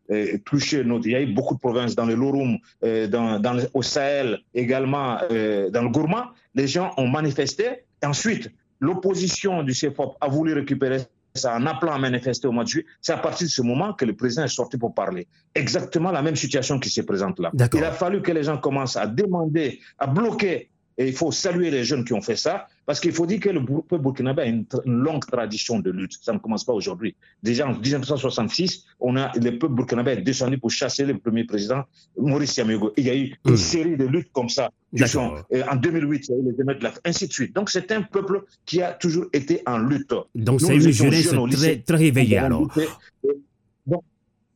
eh, 0.09 0.39
touchées, 0.41 0.85
il 0.85 1.11
y 1.11 1.15
a 1.15 1.21
eu 1.21 1.33
beaucoup 1.33 1.55
de 1.55 1.61
provinces 1.61 1.95
dans 1.95 2.07
le 2.07 2.15
Lorum, 2.15 2.59
dans, 2.83 3.41
dans 3.41 3.59
au 3.73 3.83
Sahel, 3.83 4.41
également 4.53 5.19
dans 5.31 5.83
le 5.83 5.89
Gourma, 5.89 6.33
les 6.55 6.67
gens 6.67 6.93
ont 6.99 7.09
manifesté. 7.09 7.85
ensuite, 8.05 8.51
l'opposition 8.81 9.63
du 9.63 9.73
CFOP 9.73 10.17
a 10.21 10.29
voulu 10.29 10.53
récupérer 10.53 10.99
en 11.45 11.67
appelant 11.67 11.95
à 11.95 11.99
manifester 11.99 12.47
au 12.47 12.53
mois 12.53 12.65
de 12.65 12.69
juillet, 12.69 12.87
c'est 13.01 13.13
à 13.13 13.17
partir 13.17 13.47
de 13.47 13.51
ce 13.51 13.63
moment 13.63 13.93
que 13.93 14.05
le 14.05 14.15
président 14.15 14.45
est 14.45 14.49
sorti 14.49 14.79
pour 14.79 14.95
parler. 14.95 15.27
Exactement 15.55 16.13
la 16.13 16.23
même 16.23 16.37
situation 16.37 16.79
qui 16.79 16.91
se 16.91 17.01
présente 17.01 17.41
là. 17.41 17.51
Il 17.73 17.85
a 17.85 17.91
fallu 17.91 18.23
que 18.23 18.31
les 18.31 18.45
gens 18.45 18.59
commencent 18.59 18.97
à 18.97 19.07
demander, 19.07 19.81
à 19.99 20.07
bloquer 20.07 20.71
et 20.97 21.09
il 21.09 21.13
faut 21.13 21.33
saluer 21.33 21.71
les 21.71 21.85
jeunes 21.85 22.05
qui 22.05 22.13
ont 22.13 22.23
fait 22.23 22.37
ça, 22.37 22.69
parce 22.87 23.01
qu'il 23.01 23.13
faut 23.13 23.27
dire 23.27 23.41
que 23.41 23.49
le 23.49 23.65
peuple 23.65 23.99
burkinabé 23.99 24.43
a 24.43 24.47
une, 24.47 24.67
longue 24.85 25.25
tradition 25.27 25.81
de 25.81 25.91
lutte. 25.91 26.19
Ça 26.21 26.33
ne 26.33 26.39
commence 26.39 26.65
pas 26.65 26.73
aujourd'hui. 26.73 27.17
Déjà 27.43 27.67
en 27.67 27.79
1966, 27.79 28.85
on 29.01 29.17
a, 29.17 29.33
le 29.37 29.59
peuple 29.59 29.75
burkinabé 29.75 30.13
est 30.13 30.23
descendu 30.23 30.59
pour 30.59 30.71
chasser 30.71 31.05
le 31.05 31.19
premier 31.19 31.45
président, 31.45 31.83
Maurice 32.17 32.57
Yamego. 32.57 32.93
Il 32.97 33.07
y 33.07 33.11
a 33.11 33.17
eu 33.17 33.35
une 33.45 33.57
série 33.57 33.97
de 33.97 34.05
luttes 34.05 34.31
comme 34.33 34.49
ça. 34.49 34.71
en 34.93 35.77
2008, 35.77 36.29
il 36.29 36.31
y 36.31 36.35
a 36.35 36.39
eu 36.39 36.53
les 36.53 36.61
émeutes, 36.61 37.01
ainsi 37.05 37.27
de 37.27 37.33
suite. 37.33 37.55
Donc 37.55 37.71
c'est 37.71 37.91
un 37.91 38.03
peuple 38.03 38.45
qui 38.65 38.81
a 38.83 38.93
toujours 38.93 39.27
été 39.33 39.63
en 39.67 39.79
lutte. 39.79 40.15
Donc 40.35 40.61
c'est 40.61 40.77
une 40.77 40.91
jeunesse 40.91 41.35
très, 41.51 41.79
très 41.79 41.97
réveillée 41.97 42.39
alors. 42.39 42.69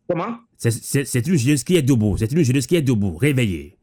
comment? 0.09 0.37
C'est 0.57 1.27
une 1.27 1.37
jeunesse 1.37 1.65
qui 1.65 1.77
est 1.77 1.83
debout. 1.83 2.17
C'est 2.19 2.31
une 2.31 2.43
jeunesse 2.43 2.67
qui 2.67 2.77
est 2.77 2.83
debout, 2.83 3.17
réveillée. 3.17 3.78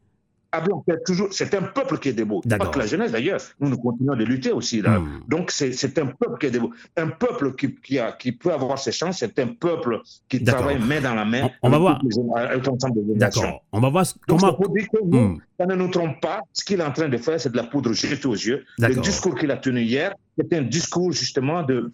Toujours, 1.04 1.28
c'est 1.32 1.54
un 1.54 1.62
peuple 1.62 1.98
qui 1.98 2.10
est 2.10 2.12
debout. 2.12 2.40
Pas 2.40 2.66
que 2.66 2.78
la 2.78 2.86
jeunesse 2.86 3.12
d'ailleurs. 3.12 3.40
Nous, 3.60 3.68
nous 3.68 3.78
continuons 3.78 4.16
de 4.16 4.24
lutter 4.24 4.52
aussi 4.52 4.82
là. 4.82 4.98
Hmm. 4.98 5.20
Donc 5.28 5.50
c'est 5.50 5.98
un 5.98 6.06
peuple 6.06 6.38
qui 6.38 6.46
est 6.46 6.50
debout. 6.50 6.72
Un 6.96 7.08
peuple 7.08 7.54
qui, 7.54 7.74
qui, 7.74 7.98
a, 7.98 8.12
qui 8.12 8.32
peut 8.32 8.52
avoir 8.52 8.78
ses 8.78 8.92
chances, 8.92 9.18
c'est 9.18 9.38
un 9.38 9.48
peuple 9.48 10.00
qui 10.28 10.42
travaille 10.42 10.78
main 10.78 11.00
dans 11.00 11.14
la 11.14 11.24
main. 11.24 11.50
On, 11.62 11.70
va 11.70 11.78
voir. 11.78 12.02
D'accord. 13.16 13.64
On 13.72 13.80
va 13.80 13.90
voir 13.90 14.06
comment. 14.26 14.56
Hmm. 15.02 15.38
ça 15.58 15.66
ne 15.66 15.74
nous 15.74 15.88
trompe 15.88 16.20
pas. 16.20 16.40
Ce 16.52 16.64
qu'il 16.64 16.80
est 16.80 16.84
en 16.84 16.92
train 16.92 17.08
de 17.08 17.16
faire, 17.18 17.40
c'est 17.40 17.50
de 17.50 17.56
la 17.56 17.64
poudre 17.64 17.92
jetée 17.92 18.26
aux 18.26 18.34
yeux. 18.34 18.64
Le 18.78 18.94
discours 19.00 19.34
qu'il 19.34 19.50
a 19.50 19.56
tenu 19.56 19.82
hier, 19.82 20.14
c'était 20.38 20.56
un 20.56 20.62
discours 20.62 21.12
justement 21.12 21.62
de 21.62 21.92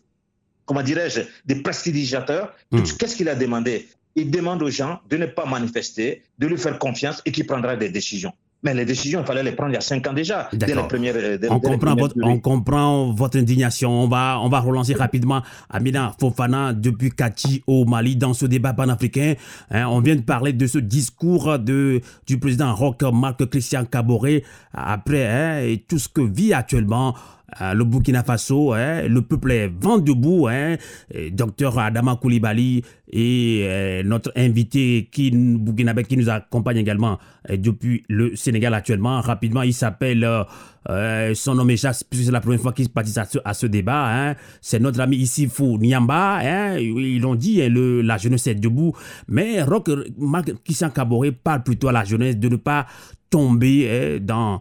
comment 0.65 0.83
dirais-je, 0.83 1.21
des 1.45 1.57
prestidigiateurs. 1.63 2.53
Hmm. 2.71 2.83
Qu'est-ce 2.99 3.17
qu'il 3.17 3.29
a 3.29 3.35
demandé? 3.35 3.89
Il 4.15 4.31
demande 4.31 4.63
aux 4.63 4.71
gens 4.71 5.01
de 5.09 5.17
ne 5.17 5.27
pas 5.27 5.47
manifester, 5.47 6.23
de 6.39 6.47
lui 6.47 6.59
faire 6.59 6.79
confiance 6.79 7.23
et 7.25 7.33
qu'il 7.33 7.47
prendra 7.47 7.77
des 7.77 7.89
décisions. 7.89 8.33
Mais 8.65 8.75
les 8.75 8.85
décisions, 8.85 9.21
il 9.21 9.27
fallait 9.27 9.43
les 9.43 9.53
prendre 9.53 9.71
il 9.71 9.75
y 9.75 9.79
a 9.79 9.81
cinq 9.81 10.07
ans 10.07 10.13
déjà. 10.13 10.49
Dès 10.53 10.75
les 10.75 10.83
premières, 10.83 11.17
on, 11.51 11.59
comprend 11.59 11.97
votre, 11.97 12.15
on 12.23 12.39
comprend 12.39 13.13
votre 13.13 13.37
indignation. 13.37 13.91
On 13.91 14.07
va, 14.07 14.39
on 14.41 14.49
va 14.49 14.61
relancer 14.61 14.95
rapidement 14.95 15.43
Amina 15.69 16.15
Fofana 16.21 16.73
depuis 16.73 17.11
Kati 17.11 17.65
au 17.67 17.85
Mali 17.85 18.15
dans 18.15 18.35
ce 18.35 18.47
débat 18.47 18.73
panafricain. 18.73 19.35
Hein, 19.71 19.87
on 19.89 20.01
vient 20.01 20.15
de 20.15 20.23
parler 20.23 20.53
de 20.53 20.67
ce 20.69 20.79
discours 20.79 21.59
de, 21.59 22.01
du 22.27 22.39
président 22.39 22.73
Roch 22.73 23.03
Marc 23.13 23.45
Christian 23.47 23.85
Caboret 23.85 24.45
après 24.73 25.27
hein, 25.27 25.59
et 25.65 25.79
tout 25.79 25.99
ce 25.99 26.09
que 26.09 26.23
vit 26.23 26.55
actuellement 26.55 27.15
euh, 27.15 27.42
le 27.61 27.85
Burkina 27.85 28.23
Faso, 28.23 28.73
hein, 28.73 29.03
le 29.09 29.23
peuple 29.23 29.53
est 29.53 29.69
vent 29.69 29.99
debout. 29.99 30.49
Hein, 30.49 30.77
docteur 31.33 31.79
Adama 31.79 32.17
Koulibaly 32.17 32.83
et 33.13 33.65
euh, 33.65 34.03
notre 34.03 34.33
invité 34.37 35.09
qui, 35.13 35.31
qui 35.31 36.17
nous 36.17 36.29
accompagne 36.31 36.79
également 36.79 37.19
euh, 37.51 37.57
depuis 37.57 38.05
le 38.09 38.35
Sénégal 38.37 38.73
actuellement. 38.75 39.21
Rapidement, 39.21 39.63
il 39.63 39.75
s'appelle, 39.75 40.27
son 41.35 41.55
nom 41.55 41.69
échappe 41.69 41.97
puisque 42.09 42.25
c'est 42.27 42.33
la 42.33 42.41
première 42.41 42.61
fois 42.61 42.73
qu'il 42.73 42.89
participe 42.89 43.41
à 43.45 43.55
ce, 43.55 43.67
débat. 43.67 44.31
Hein. 44.31 44.35
C'est 44.61 44.81
notre 44.81 45.01
ami 45.01 45.17
ici, 45.17 45.47
Fou 45.47 45.79
Niamba. 45.79 46.39
Hein, 46.43 46.79
ils 46.79 47.21
l'ont 47.21 47.35
dit, 47.35 47.61
la 47.69 48.19
jeunesse 48.19 48.47
est 48.47 48.55
debout. 48.55 48.93
Mais 49.29 49.63
Rock 49.63 49.91
Marc 50.19 50.53
Kissan 50.65 50.91
Kabore 50.91 51.27
parle 51.45 51.63
plutôt 51.63 51.89
à 51.89 51.93
la 51.93 52.05
jeunesse 52.05 52.37
de 52.39 52.49
ne 52.49 52.57
pas 52.57 52.87
tomber 53.31 54.19
dans 54.21 54.61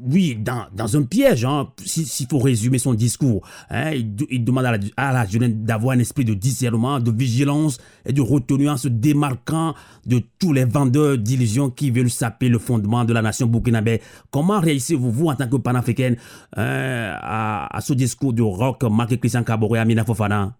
oui, 0.00 0.36
dans, 0.36 0.66
dans, 0.72 0.96
un 0.96 1.04
piège, 1.04 1.44
hein, 1.44 1.68
s'il 1.84 2.26
faut 2.26 2.38
résumer 2.38 2.78
son 2.78 2.94
discours. 2.94 3.46
Hein, 3.70 3.92
il, 3.92 4.44
demande 4.44 4.64
à 4.64 4.76
la, 4.76 5.20
à 5.20 5.26
jeunesse 5.26 5.52
d'avoir 5.54 5.96
un 5.96 6.00
esprit 6.00 6.24
de 6.24 6.34
discernement, 6.34 6.98
de 6.98 7.10
vigilance 7.10 7.78
et 8.04 8.12
de 8.12 8.20
retenue 8.20 8.68
en 8.68 8.76
se 8.76 8.88
démarquant 8.88 9.74
de 10.06 10.20
tous 10.38 10.52
les 10.52 10.64
vendeurs 10.64 11.18
d'illusions 11.18 11.70
qui 11.70 11.90
veulent 11.90 12.10
saper 12.10 12.48
le 12.48 12.58
fondement 12.58 13.04
de 13.04 13.12
la 13.12 13.22
nation 13.22 13.46
burkinabé. 13.46 14.00
Comment 14.30 14.60
réussissez-vous, 14.60 15.10
vous, 15.10 15.26
en 15.28 15.36
tant 15.36 15.48
que 15.48 15.56
panafricaine, 15.56 16.16
à, 16.56 17.76
à, 17.76 17.80
ce 17.80 17.92
discours 17.92 18.32
de 18.32 18.42
rock 18.42 18.82
marqué 18.84 19.18
Christian 19.18 19.44
Kabore 19.44 19.76
et 19.76 19.80
Amina 19.80 20.04
Fofana? 20.04 20.56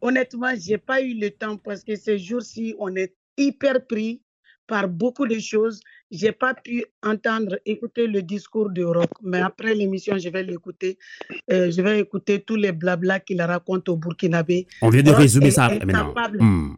Honnêtement, 0.00 0.54
je 0.54 0.70
n'ai 0.70 0.78
pas 0.78 1.02
eu 1.02 1.14
le 1.14 1.30
temps 1.30 1.56
parce 1.56 1.82
que 1.82 1.96
ces 1.96 2.18
jours-ci, 2.18 2.74
on 2.78 2.94
est 2.94 3.14
hyper 3.36 3.84
pris 3.86 4.20
par 4.68 4.88
beaucoup 4.88 5.26
de 5.26 5.38
choses. 5.40 5.80
Je 6.10 6.26
n'ai 6.26 6.32
pas 6.32 6.54
pu 6.54 6.84
entendre, 7.02 7.58
écouter 7.66 8.06
le 8.06 8.22
discours 8.22 8.70
de 8.70 8.82
Rock, 8.82 9.10
mais 9.22 9.40
après 9.40 9.74
l'émission, 9.74 10.16
je 10.16 10.30
vais 10.30 10.42
l'écouter. 10.42 10.98
Euh, 11.50 11.70
je 11.70 11.82
vais 11.82 12.00
écouter 12.00 12.40
tous 12.40 12.56
les 12.56 12.72
blabla 12.72 13.20
qu'il 13.20 13.42
raconte 13.42 13.88
au 13.90 13.96
Burkinabé. 13.96 14.66
On 14.80 14.88
vient 14.88 15.02
de 15.02 15.10
résumer 15.10 15.50
ça 15.50 15.68
maintenant. 15.68 16.14
Hmm. 16.38 16.76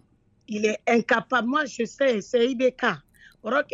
Il 0.48 0.66
est 0.66 0.78
incapable. 0.86 1.48
Moi, 1.48 1.64
je 1.64 1.84
sais, 1.84 2.20
c'est 2.20 2.50
IBK. 2.50 2.82
Rock 3.42 3.72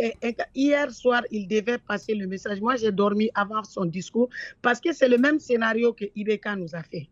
hier 0.54 0.90
soir, 0.92 1.22
il 1.30 1.48
devait 1.48 1.78
passer 1.78 2.14
le 2.14 2.26
message. 2.26 2.60
Moi, 2.60 2.76
j'ai 2.76 2.92
dormi 2.92 3.30
avant 3.34 3.64
son 3.64 3.86
discours 3.86 4.28
parce 4.62 4.80
que 4.80 4.92
c'est 4.92 5.08
le 5.08 5.18
même 5.18 5.40
scénario 5.40 5.92
que 5.92 6.04
IBK 6.14 6.46
nous 6.58 6.74
a 6.74 6.82
fait. 6.82 7.08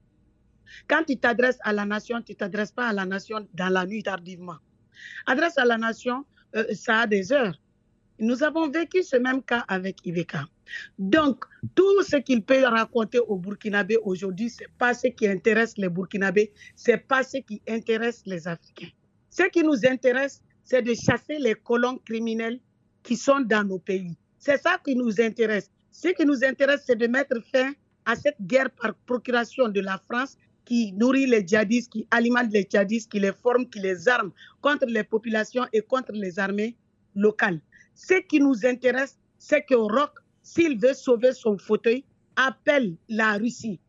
Quand 0.88 1.02
tu 1.04 1.16
t'adresses 1.16 1.58
à 1.62 1.72
la 1.72 1.84
nation, 1.84 2.20
tu 2.22 2.32
ne 2.32 2.36
t'adresses 2.36 2.72
pas 2.72 2.88
à 2.88 2.92
la 2.92 3.06
nation 3.06 3.46
dans 3.54 3.68
la 3.70 3.86
nuit 3.86 4.02
tardivement. 4.02 4.56
Adresse 5.26 5.58
à 5.58 5.64
la 5.64 5.78
nation, 5.78 6.24
euh, 6.56 6.64
ça 6.74 7.00
a 7.00 7.06
des 7.06 7.32
heures. 7.32 7.58
Nous 8.20 8.44
avons 8.44 8.68
vécu 8.68 9.02
ce 9.02 9.16
même 9.16 9.42
cas 9.42 9.64
avec 9.66 10.04
Iveka. 10.06 10.44
Donc, 10.98 11.44
tout 11.74 12.02
ce 12.02 12.16
qu'il 12.16 12.42
peut 12.42 12.64
raconter 12.64 13.18
aux 13.18 13.36
Burkinabés 13.36 13.98
aujourd'hui, 14.02 14.50
ce 14.50 14.60
n'est 14.60 14.68
pas 14.78 14.94
ce 14.94 15.08
qui 15.08 15.26
intéresse 15.26 15.76
les 15.76 15.88
Burkinabés, 15.88 16.52
ce 16.76 16.92
n'est 16.92 16.98
pas 16.98 17.22
ce 17.24 17.38
qui 17.38 17.60
intéresse 17.68 18.22
les 18.24 18.46
Africains. 18.46 18.90
Ce 19.30 19.42
qui 19.50 19.62
nous 19.64 19.84
intéresse, 19.84 20.42
c'est 20.62 20.82
de 20.82 20.94
chasser 20.94 21.38
les 21.38 21.54
colons 21.54 21.98
criminels 22.04 22.60
qui 23.02 23.16
sont 23.16 23.40
dans 23.40 23.66
nos 23.66 23.78
pays. 23.80 24.16
C'est 24.38 24.58
ça 24.58 24.78
qui 24.84 24.94
nous 24.94 25.20
intéresse. 25.20 25.70
Ce 25.90 26.08
qui 26.08 26.24
nous 26.24 26.44
intéresse, 26.44 26.82
c'est 26.86 26.96
de 26.96 27.06
mettre 27.08 27.36
fin 27.52 27.72
à 28.04 28.14
cette 28.14 28.40
guerre 28.40 28.70
par 28.70 28.94
procuration 29.06 29.68
de 29.68 29.80
la 29.80 29.98
France 29.98 30.36
qui 30.64 30.92
nourrit 30.92 31.26
les 31.26 31.46
djihadistes, 31.46 31.92
qui 31.92 32.06
alimente 32.10 32.52
les 32.52 32.66
djihadistes, 32.68 33.10
qui 33.10 33.20
les 33.20 33.32
forme, 33.32 33.68
qui 33.68 33.80
les 33.80 34.08
arme 34.08 34.30
contre 34.60 34.86
les 34.86 35.04
populations 35.04 35.66
et 35.72 35.82
contre 35.82 36.12
les 36.12 36.38
armées 36.38 36.76
locales. 37.14 37.60
Ce 37.94 38.14
qui 38.14 38.40
nous 38.40 38.66
intéresse, 38.66 39.18
c'est 39.38 39.62
que 39.62 39.74
Rock, 39.74 40.18
s'il 40.42 40.78
veut 40.78 40.94
sauver 40.94 41.32
son 41.32 41.58
fauteuil, 41.58 42.04
appelle 42.36 42.96
la 43.08 43.34
Russie. 43.34 43.80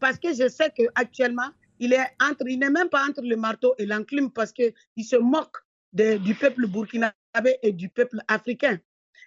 Parce 0.00 0.18
que 0.18 0.34
je 0.34 0.48
sais 0.48 0.70
qu'actuellement, 0.74 1.50
il 1.78 1.90
n'est 1.90 2.70
même 2.70 2.88
pas 2.88 3.06
entre 3.08 3.22
le 3.22 3.36
marteau 3.36 3.74
et 3.78 3.86
l'enclume 3.86 4.30
parce 4.30 4.52
qu'il 4.52 4.72
se 5.04 5.16
moque 5.16 5.56
du 5.92 6.34
peuple 6.34 6.66
burkinabé 6.66 7.58
et 7.62 7.72
du 7.72 7.88
peuple 7.88 8.18
africain. 8.28 8.78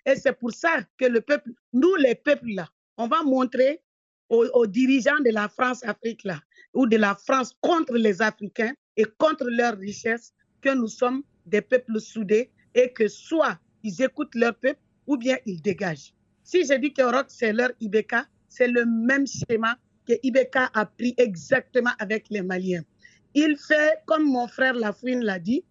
Et 0.06 0.16
c'est 0.16 0.34
pour 0.34 0.52
ça 0.52 0.82
que 0.98 1.06
le 1.06 1.22
peuple, 1.22 1.52
nous 1.74 1.96
les 1.96 2.16
peuples 2.16 2.54
là, 2.54 2.70
on 2.98 3.08
va 3.08 3.24
montrer 3.24 3.82
aux, 4.30 4.68
dirigeants 4.68 5.20
de 5.24 5.32
la 5.32 5.48
France-Afrique 5.48 6.24
là, 6.24 6.40
ou 6.74 6.86
de 6.86 6.98
la 6.98 7.16
France 7.16 7.56
contre 7.62 7.94
les 7.94 8.22
Africains 8.22 8.74
et 8.98 9.06
contre 9.18 9.46
leurs 9.46 9.78
richesses 9.78 10.34
que 10.62 10.74
nous 10.74 10.88
sommes 10.88 11.24
des 11.46 11.62
peuples 11.62 12.00
soudés 12.00 12.52
et 12.74 12.92
que 12.92 13.08
soit 13.08 13.58
ils 13.84 14.02
écoutent 14.02 14.36
leur 14.36 14.56
peuple 14.56 14.80
ou 15.06 15.18
bien 15.18 15.38
ils 15.46 15.62
dégagent. 15.62 16.14
Si 16.44 16.66
je 16.66 16.74
dis 16.76 16.94
que 16.94 17.02
Rock, 17.02 17.26
c'est 17.30 17.54
leur 17.54 17.72
IBK, 17.80 18.16
c'est 18.48 18.68
le 18.68 18.86
même 18.86 19.26
schéma 19.28 19.78
que 20.08 20.14
IBK 20.24 20.56
a 20.74 20.86
pris 20.86 21.14
exactement 21.18 21.92
avec 22.00 22.28
les 22.30 22.42
Maliens. 22.42 22.84
Il 23.34 23.58
fait, 23.58 24.00
comme 24.06 24.24
mon 24.24 24.48
frère 24.48 24.74
Lafouine 24.74 25.24
l'a 25.24 25.40
dit, 25.40 25.64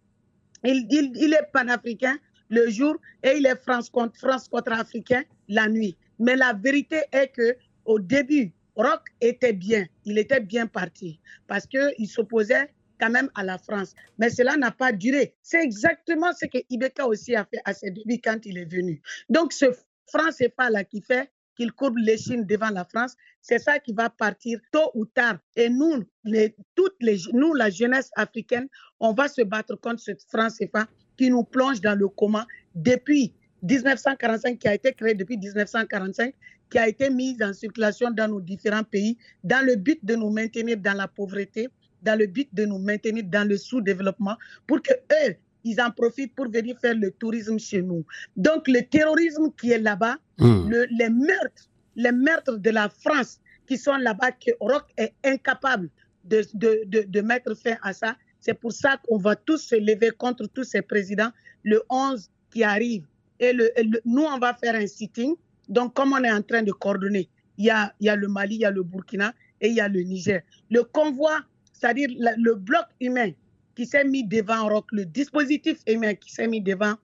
il, 0.64 0.86
il, 0.90 1.32
est 1.32 1.50
panafricain 1.52 2.18
le 2.48 2.68
jour 2.68 2.96
et 3.22 3.36
il 3.38 3.46
est 3.46 3.56
France 3.62 3.88
contre, 3.90 4.18
France 4.18 4.48
contre 4.48 4.72
africain 4.72 5.22
la 5.48 5.68
nuit. 5.68 5.96
Mais 6.18 6.36
la 6.36 6.52
vérité 6.52 7.02
est 7.12 7.28
que 7.28 7.56
au 7.84 7.98
début, 7.98 8.52
Rock 8.76 9.00
était 9.20 9.52
bien, 9.52 9.86
il 10.04 10.18
était 10.18 10.40
bien 10.40 10.66
parti 10.66 11.18
parce 11.46 11.66
qu'il 11.66 12.08
s'opposait 12.08 12.68
quand 12.98 13.10
même 13.10 13.30
à 13.34 13.44
la 13.44 13.58
France. 13.58 13.94
Mais 14.18 14.30
cela 14.30 14.56
n'a 14.56 14.70
pas 14.70 14.92
duré. 14.92 15.34
C'est 15.42 15.62
exactement 15.62 16.32
ce 16.32 16.46
que 16.46 16.58
Ibeka 16.70 17.06
aussi 17.06 17.34
a 17.34 17.44
fait 17.44 17.60
à 17.64 17.74
ses 17.74 17.90
débuts 17.90 18.20
quand 18.22 18.44
il 18.44 18.58
est 18.58 18.70
venu. 18.70 19.00
Donc 19.28 19.52
ce 19.52 19.66
franc 20.06 20.30
pas 20.56 20.70
là 20.70 20.84
qui 20.84 21.02
fait 21.02 21.30
qu'il 21.56 21.72
courbe 21.72 21.96
l'échine 21.96 22.44
devant 22.44 22.68
la 22.68 22.84
France, 22.84 23.16
c'est 23.40 23.58
ça 23.58 23.78
qui 23.78 23.92
va 23.92 24.10
partir 24.10 24.60
tôt 24.70 24.90
ou 24.94 25.06
tard. 25.06 25.38
Et 25.56 25.70
nous, 25.70 26.04
les, 26.24 26.54
les, 27.00 27.18
la 27.54 27.70
jeunesse 27.70 28.10
africaine, 28.14 28.68
on 29.00 29.12
va 29.14 29.26
se 29.28 29.42
battre 29.42 29.74
contre 29.76 30.00
ce 30.00 30.12
franc 30.28 30.48
CFA 30.48 30.86
qui 31.16 31.30
nous 31.30 31.44
plonge 31.44 31.80
dans 31.80 31.98
le 31.98 32.08
coma 32.08 32.46
depuis 32.74 33.32
1945, 33.62 34.58
qui 34.58 34.68
a 34.68 34.74
été 34.74 34.92
créé 34.92 35.14
depuis 35.14 35.38
1945, 35.38 36.34
qui 36.70 36.78
a 36.78 36.88
été 36.88 37.10
mise 37.10 37.42
en 37.42 37.52
circulation 37.52 38.10
dans 38.10 38.28
nos 38.28 38.40
différents 38.40 38.84
pays, 38.84 39.16
dans 39.42 39.64
le 39.64 39.76
but 39.76 40.04
de 40.04 40.14
nous 40.14 40.30
maintenir 40.30 40.76
dans 40.76 40.94
la 40.94 41.08
pauvreté, 41.08 41.68
dans 42.06 42.18
le 42.18 42.26
but 42.26 42.48
de 42.52 42.64
nous 42.64 42.78
maintenir 42.78 43.24
dans 43.24 43.46
le 43.46 43.56
sous-développement, 43.56 44.36
pour 44.66 44.80
que 44.82 44.92
eux, 44.92 45.34
ils 45.64 45.80
en 45.80 45.90
profitent 45.90 46.34
pour 46.34 46.48
venir 46.48 46.78
faire 46.80 46.94
le 46.94 47.10
tourisme 47.10 47.58
chez 47.58 47.82
nous. 47.82 48.04
Donc 48.36 48.68
le 48.68 48.80
terrorisme 48.82 49.50
qui 49.60 49.72
est 49.72 49.78
là-bas, 49.78 50.16
hmm. 50.38 50.70
les 50.98 51.10
meurtres, 51.10 51.64
les 51.96 52.12
meurtres 52.12 52.56
de 52.58 52.70
la 52.70 52.88
France 52.88 53.40
qui 53.66 53.76
sont 53.76 53.96
là-bas, 53.96 54.30
que 54.32 54.52
Rock 54.60 54.84
est 54.96 55.12
incapable 55.24 55.88
de, 56.24 56.42
de, 56.54 57.02
de, 57.02 57.20
mettre 57.20 57.54
fin 57.54 57.76
à 57.82 57.92
ça. 57.92 58.16
C'est 58.40 58.54
pour 58.54 58.72
ça 58.72 58.96
qu'on 59.06 59.18
va 59.18 59.34
tous 59.34 59.58
se 59.58 59.74
lever 59.74 60.10
contre 60.16 60.46
tous 60.46 60.64
ces 60.64 60.82
présidents 60.82 61.30
le 61.64 61.82
11 61.90 62.30
qui 62.52 62.62
arrive. 62.62 63.04
Et, 63.40 63.52
le, 63.52 63.70
nous, 64.04 64.22
on 64.22 64.38
va 64.38 64.54
faire 64.54 64.76
un 64.76 64.86
sitting 64.86 65.34
donc, 65.68 65.94
comme 65.94 66.12
on 66.12 66.22
est 66.22 66.30
en 66.30 66.42
train 66.42 66.62
de 66.62 66.72
coordonner, 66.72 67.28
il 67.58 67.66
y 67.66 67.70
a, 67.70 67.92
il 68.00 68.06
y 68.06 68.08
a 68.08 68.16
le 68.16 68.28
Mali, 68.28 68.56
il 68.56 68.60
y 68.60 68.64
a 68.64 68.70
le 68.70 68.82
Burkina 68.82 69.34
et 69.60 69.68
il 69.68 69.74
y 69.74 69.80
a 69.80 69.88
le 69.88 70.00
Niger. 70.00 70.42
Le 70.70 70.82
convoi, 70.84 71.40
c'est-à-dire 71.78 72.08
le 72.18 72.54
bloc 72.54 72.86
humain 73.00 73.32
qui 73.74 73.86
s'est 73.86 74.04
mis 74.04 74.24
devant 74.24 74.68
Rock, 74.68 74.86
le 74.92 75.04
dispositif 75.04 75.78
humain 75.86 76.14
qui 76.14 76.32
s'est 76.32 76.48
mis 76.48 76.60
devant, 76.60 76.94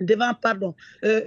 devant 0.00 0.34
pardon, 0.34 0.74
euh, 1.04 1.22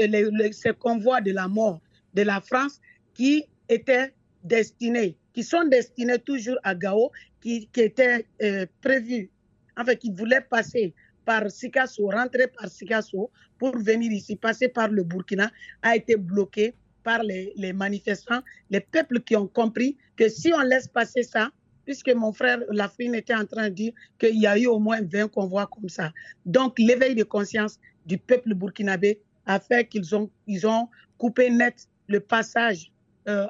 ces 0.52 0.74
convois 0.74 1.20
de 1.22 1.32
la 1.32 1.48
mort 1.48 1.82
de 2.14 2.22
la 2.22 2.40
France 2.42 2.80
qui 3.14 3.46
étaient 3.68 4.14
destinés, 4.44 5.18
qui 5.34 5.44
sont 5.44 5.66
destinés 5.66 6.20
toujours 6.20 6.58
à 6.64 6.76
Gao, 6.76 7.12
qui, 7.42 7.68
qui 7.74 7.82
étaient 7.82 8.28
euh, 8.44 8.66
prévus, 8.82 9.32
enfin, 9.76 9.96
qui 9.96 10.12
voulaient 10.12 10.46
passer 10.48 10.94
par 11.26 11.50
Sikasso, 11.50 12.10
rentrer 12.10 12.48
par 12.48 12.70
Sikasso 12.70 13.32
pour 13.58 13.78
venir 13.78 14.12
ici, 14.12 14.36
passer 14.36 14.68
par 14.70 14.90
le 14.90 15.04
Burkina, 15.04 15.52
a 15.82 15.96
été 15.96 16.16
bloqué 16.16 16.76
par 17.04 17.24
les, 17.24 17.54
les 17.56 17.74
manifestants, 17.74 18.42
les 18.70 18.82
peuples 18.82 19.22
qui 19.22 19.36
ont 19.36 19.48
compris 19.48 19.98
que 20.16 20.30
si 20.30 20.54
on 20.54 20.62
laisse 20.62 20.88
passer 20.88 21.24
ça, 21.24 21.50
puisque 21.88 22.10
mon 22.10 22.34
frère 22.34 22.60
Lafrine 22.70 23.16
était 23.16 23.34
en 23.34 23.46
train 23.46 23.70
de 23.70 23.74
dire 23.74 23.94
qu'il 24.20 24.38
y 24.38 24.46
a 24.46 24.60
eu 24.60 24.68
au 24.68 24.78
moins 24.78 25.00
20 25.02 25.30
convois 25.30 25.68
comme 25.68 25.88
ça. 25.88 26.12
Donc 26.46 26.78
l'éveil 26.78 27.16
de 27.16 27.24
conscience 27.24 27.80
du 28.06 28.18
peuple 28.18 28.54
burkinabé 28.56 29.22
a 29.46 29.58
fait 29.58 29.88
qu'ils 29.88 30.14
ont, 30.14 30.30
ils 30.48 30.68
ont 30.68 30.90
coupé 31.18 31.50
net 31.50 31.88
le 32.10 32.20
passage 32.20 32.92
euh, 33.30 33.48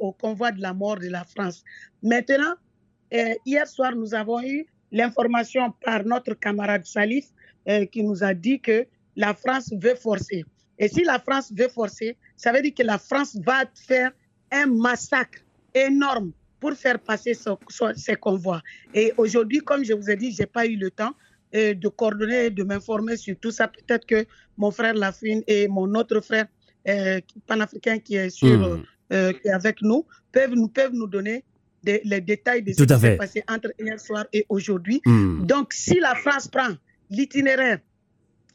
au 0.00 0.10
convoi 0.10 0.50
de 0.50 0.60
la 0.60 0.74
mort 0.74 0.96
de 0.96 1.06
la 1.06 1.22
France. 1.22 1.62
Maintenant, 2.02 2.54
euh, 3.14 3.34
hier 3.46 3.68
soir, 3.68 3.94
nous 3.94 4.12
avons 4.12 4.42
eu 4.42 4.66
l'information 4.90 5.72
par 5.84 6.04
notre 6.04 6.34
camarade 6.34 6.84
Salif 6.84 7.26
euh, 7.68 7.86
qui 7.86 8.02
nous 8.02 8.24
a 8.24 8.34
dit 8.34 8.58
que 8.58 8.88
la 9.14 9.34
France 9.34 9.72
veut 9.80 9.94
forcer. 9.94 10.44
Et 10.80 10.88
si 10.88 11.04
la 11.04 11.20
France 11.20 11.52
veut 11.56 11.68
forcer, 11.68 12.16
ça 12.36 12.50
veut 12.50 12.60
dire 12.60 12.74
que 12.74 12.82
la 12.82 12.98
France 12.98 13.38
va 13.46 13.62
faire 13.86 14.10
un 14.50 14.66
massacre 14.66 15.38
énorme 15.74 16.32
pour 16.60 16.72
faire 16.74 16.98
passer 16.98 17.32
ces 17.96 18.14
convois. 18.16 18.62
Et 18.94 19.12
aujourd'hui, 19.16 19.60
comme 19.60 19.84
je 19.84 19.92
vous 19.92 20.10
ai 20.10 20.16
dit, 20.16 20.32
je 20.32 20.42
n'ai 20.42 20.46
pas 20.46 20.66
eu 20.66 20.76
le 20.76 20.90
temps 20.90 21.14
euh, 21.54 21.74
de 21.74 21.88
coordonner 21.88 22.46
et 22.46 22.50
de 22.50 22.62
m'informer 22.62 23.16
sur 23.16 23.36
tout 23.38 23.50
ça. 23.50 23.68
Peut-être 23.68 24.06
que 24.06 24.26
mon 24.56 24.70
frère 24.70 24.94
Lafine 24.94 25.42
et 25.46 25.68
mon 25.68 25.94
autre 25.94 26.20
frère 26.20 26.46
euh, 26.88 27.20
panafricain 27.46 27.98
qui 27.98 28.16
est, 28.16 28.30
sur, 28.30 28.48
hmm. 28.58 28.82
euh, 29.12 29.32
qui 29.32 29.48
est 29.48 29.52
avec 29.52 29.82
nous 29.82 30.06
peuvent 30.32 30.54
nous, 30.54 30.68
peuvent 30.68 30.94
nous 30.94 31.06
donner 31.06 31.44
les 31.84 32.20
détails 32.20 32.62
de 32.62 32.72
ce 32.72 32.82
qui 32.82 32.98
s'est 32.98 33.16
passé 33.16 33.44
entre 33.48 33.72
hier 33.78 33.98
soir 33.98 34.26
et 34.32 34.44
aujourd'hui. 34.48 35.00
Hmm. 35.06 35.46
Donc, 35.46 35.72
si 35.72 35.98
la 36.00 36.14
France 36.16 36.48
prend 36.48 36.74
l'itinéraire, 37.08 37.78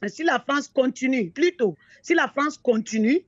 si 0.08 0.24
la 0.24 0.40
France 0.40 0.68
continue, 0.68 1.32
plutôt, 1.32 1.76
si 2.02 2.14
la 2.14 2.28
France 2.28 2.58
continue, 2.58 3.26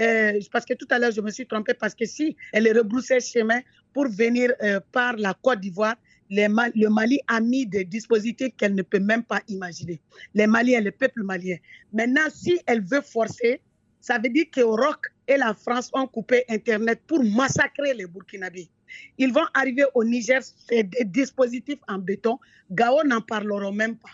euh, 0.00 0.38
parce 0.52 0.64
que 0.64 0.74
tout 0.74 0.86
à 0.90 0.98
l'heure, 0.98 1.10
je 1.10 1.20
me 1.20 1.30
suis 1.30 1.46
trompée, 1.46 1.74
parce 1.74 1.94
que 1.94 2.04
si 2.04 2.36
elle 2.52 2.68
rebroussait 2.76 3.20
chemin 3.20 3.60
pour 3.92 4.08
venir 4.08 4.52
euh, 4.62 4.80
par 4.92 5.16
la 5.16 5.34
Côte 5.34 5.60
d'Ivoire, 5.60 5.96
le 6.30 6.88
Mali 6.88 7.20
a 7.26 7.40
mis 7.40 7.66
des 7.66 7.84
dispositifs 7.84 8.50
qu'elle 8.56 8.74
ne 8.74 8.82
peut 8.82 8.98
même 8.98 9.22
pas 9.22 9.40
imaginer. 9.48 10.00
Les 10.34 10.46
Maliens, 10.46 10.80
le 10.80 10.90
peuple 10.90 11.22
malien. 11.22 11.56
Maintenant, 11.92 12.28
si 12.32 12.60
elle 12.66 12.82
veut 12.82 13.00
forcer, 13.00 13.60
ça 14.00 14.18
veut 14.18 14.28
dire 14.28 14.44
que 14.52 14.60
Rock 14.60 15.06
et 15.26 15.36
la 15.38 15.54
France 15.54 15.90
ont 15.94 16.06
coupé 16.06 16.44
Internet 16.50 17.00
pour 17.06 17.24
massacrer 17.24 17.94
les 17.94 18.06
Burkinabés. 18.06 18.68
Ils 19.16 19.32
vont 19.32 19.46
arriver 19.54 19.84
au 19.94 20.04
Niger, 20.04 20.40
c'est 20.42 20.82
des 20.84 21.04
dispositifs 21.04 21.80
en 21.88 21.98
béton. 21.98 22.38
Gao 22.70 23.02
n'en 23.04 23.20
parleront 23.22 23.72
même 23.72 23.96
pas. 23.96 24.10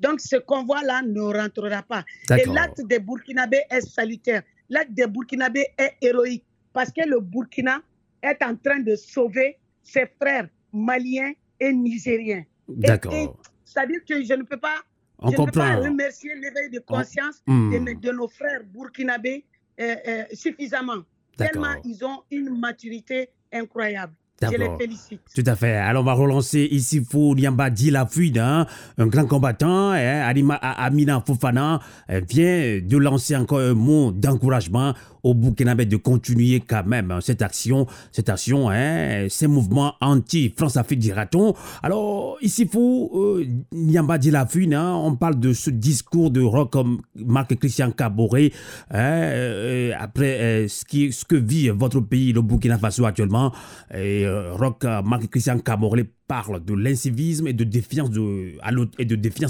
Donc, 0.00 0.20
ce 0.20 0.36
convoi-là 0.36 1.02
ne 1.02 1.20
rentrera 1.20 1.82
pas. 1.82 2.04
Et 2.30 2.44
l'acte 2.46 2.80
des 2.86 2.98
Burkinabés 2.98 3.62
est 3.70 3.80
salutaire 3.82 4.42
l'acte 4.68 4.92
des 4.92 5.06
Burkinabés 5.06 5.68
est 5.78 5.94
héroïque 6.00 6.44
parce 6.72 6.90
que 6.92 7.06
le 7.08 7.20
Burkina 7.20 7.80
est 8.22 8.42
en 8.42 8.56
train 8.56 8.80
de 8.80 8.96
sauver 8.96 9.58
ses 9.82 10.06
frères 10.20 10.48
maliens 10.72 11.32
et 11.60 11.72
nigériens. 11.72 12.44
D'accord. 12.68 13.38
C'est-à-dire 13.64 14.00
que 14.08 14.22
je 14.22 14.34
ne 14.34 14.42
peux 14.42 14.56
pas, 14.58 14.76
je 15.22 15.30
ne 15.30 15.36
peux 15.46 15.52
pas 15.52 15.76
remercier 15.76 16.34
l'éveil 16.34 16.70
de 16.70 16.80
conscience 16.80 17.42
hmm. 17.46 18.00
de, 18.00 18.12
nos 18.12 18.28
frères 18.28 18.62
burkinabés 18.64 19.44
euh, 19.80 19.94
euh, 20.06 20.24
suffisamment, 20.32 21.02
tellement 21.36 21.74
ils 21.84 22.04
ont 22.04 22.22
une 22.30 22.58
maturité 22.58 23.30
incroyable. 23.52 24.14
Je 24.40 24.56
les 24.56 24.68
félicite. 24.78 25.20
Tout 25.34 25.42
à 25.46 25.56
fait. 25.56 25.74
Alors, 25.74 26.02
on 26.02 26.06
va 26.06 26.12
relancer 26.12 26.68
ici 26.70 27.04
Fou 27.04 27.34
Niamba 27.34 27.70
Dilafuid, 27.70 28.38
hein, 28.38 28.66
un 28.96 29.06
grand 29.08 29.26
combattant. 29.26 29.90
Hein, 29.90 30.32
Amina 30.62 31.20
Fofana 31.26 31.80
euh, 32.10 32.20
vient 32.28 32.80
de 32.80 32.96
lancer 32.96 33.34
encore 33.34 33.58
un 33.58 33.74
mot 33.74 34.12
d'encouragement 34.12 34.94
au 35.22 35.34
Burkinabé 35.34 35.86
de 35.86 35.96
continuer 35.96 36.60
quand 36.60 36.84
même 36.86 37.10
hein, 37.10 37.20
cette 37.20 37.42
action, 37.42 37.86
cette 38.12 38.28
action, 38.28 38.70
hein, 38.70 39.26
ces 39.28 39.46
mouvements 39.46 39.94
anti-France-Afrique, 40.00 40.98
dira-t-on. 40.98 41.54
Alors, 41.82 42.36
ici, 42.40 42.66
faut 42.66 43.10
euh, 43.14 43.46
Niamba 43.72 44.18
Dilafune, 44.18 44.74
hein, 44.74 44.94
on 44.94 45.16
parle 45.16 45.38
de 45.38 45.52
ce 45.52 45.70
discours 45.70 46.30
de 46.30 46.40
rock 46.40 46.72
comme 46.72 47.00
Marc-Christian 47.16 47.90
Caboret, 47.92 48.52
hein, 48.90 48.98
euh, 48.98 49.92
après 49.98 50.40
euh, 50.40 50.68
ce, 50.68 50.84
qui, 50.84 51.12
ce 51.12 51.24
que 51.24 51.36
vit 51.36 51.68
votre 51.70 52.00
pays, 52.00 52.32
le 52.32 52.42
Burkina 52.42 52.78
Faso 52.78 53.04
actuellement, 53.04 53.52
et 53.94 54.26
rock 54.52 54.84
Marc-Christian 54.84 55.58
Caboret 55.58 56.06
parle 56.28 56.62
de 56.64 56.74
l'incivisme 56.74 57.48
et 57.48 57.52
de 57.54 57.64
défiance 57.64 58.10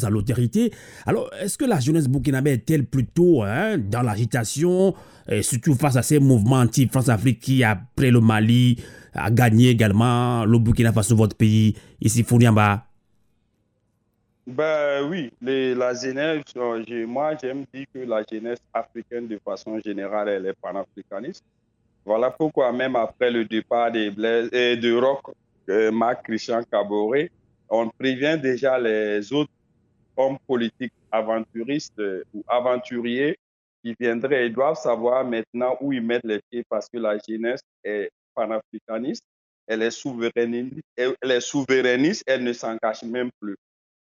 à 0.05 0.11
l'autorité. 0.11 0.73
Alors, 1.05 1.31
est-ce 1.41 1.59
que 1.59 1.65
la 1.65 1.81
jeunesse 1.81 2.09
burkinabé 2.09 2.53
est-elle 2.53 2.87
plutôt 2.87 3.43
hein, 3.43 3.77
dans 3.77 4.03
l'agitation, 4.03 4.95
surtout 5.43 5.75
face 5.75 5.97
à 5.97 6.03
ces 6.03 6.21
mouvements 6.21 6.61
anti-France-Afrique 6.61 7.41
qui, 7.41 7.65
après 7.65 8.11
le 8.11 8.21
Mali, 8.21 8.81
a 9.13 9.31
gagné 9.31 9.71
également 9.71 10.45
le 10.45 10.59
Burkina 10.59 10.93
Faso, 10.93 11.17
votre 11.17 11.37
pays, 11.37 11.75
ici, 12.01 12.23
Founiamba? 12.23 12.85
Ben 14.47 15.07
oui, 15.11 15.31
la 15.43 15.93
jeunesse, 15.93 16.45
euh, 16.57 17.07
moi 17.07 17.35
j'aime 17.43 17.67
dire 17.75 17.85
que 17.93 17.99
la 17.99 18.23
jeunesse 18.33 18.61
africaine 18.73 19.29
de 19.29 19.39
façon 19.45 19.79
générale, 19.85 20.31
elle 20.31 20.47
est 20.47 20.55
panafricaniste. 20.55 21.45
Voilà 22.03 22.31
pourquoi 22.31 22.73
même 22.73 22.97
après 22.97 23.31
le 23.31 23.45
départ 23.45 23.95
et 23.95 24.11
de 24.11 24.99
Rock 24.99 25.35
Marc 25.91 26.25
Christian 26.25 26.63
Caboret, 26.71 27.31
on 27.69 27.89
prévient 27.91 28.39
déjà 28.41 28.79
les 28.79 29.33
autres 29.33 29.51
hommes 30.17 30.39
politiques 30.47 30.93
aventuristes 31.13 31.99
euh, 31.99 32.25
ou 32.35 32.43
aventuriers 32.49 33.39
qui 33.83 33.95
viendraient. 33.99 34.47
Ils 34.47 34.53
doivent 34.53 34.77
savoir 34.77 35.25
maintenant 35.25 35.77
où 35.81 35.93
ils 35.93 36.03
mettent 36.03 36.25
les 36.25 36.41
pieds 36.51 36.65
parce 36.69 36.89
que 36.89 36.99
la 36.99 37.17
jeunesse 37.19 37.61
est 37.85 38.11
panafricaniste, 38.35 39.25
elle 39.67 39.83
est 39.83 39.91
souverainiste, 39.91 40.81
elle 40.97 41.31
est 41.31 41.41
souverainiste, 41.41 42.25
elle 42.27 42.43
ne 42.43 42.53
s'en 42.53 42.77
cache 42.79 43.03
même 43.03 43.31
plus. 43.41 43.57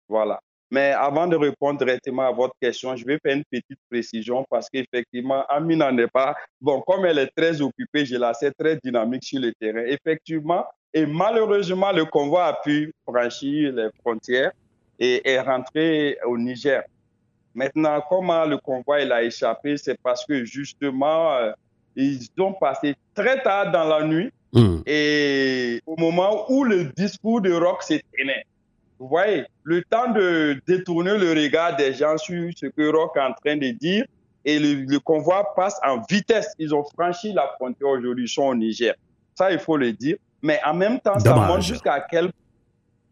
Voilà. 0.09 0.41
Mais 0.71 0.93
avant 0.93 1.27
de 1.27 1.35
répondre 1.35 1.79
directement 1.79 2.27
à 2.29 2.33
votre 2.33 2.55
question, 2.61 2.95
je 2.95 3.05
vais 3.05 3.19
faire 3.23 3.37
une 3.37 3.45
petite 3.51 3.79
précision 3.91 4.45
parce 4.51 4.69
qu'effectivement, 4.69 5.45
Amina 5.47 5.91
n'est 5.91 6.09
pas, 6.09 6.37
bon, 6.61 6.83
comme 6.83 7.07
elle 7.07 7.19
est 7.19 7.31
très 7.35 7.61
occupée, 7.63 8.05
je 8.05 8.17
la 8.17 8.35
sais 8.35 8.53
très 8.53 8.77
dynamique 8.77 9.25
sur 9.25 9.41
le 9.41 9.53
terrain. 9.55 9.85
Effectivement, 9.87 10.67
et 10.95 11.07
malheureusement, 11.07 11.93
le 11.93 12.05
convoi 12.05 12.47
a 12.47 12.53
pu 12.55 12.93
franchir 13.07 13.73
les 13.73 13.89
frontières 14.01 14.53
et 14.99 15.29
est 15.29 15.41
rentré 15.41 16.19
au 16.27 16.39
Niger. 16.39 16.83
Maintenant, 17.55 18.01
comment 18.09 18.45
le 18.45 18.59
convoi 18.59 19.01
il 19.01 19.13
a 19.13 19.23
échappé, 19.23 19.77
c'est 19.77 20.01
parce 20.03 20.25
que 20.25 20.45
justement, 20.45 21.33
euh, 21.35 21.53
ils 21.97 22.27
ont 22.39 22.53
passé 22.53 22.95
très 23.15 23.43
tard 23.43 23.71
dans 23.71 23.85
la 23.85 24.05
nuit 24.05 24.31
hmm. 24.53 24.79
et 24.87 25.81
au 25.87 25.97
moment 25.97 26.51
où 26.51 26.65
le 26.65 26.85
discours 26.85 27.41
de 27.41 27.53
Rock 27.53 27.83
s'éteignait. 27.83 28.45
Vous 28.99 29.09
voyez, 29.09 29.45
le 29.63 29.83
temps 29.85 30.11
de 30.13 30.61
détourner 30.67 31.17
le 31.19 31.31
regard 31.31 31.77
des 31.77 31.93
gens 31.95 32.17
sur 32.17 32.51
ce 32.57 32.67
que 32.67 32.91
Rock 32.91 33.17
est 33.17 33.21
en 33.21 33.33
train 33.33 33.57
de 33.57 33.71
dire 33.71 34.05
et 34.45 34.59
le, 34.59 34.85
le 34.87 34.99
convoi 35.01 35.53
passe 35.55 35.79
en 35.85 36.01
vitesse. 36.09 36.53
Ils 36.59 36.75
ont 36.75 36.85
franchi 36.85 37.33
la 37.33 37.47
frontière 37.57 37.91
aujourd'hui, 37.91 38.25
ils 38.25 38.29
sont 38.29 38.45
au 38.45 38.55
Niger. 38.55 38.95
Ça, 39.35 39.53
il 39.53 39.59
faut 39.59 39.77
le 39.77 39.93
dire. 39.93 40.17
Mais 40.43 40.61
en 40.65 40.75
même 40.75 41.01
temps, 41.01 41.19
ça 41.19 41.35
montre 41.35 41.63
jusqu'à 41.63 42.01
quel 42.09 42.31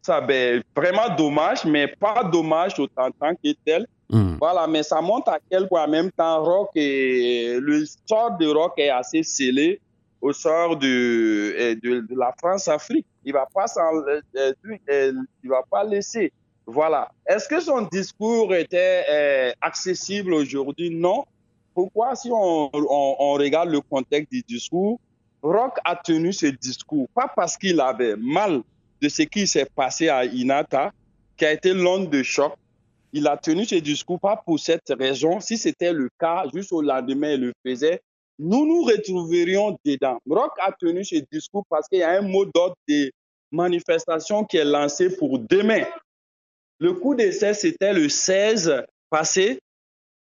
ça 0.07 0.21
ben, 0.21 0.63
vraiment 0.75 1.15
dommage, 1.17 1.65
mais 1.65 1.89
pas 1.89 2.23
dommage 2.23 2.79
autant 2.79 3.11
tant 3.11 3.35
que 3.35 3.53
tel. 3.65 3.87
Hmm. 4.09 4.37
Voilà, 4.39 4.69
mais 4.69 4.85
ça 4.85 5.01
montre 5.01 5.31
à 5.31 5.39
quel 5.51 5.67
point 5.67 5.85
en 5.85 5.89
même 5.89 6.13
temps 6.13 6.45
Rock 6.45 6.71
et 6.77 7.59
le 7.61 7.85
sort 8.07 8.37
de 8.39 8.47
Rock 8.47 8.75
est 8.77 8.91
assez 8.91 9.25
scellé 9.25 9.81
au 10.21 10.33
sort 10.33 10.77
de, 10.77 11.75
de, 11.83 12.07
la 12.17 12.33
France-Afrique. 12.39 13.07
Il 13.25 13.33
va 13.33 13.47
pas 13.53 13.67
euh, 13.77 14.21
euh, 14.37 14.53
euh, 14.89 15.13
il 15.43 15.51
va 15.51 15.63
pas 15.69 15.83
laisser. 15.83 16.33
Voilà. 16.67 17.11
Est-ce 17.27 17.49
que 17.49 17.61
son 17.61 17.83
discours 17.83 18.55
était 18.55 19.55
accessible 19.61 20.35
aujourd'hui? 20.35 20.91
Non. 20.91 21.25
Pourquoi 21.75 22.15
si 22.15 22.31
on, 22.33 22.71
on, 22.73 23.33
regarde 23.35 23.69
le 23.71 23.81
contexte 23.81 24.33
du 24.33 24.43
discours, 24.43 24.99
Rock 25.47 25.79
a 25.85 25.95
tenu 25.95 26.33
ce 26.33 26.47
discours, 26.47 27.09
pas 27.15 27.33
parce 27.35 27.57
qu'il 27.57 27.81
avait 27.81 28.17
mal 28.17 28.63
de 29.01 29.09
ce 29.09 29.23
qui 29.23 29.47
s'est 29.47 29.69
passé 29.77 30.09
à 30.09 30.25
Inata, 30.25 30.93
qui 31.37 31.45
a 31.45 31.53
été 31.53 31.73
l'onde 31.73 32.11
de 32.11 32.23
choc. 32.25 32.55
Il 33.13 33.29
a 33.29 33.37
tenu 33.37 33.65
ce 33.65 33.77
discours 33.77 34.19
pas 34.19 34.37
pour 34.37 34.59
cette 34.59 34.93
raison. 34.99 35.39
Si 35.39 35.57
c'était 35.57 35.93
le 35.93 36.09
cas, 36.19 36.45
juste 36.53 36.73
au 36.73 36.83
lendemain, 36.83 37.33
il 37.35 37.41
le 37.41 37.53
faisait, 37.65 38.01
nous 38.41 38.67
nous 38.67 38.83
retrouverions 38.83 39.79
dedans. 39.85 40.19
Rock 40.29 40.53
a 40.59 40.73
tenu 40.73 41.05
ce 41.05 41.17
discours 41.31 41.65
parce 41.71 41.89
qu'il 41.89 42.01
y 42.01 42.03
a 42.03 42.19
un 42.19 42.23
mot 42.23 42.45
d'ordre 42.45 42.77
de 42.89 43.11
manifestation 43.53 44.45
qui 44.45 44.57
est 44.57 44.65
lancé 44.65 45.17
pour 45.17 45.39
demain. 45.39 45.85
Le 46.81 46.93
coup 46.93 47.15
d'essai, 47.15 47.55
c'était 47.55 47.93
le 47.93 48.09
16 48.09 48.83
passé. 49.09 49.61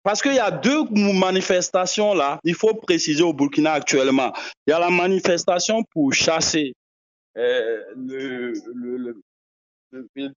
Parce 0.05 0.21
qu'il 0.23 0.35
y 0.35 0.39
a 0.39 0.51
deux 0.51 0.85
manifestations 0.91 2.15
là, 2.15 2.39
il 2.45 2.55
faut 2.55 2.75
préciser 2.75 3.23
au 3.23 3.33
Burkina 3.33 3.73
actuellement. 3.73 4.33
Il 4.67 4.71
y 4.71 4.73
a 4.75 4.79
la 4.79 4.91
manifestation 4.91 5.83
pour 5.93 6.13
chasser 6.13 6.75
euh, 7.37 7.81
le, 7.97 8.53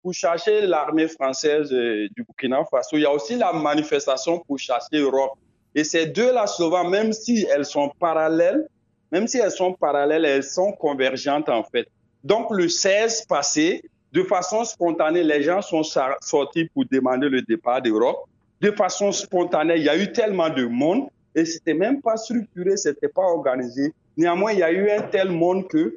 pour 0.03 0.13
chercher 0.13 0.67
l'armée 0.67 1.09
française 1.09 1.73
euh, 1.73 2.09
du 2.15 2.25
Burkina 2.25 2.65
Faso, 2.71 2.97
il 2.97 3.03
y 3.03 3.07
a 3.07 3.13
aussi 3.13 3.37
la 3.37 3.53
manifestation 3.53 4.41
pour 4.41 4.59
chasser 4.59 4.99
l'Europe. 4.99 5.33
Et 5.75 5.83
ces 5.83 6.07
deux-là, 6.07 6.47
souvent, 6.47 6.89
même 6.89 7.13
si 7.13 7.47
elles 7.51 7.65
sont 7.65 7.91
parallèles, 7.99 8.69
même 9.11 9.27
si 9.27 9.39
elles 9.39 9.51
sont 9.51 9.73
parallèles, 9.73 10.25
elles 10.25 10.45
sont 10.45 10.73
convergentes 10.73 11.49
en 11.49 11.65
fait. 11.65 11.89
Donc 12.23 12.51
le 12.51 12.69
16 12.69 13.27
passé, 13.27 13.83
de 14.13 14.23
façon 14.23 14.65
spontanée, 14.65 15.25
les 15.25 15.43
gens 15.43 15.63
sont 15.63 15.83
sortis 15.83 16.69
pour 16.73 16.85
demander 16.91 17.29
le 17.29 17.43
départ 17.43 17.83
d'Europe. 17.83 18.25
De 18.65 18.71
façon 18.71 19.13
spontanée, 19.13 19.75
il 19.77 19.83
y 19.83 19.91
a 19.91 19.99
eu 19.99 20.11
tellement 20.11 20.49
de 20.49 20.65
monde 20.65 21.09
et 21.35 21.45
c'était 21.45 21.75
même 21.75 22.01
pas 22.01 22.17
structuré, 22.17 22.79
c'était 22.79 23.09
pas 23.09 23.21
organisé. 23.21 23.93
Néanmoins, 24.17 24.53
il 24.53 24.61
y 24.61 24.63
a 24.63 24.73
eu 24.73 24.91
un 24.91 25.03
tel 25.03 25.29
monde 25.29 25.69
que 25.69 25.95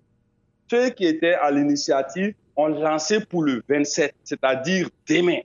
ceux 0.69 0.89
qui 0.89 1.06
étaient 1.06 1.35
à 1.35 1.49
l'initiative 1.49 2.34
ont 2.57 2.68
lancé 2.68 3.22
pour 3.22 3.44
le 3.44 3.64
27, 3.69 4.14
c'est-à-dire 4.22 4.89
demain. 5.07 5.39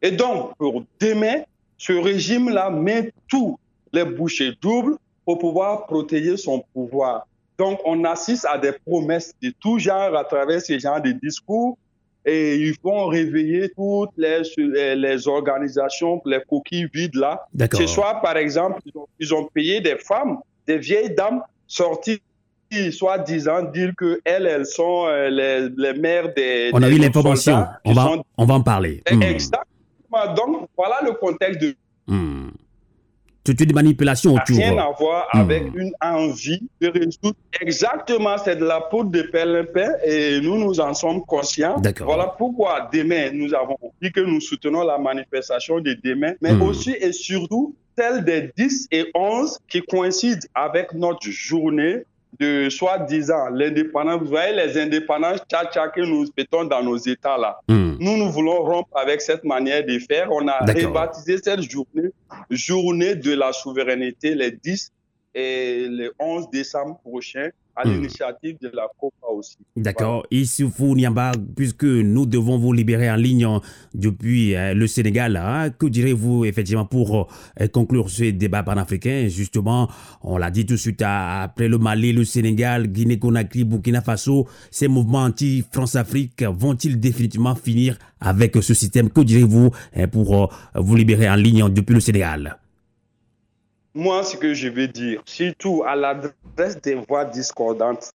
Et 0.00 0.10
donc, 0.10 0.56
pour 0.56 0.82
demain, 0.98 1.42
ce 1.76 1.92
régime-là 1.92 2.70
met 2.70 3.12
tous 3.28 3.58
les 3.92 4.06
bouchées 4.06 4.52
doubles 4.62 4.96
pour 5.26 5.38
pouvoir 5.38 5.84
protéger 5.84 6.38
son 6.38 6.64
pouvoir. 6.72 7.26
Donc, 7.58 7.78
on 7.84 8.04
assiste 8.04 8.46
à 8.46 8.56
des 8.56 8.72
promesses 8.72 9.34
de 9.42 9.52
tout 9.60 9.78
genre 9.78 10.16
à 10.16 10.24
travers 10.24 10.62
ce 10.62 10.78
genre 10.78 11.02
de 11.02 11.12
discours 11.12 11.76
et 12.24 12.56
ils 12.56 12.74
vont 12.82 13.06
réveiller 13.06 13.70
toutes 13.76 14.10
les, 14.16 14.42
les 14.96 15.28
organisations, 15.28 16.22
les 16.24 16.40
coquilles 16.48 16.88
vides 16.92 17.16
là. 17.16 17.46
Ce 17.72 17.86
soir, 17.86 18.20
par 18.22 18.36
exemple, 18.36 18.80
ils 19.20 19.34
ont, 19.34 19.44
payé 19.44 19.80
des 19.80 19.96
femmes, 19.96 20.38
des 20.66 20.78
vieilles 20.78 21.14
dames 21.14 21.42
sorties 21.66 22.20
soit 22.90 23.18
disant 23.18 23.62
dire 23.62 23.92
que 23.96 24.20
elles, 24.24 24.46
elles 24.46 24.66
sont 24.66 25.06
euh, 25.06 25.28
les, 25.30 25.68
les, 25.76 25.98
mères 25.98 26.34
des. 26.34 26.70
On 26.72 26.82
a 26.82 26.88
eu 26.88 26.98
l'information. 26.98 27.66
On 27.84 27.92
va, 27.92 28.10
on 28.36 28.44
va 28.46 28.54
en 28.54 28.62
parler. 28.62 29.02
Hmm. 29.10 29.22
Exactement. 29.22 30.34
Donc 30.36 30.68
voilà 30.76 30.96
le 31.04 31.12
contexte 31.12 31.60
de. 31.60 31.76
Hmm 33.46 33.50
toute 33.54 33.60
une 33.60 33.74
manipulation 33.74 34.34
autour. 34.34 34.56
rien 34.56 34.78
à 34.78 34.90
voir 34.98 35.28
hmm. 35.34 35.38
avec 35.38 35.64
une 35.74 35.92
envie 36.00 36.62
de 36.80 36.88
résoudre. 36.88 37.36
Exactement, 37.60 38.36
c'est 38.38 38.56
de 38.56 38.64
la 38.64 38.80
poudre 38.80 39.10
de 39.10 39.22
perlimpin 39.22 39.90
et 40.04 40.40
nous, 40.40 40.58
nous 40.58 40.80
en 40.80 40.94
sommes 40.94 41.22
conscients. 41.26 41.80
Voilà 42.00 42.34
pourquoi 42.38 42.88
demain, 42.92 43.30
nous 43.32 43.52
avons 43.54 43.76
dit 44.00 44.10
que 44.10 44.20
nous 44.20 44.40
soutenons 44.40 44.82
la 44.82 44.98
manifestation 44.98 45.80
de 45.80 45.96
demain, 46.02 46.32
mais 46.40 46.54
hmm. 46.54 46.62
aussi 46.62 46.92
et 46.92 47.12
surtout 47.12 47.74
celle 47.96 48.24
des 48.24 48.50
10 48.56 48.88
et 48.90 49.10
11 49.14 49.58
qui 49.68 49.82
coïncident 49.82 50.46
avec 50.54 50.94
notre 50.94 51.28
journée 51.30 52.04
de 52.38 52.68
soi-disant 52.68 53.48
l'indépendance. 53.50 54.20
Vous 54.20 54.28
voyez 54.28 54.54
les 54.54 54.78
indépendances 54.78 55.40
tcha 55.48 55.88
que 55.88 56.00
nous 56.00 56.26
fêtons 56.36 56.64
dans 56.64 56.82
nos 56.82 56.96
États 56.96 57.38
là. 57.38 57.58
Hmm. 57.68 57.96
Nous, 57.98 58.16
nous 58.16 58.30
voulons 58.30 58.62
rompre 58.62 58.96
avec 58.96 59.20
cette 59.20 59.44
manière 59.44 59.84
de 59.84 59.98
faire. 59.98 60.30
On 60.30 60.46
a 60.48 60.58
rebaptisé 60.58 61.38
cette 61.42 61.62
journée 61.62 62.10
journée 62.50 63.14
de 63.14 63.32
la 63.34 63.52
souveraineté 63.52 64.34
les 64.34 64.50
10 64.50 64.92
et 65.34 65.86
le 65.88 66.12
11 66.18 66.50
décembre 66.50 66.98
prochain 67.00 67.50
à 67.76 67.86
hmm. 67.86 67.92
l'initiative 67.92 68.56
de 68.60 68.70
la 68.74 68.86
COPA 68.98 69.26
aussi. 69.28 69.56
D'accord. 69.76 70.24
Voilà. 70.30 70.42
Issoufou 70.42 70.94
Niamba, 70.94 71.32
puisque 71.56 71.84
nous 71.84 72.26
devons 72.26 72.58
vous 72.58 72.72
libérer 72.72 73.10
en 73.10 73.16
ligne 73.16 73.48
depuis 73.94 74.54
euh, 74.54 74.74
le 74.74 74.86
Sénégal, 74.86 75.36
hein, 75.36 75.70
que 75.70 75.86
direz-vous 75.86 76.44
effectivement 76.44 76.84
pour 76.86 77.28
euh, 77.60 77.68
conclure 77.68 78.10
ce 78.10 78.30
débat 78.30 78.62
panafricain? 78.62 79.26
Justement, 79.28 79.88
on 80.22 80.38
l'a 80.38 80.50
dit 80.50 80.66
tout 80.66 80.74
de 80.74 80.78
suite 80.78 81.02
après 81.02 81.68
le 81.68 81.78
Mali, 81.78 82.12
le 82.12 82.24
Sénégal, 82.24 82.88
Guinée-Conakry, 82.88 83.64
Burkina 83.64 84.00
Faso, 84.00 84.46
ces 84.70 84.88
mouvements 84.88 85.24
anti-France-Afrique 85.24 86.42
vont-ils 86.42 86.98
définitivement 87.00 87.54
finir 87.54 87.98
avec 88.20 88.56
ce 88.62 88.74
système? 88.74 89.10
Que 89.10 89.20
direz-vous 89.20 89.70
euh, 89.96 90.06
pour 90.06 90.52
vous 90.74 90.96
libérer 90.96 91.28
en 91.28 91.36
ligne 91.36 91.68
depuis 91.70 91.94
le 91.94 92.00
Sénégal? 92.00 92.58
Moi, 93.94 94.24
ce 94.24 94.36
que 94.36 94.54
je 94.54 94.68
veux 94.68 94.88
dire, 94.88 95.22
surtout 95.24 95.84
à 95.86 95.94
l'adresse 95.94 96.80
des 96.82 96.94
voix 96.94 97.24
discordantes 97.24 98.10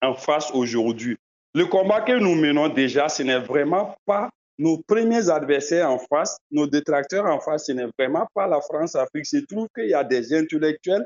en 0.00 0.14
face 0.14 0.50
aujourd'hui, 0.52 1.18
le 1.52 1.66
combat 1.66 2.00
que 2.00 2.12
nous 2.12 2.36
menons 2.36 2.68
déjà, 2.68 3.08
ce 3.08 3.24
n'est 3.24 3.40
vraiment 3.40 3.96
pas 4.06 4.30
nos 4.58 4.78
premiers 4.78 5.28
adversaires 5.30 5.90
en 5.90 5.98
face, 5.98 6.38
nos 6.50 6.66
détracteurs 6.66 7.26
en 7.26 7.40
face, 7.40 7.66
ce 7.66 7.72
n'est 7.72 7.88
vraiment 7.98 8.26
pas 8.34 8.46
la 8.46 8.60
France-Afrique. 8.60 9.26
Je 9.30 9.38
trouve 9.46 9.66
qu'il 9.74 9.88
y 9.88 9.94
a 9.94 10.04
des 10.04 10.32
intellectuels 10.32 11.04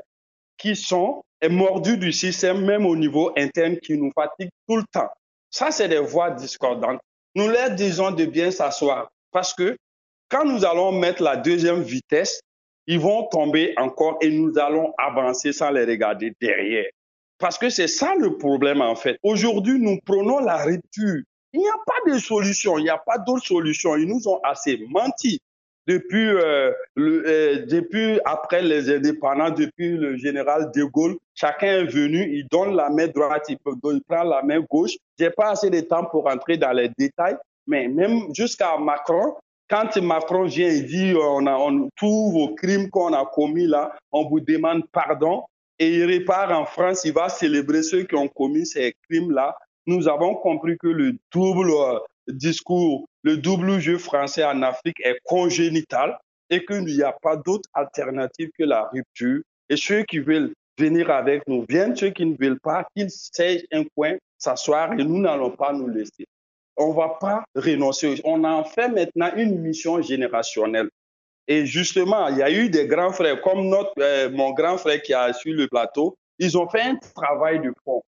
qui 0.57 0.75
sont 0.75 1.23
mordus 1.49 1.97
du 1.97 2.11
système, 2.11 2.63
même 2.65 2.85
au 2.85 2.95
niveau 2.95 3.31
interne, 3.37 3.77
qui 3.77 3.97
nous 3.97 4.11
fatiguent 4.13 4.51
tout 4.67 4.77
le 4.77 4.83
temps. 4.91 5.09
Ça, 5.49 5.71
c'est 5.71 5.87
des 5.87 5.99
voix 5.99 6.31
discordantes. 6.31 6.99
Nous 7.33 7.47
leur 7.47 7.71
disons 7.71 8.11
de 8.11 8.25
bien 8.25 8.51
s'asseoir 8.51 9.09
parce 9.31 9.53
que 9.53 9.77
quand 10.29 10.45
nous 10.45 10.65
allons 10.65 10.91
mettre 10.91 11.23
la 11.23 11.37
deuxième 11.37 11.81
vitesse, 11.81 12.41
ils 12.87 12.99
vont 12.99 13.27
tomber 13.27 13.73
encore 13.77 14.17
et 14.21 14.29
nous 14.29 14.57
allons 14.57 14.93
avancer 14.97 15.53
sans 15.53 15.71
les 15.71 15.85
regarder 15.85 16.33
derrière. 16.39 16.85
Parce 17.37 17.57
que 17.57 17.69
c'est 17.69 17.87
ça 17.87 18.15
le 18.15 18.37
problème 18.37 18.81
en 18.81 18.95
fait. 18.95 19.17
Aujourd'hui, 19.23 19.79
nous 19.79 19.99
prenons 20.05 20.39
la 20.39 20.63
rupture. 20.63 21.21
Il 21.53 21.59
n'y 21.59 21.67
a 21.67 21.79
pas 21.85 22.11
de 22.11 22.19
solution, 22.19 22.77
il 22.77 22.83
n'y 22.83 22.89
a 22.89 22.97
pas 22.97 23.17
d'autre 23.17 23.45
solution. 23.45 23.95
Ils 23.95 24.07
nous 24.07 24.27
ont 24.27 24.39
assez 24.43 24.79
menti 24.89 25.41
depuis, 25.87 26.27
euh, 26.27 26.71
le, 26.95 27.23
euh, 27.27 27.65
depuis 27.65 28.19
après 28.25 28.61
les 28.61 28.89
indépendants, 28.89 29.51
depuis 29.51 29.91
le 29.91 30.17
général 30.17 30.71
de 30.73 30.83
Gaulle. 30.83 31.17
Chacun 31.33 31.67
est 31.67 31.85
venu, 31.85 32.29
il 32.33 32.47
donne 32.49 32.75
la 32.75 32.89
main 32.89 33.07
droite, 33.07 33.45
il, 33.49 33.57
il 33.65 34.01
prend 34.07 34.23
la 34.23 34.41
main 34.41 34.61
gauche. 34.61 34.93
J'ai 35.19 35.29
pas 35.29 35.51
assez 35.51 35.69
de 35.69 35.81
temps 35.81 36.05
pour 36.05 36.27
entrer 36.27 36.57
dans 36.57 36.71
les 36.71 36.89
détails, 36.97 37.37
mais 37.67 37.87
même 37.87 38.33
jusqu'à 38.33 38.77
Macron, 38.77 39.35
quand 39.69 39.97
Macron 39.97 40.43
vient 40.43 40.69
et 40.69 40.81
dit 40.81 41.13
on 41.15 41.47
a 41.47 41.89
tous 41.95 42.31
vos 42.31 42.53
crimes 42.55 42.89
qu'on 42.89 43.13
a 43.13 43.25
commis 43.25 43.67
là, 43.67 43.95
on 44.11 44.27
vous 44.27 44.39
demande 44.39 44.83
pardon 44.91 45.43
et 45.79 45.95
il 45.95 46.05
repart 46.05 46.51
en 46.51 46.65
France, 46.65 47.03
il 47.03 47.13
va 47.13 47.29
célébrer 47.29 47.83
ceux 47.83 48.03
qui 48.03 48.15
ont 48.15 48.27
commis 48.27 48.65
ces 48.65 48.93
crimes 49.09 49.31
là. 49.31 49.55
Nous 49.87 50.07
avons 50.07 50.35
compris 50.35 50.77
que 50.77 50.87
le 50.87 51.17
double 51.31 51.71
euh, 51.71 51.99
discours, 52.27 53.05
le 53.23 53.37
double 53.37 53.79
jeu 53.79 53.97
français 53.97 54.43
en 54.43 54.61
Afrique 54.61 54.99
est 55.03 55.17
congénital 55.25 56.17
et 56.49 56.63
qu'il 56.65 56.85
n'y 56.85 57.03
a 57.03 57.11
pas 57.21 57.35
d'autre 57.35 57.69
alternative 57.73 58.49
que 58.57 58.63
la 58.63 58.87
rupture. 58.93 59.41
Et 59.69 59.77
ceux 59.77 60.03
qui 60.03 60.19
veulent 60.19 60.53
venir 60.79 61.09
avec 61.11 61.47
nous 61.47 61.65
viennent, 61.67 61.95
ceux 61.95 62.11
qui 62.11 62.25
ne 62.25 62.35
veulent 62.39 62.59
pas, 62.59 62.85
qu'ils 62.95 63.11
sèchent 63.11 63.65
un 63.71 63.83
coin, 63.95 64.15
s'asseoir 64.37 64.93
et 64.93 65.03
nous 65.03 65.19
n'allons 65.19 65.51
pas 65.51 65.73
nous 65.73 65.87
laisser 65.87 66.25
on 66.77 66.91
va 66.91 67.17
pas 67.19 67.43
renoncer. 67.55 68.21
On 68.23 68.43
en 68.43 68.63
fait 68.63 68.89
maintenant 68.89 69.31
une 69.35 69.59
mission 69.59 70.01
générationnelle. 70.01 70.89
Et 71.47 71.65
justement, 71.65 72.27
il 72.29 72.37
y 72.37 72.43
a 72.43 72.51
eu 72.51 72.69
des 72.69 72.87
grands 72.87 73.11
frères, 73.11 73.39
comme 73.41 73.67
notre, 73.67 73.93
euh, 73.99 74.29
mon 74.31 74.51
grand 74.51 74.77
frère 74.77 75.01
qui 75.01 75.13
a 75.13 75.31
su 75.31 75.53
le 75.53 75.67
plateau, 75.67 76.17
ils 76.39 76.57
ont 76.57 76.67
fait 76.67 76.81
un 76.81 76.95
travail 76.95 77.59
de 77.59 77.71
fond. 77.83 78.01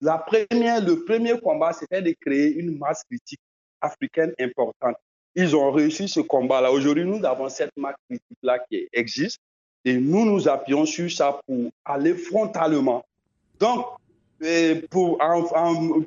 La 0.00 0.18
première, 0.18 0.84
le 0.84 1.04
premier 1.04 1.38
combat, 1.38 1.72
c'était 1.72 2.02
de 2.02 2.14
créer 2.20 2.54
une 2.54 2.76
masse 2.76 3.04
critique 3.04 3.40
africaine 3.80 4.32
importante. 4.40 4.96
Ils 5.34 5.54
ont 5.54 5.70
réussi 5.70 6.08
ce 6.08 6.20
combat-là. 6.20 6.72
Aujourd'hui, 6.72 7.04
nous 7.04 7.24
avons 7.24 7.48
cette 7.48 7.74
masse 7.76 7.94
critique-là 8.08 8.58
qui 8.68 8.88
existe 8.92 9.38
et 9.84 9.94
nous 9.94 10.24
nous 10.26 10.48
appuyons 10.48 10.84
sur 10.84 11.10
ça 11.10 11.40
pour 11.46 11.70
aller 11.84 12.14
frontalement. 12.14 13.04
Donc, 13.58 13.86
pour, 14.90 15.18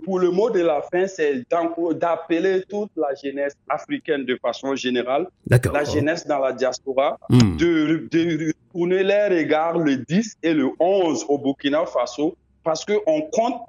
pour 0.04 0.20
le 0.20 0.32
mot 0.32 0.50
de 0.50 0.60
la 0.60 0.82
fin, 0.82 1.08
c'est 1.08 1.44
d'appeler 1.50 2.64
toute 2.68 2.92
la 2.96 3.16
jeunesse 3.16 3.56
africaine 3.70 4.26
de 4.26 4.38
façon 4.42 4.76
générale, 4.76 5.28
la 5.50 5.84
jeunesse 5.84 6.28
dans 6.28 6.40
la 6.40 6.54
diaspora, 6.54 7.18
hmm. 7.30 7.58
de, 7.58 8.08
de 8.12 8.54
tourner 8.72 9.04
les 9.04 9.28
regards 9.28 9.78
le 9.78 9.98
10 9.98 10.38
et 10.44 10.54
le 10.54 10.70
11 10.80 11.26
au 11.30 11.38
Burkina 11.38 11.86
Faso, 11.86 12.36
parce 12.64 12.84
qu'on 12.84 13.22
compte 13.32 13.62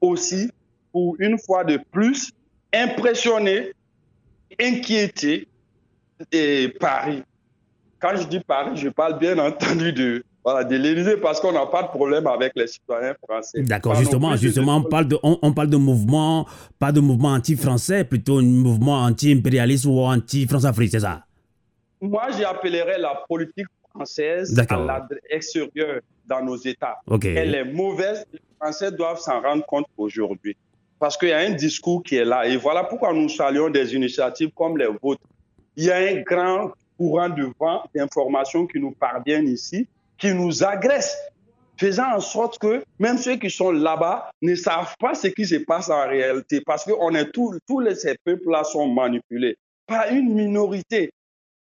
aussi, 0.00 0.50
pour 0.92 1.16
une 1.18 1.38
fois 1.38 1.64
de 1.64 1.80
plus, 1.90 2.32
impressionner, 2.72 3.72
inquiéter 4.60 5.48
et 6.30 6.68
Paris. 6.68 7.22
Quand 7.98 8.16
je 8.16 8.26
dis 8.26 8.40
Paris, 8.40 8.76
je 8.76 8.88
parle 8.88 9.18
bien 9.18 9.38
entendu 9.38 9.92
de 9.92 10.24
voilà, 10.44 10.64
de 10.64 10.76
l'Élysée 10.76 11.16
parce 11.18 11.40
qu'on 11.40 11.52
n'a 11.52 11.66
pas 11.66 11.84
de 11.84 11.88
problème 11.88 12.26
avec 12.26 12.52
les 12.56 12.66
citoyens 12.66 13.14
français. 13.22 13.62
D'accord, 13.62 13.94
justement, 13.94 14.34
justement, 14.36 14.76
on 14.76 14.82
parle 14.82 15.06
de, 15.06 15.18
on, 15.22 15.52
parle 15.52 15.70
de 15.70 15.76
mouvement, 15.76 16.46
pas 16.78 16.90
de 16.90 17.00
mouvement 17.00 17.30
anti-français, 17.30 18.04
plutôt 18.04 18.38
un 18.38 18.42
mouvement 18.42 19.02
anti-impérialiste 19.02 19.84
ou 19.84 20.00
anti-France-Afrique, 20.00 20.90
c'est 20.90 21.00
ça? 21.00 21.24
Moi, 22.00 22.24
j'appellerais 22.36 22.98
la 22.98 23.22
politique 23.28 23.68
française 23.94 24.58
à 24.58 25.08
l'extérieur 25.30 26.00
dans 26.26 26.44
nos 26.44 26.56
États. 26.56 26.98
Elle 27.22 27.54
est 27.54 27.64
mauvaise. 27.64 28.26
Les 28.32 28.40
Français 28.60 28.90
doivent 28.90 29.20
s'en 29.20 29.40
rendre 29.40 29.64
compte 29.64 29.86
aujourd'hui. 29.96 30.56
Parce 30.98 31.16
qu'il 31.16 31.28
y 31.28 31.32
a 31.32 31.38
un 31.38 31.50
discours 31.50 32.02
qui 32.02 32.16
est 32.16 32.24
là. 32.24 32.46
Et 32.46 32.56
voilà 32.56 32.84
pourquoi 32.84 33.12
nous 33.12 33.28
saluons 33.28 33.70
des 33.70 33.94
initiatives 33.94 34.50
comme 34.54 34.78
les 34.78 34.88
vôtres. 35.02 35.22
Il 35.76 35.84
y 35.84 35.90
a 35.90 35.96
un 35.96 36.20
grand 36.22 36.72
courant 36.96 37.28
de 37.28 37.48
vent 37.58 37.82
d'informations 37.94 38.66
qui 38.66 38.78
nous 38.78 38.92
parviennent 38.92 39.48
ici 39.48 39.86
qui 40.18 40.34
nous 40.34 40.64
agresse 40.64 41.16
faisant 41.76 42.14
en 42.14 42.20
sorte 42.20 42.58
que 42.58 42.84
même 42.98 43.18
ceux 43.18 43.36
qui 43.36 43.50
sont 43.50 43.72
là-bas 43.72 44.30
ne 44.40 44.54
savent 44.54 44.94
pas 44.98 45.14
ce 45.14 45.28
qui 45.28 45.44
se 45.46 45.56
passe 45.56 45.90
en 45.90 46.06
réalité, 46.06 46.60
parce 46.64 46.84
que 46.84 46.92
on 46.98 47.14
est 47.14 47.30
tous 47.32 47.80
les, 47.80 47.94
ces 47.94 48.16
peuples-là 48.24 48.64
sont 48.64 48.88
manipulés 48.88 49.56
par 49.86 50.08
une 50.10 50.32
minorité. 50.32 51.12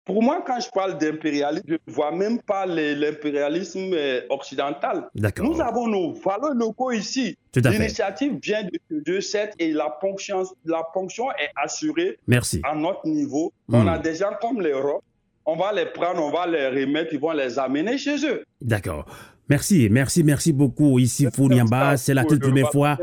Pour 0.03 0.23
moi, 0.23 0.43
quand 0.45 0.59
je 0.59 0.67
parle 0.69 0.97
d'impérialisme, 0.97 1.63
je 1.67 1.73
ne 1.73 1.93
vois 1.93 2.11
même 2.11 2.41
pas 2.41 2.65
l'impérialisme 2.65 3.93
euh, 3.93 4.21
occidental. 4.29 5.07
Nous 5.37 5.61
avons 5.61 5.87
nos 5.87 6.13
valeurs 6.13 6.55
locaux 6.55 6.91
ici. 6.91 7.37
L'initiative 7.55 8.39
vient 8.41 8.63
de 8.63 8.99
2-7 8.99 9.51
et 9.59 9.71
la 9.71 9.89
ponction, 9.89 10.43
la 10.65 10.83
ponction 10.91 11.31
est 11.33 11.51
assurée 11.55 12.17
Merci. 12.27 12.61
à 12.63 12.73
notre 12.73 13.07
niveau. 13.07 13.53
On 13.69 13.87
a 13.87 13.99
hmm. 13.99 14.01
des 14.01 14.15
gens 14.15 14.31
comme 14.41 14.59
l'Europe, 14.59 15.03
on 15.45 15.55
va 15.55 15.73
les 15.73 15.85
prendre, 15.85 16.23
on 16.23 16.31
va 16.31 16.47
les 16.47 16.67
remettre, 16.67 17.13
ils 17.13 17.19
vont 17.19 17.31
les 17.31 17.57
amener 17.57 17.97
chez 17.97 18.25
eux. 18.25 18.43
D'accord. 18.61 19.05
Merci, 19.49 19.89
merci, 19.91 20.23
merci 20.23 20.53
beaucoup. 20.53 20.97
Ici 20.99 21.27
Founiamba, 21.33 21.97
c'est 21.97 22.13
la 22.13 22.23
toute 22.23 22.41
première 22.41 22.71
fois. 22.71 22.97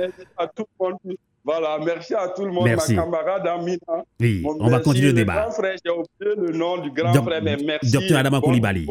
Voilà, 1.45 1.79
merci 1.85 2.15
à 2.15 2.29
tout 2.29 2.45
le 2.45 2.53
monde, 2.53 2.65
merci. 2.65 2.95
ma 2.95 3.05
camarade 3.05 3.47
Amina. 3.47 4.05
Oui, 4.21 4.45
on 4.45 4.69
va 4.69 4.81
continuer 4.81 5.09
le 5.09 5.13
débat. 5.15 5.45
Grand 5.45 5.53
frère, 5.53 5.77
j'ai 5.83 5.91
oublié 5.91 6.47
le 6.47 6.53
nom 6.53 6.79
du 6.79 6.91
grand 6.91 7.13
frère, 7.23 7.43
mais 7.43 7.57
merci. 7.65 7.91
Docteur 7.91 8.19
Adama 8.19 8.41
Koulibaly. 8.41 8.87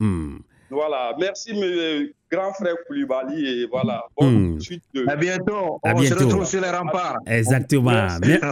Hmm. 0.00 0.38
Voilà, 0.70 1.14
merci, 1.18 1.52
mes 1.52 2.12
grand 2.30 2.52
frère 2.52 2.74
Koulibaly. 2.86 3.44
Et 3.44 3.66
voilà, 3.66 4.04
bonne 4.18 4.60
suite 4.60 4.82
de... 4.94 5.04
À 5.08 5.16
bientôt. 5.16 5.80
On 5.82 6.00
bientôt. 6.00 6.18
se 6.18 6.24
retrouve 6.24 6.46
sur 6.46 6.60
les 6.60 6.70
remparts. 6.70 7.18
Exactement. 7.26 8.06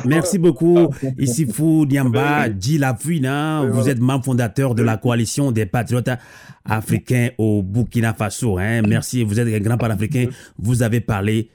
Merci, 0.04 0.38
beaucoup. 0.38 0.88
Ici 1.18 1.46
Fou 1.46 1.86
Niamba, 1.86 2.48
Di 2.48 2.78
Lafuina. 2.78 3.62
Vous 3.64 3.88
êtes 3.88 4.00
membre 4.00 4.24
fondateur 4.24 4.74
de 4.74 4.82
la 4.82 4.96
coalition 4.96 5.52
des 5.52 5.66
patriotes 5.66 6.10
africains 6.64 7.30
au 7.38 7.62
Burkina 7.62 8.14
Faso. 8.14 8.58
Hein. 8.58 8.82
Merci, 8.82 9.24
vous 9.24 9.38
êtes 9.38 9.54
un 9.54 9.60
grand 9.60 9.78
panafricain. 9.78 10.26
Vous 10.58 10.82
avez 10.82 11.00
parlé 11.00 11.50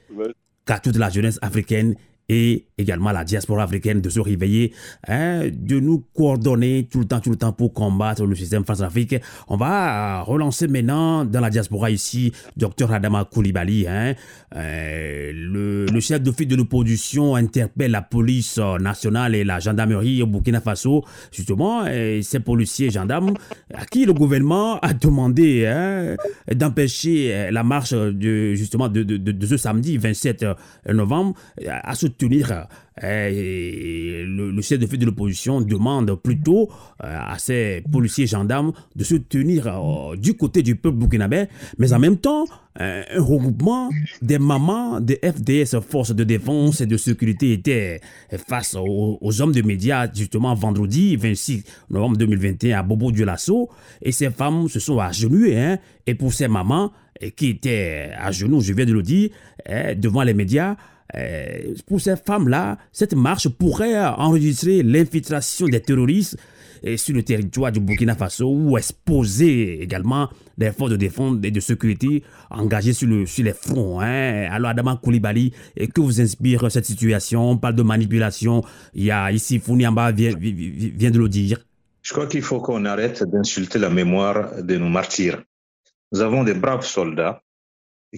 qu'à 0.64 0.78
toute 0.78 0.96
la 0.96 1.10
jeunesse 1.10 1.38
africaine 1.42 1.94
et 2.28 2.66
également 2.78 3.12
la 3.12 3.24
diaspora 3.24 3.64
africaine 3.64 4.00
de 4.00 4.08
se 4.08 4.20
réveiller, 4.20 4.72
hein, 5.08 5.42
de 5.52 5.78
nous 5.78 6.04
coordonner 6.14 6.88
tout 6.90 7.00
le 7.00 7.04
temps, 7.04 7.20
tout 7.20 7.30
le 7.30 7.36
temps 7.36 7.52
pour 7.52 7.72
combattre 7.72 8.24
le 8.24 8.34
système 8.34 8.64
France-Afrique. 8.64 9.16
On 9.48 9.56
va 9.56 10.22
relancer 10.22 10.66
maintenant 10.66 11.24
dans 11.24 11.40
la 11.40 11.50
diaspora 11.50 11.90
ici, 11.90 12.32
Dr 12.56 12.92
Adama 12.92 13.24
Koulibaly. 13.24 13.86
Hein, 13.86 14.14
euh, 14.56 15.32
le, 15.34 15.86
le, 15.86 16.00
chef 16.00 16.22
d'office 16.22 16.48
de 16.48 16.56
l'opposition 16.56 17.34
interpelle 17.34 17.90
la 17.90 18.02
police 18.02 18.58
nationale 18.80 19.34
et 19.34 19.44
la 19.44 19.60
gendarmerie 19.60 20.22
au 20.22 20.26
Burkina 20.26 20.60
Faso, 20.60 21.04
justement, 21.30 21.86
et 21.86 22.22
ces 22.22 22.40
policiers 22.40 22.86
et 22.86 22.90
gendarmes 22.90 23.34
à 23.72 23.84
qui 23.84 24.04
le 24.04 24.12
gouvernement 24.12 24.78
a 24.80 24.94
demandé 24.94 25.66
hein, 25.66 26.16
d'empêcher 26.54 27.50
la 27.50 27.62
marche 27.62 27.92
de, 27.92 28.54
justement 28.54 28.88
de, 28.88 29.02
de, 29.02 29.16
de, 29.16 29.46
ce 29.46 29.56
samedi 29.56 29.98
27 29.98 30.46
novembre 30.88 31.34
à 31.66 31.94
se 31.94 32.06
tenir 32.16 32.66
eh, 33.02 34.24
le, 34.24 34.62
chef 34.62 34.78
de 34.78 34.86
file 34.86 35.00
de 35.00 35.06
l'opposition 35.06 35.60
demande 35.60 36.14
plutôt 36.14 36.70
euh, 37.02 37.18
à 37.26 37.38
ces 37.38 37.82
policiers 37.90 38.28
gendarmes 38.28 38.72
de 38.94 39.02
se 39.02 39.16
tenir 39.16 39.66
euh, 39.66 40.14
du 40.16 40.34
côté 40.34 40.62
du 40.62 40.76
peuple 40.76 40.98
burkinabé, 40.98 41.46
mais 41.78 41.92
en 41.92 41.98
même 41.98 42.18
temps, 42.18 42.44
euh, 42.80 43.02
un 43.12 43.20
regroupement 43.20 43.90
des 44.22 44.38
mamans 44.38 45.00
des 45.00 45.18
FDS, 45.22 45.80
Forces 45.80 46.14
de 46.14 46.22
défense 46.22 46.82
et 46.82 46.86
de 46.86 46.96
sécurité, 46.96 47.52
était 47.52 48.00
face 48.48 48.76
aux, 48.78 49.40
hommes 49.40 49.52
de 49.52 49.62
médias, 49.62 50.08
justement 50.12 50.54
vendredi 50.54 51.16
26 51.16 51.64
novembre 51.90 52.16
2021 52.16 52.78
à 52.78 52.82
Bobo 52.84 53.10
Dioulasso, 53.10 53.70
et 54.02 54.12
ces 54.12 54.30
femmes 54.30 54.68
se 54.68 54.78
sont 54.78 55.00
agenouillées, 55.00 55.58
hein, 55.58 55.78
et 56.06 56.14
pour 56.14 56.32
ces 56.32 56.46
mamans 56.46 56.92
qui 57.36 57.48
étaient 57.48 58.10
à 58.16 58.30
genoux, 58.30 58.60
je 58.60 58.72
viens 58.72 58.86
de 58.86 58.92
le 58.92 59.02
dire, 59.02 59.30
devant 59.96 60.24
les 60.24 60.34
médias, 60.34 60.76
euh, 61.14 61.74
pour 61.86 62.00
ces 62.00 62.16
femmes-là, 62.16 62.78
cette 62.92 63.14
marche 63.14 63.48
pourrait 63.48 63.98
enregistrer 63.98 64.82
l'infiltration 64.82 65.68
des 65.68 65.80
terroristes 65.80 66.36
euh, 66.86 66.96
sur 66.96 67.14
le 67.14 67.22
territoire 67.22 67.72
du 67.72 67.80
Burkina 67.80 68.14
Faso 68.14 68.48
ou 68.50 68.76
exposer 68.78 69.82
également 69.82 70.28
des 70.56 70.72
forces 70.72 70.90
de 70.90 70.96
défense 70.96 71.36
et 71.42 71.50
de 71.50 71.60
sécurité 71.60 72.22
engagées 72.50 72.92
sur, 72.92 73.08
le, 73.08 73.26
sur 73.26 73.44
les 73.44 73.52
fronts. 73.52 74.00
Hein. 74.00 74.48
Alors, 74.50 74.70
Adama 74.70 74.98
Koulibaly, 75.02 75.52
que 75.94 76.00
vous 76.00 76.20
inspire 76.20 76.70
cette 76.70 76.86
situation? 76.86 77.50
On 77.50 77.58
parle 77.58 77.74
de 77.74 77.82
manipulation. 77.82 78.62
Il 78.94 79.04
y 79.04 79.10
a 79.10 79.30
ici 79.30 79.58
Founiamba 79.58 80.12
vient, 80.12 80.32
vient 80.36 81.10
de 81.10 81.18
le 81.18 81.28
dire. 81.28 81.58
Je 82.02 82.12
crois 82.12 82.26
qu'il 82.26 82.42
faut 82.42 82.60
qu'on 82.60 82.84
arrête 82.84 83.24
d'insulter 83.24 83.78
la 83.78 83.88
mémoire 83.88 84.62
de 84.62 84.76
nos 84.76 84.90
martyrs. 84.90 85.42
Nous 86.12 86.20
avons 86.20 86.44
des 86.44 86.54
braves 86.54 86.84
soldats 86.84 87.42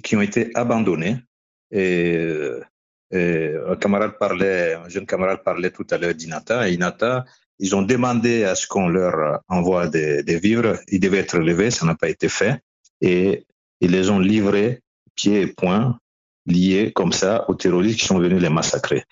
qui 0.03 0.17
ont 0.17 0.23
été 0.23 0.51
abandonnés 0.55 1.17
et 1.71 2.51
euh, 3.15 3.73
un 3.73 3.77
camarade 3.77 4.19
parlait, 4.19 4.75
un 4.75 4.89
jeune 4.89 5.07
camarade 5.07 5.43
parlait 5.43 5.71
tout 5.71 5.87
à 5.91 5.99
l'heure 5.99 6.15
d'Inata. 6.15 6.69
Et 6.69 6.75
Inata, 6.75 7.25
ils 7.59 7.75
ont 7.75 7.83
demandé 7.83 8.45
à 8.45 8.55
ce 8.55 8.67
qu'on 8.67 8.89
leur 8.89 9.41
envoie 9.49 9.89
des, 9.89 10.23
vivres. 10.39 10.79
Ils 10.89 11.01
devaient 11.01 11.19
être 11.19 11.39
levés, 11.39 11.71
ça 11.71 11.87
n'a 11.87 11.95
pas 11.95 12.09
été 12.09 12.29
fait. 12.29 12.61
Et 13.01 13.47
ils 13.81 13.91
les 13.91 14.11
ont 14.11 14.19
livrés 14.19 14.81
pieds 15.15 15.43
et 15.43 15.47
poings, 15.47 15.99
liés 16.47 16.93
comme 16.95 17.13
ça 17.13 17.49
aux 17.49 17.55
terroristes 17.55 18.01
qui 18.01 18.07
sont 18.07 18.19
venus 18.19 18.41
les 18.41 18.51
massacrer. 18.51 19.05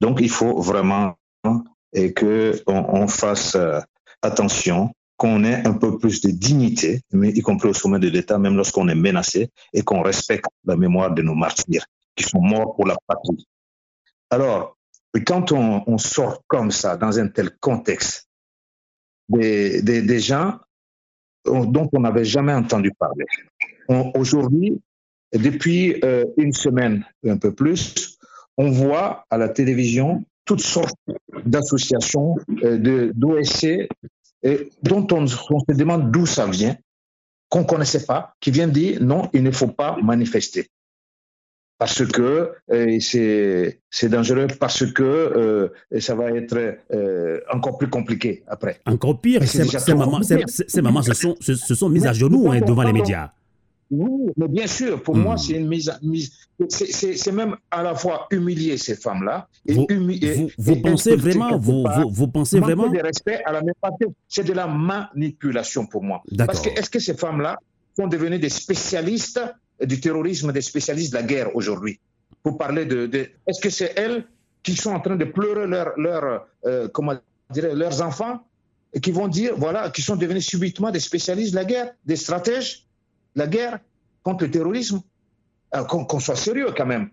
Donc 0.00 0.20
il 0.20 0.30
faut 0.30 0.60
vraiment 0.60 1.16
et 1.92 2.12
que 2.12 2.60
on, 2.66 3.06
fasse 3.06 3.54
euh, 3.54 3.78
attention, 4.22 4.92
qu'on 5.16 5.44
ait 5.44 5.64
un 5.66 5.74
peu 5.74 5.96
plus 5.96 6.20
de 6.22 6.30
dignité, 6.30 7.02
mais 7.12 7.30
y 7.30 7.40
compris 7.40 7.68
au 7.68 7.74
sommet 7.74 8.00
de 8.00 8.08
l'État, 8.08 8.36
même 8.38 8.56
lorsqu'on 8.56 8.88
est 8.88 8.96
menacé, 8.96 9.50
et 9.72 9.82
qu'on 9.82 10.02
respecte 10.02 10.46
la 10.64 10.76
mémoire 10.76 11.14
de 11.14 11.22
nos 11.22 11.34
martyrs 11.34 11.86
qui 12.14 12.24
sont 12.24 12.40
morts 12.40 12.74
pour 12.76 12.86
la 12.86 12.96
patrie. 13.06 13.46
Alors, 14.30 14.76
quand 15.26 15.52
on, 15.52 15.98
sort 15.98 16.42
comme 16.46 16.70
ça, 16.70 16.96
dans 16.96 17.18
un 17.18 17.28
tel 17.28 17.50
contexte, 17.58 18.28
des, 19.28 20.18
gens 20.18 20.58
dont 21.44 21.88
on 21.92 22.00
n'avait 22.00 22.24
jamais 22.24 22.52
entendu 22.52 22.90
parler. 22.98 23.24
Aujourd'hui, 24.16 24.80
depuis 25.32 26.00
euh, 26.04 26.24
une 26.36 26.52
semaine, 26.52 27.04
un 27.26 27.36
peu 27.36 27.54
plus, 27.54 28.18
on 28.56 28.70
voit 28.70 29.24
à 29.30 29.38
la 29.38 29.48
télévision 29.48 30.24
toutes 30.44 30.60
sortes 30.60 30.98
d'associations, 31.44 32.36
euh, 32.62 33.12
d'OSC, 33.14 33.88
dont 34.82 35.06
on, 35.10 35.24
on, 35.24 35.26
se 35.26 35.74
demande 35.74 36.10
d'où 36.10 36.26
ça 36.26 36.46
vient, 36.46 36.76
qu'on 37.48 37.60
ne 37.60 37.64
connaissait 37.64 38.04
pas, 38.04 38.34
qui 38.40 38.50
viennent 38.50 38.72
dire 38.72 39.02
non, 39.02 39.30
il 39.32 39.42
ne 39.42 39.50
faut 39.50 39.68
pas 39.68 39.96
manifester 40.02 40.68
parce 41.78 42.04
que 42.06 42.52
euh, 42.70 42.98
c'est 43.90 44.08
dangereux, 44.08 44.46
parce 44.60 44.86
que 44.92 45.02
euh, 45.02 45.68
ça 46.00 46.14
va 46.14 46.30
être 46.30 46.76
euh, 46.92 47.40
encore 47.52 47.78
plus 47.78 47.88
compliqué 47.88 48.42
après. 48.46 48.80
Encore 48.86 49.20
pire, 49.20 49.42
ces, 49.46 49.94
mamans, 49.94 50.20
ces, 50.22 50.82
mamans 50.82 51.02
se 51.02 51.14
sont, 51.14 51.34
se, 51.40 51.54
sont 51.54 51.88
mises 51.88 52.06
à 52.06 52.12
genoux 52.12 52.50
hein, 52.50 52.60
devant 52.60 52.82
les 52.82 52.92
médias. 52.92 53.30
Oui, 53.90 54.32
mais 54.36 54.48
bien 54.48 54.66
sûr, 54.66 55.02
pour 55.02 55.14
moi, 55.14 55.34
hmm. 55.34 55.38
c'est 55.38 55.52
une 55.54 55.68
mise, 55.68 55.92
mise 56.02 56.32
c'est 56.68 57.32
même 57.32 57.56
à 57.70 57.82
la 57.82 57.94
fois 57.94 58.26
humilier 58.30 58.76
ces 58.76 58.94
femmes-là 58.94 59.48
et 59.66 59.74
vous, 59.74 59.86
vous, 60.56 60.76
pensez 60.76 61.16
vraiment, 61.16 61.58
vous, 61.58 61.84
vous, 62.10 62.28
pensez 62.28 62.60
vraiment 62.60 62.88
de 62.88 63.00
respect 63.00 63.42
à 63.44 63.52
la 63.52 63.60
même 63.60 63.74
c'est 64.28 64.44
de 64.44 64.52
la 64.52 64.66
manipulation 64.66 65.86
pour 65.86 66.02
moi. 66.02 66.22
Parce 66.38 66.60
que 66.60 66.70
est-ce 66.70 66.88
que 66.88 67.00
ces 67.00 67.14
femmes-là 67.14 67.56
sont 67.96 68.06
devenues 68.06 68.38
des 68.38 68.48
spécialistes 68.48 69.40
du 69.82 70.00
terrorisme 70.00 70.52
des 70.52 70.62
spécialistes 70.62 71.12
de 71.12 71.18
la 71.18 71.22
guerre 71.22 71.54
aujourd'hui. 71.56 71.98
Pour 72.42 72.58
parler 72.58 72.84
de, 72.84 73.08
est-ce 73.46 73.60
que 73.60 73.70
c'est 73.70 73.92
elles 73.96 74.26
qui 74.62 74.76
sont 74.76 74.92
en 74.92 75.00
train 75.00 75.16
de 75.16 75.24
pleurer 75.24 75.66
leur, 75.66 75.98
leur, 75.98 76.46
euh, 76.64 76.88
comment 76.88 77.14
dire, 77.50 77.74
leurs 77.74 78.02
enfants 78.02 78.46
et 78.92 79.00
qui 79.00 79.10
vont 79.10 79.28
dire, 79.28 79.54
voilà, 79.56 79.90
qui 79.90 80.02
sont 80.02 80.16
devenus 80.16 80.46
subitement 80.46 80.90
des 80.90 81.00
spécialistes 81.00 81.52
de 81.52 81.56
la 81.56 81.64
guerre, 81.64 81.92
des 82.04 82.16
stratèges 82.16 82.86
de 83.34 83.40
la 83.40 83.46
guerre 83.46 83.78
contre 84.22 84.44
le 84.44 84.50
terrorisme? 84.50 85.02
Euh, 85.74 85.84
Qu'on 85.84 86.20
soit 86.20 86.36
sérieux 86.36 86.72
quand 86.76 86.86
même. 86.86 87.10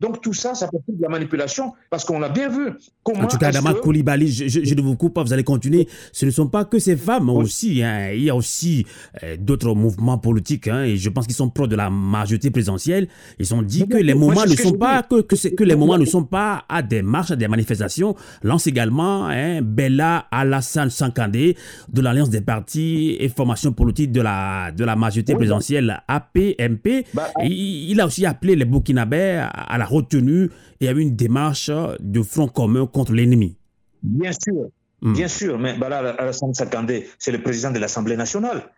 Donc 0.00 0.22
tout 0.22 0.32
ça, 0.32 0.54
ça 0.54 0.66
peut 0.68 0.78
être 0.78 0.96
de 0.96 1.02
la 1.02 1.10
manipulation 1.10 1.74
parce 1.90 2.04
qu'on 2.04 2.18
l'a 2.18 2.30
bien 2.30 2.48
vu. 2.48 2.72
Comment 3.02 3.24
en 3.24 3.26
tout 3.26 3.36
cas, 3.36 3.48
Adama 3.48 3.74
Koulibaly, 3.74 4.28
je, 4.28 4.48
je, 4.48 4.74
ne 4.74 4.80
vous 4.80 4.96
coupe 4.96 5.14
pas, 5.14 5.22
vous 5.22 5.32
allez 5.34 5.44
continuer. 5.44 5.88
Ce 6.12 6.24
ne 6.24 6.30
sont 6.30 6.48
pas 6.48 6.64
que 6.64 6.78
ces 6.78 6.96
femmes 6.96 7.28
aussi. 7.28 7.82
Hein. 7.82 8.12
Il 8.12 8.22
y 8.22 8.30
a 8.30 8.34
aussi 8.34 8.86
euh, 9.22 9.36
d'autres 9.38 9.74
mouvements 9.74 10.16
politiques 10.16 10.68
hein, 10.68 10.84
et 10.84 10.96
je 10.96 11.10
pense 11.10 11.26
qu'ils 11.26 11.36
sont 11.36 11.50
proches 11.50 11.68
de 11.68 11.76
la 11.76 11.90
majorité 11.90 12.50
présidentielle. 12.50 13.08
Ils 13.38 13.54
ont 13.54 13.60
dit 13.60 13.86
que 13.86 13.98
les 13.98 14.14
moments 14.14 14.46
ne 14.46 14.56
sont 14.56 14.72
pas 14.72 15.02
que, 15.02 15.20
que, 15.20 15.48
que, 15.54 15.64
les 15.64 15.76
moments 15.76 15.98
ne 15.98 16.06
sont 16.06 16.24
pas 16.24 16.64
à 16.68 16.80
des 16.82 17.02
marches, 17.02 17.32
à 17.32 17.36
des 17.36 17.48
manifestations. 17.48 18.16
Lance 18.42 18.66
également 18.66 19.26
hein, 19.26 19.60
Bella 19.60 20.26
Alassane 20.30 20.88
Sankandé 20.88 21.56
de 21.92 22.00
l'Alliance 22.00 22.30
des 22.30 22.40
partis 22.40 23.16
et 23.20 23.28
formations 23.28 23.72
politiques 23.72 24.12
de 24.12 24.22
la 24.22 24.72
de 24.72 24.84
la 24.84 24.96
majorité 24.96 25.34
présidentielle 25.34 26.02
APMP. 26.08 27.04
Bah, 27.12 27.28
il, 27.42 27.90
il, 27.90 28.00
a 28.00 28.06
aussi 28.06 28.24
appelé 28.24 28.56
les 28.56 28.64
Burkinabés 28.64 29.44
à 29.52 29.76
la 29.76 29.89
retenu 29.90 30.50
et 30.80 30.88
à 30.88 30.92
une 30.92 31.16
démarche 31.16 31.70
de 32.00 32.22
front 32.22 32.48
commun 32.48 32.86
contre 32.86 33.12
l'ennemi. 33.12 33.56
Bien 34.02 34.32
sûr, 34.32 34.70
hmm. 35.02 35.14
bien 35.14 35.28
sûr, 35.28 35.58
mais 35.58 35.76
Bala 35.76 36.10
Alassane 36.10 36.54
Sakandé, 36.54 37.08
c'est 37.18 37.32
le 37.32 37.42
président 37.42 37.70
de 37.70 37.78
l'Assemblée 37.78 38.16
nationale. 38.16 38.70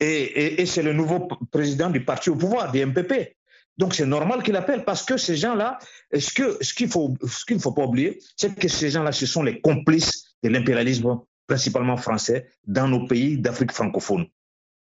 Et, 0.00 0.64
c'est 0.64 0.82
le 0.82 0.94
nouveau 0.94 1.28
président 1.50 1.90
du 1.90 2.04
parti 2.04 2.30
au 2.30 2.36
pouvoir, 2.36 2.72
du 2.72 2.84
MPP. 2.84 3.36
Donc 3.76 3.94
c'est 3.94 4.06
normal 4.06 4.42
qu'il 4.42 4.56
appelle 4.56 4.84
parce 4.84 5.04
que 5.04 5.16
ces 5.16 5.36
gens-là, 5.36 5.78
ce 6.12 6.32
qu'il 6.32 6.52
ce 6.60 6.74
qu'il 6.74 6.88
faut, 6.88 7.14
ce 7.26 7.44
qu'il 7.44 7.56
ne 7.56 7.60
faut 7.60 7.72
pas 7.72 7.84
oublier, 7.84 8.18
c'est 8.36 8.54
que 8.54 8.68
ces 8.68 8.90
gens-là, 8.90 9.12
ce 9.12 9.26
sont 9.26 9.42
les 9.42 9.60
complices 9.60 10.36
de 10.42 10.48
l'impérialisme, 10.48 11.18
principalement 11.46 11.96
français, 11.96 12.48
dans 12.66 12.88
nos 12.88 13.06
pays 13.06 13.38
d'Afrique 13.38 13.72
francophone. 13.72 14.26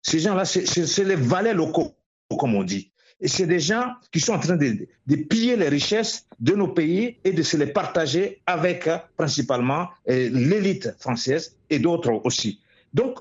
Ces 0.02 0.20
gens-là, 0.20 0.44
c'est 0.44 1.04
les 1.04 1.16
valets 1.16 1.54
locaux, 1.54 1.94
comme 2.38 2.54
on 2.54 2.62
dit. 2.62 2.92
Et 3.24 3.28
c'est 3.28 3.46
des 3.46 3.58
gens 3.58 3.94
qui 4.12 4.20
sont 4.20 4.34
en 4.34 4.38
train 4.38 4.56
de, 4.56 4.86
piller 5.30 5.56
les 5.56 5.70
richesses 5.70 6.26
de 6.40 6.54
nos 6.54 6.68
pays 6.68 7.16
et 7.24 7.32
de 7.32 7.42
se 7.42 7.56
les 7.56 7.68
partager 7.68 8.42
avec 8.44 8.86
principalement 9.16 9.88
euh, 10.10 10.28
l'élite 10.30 10.94
française 11.00 11.56
et 11.70 11.78
d'autres 11.78 12.20
aussi. 12.24 12.60
Donc, 12.92 13.18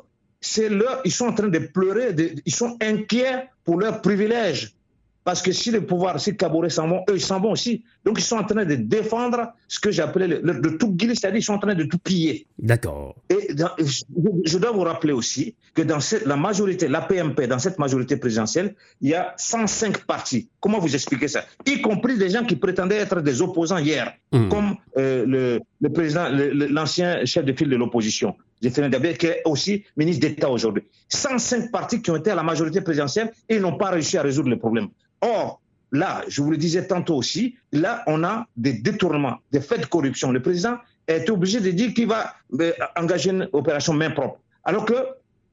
ils 0.57 1.11
sont 1.11 1.27
en 1.27 1.33
train 1.33 1.47
de 1.47 1.59
pleurer, 1.59 2.13
ils 2.45 2.53
sont 2.53 2.75
inquiets 2.81 3.47
pour 3.63 3.79
leurs 3.79 4.01
privilèges. 4.01 4.75
Parce 5.23 5.41
que 5.41 5.53
si 5.53 5.71
le 5.71 5.85
pouvoir, 5.85 6.19
si 6.19 6.35
Kaboré 6.35 6.69
s'en 6.69 6.89
vont, 6.89 7.05
eux, 7.09 7.15
ils 7.15 7.21
s'en 7.21 7.39
vont 7.39 7.51
aussi. 7.51 7.85
Donc, 8.05 8.19
ils 8.19 8.23
sont 8.23 8.37
en 8.37 8.43
train 8.43 8.65
de 8.65 8.75
défendre 8.75 9.53
ce 9.67 9.79
que 9.79 9.91
j'appelais 9.91 10.27
le, 10.27 10.77
tout 10.77 10.91
guider, 10.91 11.15
c'est-à-dire 11.15 11.39
ils 11.39 11.43
sont 11.43 11.53
en 11.53 11.59
train 11.59 11.73
de 11.73 11.83
tout 11.83 11.97
piller. 11.97 12.47
D'accord. 12.59 13.15
Et 13.29 13.49
je, 13.55 14.57
dois 14.57 14.71
vous 14.71 14.81
rappeler 14.81 15.13
aussi 15.13 15.55
que 15.73 15.81
dans 15.81 15.99
cette, 15.99 16.25
la 16.25 16.35
majorité, 16.35 16.87
la 16.87 17.01
PMP, 17.01 17.47
dans 17.47 17.59
cette 17.59 17.79
majorité 17.79 18.17
présidentielle, 18.17 18.75
il 19.01 19.09
y 19.09 19.15
a 19.15 19.33
105 19.37 20.05
partis. 20.05 20.49
Comment 20.59 20.79
vous 20.79 20.93
expliquez 20.93 21.27
ça? 21.27 21.45
Y 21.65 21.81
compris 21.81 22.17
des 22.17 22.29
gens 22.29 22.43
qui 22.43 22.57
prétendaient 22.57 22.97
être 22.97 23.21
des 23.21 23.41
opposants 23.41 23.77
hier, 23.77 24.13
hmm. 24.31 24.49
comme 24.49 24.75
euh, 24.97 25.25
le, 25.25 25.59
le, 25.79 25.89
président, 25.89 26.27
l'ancien 26.29 27.23
chef 27.25 27.45
de 27.45 27.53
file 27.53 27.69
de 27.69 27.77
l'opposition, 27.77 28.35
Dabé, 28.61 29.15
qui 29.15 29.27
est 29.27 29.41
aussi 29.45 29.83
ministre 29.97 30.27
d'État 30.27 30.49
aujourd'hui. 30.49 30.83
105 31.09 31.71
partis 31.71 32.01
qui 32.01 32.11
ont 32.11 32.15
été 32.15 32.31
à 32.31 32.35
la 32.35 32.43
majorité 32.43 32.81
présidentielle 32.81 33.31
et 33.49 33.59
n'ont 33.59 33.77
pas 33.77 33.89
réussi 33.89 34.17
à 34.17 34.21
résoudre 34.21 34.49
le 34.49 34.57
problème. 34.57 34.87
Or, 35.21 35.61
là, 35.93 36.23
je 36.27 36.41
vous 36.41 36.51
le 36.51 36.57
disais 36.57 36.85
tantôt 36.87 37.15
aussi, 37.15 37.55
là, 37.71 38.03
on 38.07 38.23
a 38.23 38.47
des 38.57 38.73
détournements, 38.73 39.37
des 39.51 39.61
faits 39.61 39.81
de 39.81 39.85
corruption. 39.85 40.31
Le 40.31 40.41
président 40.41 40.77
est 41.07 41.29
obligé 41.29 41.61
de 41.61 41.71
dire 41.71 41.93
qu'il 41.93 42.07
va 42.07 42.33
euh, 42.59 42.73
engager 42.97 43.29
une 43.29 43.47
opération 43.53 43.93
main 43.93 44.09
propre. 44.09 44.39
Alors 44.65 44.85
que 44.85 44.95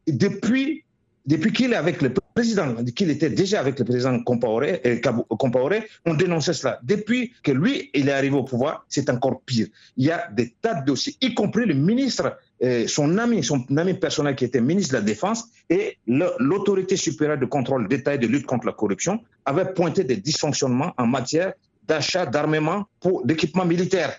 depuis, 0.08 0.82
depuis 1.26 1.52
qu'il 1.52 1.72
est 1.72 1.76
avec 1.76 2.00
le 2.00 2.12
président, 2.34 2.74
qu'il 2.96 3.10
était 3.10 3.28
déjà 3.28 3.60
avec 3.60 3.78
le 3.78 3.84
président 3.84 4.18
Compaoré, 4.22 4.80
euh, 4.86 5.80
on 6.06 6.14
dénonçait 6.14 6.54
cela. 6.54 6.80
Depuis 6.82 7.34
que 7.42 7.52
lui, 7.52 7.90
il 7.92 8.08
est 8.08 8.12
arrivé 8.12 8.34
au 8.34 8.44
pouvoir, 8.44 8.86
c'est 8.88 9.10
encore 9.10 9.42
pire. 9.42 9.66
Il 9.98 10.06
y 10.06 10.10
a 10.10 10.28
des 10.32 10.54
tas 10.62 10.80
de 10.80 10.86
dossiers, 10.86 11.16
y 11.20 11.34
compris 11.34 11.66
le 11.66 11.74
ministre 11.74 12.38
son 12.86 13.18
ami, 13.18 13.42
son 13.42 13.64
ami 13.76 13.94
personnel 13.94 14.34
qui 14.34 14.44
était 14.44 14.60
ministre 14.60 14.92
de 14.94 14.98
la 14.98 15.04
Défense 15.04 15.48
et 15.68 15.96
l'autorité 16.06 16.96
supérieure 16.96 17.38
de 17.38 17.46
contrôle 17.46 17.88
d'État 17.88 18.14
et 18.14 18.18
de 18.18 18.26
lutte 18.26 18.46
contre 18.46 18.66
la 18.66 18.72
corruption 18.72 19.20
avait 19.46 19.72
pointé 19.72 20.04
des 20.04 20.16
dysfonctionnements 20.16 20.92
en 20.98 21.06
matière 21.06 21.54
d'achat 21.88 22.26
d'armement 22.26 22.84
pour 23.00 23.24
d'équipements 23.24 23.64
militaires. 23.64 24.14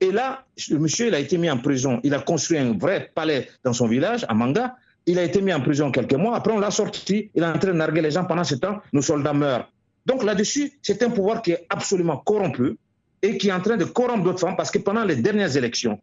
Et 0.00 0.12
là, 0.12 0.44
le 0.68 0.78
monsieur, 0.78 1.06
il 1.08 1.14
a 1.14 1.18
été 1.18 1.38
mis 1.38 1.50
en 1.50 1.58
prison. 1.58 2.00
Il 2.04 2.12
a 2.14 2.20
construit 2.20 2.58
un 2.58 2.76
vrai 2.76 3.10
palais 3.14 3.48
dans 3.64 3.72
son 3.72 3.88
village, 3.88 4.26
à 4.28 4.34
Manga. 4.34 4.76
Il 5.06 5.18
a 5.18 5.22
été 5.22 5.40
mis 5.40 5.54
en 5.54 5.60
prison 5.60 5.90
quelques 5.90 6.14
mois. 6.14 6.36
Après, 6.36 6.52
on 6.52 6.58
l'a 6.58 6.70
sorti. 6.70 7.30
Il 7.34 7.42
est 7.42 7.46
en 7.46 7.58
train 7.58 7.68
de 7.68 7.78
narguer 7.78 8.02
les 8.02 8.10
gens. 8.10 8.24
Pendant 8.24 8.44
ce 8.44 8.56
temps, 8.56 8.80
nos 8.92 9.02
soldats 9.02 9.32
meurent. 9.32 9.70
Donc 10.04 10.22
là-dessus, 10.22 10.72
c'est 10.82 11.02
un 11.02 11.10
pouvoir 11.10 11.40
qui 11.42 11.52
est 11.52 11.66
absolument 11.70 12.18
corrompu 12.18 12.76
et 13.22 13.38
qui 13.38 13.48
est 13.48 13.52
en 13.52 13.60
train 13.60 13.76
de 13.76 13.84
corrompre 13.84 14.24
d'autres 14.24 14.40
femmes 14.40 14.56
parce 14.56 14.70
que 14.70 14.78
pendant 14.78 15.04
les 15.04 15.16
dernières 15.16 15.56
élections, 15.56 15.98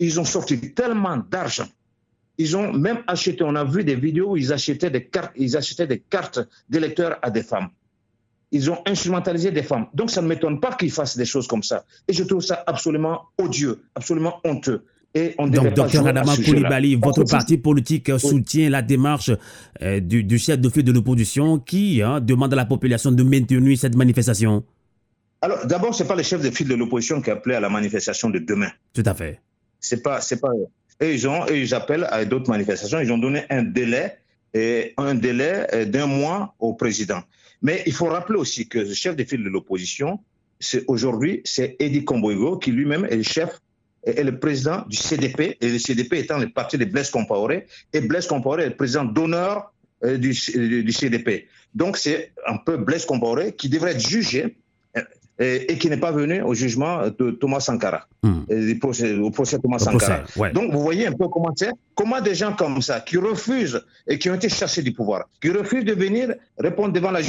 ils 0.00 0.18
ont 0.18 0.24
sorti 0.24 0.72
tellement 0.72 1.18
d'argent. 1.18 1.68
Ils 2.38 2.56
ont 2.56 2.72
même 2.72 3.00
acheté, 3.06 3.44
on 3.44 3.54
a 3.54 3.64
vu 3.64 3.84
des 3.84 3.94
vidéos 3.94 4.32
où 4.32 4.36
ils 4.36 4.52
achetaient 4.52 4.90
des 4.90 5.04
cartes, 5.04 5.32
ils 5.36 5.56
achetaient 5.56 5.86
des 5.86 6.00
cartes 6.00 6.40
d'électeurs 6.68 7.18
à 7.22 7.30
des 7.30 7.42
femmes. 7.42 7.68
Ils 8.50 8.70
ont 8.70 8.78
instrumentalisé 8.86 9.52
des 9.52 9.62
femmes. 9.62 9.86
Donc 9.94 10.10
ça 10.10 10.22
ne 10.22 10.26
m'étonne 10.26 10.58
pas 10.58 10.72
qu'ils 10.74 10.90
fassent 10.90 11.18
des 11.18 11.26
choses 11.26 11.46
comme 11.46 11.62
ça. 11.62 11.84
Et 12.08 12.14
je 12.14 12.24
trouve 12.24 12.40
ça 12.40 12.64
absolument 12.66 13.26
odieux, 13.38 13.82
absolument 13.94 14.40
honteux. 14.42 14.84
Et 15.14 15.34
on 15.38 15.48
Donc, 15.48 15.74
docteur 15.74 16.06
Adama 16.06 16.36
Koulibaly, 16.36 16.94
votre 16.94 17.24
parti 17.24 17.58
politique 17.58 18.10
soutient 18.18 18.70
la 18.70 18.80
démarche 18.80 19.32
euh, 19.82 20.00
du, 20.00 20.38
chef 20.38 20.58
de 20.58 20.68
file 20.68 20.84
de 20.84 20.92
l'opposition 20.92 21.58
qui 21.58 22.00
hein, 22.00 22.20
demande 22.20 22.52
à 22.52 22.56
la 22.56 22.64
population 22.64 23.12
de 23.12 23.22
maintenir 23.22 23.76
cette 23.76 23.96
manifestation. 23.96 24.64
Alors, 25.42 25.66
d'abord, 25.66 25.94
ce 25.94 26.02
n'est 26.02 26.08
pas 26.08 26.14
le 26.14 26.22
chef 26.22 26.42
de 26.42 26.50
file 26.50 26.68
de 26.68 26.74
l'opposition 26.74 27.20
qui 27.20 27.30
a 27.30 27.34
appelé 27.34 27.56
à 27.56 27.60
la 27.60 27.68
manifestation 27.68 28.30
de 28.30 28.38
demain. 28.38 28.70
Tout 28.94 29.02
à 29.04 29.14
fait. 29.14 29.40
C'est 29.80 30.02
pas, 30.02 30.20
c'est 30.20 30.40
pas. 30.40 30.50
Et 31.00 31.14
ils 31.14 31.26
ont, 31.28 31.46
et 31.48 31.60
ils 31.60 31.74
appellent 31.74 32.06
à 32.10 32.24
d'autres 32.24 32.50
manifestations. 32.50 33.00
Ils 33.00 33.12
ont 33.12 33.18
donné 33.18 33.44
un 33.50 33.62
délai, 33.62 34.18
et 34.52 34.94
un 34.96 35.14
délai 35.14 35.86
d'un 35.86 36.06
mois 36.06 36.54
au 36.58 36.74
président. 36.74 37.22
Mais 37.62 37.82
il 37.86 37.92
faut 37.92 38.06
rappeler 38.06 38.38
aussi 38.38 38.68
que 38.68 38.78
le 38.78 38.94
chef 38.94 39.16
de 39.16 39.24
file 39.24 39.44
de 39.44 39.48
l'opposition, 39.48 40.20
c'est 40.58 40.84
aujourd'hui, 40.88 41.40
c'est 41.44 41.76
Eddie 41.78 42.04
Komboigo, 42.04 42.58
qui 42.58 42.70
lui-même 42.72 43.06
est 43.06 43.16
le 43.16 43.22
chef 43.22 43.60
est 44.04 44.22
le 44.22 44.38
président 44.38 44.84
du 44.88 44.96
CDP, 44.96 45.58
et 45.60 45.68
le 45.68 45.78
CDP 45.78 46.20
étant 46.20 46.38
le 46.38 46.48
parti 46.48 46.78
de 46.78 46.86
Blaise 46.86 47.10
Compaoré, 47.10 47.66
et 47.92 48.00
Blaise 48.00 48.26
Compaoré 48.26 48.62
est 48.62 48.68
le 48.70 48.76
président 48.76 49.04
d'honneur 49.04 49.74
euh, 50.04 50.16
du, 50.16 50.30
du, 50.30 50.92
CDP. 50.92 51.48
Donc 51.74 51.98
c'est 51.98 52.32
un 52.46 52.56
peu 52.56 52.78
Blaise 52.78 53.04
Compaoré 53.04 53.52
qui 53.54 53.68
devrait 53.68 53.92
être 53.92 54.00
jugé 54.08 54.56
et, 55.40 55.78
qui 55.78 55.88
n'est 55.88 55.96
pas 55.96 56.12
venu 56.12 56.42
au 56.42 56.54
jugement 56.54 57.08
de 57.08 57.30
Thomas 57.30 57.60
Sankara, 57.60 58.06
hmm. 58.22 58.42
au 59.22 59.30
procès 59.30 59.58
Thomas 59.58 59.78
Sankara. 59.78 60.24
Donc 60.52 60.72
vous 60.72 60.80
voyez 60.80 61.06
un 61.06 61.12
peu 61.12 61.28
comment 61.28 61.52
c'est, 61.56 61.72
comment 61.94 62.20
des 62.20 62.34
gens 62.34 62.52
comme 62.52 62.82
ça, 62.82 63.00
qui 63.00 63.16
refusent 63.16 63.82
et 64.06 64.18
qui 64.18 64.28
ont 64.28 64.34
été 64.34 64.48
chassés 64.48 64.82
du 64.82 64.92
pouvoir, 64.92 65.28
qui 65.40 65.50
refusent 65.50 65.84
de 65.84 65.94
venir 65.94 66.34
répondre 66.58 66.92
devant 66.92 67.10
la 67.10 67.22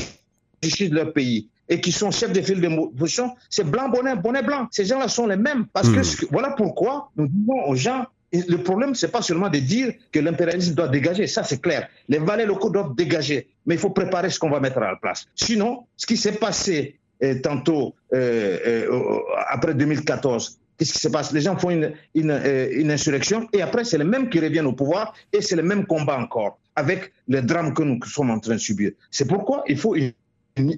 justice 0.61 0.89
de 0.89 0.95
leur 0.95 1.13
pays, 1.13 1.47
et 1.69 1.79
qui 1.79 1.93
sont 1.93 2.11
chefs 2.11 2.33
de 2.33 2.41
file 2.41 2.59
de 2.59 2.97
position, 2.97 3.33
c'est 3.49 3.63
blanc, 3.63 3.87
bonnet, 3.87 4.17
bonnet 4.17 4.43
blanc. 4.43 4.67
Ces 4.71 4.83
gens-là 4.83 5.07
sont 5.07 5.25
les 5.25 5.37
mêmes. 5.37 5.67
Parce 5.71 5.87
que 5.87 5.99
hmm. 5.99 6.27
voilà 6.29 6.51
pourquoi 6.51 7.11
nous 7.15 7.27
disons 7.27 7.63
aux 7.65 7.75
gens, 7.75 8.05
le 8.33 8.57
problème, 8.57 8.93
c'est 8.93 9.11
pas 9.11 9.21
seulement 9.21 9.49
de 9.49 9.59
dire 9.59 9.93
que 10.11 10.19
l'impérialisme 10.19 10.73
doit 10.73 10.89
dégager, 10.89 11.27
ça 11.27 11.43
c'est 11.43 11.61
clair. 11.61 11.87
Les 12.09 12.17
valets 12.17 12.45
locaux 12.45 12.69
doivent 12.69 12.93
dégager, 12.95 13.47
mais 13.65 13.75
il 13.75 13.79
faut 13.79 13.89
préparer 13.89 14.29
ce 14.29 14.37
qu'on 14.37 14.49
va 14.49 14.59
mettre 14.59 14.79
à 14.79 14.91
la 14.91 14.95
place. 14.97 15.27
Sinon, 15.35 15.85
ce 15.95 16.05
qui 16.05 16.17
s'est 16.17 16.33
passé 16.33 16.99
tantôt 17.41 17.95
euh, 18.13 18.57
euh, 18.65 19.19
après 19.49 19.73
2014. 19.73 20.59
Qu'est-ce 20.77 20.93
qui 20.93 20.99
se 20.99 21.07
passe? 21.07 21.31
Les 21.31 21.41
gens 21.41 21.57
font 21.57 21.69
une, 21.69 21.93
euh, 22.15 22.69
une, 22.71 22.91
insurrection 22.91 23.47
et 23.53 23.61
après, 23.61 23.83
c'est 23.83 23.97
les 23.97 24.03
mêmes 24.03 24.29
qui 24.29 24.39
reviennent 24.39 24.65
au 24.65 24.73
pouvoir 24.73 25.13
et 25.31 25.41
c'est 25.41 25.55
le 25.55 25.63
même 25.63 25.85
combat 25.85 26.17
encore 26.17 26.57
avec 26.75 27.13
le 27.27 27.41
drame 27.41 27.73
que 27.73 27.83
nous 27.83 27.99
sommes 28.05 28.31
en 28.31 28.39
train 28.39 28.53
de 28.53 28.59
subir. 28.59 28.91
C'est 29.11 29.27
pourquoi 29.27 29.63
il 29.67 29.77
faut 29.77 29.95
une 29.95 30.13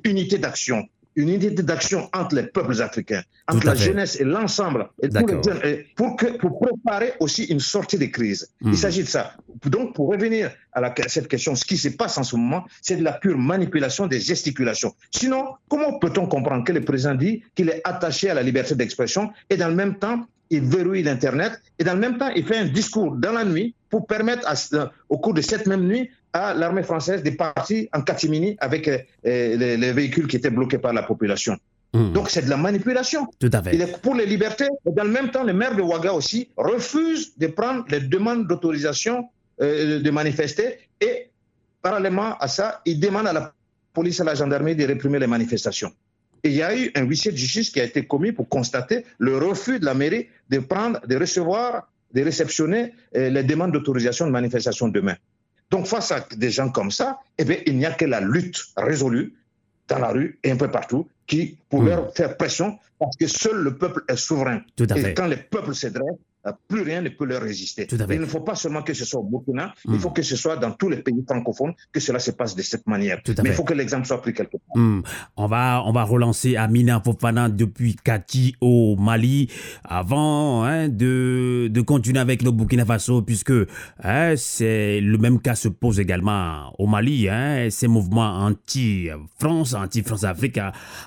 unité 0.03 0.37
d'action 0.37 0.87
une 1.15 1.29
unité 1.29 1.63
d'action 1.63 2.09
entre 2.13 2.35
les 2.35 2.43
peuples 2.43 2.81
africains, 2.81 3.23
entre 3.47 3.65
la 3.65 3.75
jeunesse 3.75 4.19
et 4.19 4.23
l'ensemble, 4.23 4.89
pour, 5.95 6.15
que, 6.15 6.37
pour 6.37 6.59
préparer 6.59 7.13
aussi 7.19 7.45
une 7.45 7.59
sortie 7.59 7.97
des 7.97 8.11
crises. 8.11 8.49
Il 8.61 8.69
hmm. 8.69 8.75
s'agit 8.75 9.03
de 9.03 9.07
ça. 9.07 9.33
Donc, 9.65 9.95
pour 9.95 10.09
revenir 10.09 10.51
à, 10.71 10.81
la, 10.81 10.93
cette 11.07 11.27
question, 11.27 11.55
ce 11.55 11.65
qui 11.65 11.77
se 11.77 11.89
passe 11.89 12.17
en 12.17 12.23
ce 12.23 12.35
moment, 12.35 12.65
c'est 12.81 12.97
de 12.97 13.03
la 13.03 13.13
pure 13.13 13.37
manipulation 13.37 14.07
des 14.07 14.19
gesticulations. 14.19 14.93
Sinon, 15.11 15.53
comment 15.67 15.99
peut-on 15.99 16.27
comprendre 16.27 16.63
que 16.63 16.71
le 16.71 16.81
président 16.81 17.15
dit 17.15 17.43
qu'il 17.55 17.69
est 17.69 17.81
attaché 17.83 18.29
à 18.29 18.33
la 18.33 18.43
liberté 18.43 18.75
d'expression 18.75 19.31
et 19.49 19.57
dans 19.57 19.69
le 19.69 19.75
même 19.75 19.97
temps, 19.97 20.25
il 20.49 20.61
verrouille 20.61 21.03
l'Internet 21.03 21.61
et 21.79 21.83
dans 21.83 21.93
le 21.93 21.99
même 21.99 22.17
temps, 22.17 22.29
il 22.35 22.45
fait 22.45 22.57
un 22.57 22.65
discours 22.65 23.15
dans 23.15 23.31
la 23.31 23.43
nuit 23.43 23.75
pour 23.89 24.05
permettre 24.07 24.47
au 25.09 25.17
cours 25.17 25.33
de 25.33 25.41
cette 25.41 25.67
même 25.67 25.85
nuit 25.85 26.09
à 26.33 26.53
l'armée 26.53 26.83
française 26.83 27.23
de 27.23 27.29
partir 27.29 27.87
en 27.93 28.01
catimini 28.01 28.57
avec 28.59 28.87
euh, 28.87 28.97
les, 29.23 29.93
véhicules 29.93 30.27
qui 30.27 30.35
étaient 30.35 30.49
bloqués 30.49 30.79
par 30.79 30.93
la 30.93 31.03
population. 31.03 31.57
Hmm. 31.93 32.11
Donc 32.11 32.29
c'est 32.29 32.43
de 32.43 32.49
la 32.49 32.57
manipulation. 32.57 33.27
Tout 33.39 33.51
à 33.53 33.61
fait. 33.61 33.75
Il 33.75 33.81
est 33.81 34.01
pour 34.01 34.15
les 34.15 34.25
libertés. 34.25 34.67
Et 34.87 34.91
dans 34.91 35.03
le 35.03 35.11
même 35.11 35.29
temps, 35.29 35.43
le 35.43 35.53
maire 35.53 35.75
de 35.75 35.81
Ouaga 35.81 36.13
aussi 36.13 36.49
refuse 36.57 37.37
de 37.37 37.47
prendre 37.47 37.85
les 37.89 37.99
demandes 37.99 38.47
d'autorisation 38.47 39.29
euh, 39.61 40.01
de 40.01 40.11
manifester 40.11 40.79
et 40.99 41.29
parallèlement 41.83 42.35
à 42.39 42.47
ça, 42.47 42.81
il 42.85 42.99
demande 42.99 43.27
à 43.27 43.33
la 43.33 43.53
police 43.93 44.17
et 44.19 44.21
à 44.23 44.25
la 44.25 44.33
gendarmerie 44.33 44.75
de 44.75 44.85
réprimer 44.85 45.19
les 45.19 45.27
manifestations. 45.27 45.91
Et 46.43 46.49
il 46.49 46.55
y 46.55 46.63
a 46.63 46.75
eu 46.75 46.91
un 46.95 47.03
huissier 47.03 47.31
de 47.31 47.37
justice 47.37 47.69
qui 47.69 47.79
a 47.79 47.83
été 47.83 48.05
commis 48.05 48.31
pour 48.31 48.49
constater 48.49 49.05
le 49.19 49.37
refus 49.37 49.79
de 49.79 49.85
la 49.85 49.93
mairie 49.93 50.27
de 50.49 50.59
prendre, 50.59 50.99
de 51.07 51.15
recevoir, 51.15 51.89
de 52.13 52.21
réceptionner 52.21 52.93
euh, 53.15 53.29
les 53.29 53.43
demandes 53.43 53.71
d'autorisation 53.71 54.25
de 54.25 54.31
manifestation 54.31 54.87
demain. 54.87 55.15
Donc 55.73 55.87
face 55.87 56.11
à 56.11 56.23
des 56.35 56.51
gens 56.51 56.69
comme 56.69 56.91
ça, 56.91 57.19
eh 57.39 57.45
bien, 57.45 57.57
il 57.65 57.79
n'y 57.79 57.87
a 57.87 57.91
que 57.91 58.05
la 58.05 58.21
lutte 58.21 58.63
résolue 58.77 59.33
dans 59.87 59.97
la 59.97 60.09
rue 60.09 60.37
et 60.43 60.51
un 60.51 60.55
peu 60.55 60.69
partout 60.69 61.09
qui 61.25 61.57
pour 61.67 61.81
hmm. 61.81 62.11
faire 62.13 62.37
pression 62.37 62.77
parce 62.99 63.17
que 63.17 63.25
seul 63.25 63.57
le 63.57 63.75
peuple 63.75 64.03
est 64.07 64.15
souverain. 64.15 64.61
Tout 64.75 64.85
à 64.87 64.99
et 64.99 65.15
quand 65.15 65.25
le 65.25 65.37
peuple 65.37 65.73
se 65.73 65.87
plus 66.67 66.81
rien 66.81 67.01
ne 67.01 67.09
peut 67.09 67.25
leur 67.25 67.41
résister. 67.41 67.87
Il 67.91 68.19
ne 68.19 68.25
faut 68.25 68.41
pas 68.41 68.55
seulement 68.55 68.81
que 68.81 68.93
ce 68.93 69.05
soit 69.05 69.19
au 69.19 69.23
Burkina, 69.23 69.73
il 69.87 69.99
faut 69.99 70.09
que 70.11 70.21
ce 70.21 70.35
soit 70.35 70.57
dans 70.57 70.71
tous 70.71 70.89
les 70.89 70.97
pays 70.97 71.23
francophones 71.27 71.73
que 71.91 71.99
cela 71.99 72.19
se 72.19 72.31
passe 72.31 72.55
de 72.55 72.61
cette 72.61 72.85
manière. 72.87 73.21
Mais 73.43 73.49
il 73.49 73.53
faut 73.53 73.63
que 73.63 73.73
l'exemple 73.73 74.05
soit 74.05 74.21
pris 74.21 74.33
quelque 74.33 74.57
part. 74.57 74.75
Hmm. 74.81 75.01
On, 75.37 75.47
va, 75.47 75.83
on 75.85 75.93
va 75.93 76.03
relancer 76.03 76.55
Amina 76.55 77.01
Fofana 77.03 77.49
depuis 77.49 77.95
Kati 77.95 78.55
au 78.59 78.95
Mali 78.97 79.49
avant 79.83 80.63
hein, 80.63 80.89
de, 80.89 81.69
de 81.71 81.81
continuer 81.81 82.19
avec 82.19 82.41
le 82.41 82.51
Burkina 82.51 82.85
Faso 82.85 83.21
puisque 83.21 83.53
hein, 84.03 84.33
c'est 84.35 84.99
le 84.99 85.17
même 85.17 85.39
cas 85.39 85.55
se 85.55 85.69
pose 85.69 85.99
également 85.99 86.73
au 86.77 86.87
Mali. 86.87 87.29
Hein, 87.29 87.69
ces 87.69 87.87
mouvements 87.87 88.39
anti-France, 88.39 89.73
anti-France-Afrique, 89.73 90.59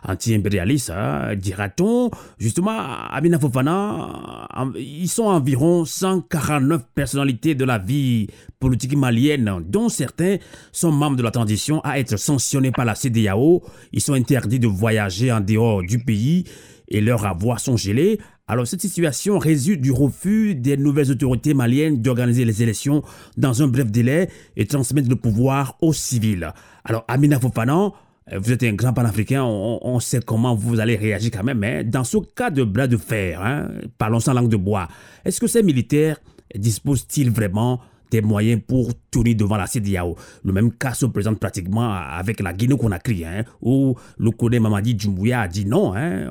anti-impérialistes, 0.06 0.92
dira-t-on. 1.36 2.10
Justement, 2.38 2.78
Amina 3.10 3.38
Fofana, 3.38 4.48
ils 4.76 5.08
sont 5.08 5.25
environ 5.28 5.84
149 5.84 6.82
personnalités 6.94 7.54
de 7.54 7.64
la 7.64 7.78
vie 7.78 8.28
politique 8.58 8.96
malienne, 8.96 9.62
dont 9.66 9.88
certains 9.88 10.36
sont 10.72 10.92
membres 10.92 11.16
de 11.16 11.22
la 11.22 11.30
transition 11.30 11.80
à 11.84 11.98
être 11.98 12.16
sanctionnés 12.16 12.72
par 12.72 12.84
la 12.84 12.94
CDAO. 12.94 13.62
Ils 13.92 14.00
sont 14.00 14.14
interdits 14.14 14.60
de 14.60 14.66
voyager 14.66 15.32
en 15.32 15.40
dehors 15.40 15.82
du 15.82 15.98
pays 15.98 16.44
et 16.88 17.00
leurs 17.00 17.26
avoirs 17.26 17.60
sont 17.60 17.76
gelés. 17.76 18.18
Alors 18.48 18.66
cette 18.66 18.80
situation 18.80 19.38
résulte 19.38 19.80
du 19.80 19.90
refus 19.90 20.54
des 20.54 20.76
nouvelles 20.76 21.10
autorités 21.10 21.52
maliennes 21.52 22.00
d'organiser 22.00 22.44
les 22.44 22.62
élections 22.62 23.02
dans 23.36 23.62
un 23.62 23.66
bref 23.66 23.90
délai 23.90 24.30
et 24.56 24.66
transmettre 24.66 25.08
le 25.08 25.16
pouvoir 25.16 25.76
aux 25.80 25.92
civils. 25.92 26.52
Alors 26.84 27.04
Amina 27.08 27.40
Fofana, 27.40 27.90
vous 28.32 28.52
êtes 28.52 28.62
un 28.64 28.72
grand 28.72 28.92
panafricain, 28.92 29.44
on, 29.44 29.78
on, 29.82 30.00
sait 30.00 30.20
comment 30.20 30.54
vous 30.54 30.80
allez 30.80 30.96
réagir 30.96 31.30
quand 31.32 31.44
même, 31.44 31.58
mais 31.58 31.84
dans 31.84 32.04
ce 32.04 32.18
cas 32.34 32.50
de 32.50 32.64
bras 32.64 32.86
de 32.86 32.96
fer, 32.96 33.40
hein, 33.40 33.68
parlons 33.98 34.20
sans 34.20 34.32
langue 34.32 34.48
de 34.48 34.56
bois, 34.56 34.88
est-ce 35.24 35.40
que 35.40 35.46
ces 35.46 35.62
militaires 35.62 36.18
disposent-ils 36.54 37.30
vraiment 37.30 37.80
des 38.10 38.20
moyens 38.20 38.60
pour 38.66 38.92
tourner 39.10 39.34
devant 39.34 39.56
la 39.56 39.66
CDAO. 39.66 40.16
Le 40.44 40.52
même 40.52 40.72
cas 40.72 40.94
se 40.94 41.06
présente 41.06 41.40
pratiquement 41.40 41.92
avec 41.92 42.40
la 42.40 42.52
Guinée-Conakry, 42.52 43.24
hein, 43.24 43.44
où 43.60 43.96
le 44.18 44.30
collègue 44.30 44.62
Mamadi 44.62 44.98
Djumbuya 44.98 45.42
a 45.42 45.48
dit 45.48 45.64
non, 45.64 45.94
hein, 45.94 46.30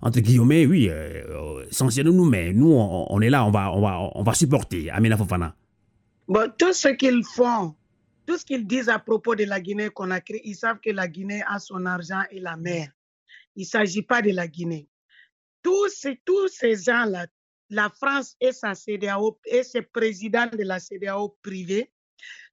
entre 0.00 0.20
guillemets, 0.20 0.66
oui, 0.66 0.88
euh, 0.90 1.64
nous 2.04 2.24
mais 2.24 2.52
nous, 2.52 2.72
on, 2.72 3.20
est 3.20 3.30
là, 3.30 3.44
on 3.44 3.50
va, 3.50 3.72
on 3.72 3.80
va, 3.80 4.10
on 4.14 4.22
va 4.22 4.34
supporter 4.34 4.90
Amina 4.90 5.16
Fofana. 5.16 5.54
Bon, 6.28 6.50
tout 6.56 6.72
ce 6.72 6.88
qu'ils 6.88 7.22
font 7.24 7.74
tout 8.26 8.38
ce 8.38 8.44
qu'ils 8.44 8.66
disent 8.66 8.88
à 8.88 8.98
propos 8.98 9.34
de 9.34 9.44
la 9.44 9.60
Guinée-Conakry, 9.60 10.40
ils 10.44 10.56
savent 10.56 10.80
que 10.80 10.90
la 10.90 11.08
Guinée 11.08 11.42
a 11.46 11.58
son 11.58 11.84
argent 11.86 12.22
et 12.30 12.40
la 12.40 12.56
mer. 12.56 12.88
Il 13.56 13.62
ne 13.62 13.66
s'agit 13.66 14.02
pas 14.02 14.22
de 14.22 14.30
la 14.30 14.48
Guinée. 14.48 14.88
Tous 15.62 15.88
ces, 15.88 16.20
tous 16.24 16.48
ces 16.48 16.76
gens-là, 16.76 17.26
la 17.70 17.90
France 17.90 18.36
et 18.40 18.52
sa 18.52 18.74
CDAO 18.74 19.38
et 19.46 19.62
ses 19.62 19.82
présidents 19.82 20.46
de 20.46 20.62
la 20.62 20.78
CDAO 20.78 21.36
privée, 21.42 21.90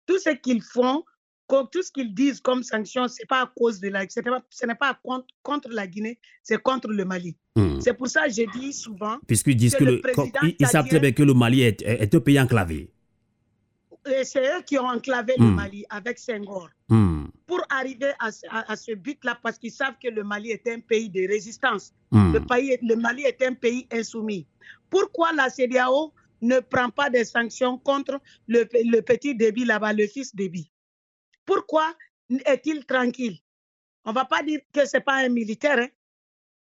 tout 0.05 0.19
ce 0.19 0.29
qu'ils 0.31 0.61
font, 0.61 1.03
tout 1.71 1.83
ce 1.83 1.91
qu'ils 1.91 2.13
disent 2.13 2.39
comme 2.39 2.63
sanction, 2.63 3.07
ce 3.09 3.21
n'est 3.21 3.25
pas 3.27 3.41
à 3.41 3.51
cause 3.53 3.81
de 3.81 3.89
la, 3.89 4.05
ce 4.07 4.65
n'est 4.65 4.75
pas 4.75 4.97
contre, 5.03 5.27
contre, 5.43 5.69
la 5.69 5.85
Guinée, 5.85 6.17
c'est 6.41 6.61
contre 6.61 6.87
le 6.87 7.03
Mali. 7.03 7.35
Hmm. 7.57 7.79
C'est 7.81 7.93
pour 7.93 8.07
ça 8.07 8.27
que 8.27 8.33
je 8.33 8.49
dis 8.57 8.71
souvent. 8.71 9.17
Puisqu'ils 9.27 9.57
disent 9.57 9.75
que, 9.75 9.83
le, 9.83 10.01
ils, 10.57 10.67
savent 10.67 10.87
très 10.87 11.01
bien 11.01 11.11
que 11.11 11.23
le 11.23 11.33
Mali 11.33 11.63
est, 11.63 11.81
est 11.81 12.15
un 12.15 12.19
pays 12.21 12.39
enclavé 12.39 12.89
c'est 14.23 14.57
eux 14.57 14.61
qui 14.65 14.77
ont 14.77 14.87
enclavé 14.87 15.33
le 15.37 15.45
hmm. 15.45 15.55
Mali 15.55 15.85
avec 15.89 16.17
Senghor 16.17 16.69
hmm. 16.89 17.25
pour 17.45 17.61
arriver 17.69 18.13
à, 18.19 18.31
ce 18.75 18.93
but-là 18.93 19.37
parce 19.41 19.57
qu'ils 19.57 19.71
savent 19.71 19.95
que 20.01 20.07
le 20.07 20.23
Mali 20.23 20.51
est 20.51 20.67
un 20.67 20.79
pays 20.79 21.09
de 21.09 21.27
résistance. 21.27 21.93
Hmm. 22.11 22.33
Le, 22.33 22.39
pays, 22.39 22.77
le 22.81 22.95
Mali 22.95 23.23
est 23.23 23.41
un 23.43 23.53
pays 23.53 23.87
insoumis. 23.91 24.47
Pourquoi 24.89 25.33
la 25.33 25.49
CDAO 25.49 26.13
ne 26.41 26.59
prend 26.59 26.89
pas 26.89 27.09
des 27.09 27.25
sanctions 27.25 27.77
contre 27.77 28.19
le, 28.47 28.63
petit 29.01 29.35
débit 29.35 29.65
là-bas, 29.65 29.93
le 29.93 30.07
fils 30.07 30.35
débit 30.35 30.71
Pourquoi 31.45 31.93
est-il 32.45 32.85
tranquille? 32.85 33.37
On 34.05 34.09
ne 34.09 34.15
va 34.15 34.25
pas 34.25 34.41
dire 34.41 34.59
que 34.73 34.85
ce 34.85 34.97
n'est 34.97 35.03
pas 35.03 35.17
un 35.23 35.29
militaire. 35.29 35.77
Hein. 35.77 35.87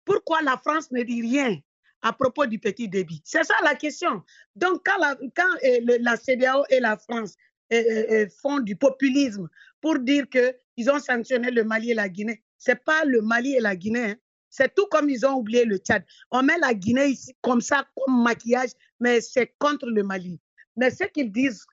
Pourquoi 0.05 0.41
la 0.43 0.57
France 0.57 0.91
ne 0.91 1.01
dit 1.01 1.21
rien? 1.21 1.57
À 2.03 2.11
propos 2.11 2.45
du 2.45 2.59
petit 2.59 2.87
débit. 2.87 3.21
C'est 3.23 3.43
ça 3.43 3.53
la 3.63 3.75
question. 3.75 4.21
Donc, 4.55 4.81
quand 4.85 4.97
la, 4.99 5.15
quand, 5.35 5.47
euh, 5.63 6.15
CDAO 6.17 6.63
et 6.69 6.79
la 6.81 6.97
France 6.97 7.35
euh, 7.71 7.81
euh, 8.11 8.27
font 8.41 8.59
du 8.59 8.75
populisme 8.75 9.49
pour 9.81 9.97
dire 9.99 10.25
qu'ils 10.29 10.91
ont 10.91 10.99
sanctionné 10.99 11.49
le 11.49 11.63
Mali 11.63 11.91
et 11.91 11.93
la 11.93 12.09
Guinée, 12.09 12.43
ce 12.57 12.71
n'est 12.71 12.77
pas 12.77 13.05
le 13.05 13.21
Mali 13.21 13.55
et 13.55 13.61
la 13.61 13.75
Guinée. 13.75 14.11
Hein. 14.11 14.15
C'est 14.49 14.75
tout 14.75 14.85
comme 14.91 15.09
ils 15.09 15.25
ont 15.25 15.35
oublié 15.35 15.65
le 15.65 15.77
Tchad. 15.77 16.03
On 16.29 16.43
met 16.43 16.57
la 16.59 16.73
Guinée 16.73 17.07
ici 17.07 17.35
comme 17.41 17.61
ça, 17.61 17.87
comme 17.95 18.21
maquillage, 18.21 18.71
mais 18.99 19.21
c'est 19.21 19.55
contre 19.57 19.87
le 19.87 20.03
Mali. 20.03 20.39
Mais 20.75 20.91
ce 20.91 21.05
qu'ils 21.05 21.31
disent, 21.31 21.65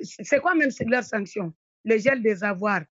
c'est 0.00 0.40
quoi 0.40 0.54
même 0.54 0.70
leur 0.86 1.04
sanction? 1.04 1.52
Le 1.84 1.98
gel 1.98 2.22
des 2.22 2.42
avoirs 2.42 2.82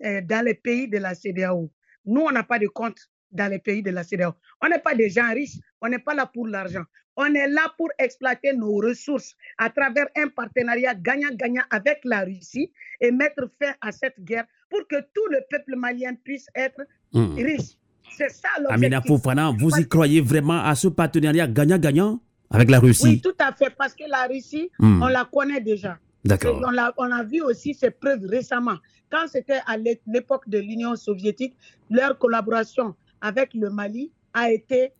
dans 0.00 0.44
les 0.44 0.54
pays 0.54 0.86
de 0.86 0.98
la 0.98 1.16
CDAO. 1.16 1.72
Nous, 2.04 2.20
on 2.20 2.30
n'a 2.30 2.44
pas 2.44 2.60
de 2.60 2.68
compte 2.68 3.00
dans 3.32 3.50
les 3.50 3.58
pays 3.58 3.82
de 3.82 3.90
la 3.90 4.04
CDAO. 4.04 4.32
On 4.62 4.68
n'est 4.68 4.78
pas 4.78 4.94
des 4.94 5.10
gens 5.10 5.32
riches, 5.32 5.58
on 5.80 5.88
n'est 5.88 5.98
pas 5.98 6.14
là 6.14 6.26
pour 6.26 6.46
l'argent. 6.46 6.84
On 7.16 7.32
est 7.34 7.48
là 7.48 7.72
pour 7.78 7.88
exploiter 7.98 8.52
nos 8.54 8.76
ressources 8.76 9.34
à 9.56 9.70
travers 9.70 10.06
un 10.16 10.28
partenariat 10.28 10.94
gagnant-gagnant 10.94 11.62
avec 11.70 12.00
la 12.04 12.20
Russie 12.20 12.70
et 13.00 13.10
mettre 13.10 13.48
fin 13.60 13.72
à 13.80 13.90
cette 13.90 14.22
guerre 14.22 14.44
pour 14.68 14.80
que 14.86 14.96
tout 15.14 15.26
le 15.30 15.38
peuple 15.50 15.76
malien 15.76 16.14
puisse 16.22 16.46
être 16.54 16.82
hmm. 17.12 17.34
riche. 17.36 17.78
C'est 18.16 18.28
ça 18.28 18.48
l'objectif. 18.58 18.74
Amina 18.74 19.02
Fofana, 19.02 19.50
vous 19.58 19.70
y 19.78 19.88
croyez 19.88 20.20
vraiment 20.20 20.62
à 20.62 20.74
ce 20.74 20.88
partenariat 20.88 21.46
gagnant-gagnant 21.46 22.20
avec 22.50 22.70
la 22.70 22.78
Russie? 22.80 23.04
Oui, 23.04 23.20
tout 23.20 23.34
à 23.38 23.52
fait, 23.52 23.70
parce 23.76 23.94
que 23.94 24.04
la 24.08 24.26
Russie, 24.26 24.70
hmm. 24.78 25.02
on 25.02 25.08
la 25.08 25.24
connaît 25.24 25.60
déjà. 25.60 25.98
D'accord. 26.24 26.60
On 26.66 26.76
a, 26.76 26.92
on 26.98 27.10
a 27.12 27.22
vu 27.22 27.40
aussi 27.40 27.72
ses 27.72 27.90
preuves 27.90 28.24
récemment. 28.26 28.76
Quand 29.10 29.26
c'était 29.28 29.60
à 29.66 29.76
l'époque 29.76 30.48
de 30.48 30.58
l'Union 30.58 30.96
soviétique, 30.96 31.56
leur 31.90 32.18
collaboration 32.18 32.94
avec 33.20 33.54
le 33.54 33.70
Mali 33.70 34.12
a 34.32 34.50
été, 34.50 34.92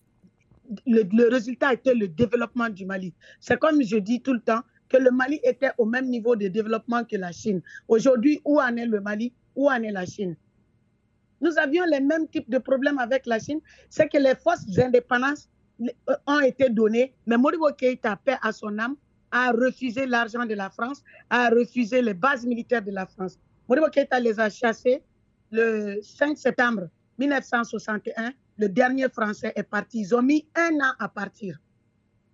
le, 0.87 1.29
résultat 1.31 1.69
a 1.69 1.75
été 1.75 1.95
le 1.95 2.09
développement 2.09 2.69
du 2.69 2.87
Mali. 2.87 3.15
C'est 3.41 3.59
comme 3.59 3.83
je 3.83 3.97
dis 3.97 4.21
tout 4.21 4.33
le 4.33 4.41
temps, 4.41 4.63
que 4.89 4.97
le 4.97 5.11
Mali 5.11 5.41
était 5.43 5.71
au 5.79 5.85
même 5.85 6.07
niveau 6.09 6.37
de 6.37 6.49
développement 6.49 7.05
que 7.05 7.17
la 7.17 7.33
Chine. 7.33 7.61
Aujourd'hui, 7.89 8.41
où 8.45 8.61
en 8.61 8.77
est 8.77 8.87
le 8.87 9.01
Mali? 9.01 9.33
Où 9.55 9.69
en 9.71 9.83
est 9.83 9.91
la 9.91 10.07
Chine? 10.07 10.37
Nous 11.41 11.59
avions 11.59 11.85
les 11.91 12.01
mêmes 12.01 12.29
types 12.29 12.49
de 12.49 12.59
problèmes 12.59 12.99
avec 12.99 13.27
la 13.27 13.39
Chine. 13.39 13.61
C'est 13.91 14.09
que 14.09 14.19
les 14.19 14.35
forces 14.35 14.67
d'indépendance 14.67 15.49
euh, 15.81 16.15
ont 16.27 16.41
été 16.41 16.71
données, 16.71 17.15
mais 17.27 17.37
Moribo 17.37 17.69
Keïta, 17.77 18.17
paix 18.17 18.37
à 18.43 18.53
son 18.53 18.79
âme, 18.79 18.97
a 19.31 19.51
refusé 19.51 20.07
l'argent 20.07 20.47
de 20.47 20.55
la 20.55 20.71
France, 20.71 21.03
a 21.29 21.51
refusé 21.51 22.01
les 22.01 22.15
bases 22.15 22.47
militaires 22.47 22.83
de 22.83 22.93
la 22.93 23.07
France. 23.07 23.39
Moribo 23.69 23.89
Keïta 23.89 24.21
les 24.21 24.39
a 24.41 24.49
chassés 24.49 25.03
le 25.51 26.01
5 26.03 26.39
septembre 26.39 26.89
1961, 27.19 28.33
le 28.59 28.69
dernier 28.69 29.09
Français 29.09 29.53
est 29.57 29.63
parti. 29.63 30.01
Ils 30.01 30.15
ont 30.15 30.23
mis 30.23 30.47
un 30.55 30.75
an 30.81 30.93
à 30.99 31.09
partir. 31.09 31.59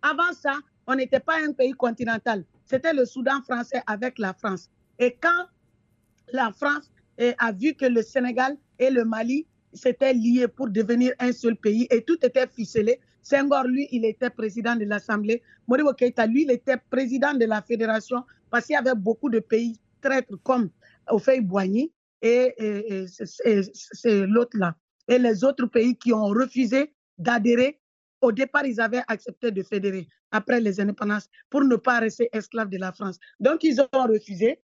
Avant 0.03 0.33
ça, 0.33 0.59
on 0.87 0.95
n'était 0.95 1.21
pas 1.21 1.37
un 1.47 1.53
pays 1.53 1.73
continental. 1.73 2.45
C'était 2.65 2.93
le 2.93 3.05
Soudan 3.05 3.41
français 3.43 3.83
avec 3.87 4.19
la 4.19 4.33
France. 4.35 4.71
Et 4.99 5.17
quand 5.21 5.47
la 6.33 6.51
France 6.53 6.91
a 7.39 7.53
vu 7.53 7.75
que 7.75 7.87
le 7.87 8.03
Sénégal 8.03 8.57
et 8.79 8.91
le 8.91 9.05
Mali 9.05 9.47
s'étaient 9.73 10.15
liés 10.15 10.49
pour 10.49 10.69
devenir 10.69 11.13
un 11.19 11.33
seul 11.33 11.57
pays 11.57 11.87
et 11.91 12.03
tout 12.03 12.19
était 12.25 12.47
ficelé, 12.47 13.01
Senghor, 13.23 13.65
lui, 13.65 13.89
il 13.93 14.05
était 14.05 14.31
président 14.31 14.75
de 14.75 14.85
l'Assemblée. 14.85 15.43
Moribo 15.69 15.93
Keïta, 15.93 16.27
lui, 16.27 16.43
il 16.43 16.51
était 16.51 16.77
président 16.91 17.35
de 17.35 17.45
la 17.45 17.63
fédération 17.63 18.25
parce 18.51 18.67
qu'il 18.67 18.75
y 18.75 18.77
avait 18.77 18.95
beaucoup 18.97 19.31
de 19.31 19.39
pays 19.39 19.79
traîtres 20.01 20.37
comme 20.43 20.71
Oufei-Boigny 21.09 21.93
et, 22.23 23.07
c'est 23.07 24.27
l'autre-là. 24.27 24.77
Et 25.09 25.19
les 25.19 25.45
autres 25.45 25.67
pays 25.67 25.97
qui 25.97 26.13
ont 26.13 26.27
refusé 26.27 26.93
d'adhérer, 27.19 27.81
au 28.21 28.33
départ, 28.33 28.65
ils 28.65 28.81
avaient 28.81 29.03
accepté 29.09 29.51
de 29.51 29.63
fédérer 29.63 30.07
après 30.31 30.61
les 30.61 30.81
indépendances 30.81 31.29
pour 31.51 31.63
ne 31.65 31.77
pas 31.77 31.99
rester 31.99 32.29
esclaves 32.33 32.71
de 32.71 32.79
la 32.79 32.93
France. 32.93 33.19
Donc, 33.41 33.65
ils 33.65 33.81
ont 33.81 33.89
refusé 33.93 34.61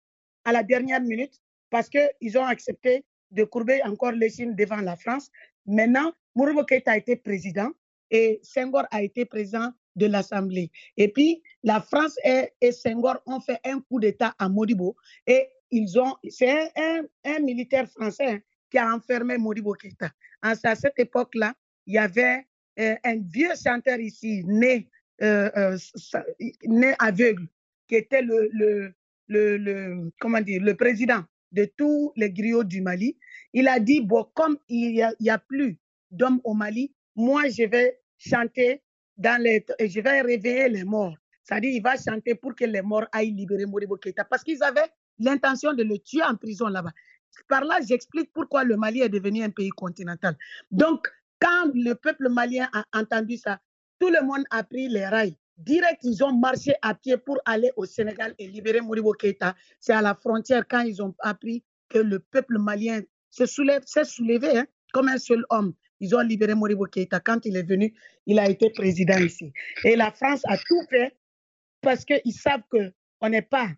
à 0.44 0.52
la 0.52 0.62
dernière 0.62 1.02
minute 1.02 1.40
parce 1.70 1.88
qu'ils 1.88 2.38
ont 2.38 2.44
accepté 2.44 3.04
de 3.30 3.44
courber 3.44 3.80
encore 3.84 4.12
les 4.12 4.30
Chines 4.30 4.56
devant 4.56 4.76
la 4.76 4.96
France. 4.96 5.30
Maintenant, 5.66 6.12
Mouroubo 6.34 6.64
Keïta 6.64 6.92
a 6.92 6.96
été 6.96 7.16
président 7.16 7.70
et 8.10 8.40
Senghor 8.42 8.84
a 8.90 9.02
été 9.02 9.24
président 9.24 9.70
de 9.96 10.06
l'Assemblée. 10.06 10.70
Et 10.96 11.08
puis, 11.08 11.42
la 11.62 11.80
France 11.80 12.16
et, 12.24 12.50
et 12.60 12.72
Senghor 12.72 13.18
ont 13.26 13.40
fait 13.40 13.58
un 13.64 13.80
coup 13.80 14.00
d'État 14.00 14.34
à 14.38 14.48
Modibo 14.48 14.96
et 15.26 15.48
ils 15.72 15.98
ont, 15.98 16.14
c'est 16.28 16.70
un, 16.76 17.40
militaire 17.40 17.88
français 17.88 18.26
hein, 18.28 18.40
qui 18.70 18.78
a 18.78 18.94
enfermé 18.94 19.38
Modibo 19.38 19.72
Keïta. 19.72 20.10
À 20.42 20.54
cette 20.54 20.98
époque-là, 20.98 21.54
il 21.86 21.94
y 21.94 21.98
avait 21.98 22.46
euh, 22.78 22.94
un 23.02 23.16
vieux 23.16 23.52
chanteur 23.62 23.98
ici, 23.98 24.44
né, 24.44 24.88
euh, 25.22 25.50
euh, 25.56 25.78
né 26.64 26.94
aveugle, 26.98 27.48
qui 27.88 27.96
était 27.96 28.22
le, 28.22 28.48
le, 28.52 29.56
le, 29.56 30.12
comment 30.20 30.40
dire, 30.40 30.62
le 30.62 30.76
président 30.76 31.24
de 31.52 31.64
tous 31.76 32.12
les 32.16 32.30
griots 32.30 32.64
du 32.64 32.82
Mali. 32.82 33.16
Il 33.52 33.66
a 33.66 33.80
dit, 33.80 34.02
bon, 34.02 34.26
comme 34.34 34.58
il 34.68 35.12
n'y 35.20 35.30
a, 35.30 35.38
plus 35.38 35.78
d'hommes 36.10 36.40
au 36.44 36.54
Mali, 36.54 36.94
moi, 37.16 37.48
je 37.48 37.64
vais 37.64 37.98
chanter 38.18 38.82
dans 39.16 39.40
les, 39.40 39.64
je 39.80 40.00
vais 40.00 40.20
réveiller 40.20 40.68
les 40.68 40.84
morts. 40.84 41.16
C'est-à-dire, 41.44 41.70
il 41.70 41.82
va 41.82 41.96
chanter 41.96 42.34
pour 42.34 42.54
que 42.54 42.64
les 42.64 42.82
morts 42.82 43.06
aillent 43.10 43.32
libérer 43.32 43.66
Modibo 43.66 43.96
Keïta 43.96 44.24
parce 44.24 44.42
qu'ils 44.42 44.62
avaient 44.62 44.90
l'intention 45.18 45.72
de 45.72 45.82
le 45.82 45.98
tuer 45.98 46.22
en 46.22 46.36
prison 46.36 46.68
là-bas. 46.68 46.92
Par 47.48 47.64
là, 47.64 47.78
j'explique 47.86 48.30
pourquoi 48.32 48.64
le 48.64 48.76
Mali 48.76 49.00
est 49.00 49.08
devenu 49.08 49.42
un 49.42 49.50
pays 49.50 49.70
continental. 49.70 50.36
Donc, 50.70 51.08
quand 51.40 51.70
le 51.74 51.94
peuple 51.94 52.28
malien 52.28 52.68
a 52.72 52.84
entendu 52.92 53.36
ça, 53.36 53.60
tout 53.98 54.10
le 54.10 54.24
monde 54.24 54.44
a 54.50 54.62
pris 54.62 54.88
les 54.88 55.06
rails. 55.06 55.36
Direct, 55.58 56.00
ils 56.02 56.22
ont 56.24 56.32
marché 56.32 56.74
à 56.82 56.94
pied 56.94 57.16
pour 57.16 57.38
aller 57.44 57.70
au 57.76 57.84
Sénégal 57.84 58.34
et 58.38 58.48
libérer 58.48 58.80
Modibo 58.80 59.12
Keïta. 59.12 59.54
C'est 59.78 59.92
à 59.92 60.02
la 60.02 60.14
frontière 60.14 60.64
quand 60.68 60.80
ils 60.80 61.02
ont 61.02 61.14
appris 61.20 61.62
que 61.88 61.98
le 61.98 62.18
peuple 62.18 62.58
malien 62.58 63.00
se 63.30 63.46
soulève, 63.46 63.82
s'est 63.86 64.04
soulevé 64.04 64.58
hein, 64.58 64.66
comme 64.92 65.08
un 65.08 65.18
seul 65.18 65.44
homme. 65.50 65.74
Ils 66.00 66.14
ont 66.16 66.20
libéré 66.20 66.54
Modibo 66.54 66.86
Keïta. 66.86 67.20
Quand 67.20 67.44
il 67.44 67.56
est 67.56 67.62
venu, 67.62 67.94
il 68.26 68.38
a 68.38 68.48
été 68.48 68.70
président 68.70 69.18
ici. 69.18 69.52
Et 69.84 69.94
la 69.94 70.10
France 70.10 70.42
a 70.46 70.56
tout 70.56 70.82
fait 70.90 71.16
parce 71.80 72.04
qu'ils 72.04 72.32
savent 72.32 72.62
qu'on 72.70 73.28
n'est 73.28 73.42
pas, 73.42 73.68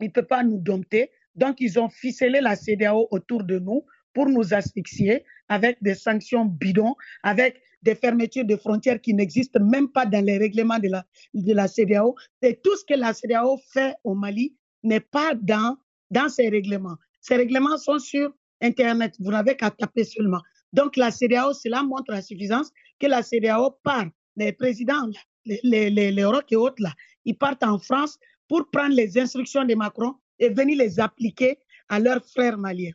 il 0.00 0.06
ne 0.06 0.12
peut 0.12 0.24
pas 0.24 0.42
nous 0.42 0.58
dompter. 0.58 1.10
Donc, 1.34 1.56
ils 1.60 1.78
ont 1.78 1.88
ficelé 1.88 2.40
la 2.40 2.56
CDAO 2.56 3.08
autour 3.10 3.44
de 3.44 3.58
nous 3.58 3.84
pour 4.14 4.28
nous 4.28 4.54
asphyxier 4.54 5.24
avec 5.48 5.76
des 5.82 5.94
sanctions 5.94 6.44
bidons, 6.44 6.94
avec 7.22 7.60
des 7.82 7.94
fermetures 7.94 8.44
de 8.44 8.56
frontières 8.56 9.00
qui 9.00 9.14
n'existent 9.14 9.60
même 9.60 9.88
pas 9.88 10.06
dans 10.06 10.24
les 10.24 10.38
règlements 10.38 10.78
de 10.78 10.88
la, 10.88 11.04
de 11.34 11.66
CDAO. 11.68 12.14
Et 12.42 12.56
tout 12.56 12.74
ce 12.76 12.84
que 12.84 12.98
la 12.98 13.12
CDAO 13.12 13.58
fait 13.72 13.94
au 14.04 14.14
Mali 14.14 14.56
n'est 14.82 15.00
pas 15.00 15.34
dans, 15.34 15.76
dans 16.10 16.28
ces 16.28 16.48
règlements. 16.48 16.96
Ces 17.20 17.36
règlements 17.36 17.76
sont 17.76 17.98
sur 17.98 18.34
Internet. 18.62 19.14
Vous 19.20 19.30
n'avez 19.30 19.56
qu'à 19.56 19.70
taper 19.70 20.04
seulement. 20.04 20.40
Donc, 20.72 20.96
la 20.96 21.10
CDAO, 21.10 21.52
cela 21.52 21.82
montre 21.82 22.10
la 22.12 22.22
suffisance 22.22 22.70
que 22.98 23.06
la 23.06 23.22
CDAO 23.22 23.78
part. 23.82 24.06
Les 24.36 24.52
présidents, 24.52 25.08
les, 25.44 25.90
les 25.90 26.14
et 26.50 26.56
autres, 26.56 26.82
là, 26.82 26.92
ils 27.24 27.36
partent 27.36 27.64
en 27.64 27.78
France 27.78 28.18
pour 28.48 28.68
prendre 28.70 28.94
les 28.94 29.18
instructions 29.18 29.64
de 29.64 29.74
Macron 29.74 30.14
et 30.38 30.48
venir 30.50 30.78
les 30.78 31.00
appliquer 31.00 31.58
à 31.88 31.98
leurs 31.98 32.24
frères 32.24 32.58
maliens. 32.58 32.92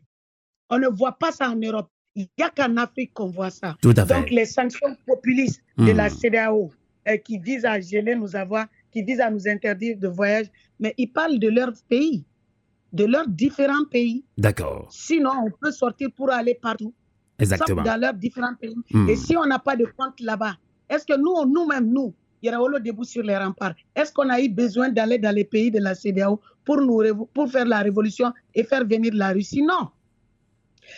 On 0.69 0.77
ne 0.79 0.87
voit 0.87 1.13
pas 1.13 1.31
ça 1.31 1.49
en 1.49 1.55
Europe. 1.55 1.89
Il 2.15 2.27
n'y 2.37 2.43
a 2.43 2.49
qu'en 2.49 2.75
Afrique 2.77 3.13
qu'on 3.13 3.29
voit 3.29 3.49
ça. 3.49 3.77
Tout 3.81 3.93
à 3.95 4.05
fait. 4.05 4.13
Donc, 4.13 4.29
les 4.29 4.45
sanctions 4.45 4.95
populistes 5.07 5.61
de 5.77 5.91
Hmm. 5.93 5.95
la 5.97 6.09
CDAO 6.09 6.71
euh, 7.07 7.17
qui 7.17 7.37
visent 7.39 7.65
à 7.65 7.79
geler 7.79 8.15
nos 8.15 8.35
avoirs, 8.35 8.67
qui 8.91 9.01
visent 9.01 9.21
à 9.21 9.29
nous 9.31 9.47
interdire 9.47 9.97
de 9.97 10.07
voyage, 10.09 10.47
mais 10.79 10.93
ils 10.97 11.07
parlent 11.11 11.39
de 11.39 11.47
leur 11.47 11.71
pays, 11.89 12.25
de 12.91 13.05
leurs 13.05 13.27
différents 13.27 13.85
pays. 13.89 14.25
D'accord. 14.37 14.87
Sinon, 14.91 15.31
on 15.45 15.51
peut 15.61 15.71
sortir 15.71 16.09
pour 16.15 16.29
aller 16.31 16.55
partout, 16.61 16.93
sauf 17.39 17.51
Exactement. 17.51 17.81
dans 17.83 17.99
leurs 17.99 18.13
différents 18.13 18.55
pays. 18.55 18.75
Hmm. 18.91 19.09
Et 19.09 19.15
si 19.15 19.35
on 19.37 19.45
n'a 19.45 19.59
pas 19.59 19.77
de 19.77 19.85
compte 19.97 20.19
là-bas, 20.19 20.57
est-ce 20.89 21.05
que 21.05 21.17
nous, 21.17 21.49
nous-mêmes, 21.51 21.87
nous, 21.89 22.13
Yaraolo 22.41 22.79
debout 22.79 23.03
sur 23.03 23.23
les 23.23 23.37
remparts, 23.37 23.75
est-ce 23.95 24.11
qu'on 24.11 24.29
a 24.29 24.39
eu 24.41 24.49
besoin 24.49 24.89
d'aller 24.89 25.17
dans 25.17 25.33
les 25.33 25.43
pays 25.43 25.69
de 25.71 25.79
la 25.79 25.93
CDAO 25.95 26.39
pour, 26.65 26.81
nous, 26.81 26.97
révo- 26.97 27.27
pour 27.33 27.49
faire 27.51 27.65
la 27.65 27.79
révolution 27.79 28.33
et 28.55 28.63
faire 28.63 28.85
venir 28.85 29.11
la 29.13 29.29
Russie? 29.31 29.61
Non. 29.61 29.89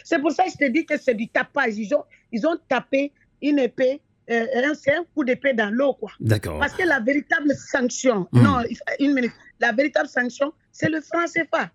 C'est 0.03 0.19
pour 0.19 0.31
ça 0.31 0.45
que 0.45 0.51
je 0.51 0.65
te 0.65 0.71
dis 0.71 0.85
que 0.85 0.97
c'est 0.97 1.13
du 1.13 1.27
tapage. 1.27 1.75
Ils 1.77 1.93
ont, 1.93 2.03
ils 2.31 2.45
ont 2.47 2.57
tapé 2.67 3.11
une 3.41 3.59
épée, 3.59 4.01
euh, 4.31 4.45
un- 4.65 4.73
c'est 4.73 4.95
un 4.95 5.03
coup 5.13 5.23
d'épée 5.23 5.53
dans 5.53 5.69
l'eau, 5.69 5.93
quoi. 5.93 6.11
D'accord. 6.19 6.59
Parce 6.59 6.73
que 6.73 6.83
la 6.83 6.99
véritable 6.99 7.53
sanction, 7.55 8.27
Mm. 8.31 8.41
non, 8.41 8.57
une 8.99 9.13
minute, 9.13 9.33
la 9.59 9.71
véritable 9.71 10.07
sanction, 10.09 10.53
c'est 10.71 10.89
le 10.89 11.01
franc 11.01 11.25
CFA. 11.27 11.69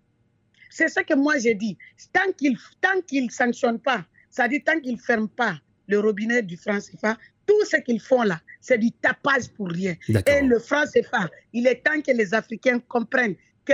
C'est 0.71 0.87
ce 0.87 0.99
que 1.01 1.13
moi 1.15 1.37
j'ai 1.37 1.55
dit. 1.55 1.77
Tant 2.13 2.31
qu'ils 2.37 2.57
tant 2.81 3.01
qu'ils 3.07 3.31
sanctionnent 3.31 3.79
pas, 3.79 4.03
c'est-à-dire 4.29 4.61
tant 4.65 4.79
qu'ils 4.79 4.99
ferment 4.99 5.27
pas 5.27 5.55
le 5.87 5.99
robinet 5.99 6.41
du 6.43 6.57
franc 6.57 6.79
CFA, 6.79 7.17
tout 7.49 7.65
ce 7.65 7.77
qu'ils 7.77 7.99
font 7.99 8.21
là, 8.21 8.39
c'est 8.61 8.77
du 8.77 8.91
tapage 8.91 9.49
pour 9.57 9.69
rien. 9.69 9.95
Et 10.27 10.41
le 10.41 10.59
franc 10.59 10.83
CFA, 10.85 11.27
il 11.51 11.65
est 11.65 11.83
temps 11.83 11.99
que 11.99 12.11
les 12.11 12.31
Africains 12.35 12.79
comprennent 12.87 13.35
que 13.65 13.73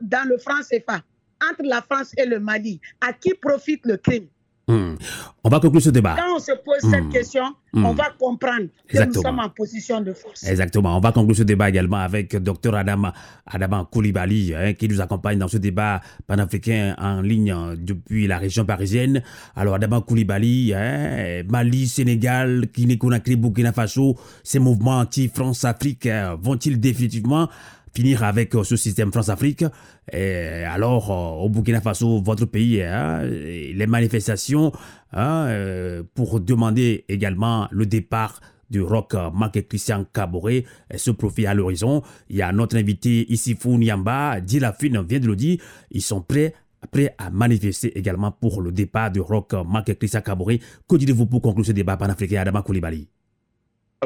dans 0.00 0.28
le 0.28 0.38
franc 0.38 0.60
CFA, 0.62 1.02
entre 1.42 1.62
la 1.64 1.82
France 1.82 2.12
et 2.16 2.26
le 2.26 2.38
Mali, 2.38 2.80
à 3.00 3.12
qui 3.12 3.34
profite 3.34 3.84
le 3.84 3.96
crime? 3.96 4.28
Hmm. 4.70 4.94
On 5.42 5.48
va 5.48 5.58
conclure 5.58 5.80
ce 5.82 5.90
débat. 5.90 6.16
Quand 6.18 6.36
on 6.36 6.38
se 6.38 6.52
pose 6.52 6.90
cette 6.90 7.08
question, 7.08 7.42
Mm. 7.72 7.84
on 7.86 7.92
va 7.92 8.08
comprendre 8.18 8.66
que 8.88 8.96
Exactement. 8.96 9.14
nous 9.14 9.22
sommes 9.22 9.38
en 9.38 9.48
position 9.48 10.00
de 10.00 10.12
force. 10.12 10.42
Exactement. 10.44 10.96
On 10.96 11.00
va 11.00 11.12
conclure 11.12 11.36
ce 11.36 11.44
débat 11.44 11.68
également 11.68 11.98
avec 11.98 12.34
Dr 12.36 12.74
Adam 12.74 13.12
Adama 13.46 13.86
Koulibaly, 13.90 14.54
hein, 14.56 14.72
qui 14.74 14.88
nous 14.88 15.00
accompagne 15.00 15.38
dans 15.38 15.46
ce 15.46 15.56
débat 15.58 16.00
panafricain 16.26 16.96
en 16.98 17.20
ligne 17.20 17.54
depuis 17.78 18.26
la 18.26 18.38
région 18.38 18.64
parisienne. 18.64 19.22
Alors, 19.54 19.74
Adama 19.76 20.00
Koulibaly, 20.00 20.74
hein, 20.74 21.42
Mali, 21.48 21.86
Sénégal, 21.86 22.66
Guinée-Conakry, 22.74 23.36
Burkina 23.36 23.72
Faso, 23.72 24.16
ces 24.42 24.58
mouvements 24.58 24.98
anti-France-Afrique 24.98 26.06
hein, 26.06 26.36
vont-ils 26.42 26.80
définitivement 26.80 27.48
finir 27.94 28.22
avec 28.24 28.54
euh, 28.54 28.64
ce 28.64 28.76
système 28.76 29.12
France-Afrique 29.12 29.64
Et 30.12 30.64
alors, 30.64 31.10
euh, 31.10 31.44
au 31.44 31.48
Burkina 31.48 31.80
Faso, 31.80 32.20
votre 32.20 32.46
pays, 32.46 32.82
hein, 32.82 33.22
les 33.24 33.86
manifestations 33.86 34.72
hein, 35.12 35.46
euh, 35.48 36.02
pour 36.14 36.40
demander 36.40 37.04
également 37.08 37.68
le 37.70 37.86
départ 37.86 38.40
du 38.70 38.80
rock 38.80 39.14
Marc 39.34 39.66
Christian 39.68 40.04
Caboret 40.12 40.64
se 40.94 41.10
profile 41.10 41.48
à 41.48 41.54
l'horizon. 41.54 42.02
Il 42.28 42.36
y 42.36 42.42
a 42.42 42.52
notre 42.52 42.76
invité 42.76 43.26
Isifou 43.32 43.76
Niamba, 43.76 44.40
Dilafine 44.40 45.02
vient 45.02 45.18
de 45.18 45.26
le 45.26 45.34
dire, 45.34 45.58
ils 45.90 46.02
sont 46.02 46.20
prêts 46.20 46.54
prêts 46.92 47.14
à 47.18 47.30
manifester 47.30 47.98
également 47.98 48.30
pour 48.30 48.62
le 48.62 48.72
départ 48.72 49.10
du 49.10 49.20
rock 49.20 49.54
Marc 49.68 49.98
Christian 49.98 50.20
Caboret. 50.22 50.60
Que 50.88 50.96
dites-vous 50.96 51.26
pour 51.26 51.42
conclure 51.42 51.66
ce 51.66 51.72
débat 51.72 51.96
panafricain 51.96 52.40
Adama 52.40 52.62
Koulibaly? 52.62 53.08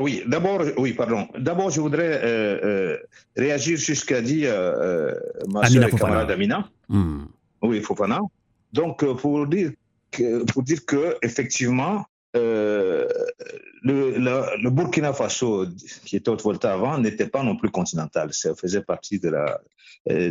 Oui, 0.01 0.23
d'abord, 0.27 0.61
oui, 0.77 0.93
pardon. 0.93 1.29
D'abord, 1.39 1.71
je 1.71 1.81
voudrais 1.81 2.21
euh, 2.25 2.59
euh, 2.65 2.97
réagir 3.37 3.79
sur 3.79 3.97
ce 3.97 4.05
qu'a 4.05 4.21
dit 4.21 4.45
euh, 4.45 4.53
euh, 4.53 5.15
ma 5.49 5.61
Amina 5.61 5.83
soeur 5.83 5.89
et 5.89 5.91
Fofana. 5.93 6.11
camarade 6.11 6.31
Amina. 6.33 6.69
Hmm. 6.89 7.25
Oui, 7.63 7.81
Fofana. 7.81 8.19
Donc, 8.73 9.05
euh, 9.05 9.15
pour 9.15 9.47
dire 9.47 9.71
que, 10.11 10.43
pour 10.45 10.63
dire 10.65 10.85
que 10.85 11.17
effectivement, 11.23 12.05
euh, 12.37 13.07
le, 13.83 14.19
la- 14.19 14.57
le 14.57 14.71
Burkina 14.71 15.13
Faso, 15.13 15.67
qui 16.05 16.17
était 16.17 16.29
Haute-Volta 16.29 16.73
avant, 16.73 16.99
n'était 16.99 17.29
pas 17.29 17.45
non 17.45 17.57
plus 17.57 17.71
continental. 17.71 18.33
Ça 18.33 18.53
faisait 18.57 18.83
partie 18.83 19.21
de 19.21 19.29
la, 19.31 19.61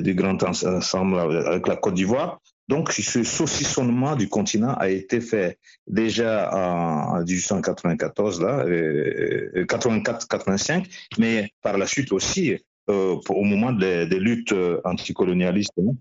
du 0.02 0.14
grand 0.14 0.44
ens- 0.44 0.66
ensemble 0.68 1.18
avec 1.20 1.68
la 1.68 1.78
Côte 1.78 1.94
d'Ivoire. 1.94 2.42
Donc, 2.70 2.92
ce 2.92 3.24
saucissonnement 3.24 4.16
du 4.16 4.30
continent 4.30 4.74
a 4.76 4.90
été 4.90 5.20
fait 5.20 5.60
déjà 5.88 6.50
en, 6.54 7.20
en 7.20 7.24
1894, 7.24 8.42
là, 8.42 8.66
euh, 8.66 9.66
84-85, 9.66 10.86
mais 11.18 11.52
par 11.62 11.78
la 11.78 11.86
suite 11.86 12.12
aussi 12.14 12.58
euh, 12.90 13.16
au 13.30 13.44
moment 13.44 13.74
des, 13.74 14.06
luttes 14.06 14.54
euh, 14.54 14.80
anticolonialistes. 14.86 15.74
hein. 15.80 15.94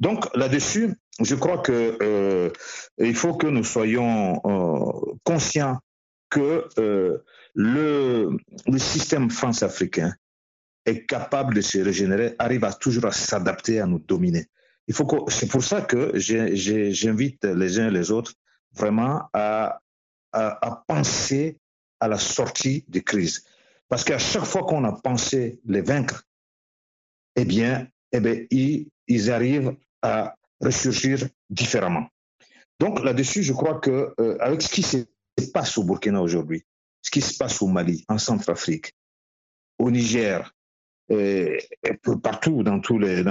Donc 0.00 0.34
là-dessus, 0.36 0.94
je 1.20 1.34
crois 1.34 1.58
que 1.58 1.98
euh, 2.02 2.50
il 2.98 3.14
faut 3.14 3.34
que 3.34 3.46
nous 3.46 3.64
soyons 3.64 4.40
euh, 4.44 5.14
conscients 5.24 5.78
que 6.30 6.68
euh, 6.78 7.18
le, 7.54 8.36
système 8.76 9.30
france-africain 9.30 10.14
est 10.84 11.06
capable 11.06 11.54
de 11.54 11.60
se 11.60 11.78
régénérer, 11.78 12.34
arrive 12.38 12.66
toujours 12.80 13.06
à 13.06 13.12
s'adapter, 13.12 13.80
à 13.80 13.86
nous 13.86 13.98
dominer. 13.98 14.46
Il 14.88 14.94
faut 14.94 15.04
que, 15.06 15.30
c'est 15.30 15.48
pour 15.48 15.62
ça 15.62 15.82
que 15.82 16.18
j'invite 16.18 17.44
les 17.44 17.78
uns 17.78 17.88
et 17.88 17.90
les 17.90 18.10
autres 18.10 18.32
vraiment 18.72 19.28
à, 19.32 19.80
penser 20.86 21.58
à 22.00 22.08
la 22.08 22.18
sortie 22.18 22.84
des 22.88 23.02
crises. 23.02 23.44
Parce 23.88 24.04
qu'à 24.04 24.18
chaque 24.18 24.44
fois 24.44 24.64
qu'on 24.64 24.84
a 24.84 24.92
pensé 24.92 25.60
les 25.64 25.82
vaincre, 25.82 26.24
eh 27.36 27.44
bien, 27.44 27.86
eh 28.12 28.20
bien 28.20 28.44
ils, 28.50 28.88
ils 29.06 29.30
arrivent 29.30 29.76
à 30.02 30.34
ressurgir 30.60 31.28
différemment. 31.50 32.08
Donc 32.80 33.02
là-dessus, 33.04 33.42
je 33.42 33.52
crois 33.52 33.80
que 33.80 34.14
euh, 34.20 34.36
avec 34.40 34.62
ce 34.62 34.68
qui 34.68 34.82
se 34.82 35.04
passe 35.52 35.76
au 35.78 35.84
Burkina 35.84 36.22
aujourd'hui, 36.22 36.64
ce 37.02 37.10
qui 37.10 37.20
se 37.20 37.36
passe 37.36 37.60
au 37.62 37.66
Mali, 37.66 38.04
en 38.08 38.18
Centrafrique, 38.18 38.92
au 39.78 39.90
Niger, 39.90 40.54
partout, 42.22 42.62
dans 42.62 42.80
tous 42.80 42.98
les, 42.98 43.24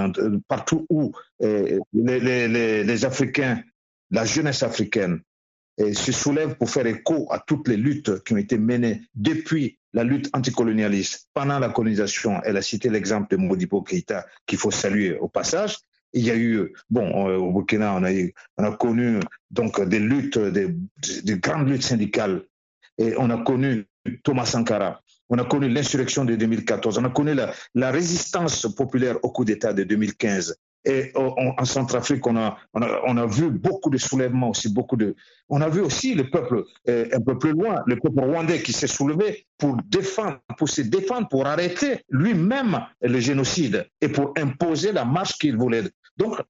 partout 0.46 0.86
où 0.90 1.12
les, 1.40 1.78
les- 1.92 2.84
les- 2.84 3.04
Africains, 3.04 3.62
la 4.10 4.24
jeunesse 4.24 4.62
africaine, 4.62 5.20
se 5.78 6.10
soulève 6.12 6.56
pour 6.56 6.70
faire 6.70 6.86
écho 6.86 7.28
à 7.30 7.38
toutes 7.38 7.68
les 7.68 7.76
luttes 7.76 8.22
qui 8.24 8.32
ont 8.32 8.38
été 8.38 8.58
menées 8.58 9.02
depuis 9.14 9.78
la 9.92 10.02
lutte 10.04 10.28
anticolonialiste, 10.34 11.28
pendant 11.34 11.58
la 11.58 11.68
colonisation. 11.68 12.40
Elle 12.44 12.56
a 12.56 12.62
cité 12.62 12.88
l'exemple 12.90 13.36
de 13.36 13.40
Modibo 13.40 13.82
Keïta, 13.82 14.26
qu'il 14.46 14.58
faut 14.58 14.70
saluer 14.72 15.16
au 15.16 15.28
passage. 15.28 15.76
Il 16.12 16.24
y 16.24 16.30
a 16.30 16.36
eu, 16.36 16.72
bon, 16.90 17.28
euh, 17.28 17.36
au 17.36 17.52
Burkina, 17.52 17.94
on 17.94 18.02
a, 18.02 18.12
eu, 18.12 18.34
on 18.56 18.64
a 18.64 18.76
connu 18.76 19.20
donc 19.50 19.80
des 19.88 19.98
luttes, 20.00 20.38
des, 20.38 20.68
des 21.22 21.38
grandes 21.38 21.68
luttes 21.68 21.82
syndicales. 21.84 22.42
Et 22.98 23.14
on 23.18 23.30
a 23.30 23.42
connu 23.44 23.86
Thomas 24.24 24.46
Sankara, 24.46 25.00
on 25.30 25.38
a 25.38 25.44
connu 25.44 25.68
l'insurrection 25.68 26.24
de 26.24 26.36
2014, 26.36 26.98
on 26.98 27.04
a 27.04 27.10
connu 27.10 27.34
la, 27.34 27.90
résistance 27.90 28.66
populaire 28.74 29.16
au 29.22 29.30
coup 29.30 29.44
d'État 29.44 29.72
de 29.72 29.84
2015. 29.84 30.56
Et 30.84 31.12
en, 31.16 31.64
Centrafrique, 31.64 32.26
on, 32.26 32.36
a, 32.36 33.26
vu 33.26 33.50
beaucoup 33.50 33.90
de 33.90 33.98
soulèvements 33.98 34.50
aussi, 34.50 34.72
beaucoup 34.72 34.96
de. 34.96 35.16
On 35.48 35.60
a 35.60 35.68
vu 35.68 35.80
aussi 35.80 36.14
le 36.14 36.30
peuple 36.30 36.64
euh, 36.88 37.08
un 37.12 37.20
peu 37.20 37.36
plus 37.36 37.52
loin, 37.52 37.82
le 37.86 37.96
peuple 37.96 38.20
rwandais 38.20 38.62
qui 38.62 38.72
s'est 38.72 38.86
soulevé 38.86 39.46
pour 39.58 39.76
défendre, 39.84 40.38
pour 40.56 40.68
se 40.68 40.82
défendre, 40.82 41.28
pour 41.28 41.46
arrêter 41.46 42.04
lui-même 42.08 42.86
le 43.02 43.20
génocide 43.20 43.86
et 44.00 44.08
pour 44.08 44.32
imposer 44.38 44.92
la 44.92 45.04
marche 45.04 45.32
qu'il 45.32 45.56
voulait. 45.56 45.82
Donc, 46.16 46.40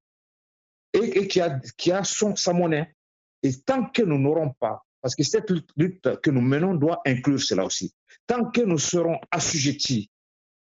et, 0.92 1.26
qui 1.26 1.40
a, 1.40 1.58
qui 1.76 1.90
a 1.90 2.04
son, 2.04 2.36
sa 2.36 2.52
monnaie. 2.52 2.94
Et 3.42 3.52
tant 3.64 3.86
que 3.86 4.02
nous 4.02 4.18
n'aurons 4.18 4.50
pas, 4.60 4.84
parce 5.00 5.14
que 5.14 5.22
cette 5.22 5.50
lutte 5.76 6.20
que 6.22 6.30
nous 6.30 6.40
menons 6.40 6.74
doit 6.74 7.00
inclure 7.06 7.40
cela 7.40 7.64
aussi, 7.64 7.92
tant 8.28 8.44
que 8.44 8.60
nous 8.60 8.78
serons 8.78 9.18
assujettis 9.32 10.08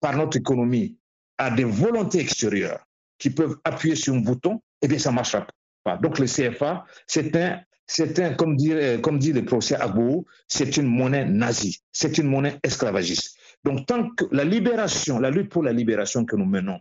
par 0.00 0.16
notre 0.16 0.38
économie 0.38 0.98
à 1.38 1.50
des 1.52 1.64
volontés 1.64 2.18
extérieures 2.18 2.84
qui 3.18 3.30
peuvent 3.30 3.56
appuyer 3.62 3.94
sur 3.94 4.14
un 4.14 4.18
bouton, 4.18 4.60
eh 4.80 4.88
bien, 4.88 4.98
ça 4.98 5.10
ne 5.10 5.14
marchera 5.14 5.46
pas. 5.84 5.96
Donc, 5.98 6.18
le 6.18 6.26
CFA, 6.26 6.84
c'est 7.06 7.36
un, 7.36 7.60
un, 8.00 8.34
comme 8.34 8.56
dit, 8.56 8.72
le 8.72 9.44
professeur 9.44 9.82
Agbou, 9.82 10.26
c'est 10.48 10.76
une 10.76 10.86
monnaie 10.86 11.24
nazie, 11.24 11.78
c'est 11.92 12.18
une 12.18 12.26
monnaie 12.26 12.58
esclavagiste. 12.64 13.36
Donc, 13.62 13.86
tant 13.86 14.10
que 14.10 14.24
la 14.32 14.44
libération, 14.44 15.20
la 15.20 15.30
lutte 15.30 15.50
pour 15.50 15.62
la 15.62 15.72
libération 15.72 16.24
que 16.24 16.34
nous 16.34 16.46
menons, 16.46 16.80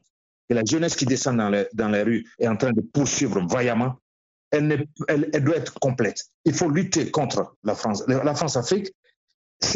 et 0.49 0.53
la 0.53 0.63
jeunesse 0.65 0.95
qui 0.95 1.05
descend 1.05 1.37
dans, 1.37 1.49
les, 1.49 1.67
dans 1.73 1.89
les 1.89 2.01
rues 2.01 2.25
est 2.39 2.47
en 2.47 2.57
train 2.57 2.71
de 2.71 2.81
poursuivre 2.81 3.39
vaillamment, 3.47 3.97
elle, 4.51 4.87
doit 5.43 5.55
être 5.55 5.79
complète. 5.79 6.25
Il 6.43 6.53
faut 6.53 6.69
lutter 6.69 7.09
contre 7.09 7.55
la 7.63 7.75
France. 7.75 8.03
La 8.07 8.35
France-Afrique, 8.35 8.91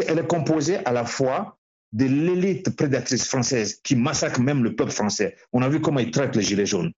elle 0.07 0.19
est 0.19 0.27
composée 0.27 0.77
à 0.85 0.91
la 0.91 1.05
fois 1.05 1.57
de 1.93 2.05
l'élite 2.05 2.75
prédatrice 2.75 3.27
française 3.27 3.79
qui 3.83 3.95
massacre 3.95 4.41
même 4.41 4.63
le 4.63 4.75
peuple 4.75 4.91
français. 4.91 5.35
On 5.53 5.61
a 5.61 5.69
vu 5.69 5.79
comment 5.79 5.99
ils 5.99 6.11
traitent 6.11 6.35
les 6.35 6.41
Gilets 6.41 6.65
jaunes. 6.65 6.91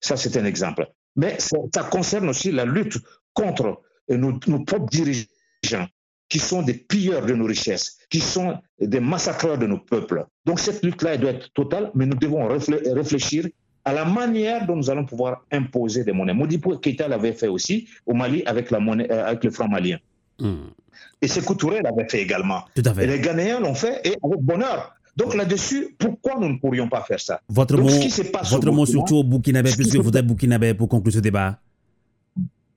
Ça, 0.00 0.16
c'est 0.16 0.36
un 0.36 0.44
exemple. 0.44 0.86
Mais 1.16 1.38
ça, 1.38 1.82
concerne 1.90 2.28
aussi 2.28 2.52
la 2.52 2.64
lutte 2.64 2.98
contre 3.34 3.82
nos, 4.08 4.38
nos, 4.46 4.64
propres 4.64 4.88
dirigeants, 4.90 5.88
qui 6.28 6.38
sont 6.38 6.62
des 6.62 6.74
pilleurs 6.74 7.26
de 7.26 7.34
nos 7.34 7.44
richesses, 7.44 7.98
qui 8.10 8.20
sont 8.20 8.58
des 8.80 9.00
massacreurs 9.00 9.58
de 9.58 9.66
nos 9.66 9.78
peuples. 9.78 10.24
Donc 10.44 10.60
cette 10.60 10.84
lutte-là, 10.84 11.14
elle 11.14 11.20
doit 11.20 11.30
être 11.30 11.52
totale, 11.52 11.90
mais 11.94 12.06
nous 12.06 12.16
devons 12.16 12.48
réfléchir 12.48 13.46
à 13.84 13.92
la 13.92 14.04
manière 14.04 14.66
dont 14.66 14.76
nous 14.76 14.90
allons 14.90 15.04
pouvoir 15.04 15.44
imposer 15.50 16.04
des 16.04 16.12
monnaies. 16.12 16.34
Modipo 16.34 16.78
Keita 16.78 17.08
l'avait 17.08 17.32
fait 17.32 17.48
aussi 17.48 17.88
au 18.06 18.14
Mali 18.14 18.42
avec, 18.46 18.72
euh, 18.72 19.26
avec 19.26 19.44
le 19.44 19.50
franc 19.50 19.68
malien. 19.68 19.98
Et 21.20 21.28
Sekou 21.28 21.54
Touré 21.54 21.80
l'avait 21.82 22.08
fait 22.08 22.20
également. 22.20 22.64
Tout 22.74 22.82
à 22.84 22.94
fait. 22.94 23.04
Et 23.04 23.06
les 23.06 23.20
Ghanéens 23.20 23.60
l'ont 23.60 23.74
fait 23.74 24.00
et 24.04 24.16
avec 24.22 24.40
bonheur. 24.40 24.94
Donc 25.16 25.34
là-dessus, 25.34 25.94
pourquoi 25.98 26.36
nous 26.40 26.48
ne 26.48 26.58
pourrions 26.58 26.88
pas 26.88 27.02
faire 27.02 27.20
ça? 27.20 27.40
Votre 27.48 27.76
mot, 27.76 27.88
votre 27.88 28.70
mot 28.70 28.86
surtout 28.86 29.16
au 29.16 29.24
Burkina, 29.24 29.62
puisque 29.62 29.96
vous 29.96 30.16
êtes 30.16 30.26
Burkinabé 30.26 30.74
pour 30.74 30.88
conclure 30.88 31.12
ce 31.12 31.20
débat. 31.20 31.58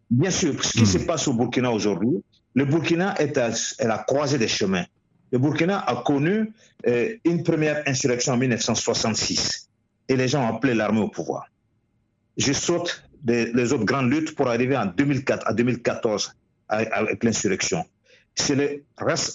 Bien 0.09 0.29
sûr, 0.29 0.63
ce 0.63 0.73
qui 0.73 0.83
hmm. 0.83 0.85
se 0.85 0.97
passe 0.99 1.27
au 1.27 1.33
Burkina 1.33 1.71
aujourd'hui, 1.71 2.21
le 2.53 2.65
Burkina 2.65 3.15
est 3.19 3.37
à, 3.37 3.51
la 3.79 3.97
croisée 3.99 4.37
des 4.37 4.47
chemins. 4.47 4.85
Le 5.31 5.39
Burkina 5.39 5.79
a 5.79 6.03
connu 6.03 6.53
euh, 6.87 7.15
une 7.23 7.43
première 7.43 7.81
insurrection 7.87 8.33
en 8.33 8.37
1966 8.37 9.69
et 10.07 10.15
les 10.15 10.27
gens 10.27 10.43
ont 10.43 10.55
appelé 10.55 10.73
l'armée 10.73 11.01
au 11.01 11.07
pouvoir. 11.07 11.47
Je 12.37 12.53
saute 12.53 13.03
les 13.25 13.73
autres 13.73 13.85
grandes 13.85 14.11
luttes 14.11 14.35
pour 14.35 14.49
arriver 14.49 14.77
en 14.77 14.85
2004 14.85 15.47
à 15.47 15.53
2014 15.53 16.35
avec 16.69 17.23
l'insurrection. 17.23 17.85
C'est 18.35 18.55
le, 18.55 18.83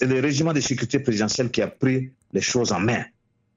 le 0.02 0.20
régiment 0.20 0.52
de 0.52 0.61
sécurité 0.61 0.98
présidentielle 0.98 1.51
qui 1.51 1.62
a 1.62 1.69
pris 1.69 2.12
les 2.32 2.40
choses 2.40 2.73
en 2.73 2.81
main. 2.81 3.05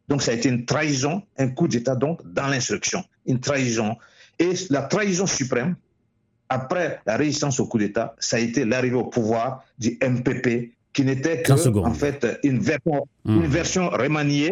Donc 0.07 0.21
ça 0.21 0.31
a 0.31 0.33
été 0.33 0.49
une 0.49 0.65
trahison, 0.65 1.23
un 1.37 1.49
coup 1.49 1.67
d'État 1.67 1.95
donc 1.95 2.21
dans 2.25 2.47
l'insurrection, 2.47 3.03
une 3.25 3.39
trahison. 3.39 3.95
Et 4.39 4.53
la 4.69 4.83
trahison 4.83 5.25
suprême, 5.25 5.75
après 6.49 6.99
la 7.05 7.17
résistance 7.17 7.59
au 7.59 7.67
coup 7.67 7.77
d'État, 7.77 8.15
ça 8.19 8.37
a 8.37 8.39
été 8.39 8.65
l'arrivée 8.65 8.95
au 8.95 9.05
pouvoir 9.05 9.63
du 9.79 9.97
MPP, 10.01 10.73
qui 10.91 11.03
n'était 11.03 11.41
que 11.41 11.77
en 11.79 11.93
fait 11.93 12.39
une 12.43 12.59
version, 12.59 13.07
hmm. 13.25 13.43
une 13.43 13.47
version 13.47 13.89
remaniée, 13.89 14.51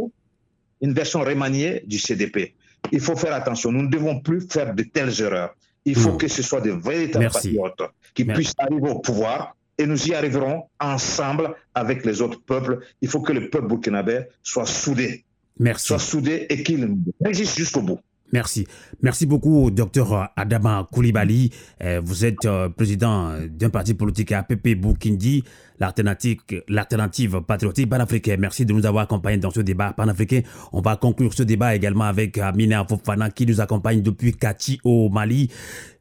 une 0.82 0.94
version 0.94 1.20
remaniée 1.20 1.84
du 1.86 2.00
CDP. 2.00 2.56
Il 2.92 3.00
faut 3.00 3.16
faire 3.16 3.34
attention. 3.34 3.72
Nous 3.72 3.84
ne 3.84 3.90
devons 3.90 4.20
plus 4.20 4.42
faire 4.50 4.74
de 4.74 4.84
telles 4.84 5.22
erreurs. 5.22 5.56
Il 5.86 5.96
faut 5.96 6.14
hmm. 6.14 6.18
que 6.18 6.28
ce 6.28 6.42
soit 6.42 6.62
de 6.62 6.72
véritables 6.72 7.30
patriotes 7.32 7.82
qui 8.14 8.26
puissent 8.26 8.54
arriver 8.58 8.90
au 8.90 9.00
pouvoir 9.00 9.56
et 9.78 9.86
nous 9.86 10.08
y 10.08 10.14
arriverons 10.14 10.64
ensemble 10.80 11.56
avec 11.74 12.06
les 12.06 12.22
autres 12.22 12.42
peuples. 12.42 12.80
Il 13.02 13.08
faut 13.08 13.22
que 13.22 13.34
le 13.34 13.50
peuple 13.50 13.68
burkinabé 13.68 14.26
soit 14.44 14.66
soudé. 14.66 15.24
Merci. 15.60 15.88
Soit 15.88 16.00
soudé 16.00 16.46
et 16.50 16.64
qu'il 16.64 16.98
résiste 17.24 17.58
jusqu'au 17.58 17.82
bout. 17.82 18.00
Merci. 18.34 18.66
Merci 19.02 19.26
beaucoup, 19.26 19.72
docteur 19.72 20.32
Adama 20.38 20.88
Koulibaly. 20.92 21.52
Euh, 21.84 22.02
vous 22.04 22.24
êtes 22.24 22.46
euh, 22.46 22.70
président 22.70 23.34
d'un 23.50 23.70
parti 23.70 23.94
politique 23.94 24.32
APP 24.32 24.76
Boukindi, 24.76 25.44
l'alternative 25.82 27.42
patriotique 27.42 27.90
panafricaine. 27.90 28.40
Merci 28.40 28.66
de 28.66 28.74
nous 28.74 28.86
avoir 28.86 29.04
accompagnés 29.04 29.38
dans 29.38 29.52
ce 29.52 29.62
débat 29.62 29.94
panafricain. 29.94 30.42
On 30.72 30.82
va 30.82 30.96
conclure 30.96 31.34
ce 31.34 31.44
débat 31.44 31.76
également 31.76 32.06
avec 32.06 32.38
Amina 32.38 32.86
Fofana 32.88 33.30
qui 33.30 33.46
nous 33.46 33.60
accompagne 33.62 34.02
depuis 34.02 34.34
Kati 34.34 34.80
au 34.84 35.10
Mali. 35.10 35.50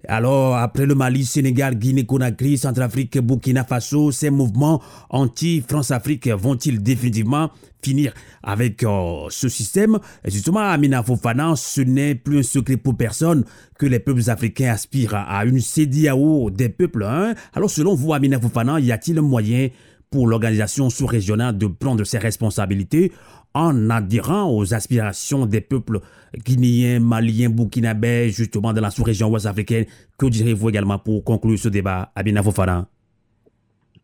Alors, 0.09 0.57
après 0.57 0.87
le 0.87 0.95
Mali, 0.95 1.25
Sénégal, 1.25 1.77
Guinée-Conakry, 1.77 2.57
Centrafrique, 2.57 3.19
Burkina 3.19 3.65
Faso, 3.65 4.11
ces 4.13 4.31
mouvements 4.31 4.81
anti-France-Afrique 5.11 6.29
vont-ils 6.29 6.83
définitivement 6.83 7.51
finir 7.83 8.13
avec 8.43 8.83
euh, 8.83 9.27
ce 9.29 9.49
système? 9.49 9.99
Et 10.25 10.31
justement, 10.31 10.61
Amina 10.61 11.03
Fofana, 11.03 11.55
ce 11.57 11.81
n'est 11.81 12.15
plus 12.15 12.39
un 12.39 12.43
secret 12.43 12.77
pour 12.77 12.97
personne 12.97 13.45
que 13.79 13.87
les 13.87 13.99
peuples 13.99 14.29
africains 14.29 14.73
aspirent 14.73 15.15
à 15.15 15.45
une 15.45 15.61
CDAO 15.61 16.51
des 16.51 16.69
peuples. 16.69 17.05
Hein? 17.05 17.35
Alors, 17.55 17.71
selon 17.71 17.95
vous, 17.95 18.13
Amina 18.13 18.41
Fofana, 18.41 18.81
y 18.81 18.93
a-t-il 18.93 19.21
moyen 19.21 19.69
pour 20.11 20.27
l'organisation 20.27 20.91
sous-régionale 20.91 21.57
de 21.57 21.67
prendre 21.67 22.05
ses 22.05 22.19
responsabilités 22.19 23.13
en 23.55 23.91
adhérant 23.91 24.51
aux 24.51 24.75
aspirations 24.75 25.47
des 25.47 25.61
peuples 25.61 26.01
guinéens, 26.45 27.01
maliens, 27.01 27.49
burkinabés, 27.49 28.31
justement 28.31 28.73
dans 28.73 28.81
la 28.81 28.91
sous-région 28.91 29.29
ouest 29.31 29.47
africaine. 29.47 29.87
Que 30.19 30.27
direz-vous 30.27 30.69
également 30.69 30.99
pour 30.99 31.25
conclure 31.25 31.59
ce 31.59 31.69
débat, 31.69 32.13
Amina 32.15 32.43
Fofana? 32.43 32.89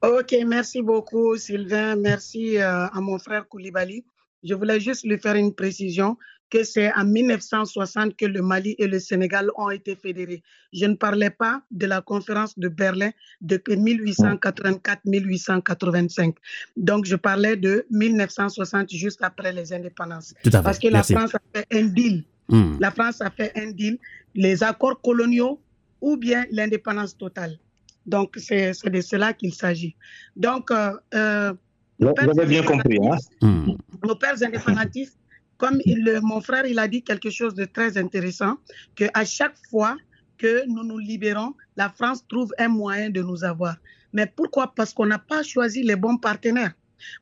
Ok, 0.03 0.35
merci 0.47 0.83
beaucoup 0.83 1.37
Sylvain. 1.37 1.97
Merci 1.97 2.59
euh, 2.59 2.87
à 2.87 3.01
mon 3.01 3.19
frère 3.19 3.49
Koulibaly. 3.49 4.05
Je 4.45 4.55
voulais 4.55 4.79
juste 4.79 5.05
lui 5.05 5.19
faire 5.19 5.35
une 5.35 5.55
précision 5.55 6.17
que 6.51 6.65
c'est 6.65 6.93
en 6.95 7.05
1960 7.05 8.17
que 8.17 8.27
le 8.27 8.43
Mali 8.43 8.75
et 8.79 8.87
le 8.87 9.01
Sénégal 9.01 9.51
ont 9.57 9.71
été 9.71 9.97
fédérés. 9.97 10.43
Je 10.73 10.87
ne 10.87 10.95
parlais 10.95 11.31
pas 11.31 11.63
de 11.71 11.87
la 11.87 12.01
conférence 12.01 12.59
de 12.59 12.69
Berlin 12.69 13.11
de 13.41 13.57
1884-1885. 13.57 16.35
Donc, 16.77 17.07
je 17.07 17.17
parlais 17.17 17.57
de 17.57 17.87
1960, 17.91 18.91
juste 18.91 19.19
après 19.23 19.53
les 19.53 19.73
indépendances. 19.73 20.35
Parce 20.51 20.79
que 20.79 20.87
la 20.89 21.03
France 21.03 21.35
a 21.35 21.41
fait 21.55 21.67
un 21.73 21.87
deal. 21.87 22.25
Hmm. 22.49 22.77
La 22.79 22.93
France 22.93 23.21
a 23.21 23.31
fait 23.31 23.51
un 23.57 23.73
deal, 23.73 23.99
les 24.35 24.63
accords 24.63 25.01
coloniaux 25.01 25.61
ou 26.01 26.17
bien 26.17 26.45
l'indépendance 26.51 27.17
totale. 27.17 27.59
Donc, 28.07 28.37
c'est 28.37 28.73
de 28.85 29.01
cela 29.01 29.33
qu'il 29.33 29.53
s'agit. 29.53 29.97
Donc, 30.37 30.71
euh, 30.71 30.93
euh 31.15 31.53
vous 31.99 32.41
avez 32.41 32.47
bien 32.47 32.63
compris. 32.63 32.99
Hein? 33.03 33.17
Hmm. 33.41 33.73
Nos 34.05 34.17
pères 34.17 34.43
indépendantistes, 34.43 35.17
comme 35.59 35.81
il, 35.85 36.21
mon 36.23 36.41
frère, 36.41 36.67
il 36.67 36.79
a 36.79 36.89
dit 36.89 37.03
quelque 37.03 37.31
chose 37.31 37.55
de 37.55 37.65
très 37.65 37.97
intéressant, 37.99 38.57
qu'à 38.95 39.25
chaque 39.25 39.57
fois 39.71 39.97
que 40.39 40.67
nous 40.67 40.85
nous 40.85 40.99
libérons, 40.99 41.55
la 41.77 41.89
France 41.89 42.25
trouve 42.29 42.53
un 42.59 42.69
moyen 42.69 43.11
de 43.11 43.23
nous 43.23 43.45
avoir. 43.45 43.77
Mais 44.13 44.27
pourquoi? 44.27 44.73
Parce 44.75 44.93
qu'on 44.93 45.07
n'a 45.07 45.19
pas 45.19 45.43
choisi 45.43 45.83
les 45.83 45.97
bons 45.97 46.19
partenaires. 46.19 46.73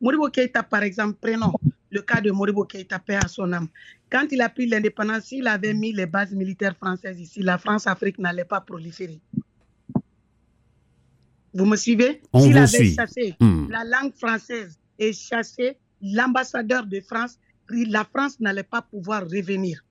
Moribo 0.01 0.29
Keïta, 0.29 0.63
par 0.63 0.83
exemple, 0.83 1.19
prenons 1.21 1.53
le 1.91 2.03
cas 2.03 2.21
de 2.21 2.31
Moribo 2.31 2.65
Keïta, 2.65 2.99
paix 2.99 3.17
à 3.17 3.29
son 3.29 3.53
âme. 3.53 3.69
Quand 4.11 4.27
il 4.31 4.41
a 4.41 4.49
pris 4.49 4.67
l'indépendance, 4.67 5.33
il 5.33 5.47
avait 5.47 5.75
mis 5.75 5.93
les 5.93 6.07
bases 6.07 6.33
militaires 6.33 6.77
françaises 6.77 7.21
ici, 7.21 7.43
la 7.43 7.59
France-Afrique 7.59 8.19
n'allait 8.19 8.45
pas 8.45 8.61
proliférer. 8.61 9.21
Vous 11.53 11.67
me 11.67 11.77
suivez? 11.77 12.21
S'il 12.37 12.59
avait 12.59 12.91
chassé 12.91 13.37
hmm. 13.39 13.71
la 13.71 13.85
langue 13.85 14.13
française 14.15 14.79
et 14.99 15.13
chassé 15.13 15.77
l'ambassadeur 16.03 16.85
de 16.87 17.01
France, 17.01 17.39
la 17.71 18.05
France 18.05 18.41
n'allait 18.41 18.63
pas 18.63 18.83
pouvoir 18.83 19.23
revenir. 19.23 19.85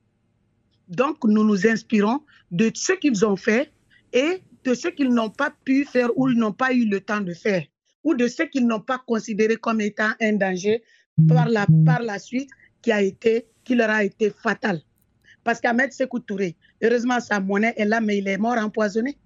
Donc, 0.87 1.23
nous 1.23 1.43
nous 1.43 1.67
inspirons 1.67 2.21
de 2.51 2.71
ce 2.73 2.93
qu'ils 2.93 3.25
ont 3.25 3.35
fait 3.35 3.71
et 4.11 4.41
de 4.63 4.73
ce 4.73 4.87
qu'ils 4.87 5.13
n'ont 5.13 5.29
pas 5.29 5.53
pu 5.63 5.85
faire 5.85 6.09
ou 6.15 6.29
n'ont 6.29 6.53
pas 6.53 6.73
eu 6.73 6.85
le 6.85 7.01
temps 7.01 7.21
de 7.21 7.33
faire, 7.33 7.63
ou 8.03 8.13
de 8.13 8.27
ce 8.27 8.43
qu'ils 8.43 8.67
n'ont 8.67 8.79
pas 8.79 8.99
considéré 9.05 9.55
comme 9.55 9.81
étant 9.81 10.11
un 10.21 10.33
danger 10.33 10.83
par 11.27 11.47
la, 11.47 11.65
par 11.85 12.01
la 12.01 12.19
suite 12.19 12.49
qui, 12.81 12.91
a 12.91 13.01
été, 13.01 13.47
qui 13.63 13.75
leur 13.75 13.89
a 13.89 14.03
été 14.03 14.29
fatal. 14.29 14.81
Parce 15.43 15.59
qu'Ahmed 15.59 15.91
Sekou 15.91 16.19
Touré, 16.19 16.55
heureusement, 16.81 17.19
sa 17.19 17.39
monnaie 17.39 17.73
est 17.75 17.85
là, 17.85 17.99
mais 17.99 18.19
il 18.19 18.27
est 18.27 18.37
mort 18.37 18.57
empoisonné 18.57 19.17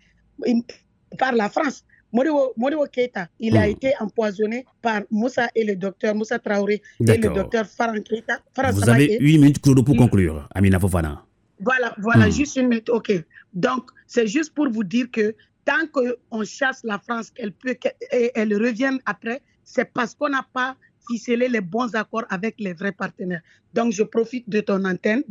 par 1.18 1.34
la 1.34 1.50
France. 1.50 1.84
Moriwo, 2.14 2.88
Keita, 2.92 3.30
il 3.40 3.58
a 3.58 3.68
hmm. 3.68 3.72
été 3.72 3.94
empoisonné 4.00 4.66
par 4.82 5.02
Moussa 5.12 5.50
et 5.56 5.64
le 5.64 5.76
docteur 5.76 6.16
Moussa 6.16 6.40
Traoré 6.40 6.82
et 7.00 7.18
le 7.18 7.30
docteur 7.34 7.66
Farhan 7.66 8.02
Keita. 8.02 8.40
Vous 8.72 8.90
avez 8.90 9.18
une 9.20 9.42
minute 9.42 9.62
pour 9.62 9.96
conclure, 9.96 10.48
Amina 10.54 10.80
Fofana. 10.80 11.24
Voilà, 11.60 11.96
voilà, 11.98 12.28
hmm. 12.28 12.32
juste 12.32 12.56
une 12.56 12.68
minute. 12.68 12.90
OK. 12.90 13.12
Donc, 13.54 13.90
c'est 14.06 14.28
juste 14.28 14.54
pour 14.54 14.70
vous 14.70 14.84
dire 14.84 15.10
que 15.12 15.36
tant 15.66 15.88
qu'on 15.92 16.44
chasse 16.44 16.82
la 16.84 17.00
France, 17.00 17.32
qu'elle 17.32 17.52
peut, 17.52 17.74
qu'elle 17.74 18.54
revienne 18.54 19.00
après, 19.06 19.42
c'est 19.64 19.92
parce 19.92 20.14
qu'on 20.14 20.30
n'a 20.30 20.46
pas 20.54 20.76
ficelé 21.10 21.48
les 21.48 21.62
bons 21.62 21.94
accords 21.96 22.26
avec 22.30 22.56
les 22.60 22.74
vrais 22.74 22.92
partenaires. 22.92 23.42
Donc, 23.74 23.92
je 23.92 24.04
profite 24.04 24.48
de 24.50 24.60
ton 24.62 24.86
antenne, 24.86 25.24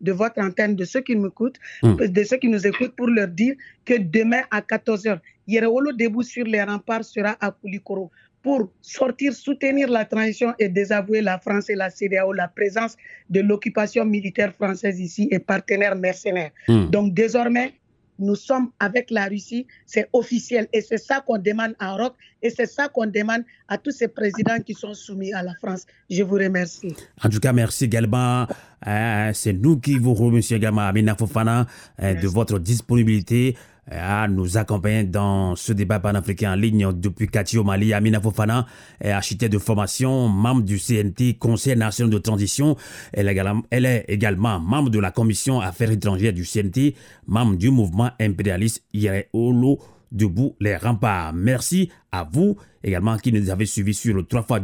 de, 0.00 0.12
votre 0.12 0.40
antenne, 0.40 0.74
de 0.74 0.84
ceux 0.84 1.00
qui 1.00 1.16
m'écoutent, 1.16 1.58
hmm. 1.82 1.96
de 1.96 2.24
ceux 2.24 2.38
qui 2.38 2.48
nous 2.48 2.66
écoutent 2.66 2.96
pour 2.96 3.08
leur 3.08 3.28
dire 3.28 3.54
que 3.84 3.94
demain 3.98 4.42
à 4.50 4.60
14h, 4.60 5.20
Yerewolo 5.46 5.92
debout 5.92 6.22
sur 6.22 6.44
les 6.44 6.62
remparts 6.62 7.04
sera 7.04 7.36
à 7.40 7.50
Koulikoro 7.50 8.10
pour 8.42 8.70
sortir, 8.82 9.32
soutenir 9.32 9.88
la 9.88 10.04
transition 10.04 10.52
et 10.58 10.68
désavouer 10.68 11.22
la 11.22 11.38
France 11.38 11.70
et 11.70 11.74
la 11.74 11.88
CDAO, 11.88 12.32
la 12.32 12.46
présence 12.46 12.94
de 13.30 13.40
l'occupation 13.40 14.04
militaire 14.04 14.52
française 14.52 15.00
ici 15.00 15.28
et 15.30 15.38
partenaires 15.38 15.96
mercenaires. 15.96 16.50
Hmm. 16.68 16.90
Donc 16.90 17.14
désormais, 17.14 17.72
nous 18.18 18.34
sommes 18.34 18.70
avec 18.78 19.10
la 19.10 19.26
Russie, 19.26 19.66
c'est 19.86 20.08
officiel 20.12 20.68
et 20.72 20.80
c'est 20.80 20.98
ça 20.98 21.20
qu'on 21.26 21.38
demande 21.38 21.74
à 21.78 21.96
Europe 21.96 22.14
et 22.42 22.50
c'est 22.50 22.66
ça 22.66 22.88
qu'on 22.88 23.06
demande 23.06 23.42
à 23.66 23.78
tous 23.78 23.90
ces 23.90 24.08
présidents 24.08 24.60
qui 24.64 24.74
sont 24.74 24.94
soumis 24.94 25.32
à 25.32 25.42
la 25.42 25.54
France. 25.54 25.86
Je 26.10 26.22
vous 26.22 26.36
remercie. 26.36 26.94
En 27.22 27.28
tout 27.28 27.40
cas, 27.40 27.52
merci 27.52 27.84
également. 27.84 28.46
Euh, 28.86 29.30
c'est 29.32 29.54
nous 29.54 29.78
qui 29.80 29.98
vous 29.98 30.14
remercions 30.14 30.56
également, 30.56 30.82
Amina 30.82 31.16
Fofana, 31.16 31.66
euh, 32.02 32.14
de 32.14 32.28
votre 32.28 32.58
disponibilité 32.58 33.56
à 33.90 34.28
nous 34.28 34.56
accompagner 34.56 35.04
dans 35.04 35.56
ce 35.56 35.72
débat 35.72 36.00
panafricain 36.00 36.52
en 36.52 36.56
ligne 36.56 36.92
depuis 36.92 37.28
Kati 37.28 37.58
Mali. 37.58 37.92
Amina 37.92 38.20
Fofana 38.20 38.66
est 39.00 39.10
architecte 39.10 39.52
de 39.52 39.58
formation, 39.58 40.28
membre 40.28 40.62
du 40.62 40.78
CNT, 40.78 41.34
Conseil 41.38 41.76
national 41.76 42.12
de 42.12 42.18
transition. 42.18 42.76
Elle 43.12 43.28
est 43.28 44.04
également 44.08 44.60
membre 44.60 44.90
de 44.90 44.98
la 44.98 45.10
commission 45.10 45.60
affaires 45.60 45.90
étrangères 45.90 46.32
du 46.32 46.44
CNT, 46.44 46.94
membre 47.26 47.56
du 47.56 47.70
mouvement 47.70 48.10
impérialiste 48.20 48.84
Yere 48.92 49.24
Olo 49.32 49.78
debout 50.10 50.54
les 50.60 50.76
remparts. 50.76 51.32
Merci 51.34 51.90
à 52.12 52.26
vous 52.30 52.56
également 52.82 53.16
qui 53.18 53.32
nous 53.32 53.50
avez 53.50 53.66
suivis 53.66 53.94
sur 53.94 54.14
le 54.14 54.22
3 54.22 54.60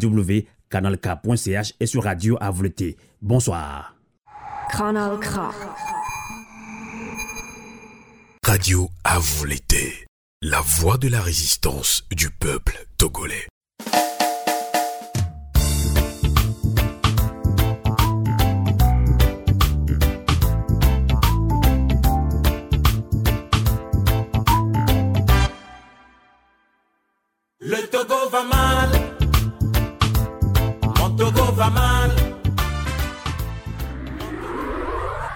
canalk.ch 0.71 1.75
et 1.81 1.87
sur 1.87 2.05
Radio 2.05 2.39
Avleté. 2.41 2.97
Bonsoir. 3.21 3.95
Canal 4.71 5.19
K. 5.19 6.00
Radio 8.47 8.89
à 9.05 9.19
vous 9.19 9.45
l'été, 9.45 10.07
la 10.43 10.61
voix 10.63 10.97
de 10.97 11.09
la 11.09 11.21
résistance 11.21 12.05
du 12.11 12.31
peuple 12.31 12.87
togolais. 12.97 13.47
Le 27.61 27.87
Togo 27.91 28.31
va 28.31 28.43
mal, 28.45 29.00